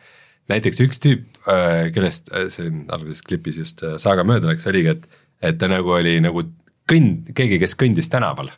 näiteks 0.51 0.81
üks 0.83 1.01
tüüp, 1.03 1.25
äh, 1.47 1.87
kellest 1.95 2.31
äh, 2.31 2.47
siin 2.51 2.85
alguses 2.93 3.23
klipis 3.23 3.59
just 3.59 3.83
äh, 3.83 3.97
saaga 3.99 4.23
mööda 4.27 4.51
läks, 4.51 4.67
oligi, 4.67 4.95
et, 4.95 5.19
et 5.43 5.59
ta 5.59 5.69
nagu 5.71 5.91
oli 5.95 6.17
nagu 6.23 6.43
kõnd, 6.87 7.31
keegi, 7.35 7.59
kes 7.63 7.75
kõndis 7.79 8.11
tänaval. 8.11 8.51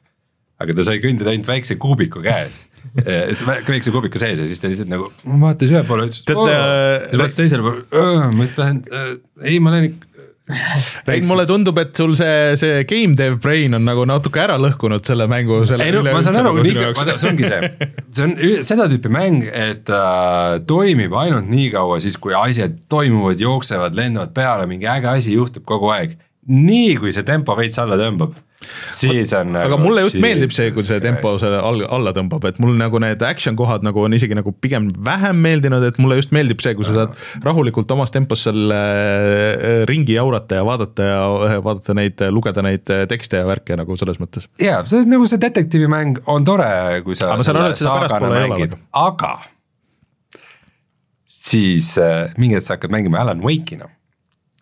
aga 0.60 0.76
ta 0.76 0.84
sai 0.86 1.00
kõndida 1.04 1.32
ainult 1.32 1.48
väikse 1.48 1.78
kuubiku 1.80 2.22
käes 2.26 2.66
väikse 3.70 3.92
kuubiku 3.94 4.20
sees 4.20 4.40
ja 4.40 4.48
siis 4.48 4.60
ta 4.60 4.70
lihtsalt 4.72 4.90
nagu 4.90 5.10
vaatas 5.42 5.70
ühele 5.70 5.86
poole, 5.88 6.08
ütles. 6.10 6.24
siis 6.26 7.20
vaatas 7.22 7.38
teisele 7.38 7.66
poole, 7.66 7.84
ma 8.34 8.46
just 8.48 8.60
lähen, 8.60 8.82
ei, 9.44 9.60
ma 9.62 9.76
lähen 9.76 9.92
ikka 9.92 10.09
Rein, 11.06 11.26
mulle 11.30 11.46
tundub, 11.46 11.78
et 11.82 11.92
sul 11.98 12.16
see, 12.18 12.56
see 12.58 12.84
game 12.90 13.14
dev 13.18 13.38
brain 13.44 13.76
on 13.78 13.86
nagu 13.86 14.06
natuke 14.10 14.42
ära 14.42 14.58
lõhkunud 14.62 15.06
selle 15.06 15.28
mängu. 15.30 15.62
ei 15.78 15.94
no 15.94 16.02
ma 16.06 16.24
saan 16.26 16.40
aru, 16.42 16.56
nagu 16.66 17.18
see 17.22 17.30
ongi 17.30 17.46
see, 17.46 17.70
see 18.18 18.26
on 18.26 18.36
seda 18.66 18.90
tüüpi 18.90 19.12
mäng, 19.14 19.46
et 19.46 19.92
äh, 19.94 20.58
toimib 20.70 21.14
ainult 21.22 21.50
nii 21.52 21.70
kaua 21.76 22.00
siis, 22.02 22.18
kui 22.22 22.34
asjad 22.38 22.80
toimuvad, 22.90 23.42
jooksevad, 23.42 23.98
lendavad 23.98 24.34
peale, 24.34 24.66
mingi 24.70 24.90
äge 24.90 25.12
asi 25.14 25.38
juhtub 25.38 25.68
kogu 25.70 25.94
aeg. 25.94 26.18
nii 26.50 26.96
kui 26.98 27.14
see 27.14 27.28
tempo 27.28 27.54
veits 27.58 27.78
alla 27.82 28.00
tõmbab 28.00 28.34
siis 28.92 29.32
on 29.38 29.54
aga 29.56 29.72
nagu, 29.72 29.78
mulle 29.80 30.04
just 30.04 30.18
siis, 30.18 30.24
meeldib 30.24 30.52
see, 30.52 30.72
kui 30.76 30.84
see 30.84 31.00
tempo 31.04 31.32
selle 31.40 31.62
all, 31.64 31.84
alla 31.96 32.12
tõmbab, 32.16 32.44
et 32.50 32.58
mul 32.60 32.76
nagu 32.80 33.00
need 33.02 33.22
action 33.24 33.56
kohad 33.60 33.86
nagu 33.88 34.02
on 34.04 34.16
isegi 34.16 34.36
nagu 34.36 34.52
pigem 34.52 34.90
vähem 35.06 35.40
meeldinud, 35.46 35.86
et 35.88 36.00
mulle 36.02 36.18
just 36.20 36.34
meeldib 36.36 36.60
see, 36.64 36.76
kui 36.78 36.88
sa 36.88 36.96
saad 36.98 37.46
rahulikult 37.46 37.92
omas 37.96 38.12
tempos 38.12 38.44
seal 38.48 38.74
äh, 38.76 39.86
ringi 39.90 40.18
jaurata 40.18 40.60
ja 40.60 40.66
vaadata 40.68 41.08
ja 41.08 41.22
äh, 41.48 41.56
vaadata 41.64 41.96
neid, 41.98 42.24
lugeda 42.36 42.64
neid 42.66 42.92
äh, 42.92 43.06
tekste 43.12 43.40
ja 43.40 43.48
värke 43.48 43.78
nagu 43.80 43.96
selles 44.00 44.20
mõttes. 44.20 44.50
jaa, 44.62 44.82
see 44.90 45.08
nagu 45.08 45.30
see 45.30 45.40
detektiivimäng 45.42 46.20
on 46.32 46.48
tore, 46.48 46.72
kui 47.06 47.16
sa 47.16 47.32
aga 47.32 47.40
ma 47.40 47.48
saan 47.48 47.62
aru, 47.62 47.72
et 47.72 47.80
seda 47.80 47.96
pärastpoole 48.02 48.42
ei 48.42 48.50
ole. 48.58 48.82
aga 49.00 49.32
siis 51.40 51.94
mingi 52.36 52.60
hetk 52.60 52.68
sa 52.68 52.76
hakkad 52.76 52.92
mängima 52.92 53.24
Alan 53.24 53.40
Wake'ina, 53.46 53.88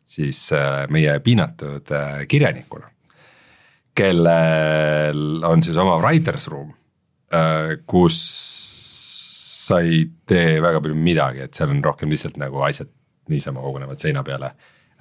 siis 0.05 0.43
meie 0.93 1.17
piinatud 1.25 1.95
kirjanikuna 2.29 2.93
kellel 3.97 5.45
on 5.47 5.63
siis 5.65 5.77
oma 5.81 5.97
writers 6.01 6.47
room, 6.53 6.69
äh, 7.33 7.77
kus 7.89 8.17
sa 9.67 9.81
ei 9.83 10.05
tee 10.29 10.61
väga 10.63 10.81
palju 10.83 10.95
midagi, 10.95 11.43
et 11.47 11.57
seal 11.57 11.73
on 11.73 11.81
rohkem 11.83 12.11
lihtsalt 12.13 12.37
nagu 12.39 12.61
asjad 12.67 12.91
niisama 13.31 13.63
kogunevad 13.63 13.99
seina 13.99 14.23
peale. 14.23 14.53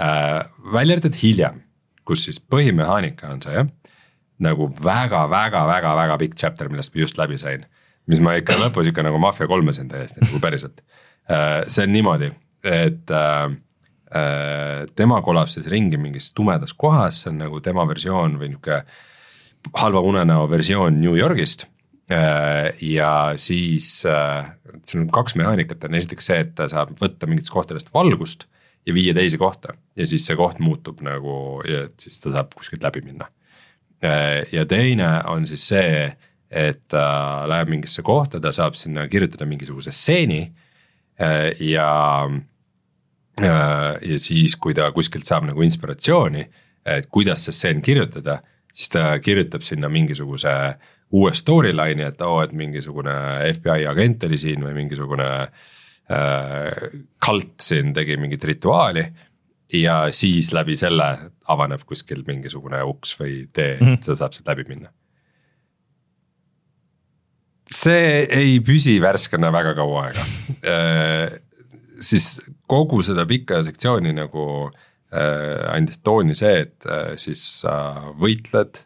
Äh, 0.02 0.40
välja 0.74 0.96
arvatud 0.96 1.18
hiljem, 1.20 1.60
kus 2.06 2.26
siis 2.26 2.40
põhimehaanika 2.42 3.30
on 3.32 3.42
see 3.44 3.66
nagu 4.44 4.66
väga-väga-väga-väga 4.84 6.18
pikk 6.20 6.34
chapter, 6.36 6.68
millest 6.68 6.92
ma 6.92 7.00
just 7.00 7.20
läbi 7.20 7.38
sain. 7.40 7.64
mis 8.06 8.20
ma 8.22 8.36
ikka 8.38 8.54
lõpus 8.60 8.86
ikka 8.86 9.02
nagu 9.02 9.18
Mafia 9.18 9.48
kolmesin 9.50 9.88
täiesti 9.90 10.20
nagu 10.22 10.38
päriselt. 10.38 10.82
Äh, 11.30 11.64
see 11.66 11.86
on 11.86 11.94
niimoodi, 11.94 12.28
et 12.62 13.10
Äh, 13.10 13.56
tema 14.96 15.18
kolab 15.22 15.48
siis 15.50 15.66
ringi 15.66 15.98
mingis 15.98 16.30
tumedas 16.32 16.72
kohas, 16.78 17.22
see 17.22 17.32
on 17.32 17.40
nagu 17.42 17.60
tema 17.60 17.82
versioon 17.88 18.36
või 18.38 18.52
nihuke 18.52 18.82
halva 19.74 20.00
unenäo 20.00 20.46
versioon 20.50 21.00
New 21.00 21.16
Yorgist. 21.18 21.66
ja 22.80 23.32
siis 23.34 24.04
äh, 24.06 24.52
siin 24.84 25.00
on 25.02 25.08
kaks 25.10 25.34
mehaanikat 25.34 25.84
on 25.84 25.96
esiteks 25.98 26.28
see, 26.30 26.36
et 26.44 26.52
ta 26.54 26.68
saab 26.70 26.92
võtta 27.00 27.26
mingitest 27.26 27.50
kohtadest 27.50 27.90
valgust 27.94 28.44
ja 28.86 28.94
viia 28.94 29.14
teise 29.14 29.40
kohta 29.42 29.74
ja 29.98 30.06
siis 30.06 30.22
see 30.28 30.36
koht 30.38 30.60
muutub 30.62 31.02
nagu 31.02 31.64
ja 31.66 31.88
siis 31.98 32.20
ta 32.22 32.30
saab 32.30 32.54
kuskilt 32.54 32.86
läbi 32.86 33.02
minna. 33.02 33.26
ja 34.52 34.66
teine 34.70 35.08
on 35.26 35.46
siis 35.50 35.66
see, 35.66 36.12
et 36.50 36.84
ta 36.86 37.42
läheb 37.50 37.74
mingisse 37.74 38.06
kohta, 38.06 38.38
ta 38.38 38.54
saab 38.54 38.78
sinna 38.78 39.08
kirjutada 39.10 39.46
mingisuguse 39.46 39.90
stseeni 39.90 40.52
ja 41.58 41.90
ja 43.42 44.18
siis, 44.22 44.56
kui 44.56 44.74
ta 44.74 44.90
kuskilt 44.92 45.26
saab 45.28 45.48
nagu 45.50 45.62
inspiratsiooni, 45.62 46.44
et 46.86 47.08
kuidas 47.12 47.44
see 47.44 47.54
stseen 47.54 47.82
kirjutada, 47.84 48.40
siis 48.72 48.92
ta 48.92 49.08
kirjutab 49.22 49.64
sinna 49.66 49.90
mingisuguse 49.92 50.52
uue 51.16 51.32
storyline'i, 51.34 52.06
et 52.08 52.22
oo 52.24 52.38
oh,, 52.38 52.42
et 52.44 52.52
mingisugune 52.56 53.14
FBI 53.52 53.86
agent 53.90 54.26
oli 54.26 54.38
siin 54.40 54.64
või 54.66 54.74
mingisugune 54.80 55.28
äh, 55.38 56.90
kalt 57.22 57.62
siin 57.62 57.92
tegi 57.96 58.18
mingit 58.20 58.44
rituaali. 58.44 59.06
ja 59.72 60.06
siis 60.14 60.52
läbi 60.54 60.76
selle 60.78 61.06
avaneb 61.50 61.82
kuskil 61.86 62.22
mingisugune 62.26 62.82
uks 62.86 63.16
või 63.18 63.48
tee, 63.52 63.74
et 63.74 63.80
mm 63.80 63.86
-hmm. 63.86 64.02
seda 64.02 64.16
saab 64.16 64.32
sealt 64.32 64.48
läbi 64.48 64.64
minna. 64.68 64.90
see 67.70 68.26
ei 68.30 68.60
püsi 68.60 69.00
värskena 69.02 69.52
väga 69.52 69.74
kaua 69.74 70.04
aega 70.06 70.26
äh, 70.62 71.40
siis 72.00 72.40
kogu 72.68 73.02
seda 73.04 73.26
pikka 73.28 73.62
sektsiooni 73.66 74.12
nagu 74.16 74.46
äh, 74.66 75.62
andis 75.72 76.00
tooni 76.04 76.36
see, 76.38 76.66
et 76.66 76.88
äh, 76.88 77.14
siis 77.20 77.62
äh, 77.68 78.10
võitled 78.20 78.82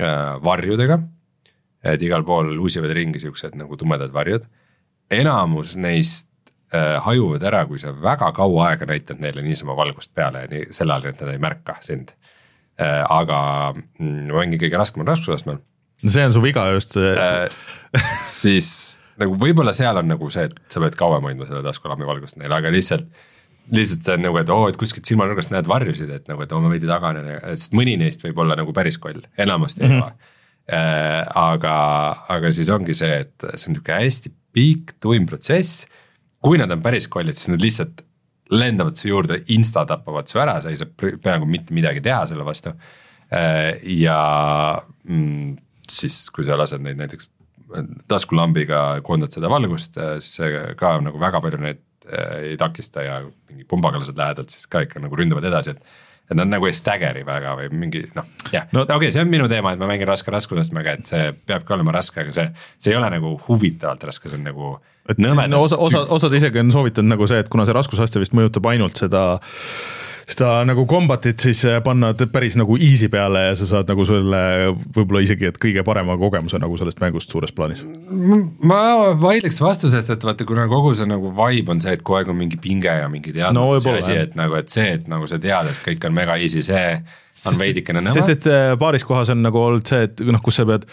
äh, 0.00 0.36
varjudega. 0.44 1.00
et 1.86 2.02
igal 2.02 2.24
pool 2.26 2.48
luusivad 2.56 2.90
ringi 2.96 3.20
siuksed 3.22 3.54
nagu 3.54 3.76
tumedad 3.76 4.12
varjud. 4.12 4.46
enamus 5.10 5.76
neist 5.76 6.28
äh, 6.74 6.96
hajuvad 7.02 7.42
ära, 7.42 7.64
kui 7.66 7.78
sa 7.78 7.92
väga 7.92 8.32
kaua 8.32 8.70
aega 8.70 8.86
näitad 8.86 9.20
neile 9.20 9.42
niisama 9.42 9.76
valgust 9.76 10.14
peale 10.14 10.46
nii 10.50 10.66
selle 10.70 10.96
all, 10.96 11.06
et 11.06 11.20
nad 11.20 11.32
ei 11.32 11.38
märka 11.38 11.78
sind 11.80 12.12
äh,. 12.80 13.04
aga 13.08 13.74
mm, 13.74 14.28
ma 14.30 14.42
mängin 14.42 14.60
kõige 14.60 14.78
raskemal 14.78 15.08
raskusastmel. 15.12 15.60
see 16.06 16.24
on 16.24 16.32
su 16.32 16.42
viga 16.42 16.70
just 16.74 16.96
äh,. 16.96 17.48
siis 18.22 18.98
nagu 19.20 19.38
võib-olla 19.40 19.72
seal 19.76 19.96
on 20.00 20.08
nagu 20.10 20.28
see, 20.32 20.46
et 20.48 20.60
sa 20.72 20.82
pead 20.82 20.98
kauem 20.98 21.24
hoidma 21.28 21.48
selle 21.48 21.64
taskulambi 21.66 22.08
valgust 22.08 22.38
neile, 22.40 22.58
aga 22.58 22.72
lihtsalt. 22.72 23.08
lihtsalt 23.74 24.06
see 24.06 24.14
on 24.14 24.24
nagu, 24.28 24.38
et 24.38 24.50
oo 24.52 24.62
oh,, 24.62 24.70
et 24.70 24.78
kuskilt 24.78 25.08
silmanurgast 25.08 25.50
näed 25.50 25.66
varjusid, 25.66 26.10
et 26.14 26.28
nagu, 26.30 26.42
et 26.44 26.52
oo 26.54 26.62
ma 26.62 26.70
veidi 26.70 26.86
taganen, 26.86 27.32
sest 27.50 27.74
mõni 27.74 27.96
neist 27.98 28.22
võib 28.22 28.38
olla 28.44 28.54
nagu 28.58 28.74
päris 28.76 28.98
koll, 29.02 29.24
enamasti 29.38 29.82
mm 29.82 29.88
-hmm. 29.88 29.94
ei 29.94 30.02
ole 30.02 30.34
äh,. 30.72 31.26
aga, 31.34 31.76
aga 32.28 32.50
siis 32.50 32.70
ongi 32.70 32.94
see, 32.94 33.20
et 33.26 33.48
see 33.54 33.70
on 33.70 33.78
nihuke 33.78 33.92
hästi 33.92 34.32
pikk, 34.56 34.96
tuim 35.00 35.26
protsess. 35.26 35.86
kui 36.40 36.58
nad 36.58 36.70
on 36.70 36.82
päris 36.82 37.08
kollid, 37.08 37.34
siis 37.34 37.48
nad 37.48 37.62
lihtsalt 37.62 38.04
lendavad 38.50 38.94
su 38.94 39.08
juurde, 39.08 39.40
insta 39.48 39.82
tapavad 39.86 40.28
su 40.30 40.38
ära, 40.38 40.60
sa 40.60 40.70
ei 40.70 40.76
saa 40.78 40.86
peaaegu 40.96 41.46
mitte 41.50 41.74
midagi 41.74 42.00
teha 42.00 42.26
selle 42.26 42.44
vastu 42.44 42.70
äh,. 42.70 43.78
ja 43.82 44.82
mm, 45.04 45.56
siis, 45.90 46.30
kui 46.30 46.44
sa 46.44 46.58
lased 46.58 46.82
neid 46.82 46.98
näiteks 47.00 47.30
taskulambiga 48.08 48.82
koondad 49.06 49.34
seda 49.34 49.50
valgust, 49.50 49.98
siis 50.22 50.40
see 50.40 50.64
ka 50.78 50.96
nagu 51.02 51.20
väga 51.20 51.42
palju 51.44 51.60
neid 51.62 51.80
äh, 52.08 52.50
ei 52.52 52.58
takista 52.60 53.04
ja 53.04 53.20
mingi 53.24 53.66
pumbakalased 53.68 54.18
lähedalt 54.18 54.54
siis 54.54 54.68
ka 54.70 54.84
ikka 54.86 55.02
nagu 55.02 55.18
ründavad 55.18 55.46
edasi, 55.48 55.74
et. 55.74 56.02
et 56.30 56.38
nad 56.38 56.50
nagu 56.50 56.66
ei 56.66 56.74
stagger'i 56.74 57.22
väga 57.26 57.52
või 57.58 57.68
mingi 57.84 58.04
noh, 58.16 58.26
jah 58.54 58.66
no,, 58.74 58.82
okei 58.82 58.96
okay,, 58.96 59.12
see 59.14 59.22
on 59.22 59.30
minu 59.30 59.48
teema, 59.50 59.74
et 59.74 59.82
ma 59.82 59.90
mängin 59.90 60.08
raske 60.10 60.32
raskusastmega, 60.34 60.96
et 60.98 61.10
see 61.10 61.28
peabki 61.46 61.74
olema 61.76 61.94
raske, 61.94 62.22
aga 62.24 62.34
see, 62.34 62.48
see 62.78 62.94
ei 62.94 62.98
ole 62.98 63.10
nagu 63.14 63.36
huvitavalt 63.48 64.08
raske, 64.10 64.30
see 64.30 64.40
on 64.40 64.48
nagu. 64.50 64.72
et 65.10 65.22
no 65.22 65.62
osa, 65.62 65.78
osa, 65.78 66.06
osad 66.18 66.34
isegi 66.38 66.62
on 66.62 66.74
soovitanud 66.74 67.14
nagu 67.14 67.30
see, 67.30 67.42
et 67.42 67.52
kuna 67.52 67.66
see 67.66 67.78
raskusaste 67.78 68.22
vist 68.22 68.34
mõjutab 68.34 68.66
ainult 68.72 68.98
seda 68.98 69.28
seda 70.26 70.48
nagu 70.66 70.82
combat'it 70.90 71.38
siis 71.38 71.60
äh, 71.68 71.76
panna 71.84 72.10
päris 72.32 72.56
nagu 72.58 72.74
easy 72.82 73.06
peale 73.10 73.44
ja 73.44 73.52
sa 73.58 73.68
saad 73.68 73.90
nagu 73.90 74.02
selle 74.08 74.40
võib-olla 74.74 75.22
isegi, 75.22 75.46
et 75.52 75.60
kõige 75.62 75.84
parema 75.86 76.16
kogemuse 76.18 76.58
nagu 76.58 76.78
sellest 76.80 76.98
mängust 77.02 77.30
suures 77.30 77.54
plaanis. 77.54 77.84
ma 78.66 78.80
vaidleks 79.22 79.60
vastu, 79.62 79.90
sest 79.92 80.10
et 80.16 80.26
vaata, 80.26 80.46
kuna 80.48 80.66
kogu 80.70 80.94
see 80.98 81.06
nagu 81.10 81.30
vibe 81.36 81.76
on 81.76 81.82
see, 81.84 81.94
et 81.94 82.02
kogu 82.02 82.18
aeg 82.18 82.32
on 82.34 82.40
mingi 82.40 82.58
pinge 82.62 82.90
ja 82.90 83.06
mingi 83.12 83.36
teadmatus 83.36 83.86
no, 83.86 83.94
asi, 84.00 84.18
et 84.26 84.34
nagu, 84.38 84.58
et 84.58 84.72
see, 84.72 84.88
et 84.98 85.06
nagu 85.10 85.30
sa 85.30 85.38
tead, 85.42 85.70
et 85.70 85.84
kõik 85.86 86.08
on 86.10 86.18
mega 86.18 86.38
easy, 86.42 86.64
see 86.66 86.88
on 87.46 87.60
veidikene 87.62 88.02
nõme. 88.02 88.16
sest 88.18 88.34
et 88.34 88.50
äh, 88.50 88.72
paaris 88.80 89.06
kohas 89.06 89.30
on 89.30 89.46
nagu 89.46 89.62
olnud 89.62 89.86
see, 89.86 90.08
et 90.10 90.26
noh, 90.26 90.42
kus 90.42 90.58
sa 90.58 90.66
pead 90.66 90.90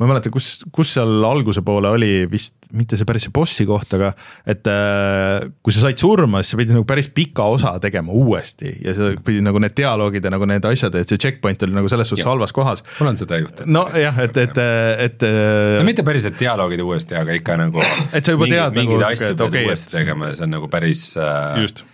ma 0.00 0.06
ei 0.06 0.12
mäleta, 0.14 0.30
kus, 0.32 0.46
kus 0.72 0.94
seal 0.96 1.24
alguse 1.28 1.60
poole 1.64 1.90
oli 1.92 2.24
vist 2.30 2.70
mitte 2.72 2.96
see 2.96 3.04
päris 3.08 3.26
see 3.26 3.34
bossi 3.36 3.66
koht, 3.68 3.92
aga 3.98 4.14
et 4.48 4.70
äh, 4.70 5.50
kui 5.60 5.74
sa 5.76 5.82
said 5.84 6.00
surma, 6.00 6.40
siis 6.40 6.54
sa 6.54 6.60
pidid 6.60 6.72
nagu 6.72 6.86
päris 6.88 7.10
pika 7.12 7.44
osa 7.52 7.74
tegema 7.82 8.14
uuesti 8.16 8.72
ja 8.80 8.94
sa 8.96 9.10
pidid 9.26 9.44
nagu 9.44 9.60
need 9.60 9.76
dialoogid 9.76 10.24
ja 10.24 10.32
nagu 10.32 10.48
need 10.48 10.64
asjad, 10.70 10.96
et 10.96 11.10
see 11.10 11.20
checkpoint 11.20 11.66
oli 11.66 11.76
nagu 11.76 11.92
selles 11.92 12.08
suhtes 12.08 12.28
halvas 12.28 12.56
kohas. 12.56 12.84
mul 12.96 13.12
on 13.12 13.20
seda 13.20 13.42
juhtunud. 13.42 13.74
nojah, 13.76 14.24
et, 14.24 14.42
et, 14.46 14.64
et, 14.64 15.20
et. 15.20 15.28
no 15.76 15.86
mitte 15.90 16.06
päris, 16.06 16.30
et 16.30 16.40
dialoogid 16.40 16.80
uuesti, 16.86 17.20
aga 17.20 17.36
ikka 17.36 17.60
nagu. 17.60 17.84
et 18.16 18.24
sa 18.24 18.36
juba 18.38 18.48
mingid, 18.48 18.56
tead 18.56 18.80
mingeid 18.80 19.04
nagu, 19.04 19.12
asju 19.12 19.32
pead 19.34 19.46
okay, 19.50 19.68
uuesti 19.68 19.98
tegema 19.98 20.32
ja 20.32 20.40
see 20.40 20.48
on 20.48 20.56
nagu 20.56 20.72
päris 20.72 21.10
äh, 21.20 21.60
just 21.66 21.84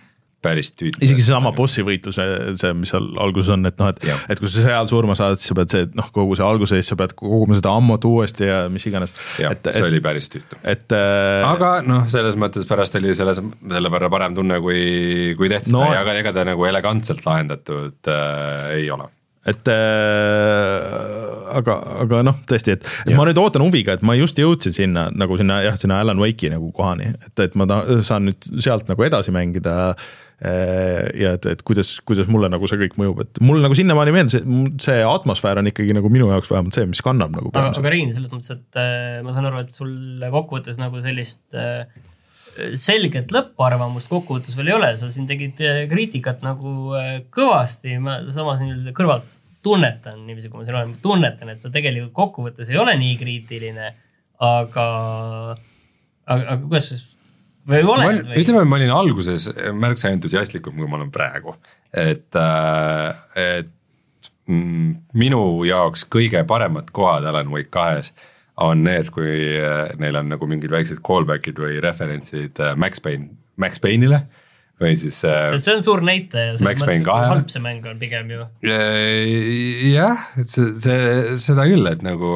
päris 0.45 0.69
tüütu. 0.77 1.01
isegi 1.01 1.23
seesama 1.25 1.51
bossi 1.55 1.83
võitluse, 1.85 2.25
see, 2.61 2.73
mis 2.77 2.91
seal 2.93 3.07
alguses 3.23 3.49
on, 3.55 3.65
et 3.69 3.77
noh, 3.81 3.89
et, 3.89 4.03
et 4.29 4.41
kui 4.41 4.51
sa 4.53 4.65
seal 4.67 4.89
surma 4.91 5.17
saad, 5.17 5.41
siis 5.41 5.51
sa 5.51 5.57
pead 5.57 5.73
see 5.73 5.89
noh, 5.97 6.11
kogu 6.13 6.37
see 6.37 6.45
alguses, 6.45 6.85
sa 6.85 6.97
pead 6.99 7.15
koguma 7.17 7.57
seda 7.57 7.73
ammut 7.73 8.05
uuesti 8.07 8.49
ja 8.49 8.59
mis 8.71 8.85
iganes. 8.89 9.15
jah, 9.41 9.57
see 9.65 9.85
oli 9.87 10.01
päris 10.03 10.29
tüütu. 10.33 10.61
et 10.61 10.93
äh,. 10.93 11.41
aga 11.47 11.73
noh, 11.87 12.05
selles 12.13 12.37
mõttes 12.39 12.69
pärast 12.69 12.99
oli 13.01 13.17
selles, 13.17 13.41
selle 13.41 13.93
võrra 13.93 14.11
parem 14.13 14.37
tunne, 14.37 14.61
kui, 14.63 15.35
kui 15.39 15.49
tehtud 15.51 15.73
no, 15.73 15.85
sai, 15.87 16.01
aga 16.03 16.17
ega 16.21 16.35
ta 16.35 16.45
nagu 16.47 16.69
elegantselt 16.69 17.25
lahendatud 17.25 18.13
äh, 18.13 18.75
ei 18.77 18.91
ole 18.93 19.09
et 19.47 19.69
äh, 19.71 20.85
aga, 21.55 21.77
aga 22.03 22.21
noh, 22.27 22.35
tõesti, 22.49 22.75
et, 22.75 22.87
et 23.05 23.13
ja. 23.13 23.17
ma 23.17 23.23
nüüd 23.29 23.39
ootan 23.39 23.63
huviga, 23.63 23.95
et 23.95 24.03
ma 24.05 24.17
just 24.17 24.39
jõudsin 24.41 24.75
sinna 24.75 25.07
nagu 25.15 25.37
sinna 25.39 25.61
jah, 25.63 25.77
sinna 25.79 26.01
Alan 26.03 26.19
Wake'i 26.19 26.51
nagu 26.51 26.67
kohani, 26.75 27.13
et, 27.15 27.33
et 27.45 27.55
ma 27.59 27.67
ta, 27.69 27.79
saan 28.05 28.27
nüüd 28.27 28.49
sealt 28.59 28.91
nagu 28.91 29.07
edasi 29.07 29.33
mängida 29.35 29.77
äh,. 29.93 30.09
Ja 30.37 31.31
et, 31.33 31.47
et 31.49 31.61
kuidas, 31.65 31.95
kuidas 32.05 32.27
mulle 32.29 32.45
nagu 32.53 32.67
see 32.69 32.77
kõik 32.83 32.97
mõjub, 33.01 33.23
et 33.23 33.39
mulle 33.41 33.63
nagu 33.63 33.73
sinnamaani 33.77 34.11
meeldis, 34.13 34.35
et 34.37 34.83
see 34.85 34.99
atmosfäär 35.01 35.57
on 35.63 35.71
ikkagi 35.71 35.95
nagu 35.97 36.11
minu 36.13 36.27
jaoks 36.29 36.51
vähemalt 36.51 36.77
see, 36.77 36.85
mis 36.89 37.01
kannab 37.01 37.33
nagu. 37.33 37.49
aga 37.57 37.93
Riin, 37.93 38.11
selles 38.13 38.29
mõttes, 38.29 38.51
et 38.53 38.77
äh, 38.77 39.17
ma 39.25 39.33
saan 39.33 39.49
aru, 39.49 39.63
et 39.65 39.73
sul 39.73 39.95
kokkuvõttes 40.21 40.77
nagu 40.77 41.01
sellist 41.01 41.57
äh, 41.57 41.89
selget 42.77 43.31
lõpparvamust 43.33 44.09
kokkuvõttes 44.11 44.57
veel 44.57 44.71
ei 44.71 44.75
ole, 44.77 44.91
sa 44.99 45.09
siin 45.13 45.27
tegid 45.29 45.61
äh, 45.65 45.81
kriitikat 45.89 46.43
nagu 46.45 46.93
äh, 46.97 47.11
kõvasti, 47.33 47.97
ma 48.01 48.19
samas 48.33 48.61
nii-öelda 48.61 48.93
kõrvalt 48.97 49.27
tunnetan 49.65 50.21
niiviisi, 50.25 50.49
kui 50.51 50.61
ma 50.61 50.67
siin 50.67 50.77
olen, 50.77 50.95
tunnetan, 51.03 51.51
et 51.53 51.61
sa 51.61 51.71
tegelikult 51.73 52.15
kokkuvõttes 52.17 52.71
ei 52.71 52.79
ole 52.79 52.95
nii 52.99 53.17
kriitiline, 53.19 53.91
aga, 54.43 54.87
aga, 56.25 56.41
aga 56.41 56.59
kuidas 56.63 56.91
siis 56.93 57.05
või 57.67 57.83
oled 57.83 58.23
või? 58.27 58.41
ütleme, 58.41 58.63
ma 58.69 58.79
olin 58.79 58.93
alguses 58.95 59.49
märksa 59.75 60.11
entusiastlikum, 60.15 60.77
kui 60.77 60.89
ma 60.89 60.99
olen 60.99 61.11
praegu, 61.13 61.55
et, 61.91 62.29
äh, 62.39 63.19
et 63.57 63.71
mm, 64.47 64.95
minu 65.17 65.43
jaoks 65.67 66.07
kõige 66.13 66.43
paremad 66.47 66.91
kohad 66.95 67.27
Alan 67.27 67.51
Wake 67.53 67.71
kahes 67.73 68.13
on 68.63 68.83
need, 68.87 69.11
kui 69.13 69.31
äh, 69.59 69.85
neil 70.01 70.17
on 70.19 70.31
nagu 70.33 70.49
mingid 70.49 70.73
väiksed 70.73 71.03
callback'id 71.05 71.59
või 71.61 71.81
referentsid 71.83 72.61
äh, 72.63 72.75
Max 72.79 73.03
Payne, 73.03 73.31
Max 73.61 73.81
Payne'ile 73.83 74.23
või 74.81 74.93
siis. 74.99 75.23
see, 75.25 75.73
on 75.73 75.83
suur 75.85 76.03
näitaja, 76.05 76.53
selles 76.59 76.81
mõttes, 76.83 77.03
kui 77.05 77.27
halb 77.31 77.47
see 77.49 77.61
mäng 77.63 77.85
on 77.89 77.97
pigem 78.01 78.29
ju. 78.29 78.47
jah, 79.89 80.25
see, 80.43 80.73
see, 80.83 81.37
seda 81.41 81.65
küll, 81.69 81.87
et 81.89 82.03
nagu 82.05 82.31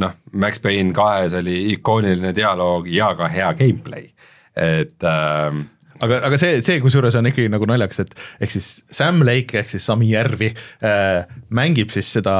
noh, 0.00 0.16
Max 0.32 0.60
Payne 0.62 0.94
kahes 0.96 1.34
oli 1.36 1.56
ikooniline 1.74 2.32
dialoog 2.36 2.88
ja 2.90 3.12
ka 3.18 3.28
hea 3.32 3.50
gameplay, 3.58 4.10
et 4.56 5.06
ähm, 5.06 5.66
aga, 6.04 6.20
aga 6.28 6.38
see, 6.40 6.60
see 6.64 6.80
kusjuures 6.82 7.16
on 7.18 7.28
ikkagi 7.30 7.50
nagu 7.52 7.68
naljakas, 7.68 8.04
et 8.04 8.14
ehk 8.44 8.54
siis 8.54 8.68
Sam 8.92 9.22
Lake 9.26 9.60
ehk 9.60 9.70
siis 9.72 9.86
Sami 9.86 10.10
Järvi 10.12 10.50
äh, 10.86 11.28
mängib 11.56 11.92
siis 11.94 12.10
seda, 12.16 12.36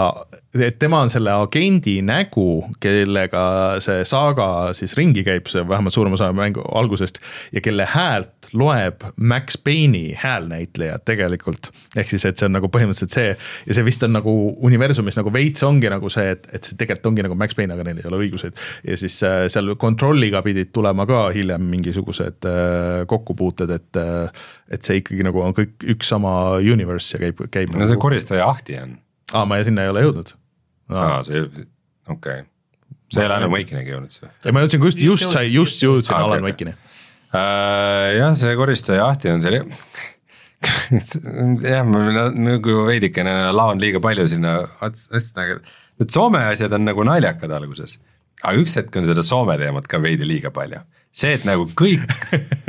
et 0.56 0.78
tema 0.80 1.02
on 1.04 1.12
selle 1.12 1.34
agendi 1.44 1.98
nägu, 2.06 2.48
kellega 2.82 3.44
see 3.84 4.04
saaga 4.08 4.48
siis 4.76 4.96
ringi 4.98 5.24
käib, 5.26 5.50
see 5.52 5.66
vähemalt 5.68 5.96
suurem 5.96 6.16
osa 6.16 6.32
mängu 6.36 6.64
algusest 6.80 7.20
ja 7.54 7.62
kelle 7.64 7.88
häält 7.94 8.39
loeb 8.56 9.04
Max 9.16 9.58
Payne'i 9.64 10.14
häälnäitleja 10.18 10.98
tegelikult. 11.04 11.70
ehk 11.96 12.08
siis, 12.08 12.24
et 12.24 12.38
see 12.38 12.48
on 12.48 12.54
nagu 12.56 12.70
põhimõtteliselt 12.72 13.14
see 13.14 13.28
ja 13.30 13.76
see 13.76 13.84
vist 13.86 14.02
on 14.06 14.14
nagu 14.14 14.32
universumis 14.66 15.18
nagu 15.18 15.32
veits 15.34 15.64
ongi 15.66 15.90
nagu 15.92 16.10
see, 16.12 16.32
et, 16.34 16.48
et 16.52 16.66
see 16.66 16.78
tegelikult 16.80 17.10
ongi 17.12 17.26
nagu 17.26 17.38
Max 17.38 17.56
Payne, 17.58 17.74
aga 17.74 17.86
neil 17.86 18.02
ei 18.02 18.10
ole 18.10 18.22
õiguseid. 18.26 18.58
ja 18.86 18.98
siis 19.00 19.18
äh, 19.26 19.44
seal 19.52 19.74
kontrolliga 19.80 20.42
pidid 20.46 20.72
tulema 20.74 21.06
ka 21.10 21.26
hiljem 21.36 21.66
mingisugused 21.72 22.48
äh, 22.50 23.06
kokkupuuted, 23.10 23.74
et 23.76 24.00
äh, 24.00 24.46
et 24.70 24.86
see 24.86 25.00
ikkagi 25.02 25.26
nagu 25.26 25.42
on 25.44 25.56
kõik 25.56 25.88
üks 25.96 26.12
sama 26.14 26.34
universe 26.60 27.16
ja 27.16 27.24
käib, 27.24 27.42
käib. 27.50 27.74
no 27.74 27.82
nagu... 27.82 27.90
see 27.92 28.02
koristaja 28.02 28.46
ahti 28.50 28.78
on. 28.82 28.96
aa, 29.32 29.46
ma 29.48 29.60
sinna 29.66 29.86
ei 29.86 29.94
ole 29.94 30.06
jõudnud 30.06 30.32
no.. 30.34 31.02
aa, 31.02 31.20
see, 31.26 31.44
okei 31.46 31.66
okay 32.16 32.46
sa 33.10 33.24
ei 33.24 33.26
ole 33.26 33.40
Alan 33.40 33.50
Wakenigi 33.50 33.90
jõudnud 33.90 34.14
siis 34.14 34.22
või? 34.22 34.30
ja 34.44 34.52
ma 34.54 34.62
jõudsin 34.62 34.86
just, 34.86 35.02
just 35.02 35.34
sai, 35.34 35.48
just 35.50 35.82
jõudsin 35.82 36.14
Ah, 36.14 36.22
okei, 36.22 36.28
Alan 36.28 36.44
okei. 36.46 36.52
Wake'i 36.52 36.70
Äh, 36.70 36.89
jah, 37.32 38.32
see 38.38 38.54
koristaja 38.58 39.04
jahti 39.04 39.30
on 39.30 39.42
see 39.44 39.60
jah, 41.62 41.84
ma 41.90 42.00
na- 42.12 42.30
nagu 42.34 42.84
veidikene 42.88 43.34
laon 43.54 43.80
liiga 43.82 44.00
palju 44.02 44.26
sinna 44.28 44.58
otsa, 44.82 45.20
aga 45.40 45.60
need 46.00 46.10
Soome 46.14 46.40
asjad 46.50 46.72
on 46.76 46.86
nagu 46.88 47.04
naljakad 47.06 47.52
alguses. 47.52 47.98
aga 48.42 48.56
üks 48.60 48.74
hetk 48.80 48.96
on 48.98 49.06
seda 49.08 49.22
Soome 49.26 49.56
teemat 49.60 49.86
ka 49.88 50.00
veidi 50.02 50.26
liiga 50.28 50.50
palju. 50.52 50.82
see, 51.12 51.32
et 51.38 51.44
nagu 51.46 51.64
kõik, 51.78 52.04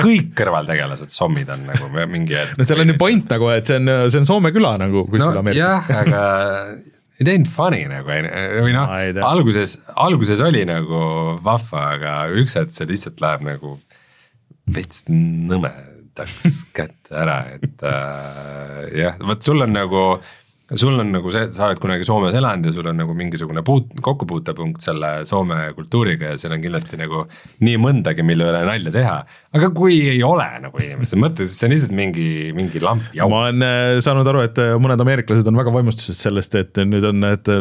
kõik 0.01 0.31
kõrvaltegelased 0.37 1.11
sommid 1.13 1.49
on 1.53 1.67
nagu 1.69 1.89
mingi 2.09 2.37
hetk. 2.37 2.55
no 2.57 2.65
seal 2.67 2.81
on 2.85 2.93
ju 2.93 2.97
point 3.01 3.27
nagu, 3.33 3.49
et 3.53 3.67
see 3.69 3.77
on, 3.81 3.91
see 4.13 4.21
on 4.21 4.29
Soome 4.29 4.53
küla 4.55 4.75
nagu 4.81 5.03
kuskil 5.07 5.25
no 5.25 5.43
Ameerikas. 5.43 5.61
jah, 5.61 6.05
aga 6.05 6.21
it 7.21 7.29
ain't 7.29 7.49
funny 7.49 7.83
nagu 7.89 8.07
või 8.09 8.73
noh 8.73 8.89
alguses, 9.27 9.75
alguses 9.93 10.41
oli 10.41 10.63
nagu 10.69 11.01
vahva, 11.45 11.83
aga 11.97 12.15
üks 12.41 12.57
hetk 12.57 12.73
see 12.77 12.87
lihtsalt 12.89 13.21
läheb 13.21 13.45
nagu 13.45 13.75
veits 14.69 15.03
nõmedaks 15.09 16.61
kätte 16.75 17.15
ära, 17.23 17.39
et 17.57 17.85
äh, 17.87 18.83
jah, 19.01 19.19
vot 19.25 19.43
sul 19.45 19.65
on 19.65 19.73
nagu 19.75 20.05
sul 20.79 20.95
on 20.99 21.09
nagu 21.11 21.31
see, 21.33 21.47
sa 21.51 21.65
oled 21.67 21.79
kunagi 21.81 22.05
Soomes 22.07 22.35
elanud 22.37 22.65
ja 22.69 22.71
sul 22.75 22.87
on 22.91 22.95
nagu 23.01 23.13
mingisugune 23.17 23.63
puut-, 23.67 23.91
kokkupuutepunkt 24.05 24.81
selle 24.85 25.09
Soome 25.27 25.57
kultuuriga 25.75 26.31
ja 26.31 26.37
seal 26.39 26.53
on 26.55 26.61
kindlasti 26.63 26.99
nagu 26.99 27.25
nii 27.65 27.77
mõndagi, 27.81 28.23
mille 28.23 28.47
üle 28.51 28.61
nalja 28.67 28.93
teha. 28.93 29.17
aga 29.57 29.69
kui 29.75 29.97
ei 30.13 30.21
ole 30.23 30.45
nagu 30.63 30.79
inimese 30.79 31.17
mõttes, 31.19 31.51
siis 31.51 31.59
see 31.59 31.67
on 31.67 31.73
lihtsalt 31.75 31.95
mingi, 31.97 32.27
mingi 32.55 32.79
lamp 32.83 33.03
jauk. 33.17 33.29
ma 33.33 33.41
olen 33.47 33.65
äh, 33.67 33.97
saanud 34.05 34.27
aru, 34.31 34.43
et 34.47 34.61
äh, 34.63 34.75
mõned 34.79 35.01
ameeriklased 35.03 35.47
on 35.51 35.59
väga 35.59 35.73
vaimustuses 35.75 36.21
sellest, 36.23 36.55
et 36.55 36.79
nüüd 36.87 37.03
on, 37.09 37.23
et, 37.33 37.51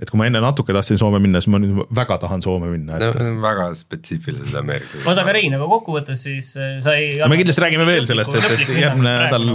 et 0.00 0.10
kui 0.12 0.20
ma 0.20 0.28
enne 0.30 0.42
natuke 0.44 0.74
tahtsin 0.76 1.00
Soome 1.00 1.18
minna, 1.22 1.42
siis 1.42 1.50
ma 1.50 1.58
nüüd 1.62 1.82
väga 1.96 2.20
tahan 2.22 2.44
Soome 2.44 2.70
minna, 2.70 3.00
no 3.02 3.10
et 3.10 3.18
väga 3.42 3.70
spetsiifilised 3.80 4.54
ameeriklased. 4.62 5.06
oota, 5.10 5.24
aga 5.26 5.34
Rein, 5.40 5.58
aga 5.58 5.66
kokkuvõttes 5.74 6.22
siis 6.28 6.52
äh, 6.60 6.76
sa 6.84 6.94
ei. 6.98 7.16
me 7.26 7.40
kindlasti 7.40 7.64
räägime 7.66 7.88
veel 7.88 8.06
sellest, 8.08 8.34
et- 8.38 8.48
et 8.60 8.72
järgmine 8.84 9.16
nädal, 9.26 9.48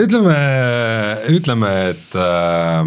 ütleme, 0.00 0.38
ütleme, 1.36 1.70
et 1.92 2.16
äh, 2.38 2.84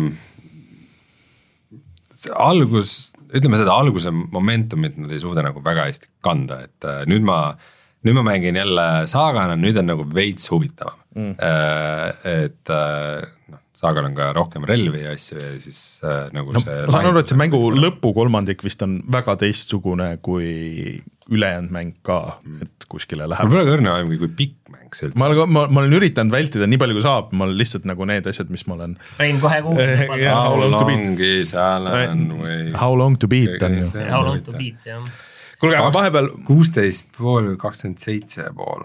algus, 2.35 3.11
ütleme 3.31 3.59
seda 3.59 3.75
alguse 3.75 4.11
momentumit 4.13 4.97
nad 5.01 5.11
ei 5.13 5.21
suuda 5.23 5.43
nagu 5.45 5.63
väga 5.65 5.87
hästi 5.89 6.11
kanda, 6.25 6.63
et 6.67 6.87
äh, 6.87 7.03
nüüd 7.09 7.25
ma, 7.27 7.39
nüüd 8.07 8.17
ma 8.17 8.25
mängin 8.31 8.57
jälle 8.57 8.87
saagana, 9.09 9.57
nüüd 9.59 9.77
on 9.81 9.91
nagu 9.93 10.07
veits 10.15 10.49
huvitavam 10.51 10.97
mm.. 11.15 11.35
et 12.31 12.73
äh, 12.73 13.21
noh, 13.51 13.61
saagal 13.77 14.09
on 14.09 14.17
ka 14.17 14.31
rohkem 14.37 14.65
relvi 14.69 15.03
ja 15.05 15.13
asju 15.15 15.39
ja 15.39 15.53
siis 15.61 15.81
äh, 16.05 16.27
nagu 16.35 16.53
no, 16.55 16.63
see. 16.63 16.81
ma 16.87 16.95
saan 16.95 17.11
aru, 17.11 17.21
et 17.21 17.31
see 17.31 17.39
mängu 17.39 17.61
lõpukolmandik 17.77 18.65
vist 18.65 18.81
on 18.85 18.99
väga 19.11 19.37
teistsugune 19.43 20.15
kui 20.25 20.99
ülejäänud 21.31 21.71
mäng 21.71 21.93
ka, 22.03 22.17
et 22.65 22.89
kuskile 22.91 23.23
mul 23.23 23.35
läheb. 23.35 23.53
pole 23.53 23.65
ka 23.67 23.75
õrna 23.77 23.95
aimugi, 24.01 24.19
kui 24.23 24.33
pikk 24.41 24.73
mäng 24.73 24.97
see 24.97 25.07
üldse 25.07 25.21
ma 25.21 25.29
olen, 25.29 25.53
ma, 25.53 25.65
ma 25.69 25.83
olen 25.83 25.97
üritanud 26.01 26.33
vältida 26.33 26.67
nii 26.67 26.81
palju 26.81 26.97
kui 26.97 27.05
saab, 27.05 27.29
ma 27.37 27.45
olen 27.47 27.59
lihtsalt 27.61 27.85
nagu 27.87 28.07
need 28.09 28.27
asjad, 28.27 28.49
mis 28.51 28.65
ma 28.67 28.79
olen. 28.79 28.97
Rein 29.21 29.39
kohe 29.43 29.61
Eh, 29.61 29.63
kuulab. 29.63 30.17
jah. 30.19 30.41
How 30.41 30.57
long 30.57 30.75
to 30.75 30.85
beat? 30.89 31.05
long 31.05 31.19
is 31.21 31.53
Alan 31.55 32.25
või? 32.41 32.57
How 32.75 32.97
long 32.97 33.19
to 33.21 33.29
beat 33.31 33.63
on 33.63 33.77
ju. 33.79 33.91
How 34.09 34.25
long 34.25 34.41
to 34.43 34.57
beat 34.57 34.89
jah. 34.89 35.05
kuulge, 35.61 35.77
aga 35.77 35.93
vahepeal, 35.93 36.33
kuusteist 36.47 37.13
pool, 37.17 37.53
kakskümmend 37.61 38.01
seitse 38.01 38.49
pool. 38.57 38.83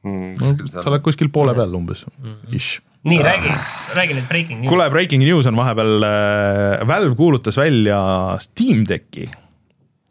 sa 0.00 0.86
oled 0.88 1.02
kuskil 1.04 1.28
poole 1.32 1.52
peal 1.56 1.74
umbes, 1.76 2.06
ish 2.56 2.78
nii, 3.02 3.22
räägi, 3.22 3.52
räägi 3.94 4.14
nüüd 4.14 4.28
breaking 4.28 4.60
news. 4.60 4.68
kuule, 4.68 4.90
breaking 4.90 5.24
news 5.24 5.46
on 5.46 5.56
vahepeal 5.56 6.02
äh,, 6.02 6.88
Valve 6.88 7.14
kuulutas 7.16 7.56
välja 7.56 8.00
Steam 8.40 8.84
Decki 8.88 9.24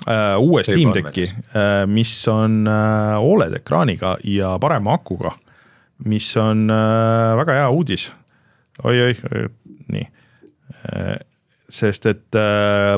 äh,, 0.08 0.38
uue 0.40 0.64
Steam 0.64 0.94
Decki 0.94 1.24
äh,, 1.24 1.86
mis 1.88 2.28
on 2.28 2.68
äh, 2.68 3.20
Oled 3.22 3.54
ekraaniga 3.62 4.18
ja 4.24 4.56
parema 4.60 4.94
akuga, 4.98 5.36
mis 6.06 6.32
on 6.38 6.70
äh, 6.70 7.38
väga 7.38 7.60
hea 7.62 7.70
uudis 7.70 8.10
oi,. 8.84 8.96
oi-oi, 9.02 9.46
nii 9.94 10.06
äh,, 10.90 11.16
sest 11.70 12.10
et 12.10 12.36
äh,, 12.36 12.98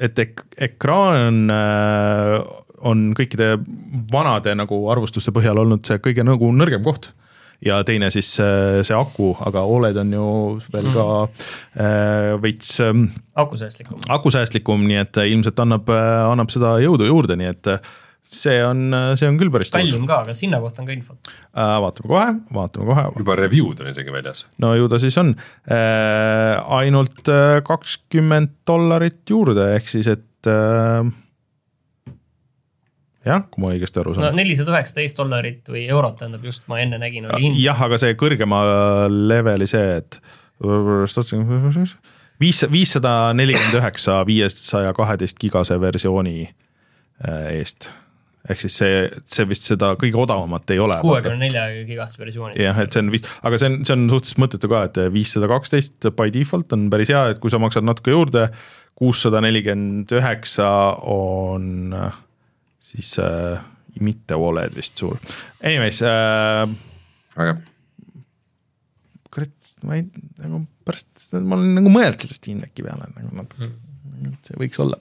et 0.00 0.18
ek 0.24 0.42
ekraan 0.70 1.46
äh, 1.50 2.38
on 2.86 3.12
kõikide 3.18 3.56
vanade 4.12 4.54
nagu 4.58 4.84
arvustuste 4.92 5.34
põhjal 5.34 5.58
olnud 5.64 5.86
see 5.86 5.98
kõige 6.02 6.26
nagu 6.26 6.50
nõrgem 6.54 6.84
koht 6.86 7.10
ja 7.64 7.80
teine 7.86 8.10
siis 8.14 8.30
äh, 8.42 8.80
see 8.86 8.96
aku, 8.96 9.32
aga 9.46 9.64
Oled 9.66 9.96
on 9.98 10.12
ju 10.14 10.26
veel 10.72 10.90
ka 10.94 11.06
äh, 11.24 12.34
veits 12.42 12.78
äh, 12.84 12.92
akusäästlikum. 13.34 14.02
akusäästlikum, 14.08 14.86
nii 14.90 15.00
et 15.02 15.22
ilmselt 15.26 15.58
annab, 15.64 15.90
annab 15.90 16.52
seda 16.54 16.76
jõudu 16.82 17.08
juurde, 17.08 17.38
nii 17.38 17.50
et 17.50 17.72
see 18.28 18.58
on, 18.64 18.88
see 19.18 19.28
on 19.28 19.38
küll 19.40 19.52
päris 19.52 19.70
tõus. 19.70 19.92
kallim 19.92 20.08
ka, 20.08 20.22
aga 20.26 20.34
sinna 20.36 20.60
kohta 20.62 20.82
on 20.82 20.88
ka 20.88 20.96
infot. 20.96 21.30
vaatame 21.54 22.10
kohe, 22.10 22.26
vaatame 22.54 22.90
kohe, 22.90 23.06
juba 23.22 23.38
review'd 23.40 23.84
on 23.84 23.92
isegi 23.92 24.14
väljas. 24.14 24.44
no 24.62 24.74
ju 24.78 24.90
ta 24.92 25.00
siis 25.02 25.16
on 25.20 25.34
äh, 25.34 26.58
ainult 26.80 27.30
äh, 27.32 27.60
kakskümmend 27.66 28.58
dollarit 28.68 29.22
juurde, 29.30 29.70
ehk 29.78 29.88
siis 29.90 30.10
et 30.12 30.50
äh, 30.50 31.08
jah, 33.28 33.44
kui 33.50 33.62
ma 33.64 33.72
õigesti 33.74 34.02
aru 34.02 34.14
no 34.16 34.26
saan. 34.26 34.36
nelisada 34.38 34.74
üheksateist 34.74 35.18
dollarit 35.20 35.70
või 35.72 35.86
eurot 35.88 36.18
tähendab 36.20 36.44
just, 36.48 36.64
ma 36.70 36.80
enne 36.82 37.00
nägin, 37.00 37.28
oli 37.30 37.48
hind. 37.48 37.62
jah, 37.62 37.80
aga 37.88 37.98
see 38.00 38.16
kõrgema 38.18 38.62
leveli 39.08 39.68
see, 39.70 39.98
et 40.02 40.20
viis, 42.40 42.64
viissada 42.72 43.32
nelikümmend 43.36 43.78
üheksa 43.80 44.20
viiesaja 44.26 44.92
kaheteist 44.96 45.38
gigase 45.40 45.78
versiooni 45.80 46.48
äh, 46.48 47.54
eest. 47.58 47.90
Ehk 48.48 48.62
siis 48.64 48.76
see, 48.80 49.00
see 49.28 49.46
vist 49.48 49.68
seda 49.68 49.92
kõige 50.00 50.18
odavamat 50.22 50.72
ei 50.74 50.80
ole. 50.82 50.98
kuuekümne 51.02 51.40
nelja 51.46 51.66
gigast 51.88 52.20
versiooni. 52.20 52.56
jah, 52.60 52.78
et 52.82 52.94
see 52.94 53.04
on 53.04 53.12
vist, 53.12 53.28
aga 53.46 53.60
see 53.60 53.70
on, 53.70 53.78
see 53.84 53.96
on 53.96 54.04
suhteliselt 54.12 54.42
mõttetu 54.44 54.70
ka, 54.72 54.82
et 54.88 55.00
viissada 55.14 55.50
kaksteist 55.50 56.10
by 56.18 56.32
default 56.34 56.72
on 56.76 56.88
päris 56.92 57.12
hea, 57.12 57.24
et 57.34 57.42
kui 57.42 57.52
sa 57.52 57.60
maksad 57.62 57.86
natuke 57.86 58.14
juurde, 58.14 58.48
kuussada 58.98 59.42
nelikümmend 59.44 60.12
üheksa 60.18 60.68
on 61.08 61.94
äh, 61.96 62.20
siis 62.82 63.14
äh, 63.22 63.60
mitte 64.00 64.38
Oled 64.38 64.76
vist 64.78 65.00
sul. 65.00 65.16
Anyways 65.62 66.00
äh,, 66.06 66.64
aga 67.36 67.58
kurat, 69.34 69.52
ma 69.84 69.98
ei, 69.98 70.06
nagu 70.40 70.64
pärast, 70.88 71.28
ma 71.36 71.58
olen 71.58 71.76
nagu 71.78 71.92
mõelnud 71.92 72.24
sellest 72.24 72.48
Indeki 72.50 72.86
peale 72.86 73.10
nagu 73.12 73.34
natuke, 73.42 73.70
see 74.48 74.62
võiks 74.64 74.80
olla. 74.82 74.98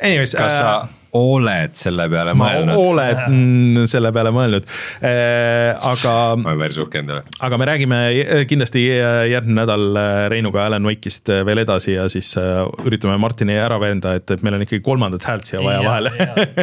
Anyways. 0.00 0.34
kas 0.38 0.56
sa 0.56 0.72
oled 1.16 1.76
selle 1.78 2.08
peale 2.12 2.34
ma 2.36 2.50
mõelnud? 2.52 2.82
oled 2.92 3.22
mm, 3.26 3.88
selle 3.90 4.12
peale 4.14 4.32
mõelnud 4.34 4.66
äh,, 5.00 5.72
aga 5.90 6.14
ma 6.40 6.52
olen 6.52 6.64
päris 6.64 6.80
uhke 6.82 7.02
endale. 7.02 7.24
aga 7.44 7.60
me 7.60 7.68
räägime 7.70 8.00
kindlasti 8.50 8.84
järgmine 8.88 9.58
nädal 9.62 10.00
Reinuga 10.32 10.66
Alan 10.66 10.86
Wake'ist 10.88 11.32
veel 11.48 11.62
edasi 11.64 11.94
ja 11.96 12.08
siis 12.12 12.30
äh, 12.40 12.62
üritame 12.86 13.18
Martini 13.20 13.56
ära 13.58 13.78
veenda, 13.80 14.14
et, 14.18 14.30
et 14.30 14.44
meil 14.44 14.58
on 14.58 14.64
ikkagi 14.66 14.84
kolmandat 14.84 15.26
häält 15.28 15.48
siia 15.48 15.62
vaja 15.64 15.82
vahele. 15.84 16.12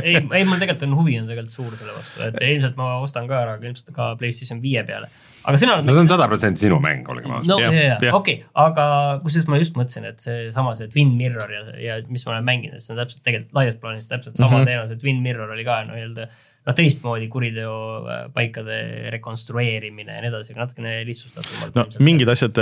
ei, 0.01 0.19
ei 0.39 0.47
mul 0.47 0.61
tegelikult 0.61 0.87
on 0.89 0.97
huvi 1.01 1.19
on 1.21 1.29
tegelikult 1.31 1.55
suur 1.55 1.77
selle 1.79 1.95
vastu, 1.95 2.23
et 2.27 2.39
ilmselt 2.55 2.77
ma 2.79 2.95
ostan 3.03 3.29
ka 3.29 3.41
ära, 3.43 3.57
aga 3.59 3.69
ilmselt 3.69 3.93
ka 3.95 4.13
Playstation 4.19 4.61
viie 4.63 4.83
peale. 4.87 5.09
Aga 5.45 5.61
sina 5.61 5.75
oled 5.75 5.87
no 5.87 5.95
see 5.95 6.03
on 6.05 6.11
sada 6.11 6.27
protsenti 6.31 6.65
sinu 6.65 6.79
mäng, 6.83 7.05
olgem 7.11 7.35
ausad. 7.37 7.51
no 7.51 7.59
Jah, 7.61 7.73
ja, 7.73 7.85
ja 7.91 7.99
jah. 8.01 8.17
okei, 8.17 8.41
aga 8.65 8.87
kusjuures 9.23 9.49
ma 9.51 9.61
just 9.61 9.77
mõtlesin, 9.77 10.09
et 10.09 10.25
seesama 10.25 10.73
see 10.79 10.89
Twin 10.91 11.13
Mirror 11.19 11.53
ja, 11.53 11.63
ja 11.81 12.01
mis 12.09 12.25
ma 12.25 12.35
olen 12.35 12.49
mänginud, 12.49 12.83
see 12.83 12.95
on 12.95 13.03
täpselt 13.03 13.23
tegelikult 13.27 13.61
laias 13.61 13.79
plaanis 13.81 14.09
täpselt 14.11 14.35
sama 14.37 14.57
mm. 14.57 14.61
-hmm. 14.61 14.73
teema, 14.73 14.89
see 14.91 15.01
Twin 15.01 15.23
Mirror 15.25 15.55
oli 15.55 15.67
ka 15.67 15.81
nii-öelda 15.89 16.29
noh, 16.65 16.75
teistmoodi 16.75 17.27
kuriteopaikade 17.27 18.77
rekonstrueerimine 19.13 20.15
ja 20.15 20.23
nii 20.23 20.31
edasi, 20.31 20.53
aga 20.53 20.65
natukene 20.65 20.93
lihtsustatumalt. 21.05 21.75
no 21.77 21.85
mingid 22.05 22.29
asjad, 22.31 22.59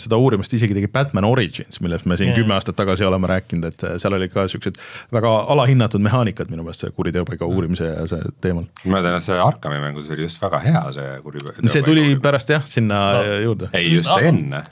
seda 0.00 0.18
uurimust 0.20 0.52
isegi 0.58 0.76
tegi 0.76 0.90
Batman 0.92 1.26
Origins, 1.28 1.80
millest 1.84 2.06
me 2.08 2.18
siin 2.20 2.32
Jaa. 2.32 2.38
kümme 2.40 2.56
aastat 2.56 2.76
tagasi 2.78 3.06
oleme 3.08 3.30
rääkinud, 3.30 3.70
et 3.70 3.86
seal 4.02 4.16
olid 4.18 4.32
ka 4.34 4.44
siuksed 4.52 4.80
väga 5.14 5.32
alahinnatud 5.54 6.04
mehaanikad 6.04 6.52
minu 6.52 6.66
meelest, 6.66 6.84
see 6.84 6.96
kuriteopaiga 6.96 7.48
uurimise 7.48 7.88
ja 7.88 8.06
see 8.10 8.32
teemal. 8.44 8.68
ma 8.84 9.02
tean, 9.04 9.16
et 9.16 9.26
see 9.26 9.40
Arkami 9.48 9.80
mängus 9.82 10.12
oli 10.12 10.28
just 10.28 10.42
väga 10.42 10.60
hea 10.64 10.84
see 10.98 11.16
kuri. 11.24 11.44
see 11.66 11.84
tuli 11.86 12.08
pärast 12.24 12.50
jah, 12.52 12.64
sinna 12.68 12.98
No. 13.18 13.22
no. 13.26 13.36
juurde. 13.44 13.68
ei, 13.74 13.92
just 13.94 14.08
Just 14.10 14.26
enne. 14.30 14.64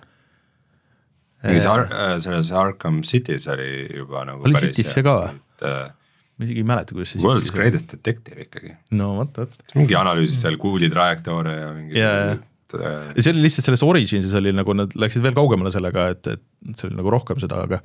mingis 1.47 1.67
Ar-, 1.71 1.87
selles 2.25 2.51
Arkham 2.57 3.03
City's 3.07 3.47
oli 3.53 3.69
juba 4.01 4.25
nagu 4.29 4.43
Oli 4.47 4.57
päris 4.57 4.77
City's 4.79 4.95
see 4.97 5.05
ka 5.07 5.15
või? 5.21 5.37
äh, 5.69 5.87
ma 6.37 6.45
isegi 6.49 6.63
ei 6.65 6.69
mäleta, 6.69 6.97
kuidas 6.97 7.13
see 7.15 7.23
World's. 7.25 7.53
Greatest 7.55 7.93
Detective 7.95 8.47
ikkagi. 8.49 8.75
no 8.99 9.13
vot, 9.21 9.37
vot. 9.45 9.55
mingi 9.79 9.95
analüüsis 9.99 10.41
seal 10.43 10.59
kuuli 10.61 10.91
trajektoore 10.93 11.55
ja 11.61 11.71
mingi 11.77 12.03
äh, 12.03 12.37
ja 12.75 13.23
see 13.23 13.31
oli 13.33 13.45
lihtsalt 13.47 13.69
selles 13.71 13.85
Originsis 13.87 14.35
oli 14.41 14.51
nagu 14.57 14.75
nad 14.75 14.93
läksid 14.99 15.23
veel 15.23 15.37
kaugemale 15.39 15.71
sellega, 15.75 16.09
et, 16.17 16.27
et 16.35 16.75
see 16.75 16.89
oli 16.91 16.99
nagu 16.99 17.13
rohkem 17.15 17.39
seda, 17.43 17.63
aga 17.69 17.79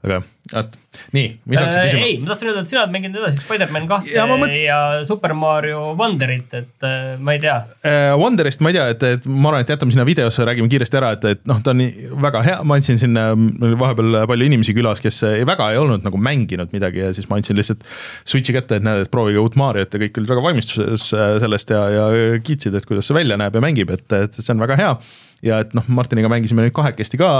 aga 0.00 0.22
vot, 0.50 0.76
nii, 1.14 1.26
mis 1.46 1.58
hakkasid 1.60 1.78
Äh, 1.80 1.84
küsima? 1.90 2.06
ei, 2.08 2.14
ma 2.22 2.30
tahtsin 2.30 2.48
öelda, 2.50 2.62
et 2.64 2.70
sina 2.70 2.80
oled 2.82 2.92
mänginud 2.94 3.18
edasi 3.20 3.42
Spider-man 3.44 3.84
kahte 3.90 4.14
Ja 4.14 4.24
mõt- 4.26 4.54
ja 4.56 4.78
Super 5.06 5.34
Mario 5.36 5.82
Wonderit, 5.98 6.54
et 6.56 6.86
äh, 6.88 7.18
ma 7.20 7.34
ei 7.36 7.42
tea. 7.42 7.58
Äh, 7.86 8.14
Wonderist 8.18 8.64
ma 8.64 8.72
ei 8.72 8.78
tea, 8.78 8.86
et, 8.94 9.04
et 9.18 9.28
ma 9.28 9.52
arvan, 9.52 9.66
et 9.66 9.70
jätame 9.74 9.94
sinna 9.94 10.06
videosse, 10.08 10.46
räägime 10.48 10.72
kiiresti 10.72 10.98
ära, 11.02 11.12
et, 11.18 11.28
et 11.36 11.44
noh, 11.46 11.60
ta 11.62 11.74
on 11.74 11.82
nii 11.84 12.10
väga 12.24 12.42
hea, 12.48 12.56
ma 12.66 12.80
andsin 12.80 12.98
sinna, 13.02 13.28
mul 13.38 13.68
oli 13.70 13.80
vahepeal 13.84 14.20
palju 14.32 14.50
inimesi 14.50 14.74
külas, 14.80 15.04
kes 15.04 15.20
ei, 15.30 15.44
väga 15.48 15.70
ei 15.76 15.82
olnud 15.84 16.08
nagu 16.08 16.18
mänginud 16.30 16.72
midagi 16.74 17.04
ja 17.04 17.12
siis 17.14 17.28
ma 17.30 17.38
andsin 17.38 17.60
lihtsalt 17.60 17.84
Switchi 18.24 18.56
kätte, 18.56 18.80
et 18.80 18.88
näed, 18.88 19.04
et 19.06 19.12
proovige 19.14 19.38
uut 19.44 19.60
Mariot 19.60 19.94
ja 19.94 20.02
kõik 20.06 20.18
olid 20.24 20.32
väga 20.34 20.46
valmistuses 20.48 21.10
äh, 21.14 21.36
sellest 21.44 21.70
ja, 21.76 21.84
ja 21.94 22.10
kiitsid, 22.42 22.74
et 22.80 22.88
kuidas 22.88 23.06
see 23.12 23.20
välja 23.20 23.36
näeb 23.40 23.54
ja 23.60 23.62
mängib, 23.68 23.92
et, 23.94 24.08
et 24.16 24.40
see 24.40 24.56
on 24.56 24.64
väga 24.64 24.80
hea. 24.80 24.94
Ja 25.44 25.60
et 25.64 25.70
noh, 25.76 25.86
Martiniga 25.88 26.28
mängisime 26.32 26.66
nüüd 26.66 26.74
kahekesti 26.76 27.18
ka 27.20 27.30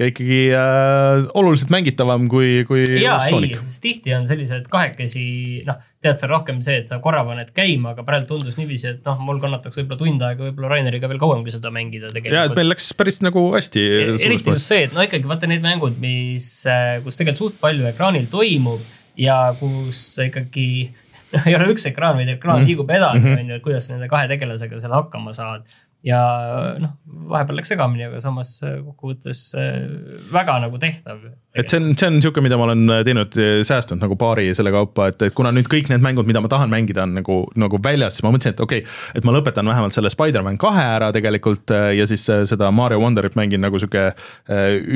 ja 0.00 0.08
ikkagi 0.08 0.38
äh, 0.56 1.26
oluliselt 1.38 1.70
mängitavam 1.70 2.24
kui, 2.30 2.64
kui 2.68 2.82
ja 3.02 3.18
ei 3.28 3.52
sest 3.60 3.82
tihti 3.84 4.14
on 4.16 4.24
sellised 4.28 4.66
kahekesi, 4.72 5.26
noh, 5.68 5.78
tead 6.04 6.18
sa 6.20 6.28
rohkem 6.30 6.58
see, 6.64 6.80
et 6.82 6.90
sa 6.90 6.98
korra 7.04 7.22
paned 7.28 7.52
käima, 7.56 7.92
aga 7.94 8.06
praegu 8.06 8.26
tundus 8.32 8.58
niiviisi, 8.60 8.96
et 8.96 9.06
noh, 9.06 9.20
mul 9.28 9.38
kannataks 9.44 9.78
võib-olla 9.80 10.00
tund 10.00 10.26
aega, 10.26 10.48
võib-olla 10.48 10.72
Raineriga 10.72 11.10
veel 11.12 11.22
kauemgi 11.22 11.54
seda 11.54 11.72
mängida 11.74 12.08
ja 12.08 12.14
et 12.14 12.18
tegelikult. 12.18 12.58
meil 12.58 12.72
läks 12.72 12.90
päris 12.98 13.20
nagu 13.24 13.46
hästi. 13.54 13.86
eriti 14.16 14.56
just 14.56 14.72
see, 14.72 14.88
et 14.88 14.96
no 14.96 15.04
ikkagi 15.04 15.30
vaata 15.30 15.50
need 15.50 15.64
mängud, 15.64 16.00
mis, 16.02 16.50
kus 17.04 17.20
tegelikult 17.20 17.44
suht 17.44 17.62
palju 17.62 17.86
ekraanil 17.92 18.26
toimub 18.32 18.82
ja 19.20 19.38
kus 19.60 20.00
ikkagi 20.24 20.68
noh, 21.34 21.46
ei 21.48 21.56
ole 21.56 21.70
üks 21.74 21.86
ekraan, 21.90 22.18
vaid 22.18 22.30
ekraan 22.34 22.60
mm 22.60 22.64
-hmm. 22.64 22.68
liigub 22.70 22.90
edasi, 22.90 23.32
on 23.32 23.50
ju, 23.50 23.58
et 23.58 23.64
kuidas 23.64 23.88
nende 23.90 24.08
kahe 24.10 24.28
tegelasega 24.30 24.80
seal 24.80 24.94
hakkama 24.94 25.34
saad. 25.36 25.66
Ja 26.04 26.20
noh, 26.80 26.96
vahepeal 27.30 27.58
läks 27.58 27.70
segamini, 27.72 28.04
aga 28.08 28.20
samas 28.22 28.56
äh, 28.66 28.76
kokkuvõttes 28.84 29.46
äh, 29.56 29.86
väga 30.32 30.58
nagu 30.64 30.78
tehtav. 30.80 31.22
et 31.54 31.70
see 31.70 31.80
on, 31.80 31.92
see 31.96 32.08
on 32.10 32.18
niisugune, 32.18 32.44
mida 32.48 32.58
ma 32.60 32.66
olen 32.66 33.04
teinud, 33.06 33.38
säästnud 33.64 34.02
nagu 34.02 34.16
paari 34.20 34.48
selle 34.56 34.72
kaupa, 34.74 35.08
et, 35.12 35.22
et 35.28 35.36
kuna 35.36 35.52
nüüd 35.54 35.68
kõik 35.70 35.88
need 35.92 36.04
mängud, 36.04 36.28
mida 36.28 36.42
ma 36.44 36.50
tahan 36.52 36.72
mängida, 36.72 37.06
on 37.06 37.14
nagu, 37.20 37.38
nagu 37.60 37.80
väljas, 37.84 38.18
siis 38.18 38.26
ma 38.26 38.32
mõtlesin, 38.34 38.56
et 38.56 38.62
okei 38.64 38.82
okay,, 38.84 38.98
et 39.16 39.26
ma 39.26 39.34
lõpetan 39.36 39.70
vähemalt 39.70 39.96
selle 39.96 40.12
Spider-man 40.12 40.58
kahe 40.60 40.84
ära 40.96 41.10
tegelikult 41.14 41.72
äh, 41.74 41.92
ja 41.98 42.08
siis 42.10 42.26
äh, 42.32 42.44
seda 42.50 42.70
Mario 42.74 43.00
Wonderit 43.02 43.38
mängin 43.38 43.64
nagu 43.64 43.80
sihuke 43.80 44.10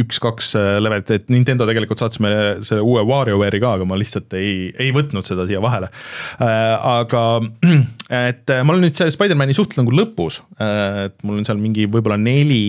üks-kaks 0.02 0.52
levelit, 0.82 1.10
et 1.14 1.30
Nintendo 1.32 1.66
tegelikult 1.68 2.00
saatis 2.00 2.20
meile 2.22 2.58
selle 2.66 2.84
uue 2.84 3.04
WarioWare'i 3.08 3.62
ka, 3.62 3.76
aga 3.78 3.86
ma 3.88 3.98
lihtsalt 4.00 4.34
ei, 4.38 4.68
ei 4.76 4.92
võtnud 4.94 5.26
seda 5.26 5.46
siia 5.48 5.62
vahele. 5.64 5.88
aga 6.38 7.24
et 8.08 8.48
äh, 8.50 8.62
ma 8.64 8.72
olen 8.72 8.86
nüüd 8.86 8.96
see 8.96 9.10
Spider-man'i 9.12 9.56
suht 9.56 9.76
nagu 9.78 9.92
lõpus, 9.92 10.40
et 11.06 11.14
mul 11.26 11.40
on 11.40 11.46
seal 11.46 11.60
mingi 11.60 11.86
võib-olla 11.90 12.18
neli 12.20 12.60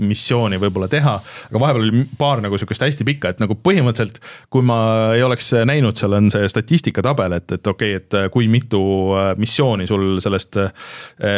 missiooni 0.00 0.58
võib-olla 0.60 0.88
teha, 0.90 1.14
aga 1.50 1.62
vahepeal 1.62 1.86
oli 1.86 2.04
paar 2.18 2.42
nagu 2.44 2.58
sihukest 2.58 2.86
hästi 2.86 3.06
pikka, 3.08 3.34
et 3.34 3.42
nagu 3.42 3.56
põhimõtteliselt 3.62 4.20
kui 4.52 4.64
ma 4.66 4.78
ei 5.16 5.24
oleks 5.26 5.52
näinud, 5.68 5.98
seal 5.98 6.16
on 6.18 6.30
see 6.32 6.48
statistikatabel, 6.50 7.36
et, 7.38 7.58
et 7.58 7.72
okei 7.72 7.96
okay,, 7.96 8.04
et 8.04 8.32
kui 8.34 8.48
mitu 8.52 8.80
äh, 9.18 9.32
missiooni 9.40 9.88
sul 9.90 10.22
sellest 10.24 10.60
äh, 10.62 10.72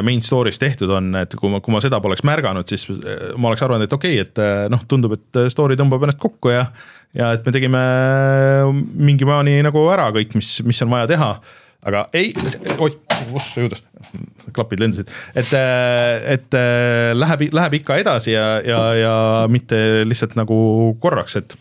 main 0.06 0.22
story'st 0.24 0.62
tehtud 0.62 0.92
on, 0.96 1.12
et 1.22 1.34
kui 1.38 1.52
ma, 1.52 1.62
kui 1.64 1.74
ma 1.74 1.82
seda 1.84 2.00
poleks 2.02 2.24
märganud, 2.28 2.68
siis 2.70 2.86
äh, 2.90 3.30
ma 3.36 3.50
oleks 3.50 3.66
arvanud, 3.66 3.88
et 3.88 3.98
okei 3.98 4.20
okay,, 4.20 4.28
et 4.28 4.72
noh, 4.72 4.86
tundub, 4.90 5.18
et 5.18 5.44
story 5.52 5.78
tõmbab 5.80 6.06
ennast 6.06 6.22
kokku 6.22 6.54
ja 6.54 6.66
ja 7.16 7.32
et 7.34 7.42
me 7.46 7.50
tegime 7.54 7.80
mingi 8.94 9.26
maani 9.26 9.56
nagu 9.66 9.82
ära 9.90 10.10
kõik, 10.14 10.36
mis, 10.38 10.60
mis 10.62 10.78
on 10.84 10.92
vaja 10.92 11.08
teha 11.10 11.30
aga 11.86 12.04
ei, 12.16 12.32
oih, 12.78 12.96
ossa 13.32 13.62
juudas, 13.62 13.82
klapid 14.56 14.82
lendasid, 14.82 15.10
et, 15.38 15.52
et 16.34 16.56
äh, 16.58 17.10
läheb, 17.16 17.46
läheb 17.56 17.76
ikka 17.80 17.96
edasi 18.02 18.34
ja, 18.34 18.46
ja, 18.64 18.80
ja 18.98 19.14
mitte 19.52 19.78
lihtsalt 20.08 20.36
nagu 20.38 20.60
korraks, 21.00 21.38
et 21.40 21.56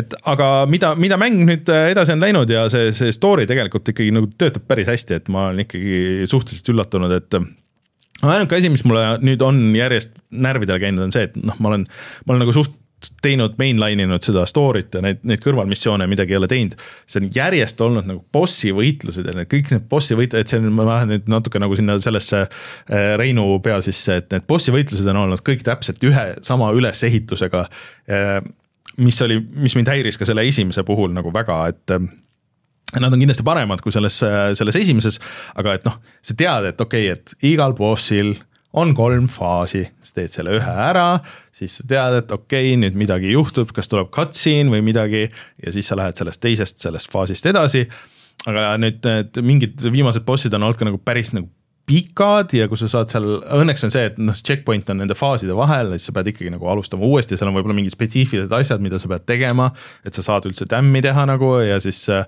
et 0.00 0.16
aga 0.32 0.50
mida, 0.70 0.94
mida 0.96 1.20
mäng 1.20 1.44
nüüd 1.44 1.68
edasi 1.68 2.16
on 2.16 2.24
läinud 2.24 2.52
ja 2.52 2.66
see, 2.72 2.92
see 2.96 3.12
story 3.16 3.48
tegelikult 3.50 3.92
ikkagi 3.92 4.14
nagu 4.16 4.30
töötab 4.40 4.64
päris 4.70 4.88
hästi, 4.90 5.20
et 5.20 5.32
ma 5.32 5.50
olen 5.50 5.66
ikkagi 5.66 6.30
suhteliselt 6.30 6.72
üllatunud, 6.72 7.16
et 7.20 7.40
ainuke 8.28 8.56
asi, 8.56 8.72
mis 8.72 8.84
mulle 8.84 9.04
nüüd 9.24 9.42
on 9.44 9.60
järjest 9.76 10.16
närvidele 10.30 10.80
käinud, 10.82 11.08
on 11.08 11.14
see, 11.14 11.28
et 11.28 11.36
noh, 11.40 11.56
ma 11.60 11.72
olen, 11.72 11.86
ma 12.24 12.34
olen 12.34 12.44
nagu 12.46 12.56
suht 12.56 12.79
teinud 13.24 13.56
mainline 13.60 14.04
inud 14.06 14.24
seda 14.24 14.44
story't 14.48 14.96
ja 14.96 15.02
neid, 15.04 15.22
neid 15.26 15.42
kõrvalmissioone 15.44 16.06
midagi 16.10 16.34
ei 16.34 16.40
ole 16.40 16.48
teinud. 16.50 16.76
see 17.08 17.22
on 17.22 17.28
järjest 17.34 17.80
olnud 17.84 18.08
nagu 18.08 18.24
bossi 18.32 18.72
võitlused 18.76 19.26
ja 19.26 19.34
need 19.36 19.50
kõik 19.50 19.72
need 19.74 19.86
bossi 19.90 20.18
võit-, 20.18 20.36
et 20.36 20.50
see 20.50 20.60
on, 20.60 20.70
ma 20.76 20.86
lähen 20.88 21.14
nüüd 21.14 21.30
natuke 21.32 21.62
nagu 21.62 21.76
sinna 21.78 21.98
sellesse 22.02 22.44
äh, 22.44 23.12
Reinu 23.20 23.46
pea 23.64 23.80
sisse, 23.84 24.20
et 24.22 24.30
need 24.34 24.46
bossi 24.48 24.74
võitlused 24.74 25.08
on 25.12 25.22
olnud 25.24 25.44
kõik 25.46 25.64
täpselt 25.66 26.02
ühe 26.06 26.26
sama 26.46 26.70
ülesehitusega. 26.76 27.66
mis 29.00 29.22
oli, 29.22 29.38
mis 29.40 29.74
mind 29.76 29.88
häiris 29.88 30.18
ka 30.18 30.26
selle 30.28 30.44
esimese 30.48 30.82
puhul 30.84 31.12
nagu 31.14 31.32
väga, 31.34 31.62
et 31.72 31.96
äh, 31.96 32.10
Nad 32.98 33.14
on 33.14 33.20
kindlasti 33.22 33.44
paremad 33.46 33.84
kui 33.84 33.92
selles, 33.94 34.16
selles 34.58 34.76
esimeses, 34.80 35.20
aga 35.54 35.76
et 35.76 35.84
noh, 35.86 36.00
sa 36.26 36.34
tead, 36.34 36.64
et 36.72 36.80
okei 36.82 37.04
okay,, 37.06 37.20
et 37.20 37.52
igal 37.52 37.76
bossil 37.78 38.32
on 38.78 38.94
kolm 38.94 39.26
faasi, 39.30 39.82
sa 40.06 40.20
teed 40.20 40.34
selle 40.34 40.54
ühe 40.58 40.74
ära, 40.84 41.20
siis 41.54 41.80
sa 41.80 41.86
tead, 41.90 42.20
et 42.22 42.34
okei 42.34 42.72
okay,, 42.72 42.80
nüüd 42.84 42.98
midagi 42.98 43.32
juhtub, 43.32 43.72
kas 43.74 43.90
tuleb 43.90 44.12
cutscene 44.14 44.70
või 44.70 44.84
midagi 44.86 45.24
ja 45.26 45.74
siis 45.74 45.90
sa 45.90 45.98
lähed 45.98 46.20
sellest 46.20 46.42
teisest, 46.42 46.78
sellest 46.82 47.10
faasist 47.10 47.46
edasi. 47.50 47.86
aga 48.48 48.76
nüüd 48.80 49.02
need 49.04 49.40
mingid 49.44 49.82
viimased 49.92 50.24
bossid 50.24 50.54
on 50.56 50.62
olnud 50.62 50.78
ka 50.80 50.86
nagu 50.88 51.00
päris 51.04 51.34
nagu 51.36 51.50
pikad 51.90 52.54
ja 52.54 52.68
kui 52.70 52.78
sa 52.78 52.86
saad 52.90 53.10
seal, 53.10 53.26
õnneks 53.58 53.82
on 53.86 53.92
see, 53.92 54.04
et 54.12 54.18
noh, 54.22 54.36
checkpoint 54.36 54.92
on 54.92 55.00
nende 55.02 55.16
faaside 55.18 55.56
vahel, 55.58 55.90
siis 55.96 56.06
sa 56.08 56.14
pead 56.14 56.30
ikkagi 56.30 56.52
nagu 56.54 56.68
alustama 56.70 57.06
uuesti, 57.08 57.38
seal 57.38 57.50
on 57.50 57.56
võib-olla 57.56 57.76
mingid 57.80 57.96
spetsiifilised 57.96 58.54
asjad, 58.54 58.82
mida 58.84 59.00
sa 59.02 59.10
pead 59.10 59.26
tegema, 59.26 59.70
et 60.06 60.14
sa 60.14 60.22
saad 60.22 60.46
üldse 60.46 60.68
tämmi 60.70 61.02
teha 61.02 61.26
nagu 61.28 61.56
ja 61.66 61.80
siis 61.82 62.04
äh, 62.14 62.22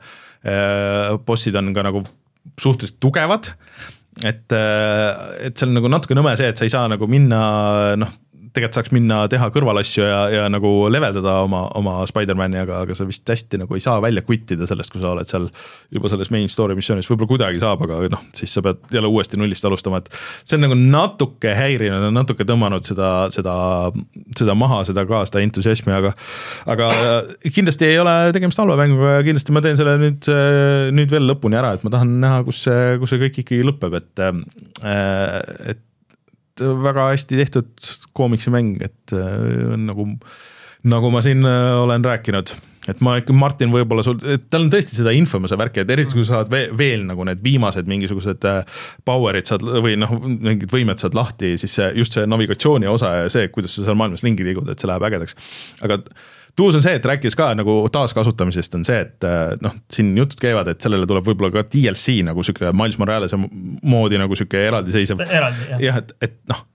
bossid 1.26 1.56
on 1.60 1.70
ka 1.76 1.86
nagu 1.86 2.02
suhteliselt 2.58 2.98
tugevad 3.00 3.52
et, 4.20 4.52
et 4.52 5.62
on 5.64 5.72
nagu 5.72 5.88
natuke 5.88 6.16
nõme 6.18 6.34
see, 6.36 6.50
et 6.52 6.58
sa 6.58 6.66
ei 6.68 6.72
saa 6.72 6.90
nagu 6.92 7.08
minna 7.08 7.42
noh, 7.96 8.12
tegelikult 8.52 8.76
saaks 8.76 8.92
minna 8.92 9.22
teha 9.32 9.48
kõrvalasju 9.52 10.04
ja, 10.04 10.18
ja 10.32 10.44
nagu 10.52 10.70
leveldada 10.92 11.38
oma, 11.46 11.62
oma 11.78 11.94
Spider-man'i, 12.08 12.60
aga, 12.62 12.82
aga 12.84 12.96
sa 12.96 13.06
vist 13.08 13.28
hästi 13.28 13.62
nagu 13.62 13.76
ei 13.76 13.84
saa 13.84 13.96
välja 14.04 14.24
quit 14.26 14.50
ida 14.52 14.68
sellest, 14.68 14.92
kui 14.92 15.00
sa 15.02 15.12
oled 15.14 15.28
seal 15.28 15.48
juba 15.94 16.10
selles 16.12 16.30
main 16.34 16.50
story 16.52 16.76
missioonis, 16.76 17.08
võib-olla 17.10 17.30
kuidagi 17.32 17.62
saab, 17.62 17.84
aga 17.86 18.00
noh, 18.12 18.24
siis 18.36 18.52
sa 18.52 18.64
pead 18.64 18.82
jälle 18.92 19.10
uuesti 19.10 19.40
nullist 19.40 19.64
alustama, 19.68 20.02
et 20.02 20.10
see 20.44 20.58
on 20.58 20.66
nagu 20.66 20.76
natuke 20.78 21.54
häirinud, 21.56 22.08
natuke 22.12 22.46
tõmmanud 22.48 22.84
seda, 22.86 23.12
seda, 23.34 23.54
seda 24.38 24.56
maha, 24.58 24.82
seda 24.88 25.06
ka, 25.08 25.22
seda 25.30 25.44
entusiasmi, 25.46 25.94
aga 25.96 26.12
aga 26.72 26.90
kindlasti 27.48 27.88
ei 27.88 28.00
ole 28.02 28.16
tegemist 28.36 28.60
halva 28.60 28.76
mänguga 28.80 29.16
ja 29.18 29.24
kindlasti 29.26 29.56
ma 29.56 29.64
teen 29.64 29.80
selle 29.80 29.96
nüüd, 30.02 30.28
nüüd 30.98 31.14
veel 31.14 31.30
lõpuni 31.30 31.58
ära, 31.60 31.72
et 31.76 31.86
ma 31.86 31.94
tahan 31.94 32.18
näha, 32.22 32.42
kus 32.48 32.66
see, 32.66 32.98
kus 33.00 33.14
see 33.14 33.24
kõik 33.24 33.40
ikkagi 33.44 33.64
lõpeb, 33.70 33.96
et 34.02 34.26
et 35.72 35.82
väga 36.82 37.10
hästi 37.12 37.38
tehtud 37.40 37.86
koomiksimäng, 38.16 38.76
et 38.84 39.14
äh, 39.16 39.76
nagu, 39.80 40.08
nagu 40.88 41.14
ma 41.14 41.22
siin 41.24 41.46
äh, 41.48 41.70
olen 41.82 42.04
rääkinud, 42.04 42.54
et 42.90 43.00
ma 43.04 43.16
ikka, 43.20 43.34
Martin, 43.36 43.70
võib-olla 43.74 44.04
sul, 44.06 44.18
et 44.26 44.48
tal 44.50 44.66
on 44.66 44.72
tõesti 44.72 44.98
seda 44.98 45.14
infomuse 45.14 45.58
värki, 45.58 45.84
et 45.84 45.94
eriti 45.94 46.16
kui 46.16 46.26
sa 46.26 46.40
saad 46.40 46.52
veel, 46.52 46.72
veel 46.78 47.06
nagu 47.06 47.26
need 47.28 47.42
viimased 47.44 47.90
mingisugused 47.90 48.46
äh, 48.48 48.82
power'id 49.06 49.50
saad 49.50 49.64
või 49.64 49.96
noh, 50.00 50.14
mingid 50.26 50.72
võimed 50.72 51.02
saad 51.02 51.16
lahti, 51.18 51.54
siis 51.62 51.78
see 51.78 51.88
just 52.00 52.18
see 52.18 52.28
navigatsiooni 52.28 52.90
osa 52.90 53.16
ja 53.22 53.32
see, 53.32 53.50
kuidas 53.54 53.76
sa 53.78 53.86
seal 53.86 53.98
maailmas 53.98 54.24
ringi 54.26 54.46
liigud, 54.46 54.70
et 54.72 54.82
see 54.82 54.90
läheb 54.90 55.10
ägedaks. 55.10 55.38
aga 55.86 56.02
tuus 56.56 56.76
on 56.76 56.84
see, 56.84 56.96
et 56.98 57.06
rääkides 57.08 57.36
ka 57.38 57.52
nagu 57.58 57.76
taaskasutamisest 57.92 58.76
on 58.78 58.84
see, 58.88 58.98
et 59.06 59.28
äh, 59.28 59.54
noh, 59.64 59.76
siin 59.92 60.12
jutud 60.18 60.40
käivad, 60.42 60.68
et 60.72 60.84
sellele 60.84 61.08
tuleb 61.08 61.30
võib-olla 61.30 61.54
ka 61.54 61.64
DLC 61.72 62.20
nagu 62.26 62.44
sihuke 62.44 62.74
Miles 62.76 62.98
Morales'e 63.00 63.40
moodi 63.40 64.20
nagu 64.20 64.36
sihuke 64.38 64.60
eraldiseisev 64.68 65.24
eraldi 65.28 65.72
jah. 65.72 65.82
jah, 65.88 66.02
et, 66.02 66.14
et 66.28 66.38
noh, 66.52 66.66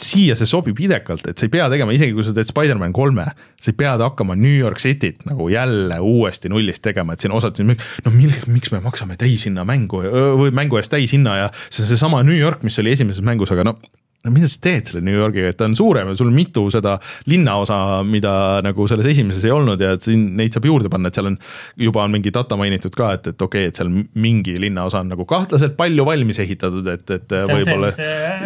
siia 0.00 0.36
see 0.38 0.48
sobib 0.48 0.78
idekalt, 0.80 1.26
et 1.28 1.38
sa 1.38 1.46
ei 1.46 1.52
pea 1.52 1.66
tegema, 1.70 1.92
isegi 1.94 2.14
kui 2.16 2.24
sa 2.24 2.32
teed 2.34 2.48
Spider-man 2.48 2.92
kolme, 2.96 3.26
sa 3.60 3.72
ei 3.72 3.76
pea 3.78 3.96
hakkama 4.00 4.36
New 4.38 4.54
York 4.54 4.80
Cityt 4.82 5.26
nagu 5.28 5.48
jälle 5.52 5.98
uuesti 6.00 6.50
nullist 6.52 6.82
tegema, 6.86 7.14
et 7.14 7.24
siin 7.24 7.34
osad, 7.36 7.58
no 7.60 8.14
mil, 8.14 8.34
miks 8.50 8.72
me 8.74 8.82
maksame 8.84 9.18
täishinna 9.20 9.66
mängu 9.68 10.02
või 10.40 10.54
mängu 10.56 10.80
eest 10.80 10.94
täishinna 10.94 11.36
ja 11.42 11.50
see 11.68 11.84
on 11.84 11.90
seesama 11.90 12.22
New 12.26 12.38
York, 12.38 12.64
mis 12.66 12.78
oli 12.82 12.94
esimeses 12.94 13.24
mängus, 13.26 13.52
aga 13.54 13.66
no 13.70 13.76
no 14.20 14.32
mida 14.34 14.48
sa 14.52 14.60
teed 14.60 14.90
selle 14.90 15.00
New 15.04 15.16
Yorgiga, 15.16 15.48
et 15.48 15.56
ta 15.56 15.64
on 15.68 15.74
suurem 15.76 16.10
ja 16.10 16.16
sul 16.18 16.28
on 16.28 16.36
mitu 16.36 16.66
seda 16.72 16.96
linnaosa, 17.30 17.78
mida 18.04 18.32
nagu 18.64 18.84
selles 18.90 19.08
esimeses 19.14 19.46
ei 19.48 19.54
olnud 19.54 19.80
ja 19.80 19.94
et 19.96 20.04
siin 20.04 20.26
neid 20.36 20.52
saab 20.56 20.68
juurde 20.68 20.90
panna, 20.92 21.08
et 21.08 21.16
seal 21.16 21.30
on 21.30 21.38
juba 21.80 22.04
on 22.04 22.12
mingi 22.12 22.32
data 22.34 22.58
mainitud 22.60 22.96
ka, 22.96 23.14
et, 23.16 23.30
et 23.32 23.46
okei 23.46 23.64
okay,, 23.64 23.72
et 23.72 23.80
seal 23.80 23.92
mingi 24.20 24.58
linnaosa 24.60 25.00
on 25.00 25.14
nagu 25.14 25.24
kahtlaselt 25.28 25.78
palju 25.80 26.04
valmis 26.08 26.42
ehitatud, 26.44 26.92
et, 26.92 27.16
et 27.16 27.34
võib-olla 27.48 27.94
äh, 27.94 28.44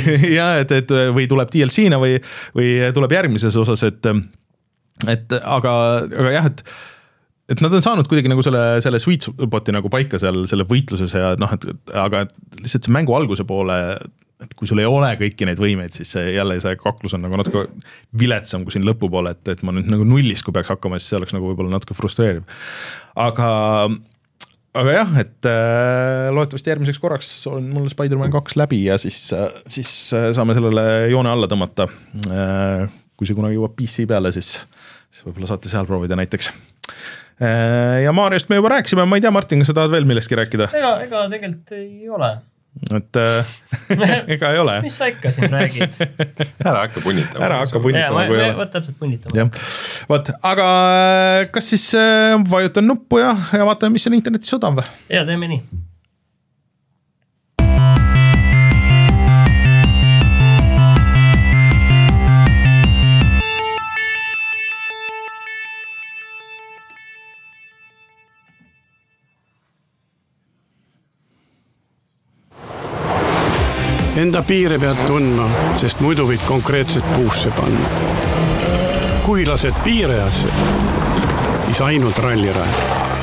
ja 0.38 0.48
et, 0.62 0.72
et 0.80 0.96
või 1.16 1.28
tuleb 1.30 1.52
DLC-na 1.52 2.00
või, 2.00 2.16
või 2.56 2.72
tuleb 2.96 3.16
järgmises 3.18 3.60
osas, 3.60 3.84
et, 3.84 4.10
et 5.04 5.38
aga, 5.42 5.78
aga 6.08 6.36
jah, 6.38 6.50
et 6.54 6.66
et 7.52 7.60
nad 7.60 7.74
on 7.76 7.82
saanud 7.84 8.08
kuidagi 8.08 8.30
nagu 8.32 8.40
selle, 8.40 8.60
selle 8.80 8.96
sweet 9.02 9.26
spot'i 9.28 9.72
nagu 9.74 9.90
paika 9.92 10.16
seal 10.16 10.46
selle 10.48 10.64
võitluses 10.64 11.12
ja 11.12 11.34
noh, 11.36 11.50
et 11.52 11.92
aga 11.92 12.22
lihtsalt 12.62 12.88
see 12.88 12.94
mängu 12.94 13.12
alguse 13.12 13.44
poole 13.44 13.76
et 14.42 14.54
kui 14.58 14.68
sul 14.68 14.80
ei 14.82 14.88
ole 14.88 15.12
kõiki 15.20 15.46
neid 15.46 15.60
võimeid, 15.60 15.94
siis 15.94 16.10
see 16.16 16.32
jälle 16.34 16.56
see 16.62 16.74
kaklus 16.80 17.14
on 17.16 17.22
nagu 17.24 17.38
natuke 17.38 17.68
viletsam 18.18 18.64
kui 18.66 18.74
siin 18.74 18.86
lõpupoole, 18.86 19.34
et, 19.36 19.52
et 19.54 19.62
ma 19.66 19.74
nüüd 19.76 19.90
nagu 19.90 20.06
nullist, 20.08 20.44
kui 20.46 20.54
peaks 20.56 20.72
hakkama, 20.72 20.98
siis 20.98 21.12
see 21.12 21.20
oleks 21.20 21.36
nagu 21.36 21.52
võib-olla 21.52 21.76
natuke 21.76 21.96
frustreeriv. 21.96 22.42
aga, 23.20 23.48
aga 24.82 24.96
jah, 24.96 25.14
et 25.22 25.50
äh, 25.50 26.32
loodetavasti 26.34 26.74
järgmiseks 26.74 27.02
korraks 27.02 27.32
on 27.50 27.68
mul 27.76 27.86
Spider-man 27.92 28.34
kaks 28.34 28.58
läbi 28.58 28.84
ja 28.88 28.98
siis, 29.00 29.20
siis 29.70 29.94
saame 30.10 30.56
sellele 30.58 30.86
joone 31.12 31.30
alla 31.30 31.50
tõmmata 31.50 31.88
äh,. 32.30 32.88
kui 33.14 33.30
see 33.30 33.36
kunagi 33.38 33.54
jõuab 33.54 33.76
PC 33.78 34.08
peale, 34.10 34.34
siis, 34.34 34.56
siis 35.14 35.28
võib-olla 35.28 35.52
saate 35.52 35.70
seal 35.70 35.86
proovida 35.86 36.18
näiteks 36.18 36.50
äh, 36.50 38.02
ja 38.02 38.16
Mariost 38.16 38.50
me 38.50 38.58
juba 38.58 38.74
rääkisime, 38.74 39.06
ma 39.06 39.20
ei 39.20 39.22
tea, 39.22 39.32
Martin, 39.34 39.62
kas 39.62 39.70
sa 39.70 39.78
tahad 39.78 39.94
veel 39.94 40.10
millestki 40.10 40.42
rääkida? 40.42 40.72
ega, 40.74 40.96
ega 41.06 41.22
tegelikult 41.30 41.78
ei 41.78 42.10
ole 42.10 42.32
et 42.74 43.16
äh, 43.16 43.52
ega 44.34 44.50
ei 44.50 44.58
ole. 44.58 44.74
mis 44.82 44.96
sa 44.98 45.06
ikka 45.10 45.30
siin 45.34 45.52
räägid 45.52 45.94
ära 46.68 46.80
hakka 46.84 47.00
punnitama. 47.04 47.44
ära 47.46 47.60
hakka 47.62 47.80
punnitama, 47.80 48.26
kui 48.26 48.38
ei 48.40 48.48
ole. 48.50 48.58
vot 48.58 48.72
täpselt 48.74 48.98
punnitama. 48.98 49.38
jah, 49.38 49.64
vot, 50.10 50.30
aga 50.42 50.68
äh, 50.98 51.40
kas 51.54 51.70
siis 51.70 51.86
äh, 51.98 52.34
vajutan 52.50 52.86
nuppu 52.90 53.22
ja, 53.22 53.32
ja 53.54 53.66
vaatame, 53.68 53.94
mis 53.98 54.06
on 54.10 54.18
internetis 54.18 54.58
odav 54.58 54.80
või? 54.80 54.88
ja 55.12 55.22
teeme 55.28 55.50
nii 55.54 55.62
Enda 74.24 74.40
piire 74.42 74.78
pead 74.80 75.00
tundma, 75.04 75.44
sest 75.76 75.98
muidu 76.00 76.24
võid 76.24 76.40
konkreetselt 76.48 77.04
puusse 77.12 77.50
panna. 77.52 77.90
kui 79.26 79.44
lased 79.44 79.76
piirajasse, 79.84 80.48
siis 81.66 81.80
ainult 81.84 82.18
rallirajal 82.24 83.13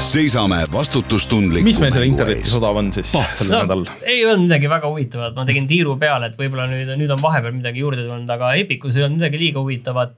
seisame 0.00 0.58
vastutustundliku 0.72 1.66
mis 1.66 1.78
meil 1.82 1.92
seal 1.94 2.06
internetis 2.06 2.54
odav 2.56 2.78
on 2.80 2.88
siis 2.94 3.10
sellel 3.12 3.50
no, 3.52 3.60
nädalal? 3.64 3.90
ei 4.08 4.22
olnud 4.24 4.46
midagi 4.46 4.70
väga 4.70 4.88
huvitavat, 4.90 5.34
ma 5.36 5.44
tegin 5.48 5.68
tiiru 5.70 5.94
peale, 6.00 6.30
et 6.30 6.38
võib-olla 6.40 6.66
nüüd, 6.70 6.90
nüüd 7.00 7.12
on 7.14 7.20
vahepeal 7.22 7.54
midagi 7.56 7.82
juurde 7.82 8.04
tulnud, 8.06 8.30
aga 8.32 8.52
Epicus 8.60 8.96
ei 8.96 9.04
olnud 9.06 9.20
midagi 9.20 9.40
liiga 9.40 9.62
huvitavat. 9.62 10.16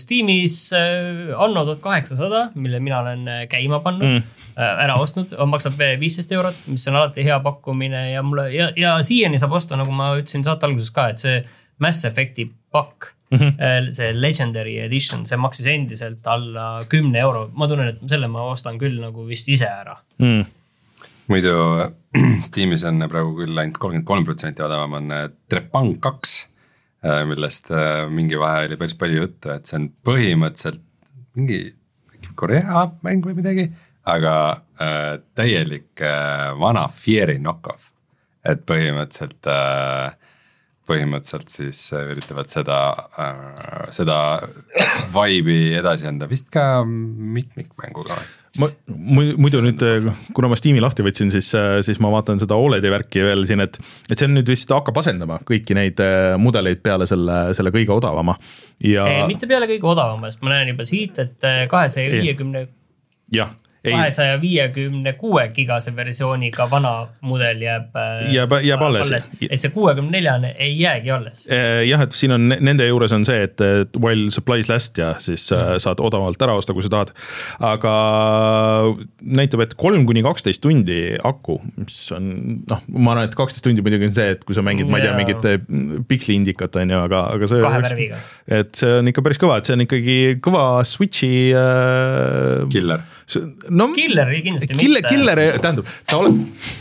Steamis 0.00 0.58
Anno 0.74 1.64
tuhat 1.68 1.82
kaheksasada, 1.84 2.46
mille 2.54 2.80
mina 2.82 3.00
olen 3.04 3.28
äh, 3.28 3.44
käima 3.50 3.82
pannud 3.84 4.08
mm., 4.08 4.36
ära 4.60 4.96
ostnud, 5.00 5.32
maksab 5.48 5.78
viisteist 6.00 6.32
eurot, 6.36 6.66
mis 6.68 6.84
on 6.90 6.98
alati 7.00 7.24
hea 7.24 7.38
pakkumine 7.44 8.10
ja 8.10 8.24
mulle 8.26 8.50
ja, 8.54 8.68
ja 8.76 8.96
siiani 9.06 9.40
saab 9.40 9.56
osta, 9.60 9.78
nagu 9.80 9.94
ma 9.94 10.12
ütlesin 10.18 10.44
saate 10.46 10.68
alguses 10.68 10.92
ka, 10.94 11.10
et 11.12 11.22
see 11.22 11.40
Mass 11.80 12.04
Effect'i 12.08 12.50
pakk 12.74 13.14
mm, 13.30 13.38
-hmm. 13.38 13.90
see 13.94 14.12
Legendary 14.14 14.78
Edition, 14.84 15.26
see 15.26 15.38
maksis 15.40 15.66
endiselt 15.66 16.26
alla 16.26 16.82
kümne 16.88 17.18
euro, 17.18 17.48
ma 17.54 17.68
tunnen, 17.68 17.94
et 17.94 18.04
selle 18.08 18.28
ma 18.28 18.48
ostan 18.50 18.78
küll 18.78 19.00
nagu 19.00 19.26
vist 19.28 19.48
ise 19.48 19.68
ära 19.68 19.96
mm.. 20.18 20.44
muidu 21.32 21.56
Steamis 22.46 22.84
on 22.84 23.06
praegu 23.08 23.34
küll 23.42 23.56
ainult 23.56 23.78
kolmkümmend 23.78 24.06
kolm 24.06 24.24
protsenti 24.24 24.62
odavam 24.66 24.98
on 25.00 25.10
äh, 25.14 25.26
Trepang 25.48 25.98
kaks, 26.00 26.48
äh, 27.06 27.24
millest 27.26 27.70
mingi 28.10 28.38
vahe 28.38 28.66
oli 28.66 28.80
päris 28.80 28.96
palju 28.98 29.26
juttu, 29.26 29.52
et 29.54 29.66
see 29.66 29.78
on 29.78 29.92
põhimõtteliselt 30.06 30.82
mingi 31.38 31.60
Korea 32.34 32.86
mäng 33.04 33.24
või 33.24 33.36
midagi, 33.38 33.68
aga 34.08 34.34
äh, 34.80 35.20
täielik 35.36 36.02
äh, 36.02 36.50
vana 36.58 36.88
Fieri 36.88 37.38
knock-off. 37.38 37.90
et 38.44 38.62
põhimõtteliselt 38.64 39.46
äh, 39.52 40.14
põhimõtteliselt 40.88 41.52
siis 41.52 41.80
äh, 41.94 42.10
üritavad 42.14 42.50
seda 42.52 42.80
äh,, 43.20 43.86
seda 43.94 44.18
vibe'i 45.14 45.74
edasi 45.78 46.08
anda, 46.10 46.28
vist 46.30 46.50
ka 46.52 46.82
mitmikmänguga 46.86 48.18
või? 48.18 48.28
ma 48.58 48.66
muidu 49.38 49.60
nüüd, 49.62 49.82
kuna 50.34 50.48
ma 50.50 50.56
Steam'i 50.58 50.82
lahti 50.82 51.04
võtsin, 51.06 51.30
siis, 51.30 51.52
äh, 51.54 51.78
siis 51.86 52.00
ma 52.02 52.10
vaatan 52.10 52.40
seda 52.42 52.58
Oledi 52.58 52.90
värki 52.90 53.22
veel 53.22 53.46
siin, 53.46 53.62
et, 53.62 53.78
et 54.10 54.16
see 54.16 54.26
on 54.26 54.34
nüüd 54.40 54.50
vist 54.50 54.72
hakkab 54.74 54.98
asendama 55.02 55.38
kõiki 55.46 55.76
neid 55.78 56.02
äh, 56.02 56.34
mudeleid 56.40 56.82
peale 56.82 57.06
selle, 57.10 57.42
selle 57.56 57.72
kõige 57.74 57.94
odavama 57.94 58.34
ja. 58.82 59.06
mitte 59.30 59.48
peale 59.50 59.70
kõige 59.70 59.92
odavama, 59.92 60.32
sest 60.32 60.42
ma 60.42 60.56
näen 60.56 60.72
juba 60.74 60.88
siit, 60.88 61.20
et 61.22 61.50
kahesaja 61.70 62.16
viiekümne. 62.18 62.66
jah 63.36 63.54
kahesaja 63.84 64.36
viiekümne 64.40 65.12
kuue 65.18 65.46
gigase 65.54 65.92
versiooniga 65.96 66.66
vana 66.70 66.92
mudel 67.24 67.62
jääb. 67.64 67.96
Äh, 67.96 68.26
jääb, 68.34 68.52
jääb 68.64 68.82
alles, 68.84 69.08
alles.. 69.08 69.28
et 69.48 69.62
see 69.62 69.72
kuuekümne 69.72 70.12
neljane 70.12 70.52
ei 70.58 70.74
jäägi 70.76 71.12
alles. 71.14 71.46
Äh, 71.48 71.80
jah, 71.88 72.04
et 72.04 72.16
siin 72.16 72.34
on 72.36 72.50
nende 72.52 72.86
juures 72.86 73.14
on 73.16 73.24
see, 73.28 73.46
et 73.48 73.64
while 73.96 74.28
supplies 74.34 74.68
last 74.68 75.00
ja 75.00 75.14
siis 75.22 75.46
mm. 75.54 75.80
saad 75.80 76.02
odavamalt 76.04 76.42
ära 76.44 76.56
osta, 76.60 76.76
kui 76.76 76.84
sa 76.84 76.92
tahad. 76.92 77.14
aga 77.64 77.94
näitab, 79.40 79.64
et 79.64 79.72
kolm 79.80 80.04
kuni 80.08 80.24
kaksteist 80.26 80.60
tundi 80.64 81.00
aku, 81.24 81.56
mis 81.80 82.02
on 82.16 82.28
noh, 82.68 82.84
ma 82.98 83.14
arvan, 83.14 83.30
et 83.30 83.38
kaksteist 83.38 83.64
tundi 83.64 83.84
muidugi 83.84 84.10
on 84.10 84.16
see, 84.16 84.34
et 84.36 84.44
kui 84.44 84.56
sa 84.56 84.64
mängid, 84.66 84.90
ma 84.92 85.00
ei 85.00 85.08
tea, 85.08 85.16
mingit 85.16 86.04
piksli 86.10 86.36
indikat 86.40 86.76
on 86.80 86.92
ju, 86.92 87.00
aga, 87.08 87.24
aga 87.36 87.48
see. 87.48 87.64
kahe 87.64 87.80
värviga. 87.86 88.20
et 88.60 88.74
see 88.76 88.92
on 89.00 89.08
ikka 89.08 89.24
päris 89.24 89.40
kõva, 89.40 89.56
et 89.60 89.70
see 89.70 89.78
on 89.78 89.86
ikkagi 89.86 90.18
kõva 90.44 90.66
Switch'i 90.88 91.32
äh,. 91.56 92.68
Killer 92.70 93.08
no 93.70 93.90
killeri 93.94 94.42
kindlasti 94.46 94.74
kille, 94.74 95.00
mitte. 95.00 95.14
Killer, 95.14 95.42
tähendab, 95.62 95.90
ta 96.08 96.20
oleb 96.20 96.40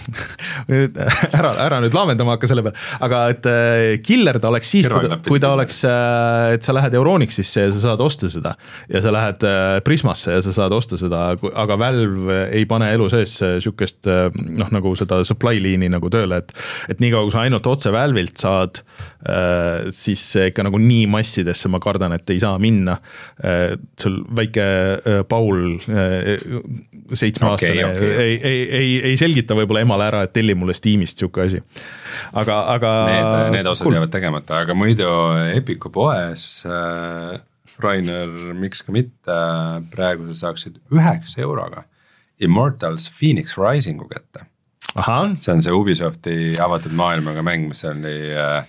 ära, 1.40 1.52
ära 1.66 1.80
nüüd 1.84 1.96
laamendama 1.96 2.36
hakka 2.36 2.50
selle 2.50 2.64
peale, 2.66 2.78
aga 3.06 3.22
et 3.34 3.50
äh, 3.50 3.84
killer 4.06 4.40
ta 4.42 4.52
oleks 4.52 4.72
siis, 4.74 4.90
kui, 4.90 5.10
kui 5.28 5.42
ta 5.42 5.52
oleks, 5.56 5.82
äh, 5.88 6.56
et 6.56 6.66
sa 6.66 6.76
lähed 6.76 6.96
Euronixisse 6.98 7.68
ja 7.68 7.74
sa 7.74 7.84
saad 7.84 8.04
osta 8.04 8.30
seda. 8.32 8.56
ja 8.90 9.02
sa 9.06 9.14
lähed 9.14 9.46
äh, 9.48 9.80
Prismasse 9.86 10.38
ja 10.38 10.44
sa 10.46 10.54
saad 10.56 10.76
osta 10.76 11.00
seda, 11.00 11.24
aga 11.54 11.80
Valve 11.80 12.40
ei 12.56 12.66
pane 12.70 12.92
elu 12.96 13.10
sees 13.12 13.38
sihukest 13.40 14.10
noh, 14.10 14.70
nagu 14.74 14.94
seda 15.00 15.22
supply 15.28 15.62
liini 15.62 15.90
nagu 15.92 16.10
tööle, 16.12 16.42
et. 16.44 16.54
et 16.92 17.02
niikaua, 17.02 17.28
kui 17.28 17.36
sa 17.36 17.46
ainult 17.46 17.68
otse 17.70 17.92
Valve'ilt 17.94 18.40
saad, 18.40 18.82
siis 19.96 20.24
ikka 20.48 20.64
nagu 20.66 20.80
nii 20.82 21.06
massidesse 21.12 21.70
ma 21.72 21.82
kardan, 21.84 22.14
et 22.16 22.30
ei 22.32 22.40
saa 22.42 22.58
minna. 22.62 22.96
sul 24.00 24.20
väike 24.36 24.66
Paul 25.30 25.80
seitsmeaastane 27.14 27.86
okay, 27.86 27.96
okay. 27.96 28.24
ei, 28.24 28.40
ei, 28.44 28.64
ei, 28.80 28.90
ei 29.12 29.20
selgita 29.20 29.58
võib-olla 29.58 29.84
emale 29.86 30.08
ära, 30.10 30.24
et 30.26 30.34
telli 30.36 30.56
mulle 30.58 30.76
Steamist 30.78 31.22
sihuke 31.22 31.46
asi. 31.46 31.62
aga, 32.34 32.62
aga. 32.76 32.96
Need, 33.10 33.54
need 33.60 33.70
osad 33.72 33.88
cool. 33.88 34.00
jäävad 34.00 34.16
tegemata, 34.16 34.64
aga 34.66 34.78
muidu 34.78 35.12
Epiku 35.54 35.94
poes 35.94 36.66
äh,. 36.68 37.40
Rainer, 37.80 38.28
miks 38.60 38.82
ka 38.84 38.92
mitte, 38.92 39.36
praegu 39.94 40.26
sa 40.28 40.50
saaksid 40.50 40.82
üheksa 40.92 41.40
euroga 41.46 41.86
Immortals 42.44 43.06
Phoenix 43.08 43.56
Rising'u 43.56 44.08
kätte. 44.10 44.44
see 45.40 45.54
on 45.54 45.62
see 45.64 45.72
Ubisofti 45.72 46.36
avatud 46.60 46.92
maailmaga 46.98 47.44
mäng, 47.46 47.70
mis 47.70 47.86
oli 47.88 48.34
äh, 48.36 48.66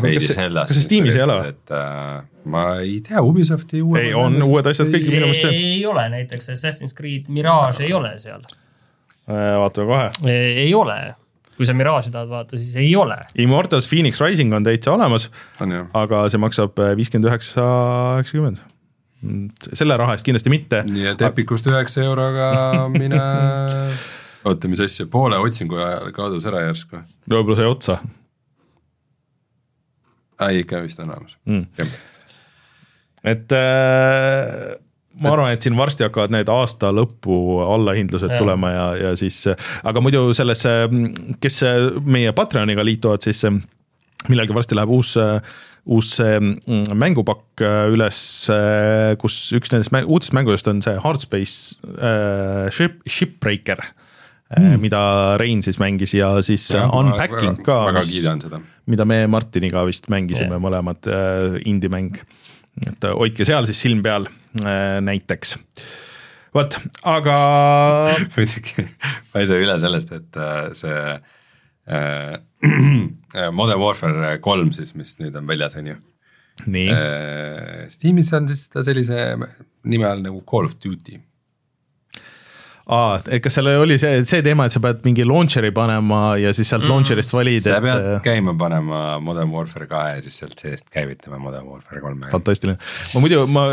veidi 0.00 0.24
selles. 0.24 0.68
kas 0.68 0.76
see 0.76 0.86
Steamis 0.86 1.16
ei 1.16 1.24
ole 1.24 1.38
või? 1.38 1.52
et 1.52 1.72
äh, 1.76 2.20
ma 2.52 2.64
ei 2.82 2.98
tea, 3.04 3.22
Ubisofti 3.24 3.82
uue. 3.84 4.06
ei, 4.06 4.12
on 4.16 4.38
uued 4.46 4.68
asjad 4.72 4.90
kõik 4.92 5.08
minu 5.08 5.28
meelest. 5.28 5.48
ei 5.50 5.82
ole, 5.88 6.06
näiteks 6.16 6.52
Assassin's 6.54 6.96
Creed 6.96 7.28
Mirage 7.32 7.84
ei 7.86 7.92
ole 7.96 8.14
seal. 8.22 8.44
Äh, 9.28 9.52
vaatame 9.62 9.90
kohe. 9.90 10.32
ei 10.32 10.72
ole, 10.74 10.98
kui 11.56 11.68
sa 11.68 11.76
Mirage'i 11.76 12.14
tahad 12.14 12.30
vaadata, 12.32 12.58
siis 12.58 12.76
ei 12.80 12.94
ole. 12.98 13.18
Immortals 13.42 13.88
Phoenix 13.90 14.20
Rising 14.22 14.54
on 14.56 14.66
täitsa 14.66 14.94
olemas, 14.96 15.28
aga 15.60 16.26
see 16.32 16.42
maksab 16.42 16.80
äh, 16.82 16.94
viiskümmend 16.98 17.30
üheksa, 17.30 17.66
üheksakümmend 18.20 18.68
selle 19.78 19.94
raha 20.00 20.16
eest 20.16 20.26
kindlasti 20.26 20.50
mitte. 20.50 20.80
nii 20.88 21.12
et 21.12 21.20
Epicust 21.22 21.68
üheksa 21.70 22.02
euroga 22.02 22.48
mine 23.00 23.20
oota, 24.42 24.66
mis 24.66 24.82
asja, 24.82 25.06
poole 25.10 25.38
otsingu 25.38 25.78
ajal 25.78 26.10
kadus 26.16 26.48
ära 26.50 26.64
järsku. 26.66 27.04
võib-olla 27.30 27.60
sai 27.60 27.70
otsa 27.70 28.00
ei, 30.50 30.62
ikka 30.64 30.82
vist 30.84 31.02
on 31.02 31.12
olemas. 31.12 31.36
Mm.. 31.46 31.66
et 33.32 33.54
äh, 33.56 34.78
ma 35.22 35.34
arvan, 35.34 35.52
et 35.52 35.64
siin 35.64 35.76
varsti 35.78 36.06
hakkavad 36.06 36.32
need 36.34 36.50
aasta 36.52 36.92
lõpu 36.94 37.36
allahindlused 37.64 38.32
ja. 38.32 38.40
tulema 38.40 38.72
ja, 38.72 38.86
ja 39.06 39.12
siis, 39.18 39.44
aga 39.84 40.04
muidu 40.04 40.30
sellesse, 40.36 40.72
kes 41.42 41.60
meie 42.04 42.32
Patreoniga 42.36 42.84
liituvad, 42.86 43.24
siis 43.24 43.44
millalgi 44.28 44.56
varsti 44.56 44.78
läheb 44.78 44.94
uus 44.94 45.16
uus 45.82 46.12
mm, 46.22 46.92
mängupakk 46.94 47.64
üles, 47.90 48.18
kus 49.18 49.38
üks 49.56 49.72
nendest 49.72 49.90
mäng, 49.94 50.06
uutest 50.06 50.34
mängudest 50.36 50.68
on 50.70 50.82
see 50.84 50.94
Hardspace 51.02 51.80
äh, 51.98 52.68
Ship, 52.74 53.00
Shipbreaker 53.02 53.82
mm., 54.58 54.80
mida 54.82 55.02
Rein 55.40 55.62
siis 55.64 55.78
mängis 55.82 56.14
ja 56.14 56.34
siis 56.42 56.68
ja, 56.74 56.86
Unpacking 56.88 57.58
väga, 57.58 57.66
ka. 57.66 57.80
väga 57.90 58.06
kiidan 58.08 58.44
seda 58.44 58.62
mida 58.90 59.06
me 59.06 59.24
Martiniga 59.30 59.84
vist 59.86 60.08
mängisime 60.12 60.56
yeah. 60.56 60.62
mõlemad 60.62 61.08
äh, 61.10 61.58
indie-mäng. 61.68 62.18
et 62.86 63.04
äh, 63.04 63.14
hoidke 63.14 63.46
seal 63.46 63.66
siis 63.68 63.82
silm 63.84 64.02
peal 64.04 64.26
äh, 64.26 64.98
näiteks 65.04 65.56
vot, 66.56 66.76
aga 67.08 67.36
muidugi, 68.36 68.86
ma 69.32 69.42
ei 69.42 69.48
saa 69.48 69.60
üle 69.62 69.76
sellest, 69.82 70.14
et 70.16 70.40
äh, 70.40 70.70
see 70.76 71.02
äh, 71.88 72.38
Modern 73.58 73.80
Warfare 73.80 74.38
kolm 74.44 74.72
siis, 74.76 74.94
mis 74.98 75.16
nüüd 75.22 75.36
on 75.38 75.48
väljas, 75.48 75.76
on 75.80 75.92
ju. 75.94 75.98
nii, 76.70 76.90
Steamis 77.90 78.30
on 78.36 78.46
siis 78.50 78.68
ta 78.70 78.84
sellise 78.86 79.32
nime 79.88 80.06
all 80.06 80.20
nagu 80.22 80.42
Call 80.46 80.68
of 80.68 80.76
Duty. 80.82 81.16
aa, 82.90 83.18
kas 83.42 83.56
seal 83.58 83.68
oli 83.76 83.98
see, 84.00 84.22
see 84.26 84.42
teema, 84.44 84.66
et 84.66 84.74
sa 84.74 84.82
pead 84.82 85.04
mingi 85.06 85.26
launcher'i 85.26 85.70
panema 85.74 86.22
ja 86.40 86.50
siis 86.56 86.72
sealt 86.72 86.86
launcher'ist 86.88 87.34
valid, 87.36 87.62
sa 87.66 87.78
pead 87.84 88.08
et 88.16 88.24
käima 88.26 88.54
panema 88.58 89.02
Modern 89.22 89.52
Warfare 89.54 89.86
kahe 89.90 90.16
ja 90.16 90.24
siis 90.24 90.40
sealt 90.42 90.58
seest 90.58 90.88
käivitama 90.94 91.38
Modern 91.42 91.68
Warfare 91.70 92.02
kolme. 92.02 92.30
fantastiline. 92.32 92.78
ma 93.14 93.22
muidu, 93.22 93.44
ma, 93.50 93.66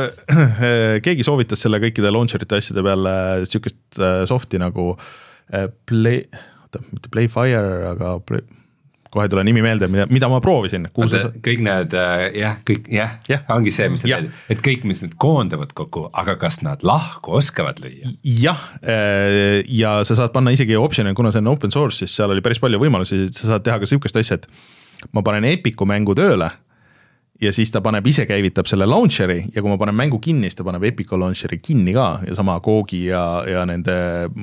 keegi 1.05 1.25
soovitas 1.25 1.65
selle 1.65 1.81
kõikide 1.81 2.13
launcher'ite 2.13 2.61
asjade 2.61 2.85
peale 2.85 3.15
sihukest 3.47 4.01
äh, 4.01 4.21
soft'i 4.29 4.61
nagu 4.61 4.91
äh, 4.93 5.67
Play, 5.89 6.25
oota, 6.63 6.83
mitte 6.91 7.09
Playfire, 7.13 7.89
aga 7.95 8.17
Play, 8.25 8.45
kohe 9.13 9.25
ei 9.25 9.31
tule 9.31 9.43
nimi 9.47 9.63
meelde, 9.65 9.89
mida, 9.91 10.05
mida 10.11 10.29
ma 10.31 10.39
proovisin, 10.43 10.87
sa 11.09 11.21
kõik 11.45 11.63
need 11.65 11.95
äh, 11.97 12.25
jah, 12.37 12.59
kõik 12.67 12.89
jah 12.93 13.17
ja., 13.29 13.41
ongi 13.55 13.73
see, 13.73 13.89
mis 13.93 14.05
sa 14.05 14.11
teed, 14.11 14.29
et 14.53 14.63
kõik, 14.65 14.85
mis 14.89 15.03
need 15.05 15.17
koondavad 15.21 15.73
kokku, 15.77 16.07
aga 16.13 16.37
kas 16.41 16.61
nad 16.65 16.85
lahku 16.85 17.35
oskavad 17.39 17.81
lüüa? 17.83 18.13
jah, 18.23 18.63
ja 19.65 19.97
sa 20.07 20.19
saad 20.19 20.33
panna 20.35 20.53
isegi 20.55 20.77
optsioone, 20.79 21.15
kuna 21.17 21.33
see 21.33 21.43
on 21.43 21.53
open 21.53 21.73
source, 21.73 22.03
siis 22.03 22.15
seal 22.19 22.33
oli 22.35 22.45
päris 22.45 22.61
palju 22.61 22.81
võimalusi, 22.81 23.25
sa 23.33 23.55
saad 23.55 23.65
teha 23.65 23.81
ka 23.81 23.89
sihukest 23.89 24.21
asja, 24.21 24.39
et 24.39 24.49
ma 25.15 25.23
panen 25.25 25.47
Epicu 25.49 25.87
mängu 25.89 26.15
tööle 26.17 26.51
ja 27.39 27.51
siis 27.55 27.71
ta 27.71 27.79
paneb 27.83 28.07
ise 28.09 28.25
käivitab 28.27 28.67
selle 28.69 28.87
launcher'i 28.89 29.45
ja 29.53 29.61
kui 29.61 29.71
ma 29.71 29.77
panen 29.79 29.95
mängu 29.95 30.19
kinni, 30.23 30.49
siis 30.49 30.59
ta 30.59 30.65
paneb 30.67 30.83
Epicu 30.89 31.19
launcher'i 31.19 31.59
kinni 31.63 31.93
ka 31.95 32.07
ja 32.27 32.35
sama 32.37 32.57
Googi 32.63 33.05
ja, 33.07 33.23
ja 33.47 33.63
nende 33.69 33.95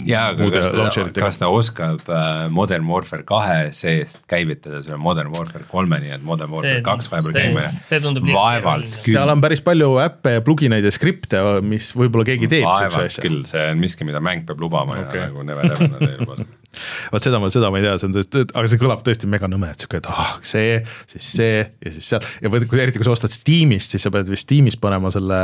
jaa, 0.09 0.31
aga 0.33 0.45
muude 0.45 0.63
kas 0.63 0.71
ta, 0.71 0.79
launcher'itega 0.81 1.27
kas 1.27 1.41
ta 1.43 1.51
oskab 1.53 2.09
äh, 2.09 2.47
Modern 2.57 2.89
Warfare 2.89 3.27
kahe 3.29 3.71
seest 3.77 4.23
käivitada 4.31 4.81
selle 4.87 5.01
Modern 5.03 5.35
Warfare 5.37 5.69
kolme, 5.71 6.01
nii 6.05 6.17
et 6.17 6.27
Modern 6.27 6.55
Warfare 6.57 6.83
kaks 6.87 7.13
vahepeal 7.13 7.37
käima 7.37 7.67
liiga 7.69 8.41
vaevalt 8.41 8.89
küll 8.89 9.17
seal 9.17 9.35
on 9.35 9.45
päris 9.45 9.65
palju 9.67 9.93
äppe 10.07 10.39
ja 10.39 10.45
plugineid 10.47 10.87
ja 10.87 10.95
skripte, 10.95 11.43
mis 11.67 11.93
võib-olla 11.97 12.29
keegi 12.29 12.49
teeb 12.49 12.65
siukse 12.65 12.93
vaevalt 12.97 13.11
asja. 13.13 13.27
küll, 13.29 13.43
see 13.49 13.73
on 13.75 13.83
miski, 13.83 14.09
mida 14.09 14.25
mäng 14.25 14.49
peab 14.49 14.63
lubama 14.65 15.03
Okei. 15.05 15.21
ja 15.21 15.29
nagu 15.29 15.45
never 15.45 15.69
ever 15.69 15.93
nad 15.93 16.09
ei 16.09 16.17
luba. 16.23 16.41
vot 17.13 17.29
seda 17.29 17.41
ma, 17.43 17.51
seda 17.53 17.71
ma 17.73 17.81
ei 17.81 17.87
tea, 17.87 17.97
see 18.01 18.11
on 18.11 18.19
tõesti, 18.19 18.45
aga 18.53 18.73
see 18.73 18.83
kõlab 18.83 19.07
tõesti 19.07 19.31
mega 19.31 19.51
nõme, 19.51 19.73
et 19.73 19.83
sihuke, 19.83 20.03
et 20.03 20.11
ah 20.13 20.37
see, 20.47 20.79
siis 21.13 21.33
see 21.41 21.57
ja 21.65 21.95
siis 21.97 22.13
seal 22.13 22.29
ja 22.45 22.53
või 22.53 22.69
kui 22.69 22.83
eriti, 22.83 23.01
kui 23.01 23.09
sa 23.09 23.17
ostad 23.17 23.35
Steamist, 23.35 23.95
siis 23.95 24.07
sa 24.07 24.13
pead 24.15 24.31
vist 24.31 24.47
Steamis 24.47 24.79
panema 24.81 25.13
selle 25.15 25.41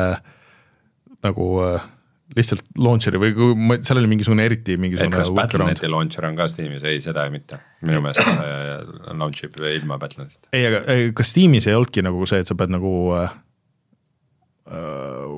nagu 1.23 1.49
äh, 1.63 1.91
lihtsalt 2.37 2.65
launcher'i 2.81 3.21
või 3.21 3.35
kui 3.37 3.57
ma, 3.59 3.79
seal 3.85 4.01
oli 4.01 4.11
mingisugune 4.11 4.45
eriti 4.49 4.77
mingisugune 4.81 5.21
kas. 5.21 5.33
Battle.net'i 5.37 5.91
launcher 5.91 6.27
on 6.29 6.39
ka 6.39 6.49
Steamis, 6.51 6.85
ei 6.89 7.01
seda 7.05 7.27
mitte, 7.33 7.59
minu 7.85 8.03
meelest 8.05 8.25
äh, 8.33 9.13
launch 9.19 9.47
ib 9.47 9.59
ilma 9.69 9.99
Battle.net'ita. 10.03 10.53
ei, 10.57 10.67
aga 10.71 10.99
kas 11.19 11.33
Steamis 11.35 11.69
ei 11.69 11.77
olnudki 11.79 12.05
nagu 12.05 12.29
see, 12.29 12.43
et 12.43 12.51
sa 12.51 12.57
pead 12.59 12.73
nagu 12.73 12.95
äh, 13.19 13.35
äh, 14.73 15.37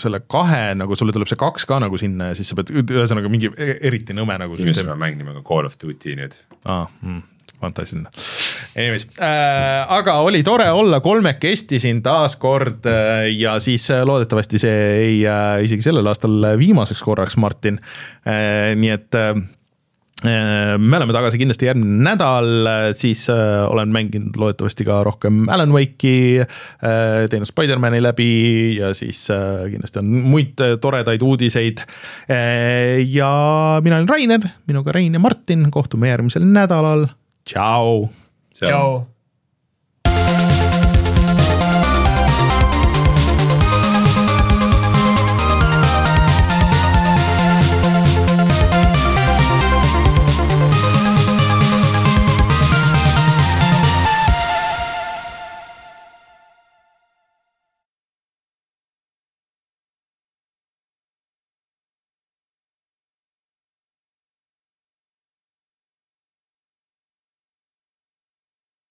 selle 0.00 0.20
kahe 0.30 0.74
nagu 0.78 0.96
sulle 0.98 1.14
tuleb 1.14 1.30
see 1.30 1.40
kaks 1.40 1.68
ka 1.68 1.80
nagu 1.82 1.98
sinna 2.00 2.32
ja 2.32 2.38
siis 2.38 2.50
sa 2.50 2.58
pead, 2.58 2.72
ühesõnaga 2.84 3.30
mingi 3.32 3.50
e- 3.56 3.78
eriti 3.90 4.16
nõme 4.16 4.36
nagu 4.40 4.56
Steamis 4.56 4.76
süsteem 4.78 4.94
on 4.94 5.00
mäng 5.00 5.20
nimega 5.20 5.44
Call 5.46 5.68
of 5.68 5.78
Duty 5.80 6.16
nüüd. 6.18 6.36
aa 6.64 6.84
mm,, 7.02 7.22
fantastiline. 7.62 8.12
Anyways 8.74 9.08
äh,, 9.18 9.84
aga 9.96 10.18
oli 10.26 10.42
tore 10.46 10.66
olla 10.74 11.00
kolmekesti 11.04 11.80
siin 11.82 12.02
taas 12.04 12.36
kord 12.40 12.86
äh, 12.90 13.28
ja 13.34 13.58
siis 13.62 13.86
äh, 13.94 14.04
loodetavasti 14.06 14.60
see 14.62 14.78
ei 14.94 15.18
äh, 15.26 15.58
isegi 15.66 15.86
sellel 15.86 16.10
aastal 16.10 16.54
viimaseks 16.60 17.02
korraks, 17.04 17.36
Martin 17.36 17.80
äh,. 18.26 18.72
nii 18.78 18.96
et 18.96 19.20
äh, 19.20 19.34
me 20.22 20.96
oleme 20.96 21.12
tagasi 21.12 21.38
kindlasti 21.40 21.66
järgmine 21.66 21.98
nädal, 22.06 22.68
siis 22.96 23.26
äh, 23.32 23.64
olen 23.68 23.90
mänginud 23.92 24.36
loodetavasti 24.40 24.86
ka 24.86 25.00
rohkem 25.04 25.48
Alan 25.52 25.74
Wake'i 25.74 26.40
äh,, 26.40 27.26
teinud 27.30 27.50
Spider-man'i 27.50 28.00
läbi 28.02 28.28
ja 28.78 28.92
siis 28.94 29.26
äh, 29.34 29.66
kindlasti 29.72 30.00
on 30.00 30.12
muid 30.30 30.62
äh, 30.64 30.76
toredaid 30.80 31.22
uudiseid 31.22 31.82
äh,. 32.30 33.02
ja 33.10 33.80
mina 33.84 33.98
olen 34.00 34.08
Rainer, 34.08 34.46
minuga 34.70 34.94
Rein 34.94 35.18
ja 35.18 35.20
Martin, 35.20 35.66
kohtume 35.74 36.12
järgmisel 36.12 36.46
nädalal, 36.46 37.08
tšau. 37.44 38.06
tšau. 38.54 39.02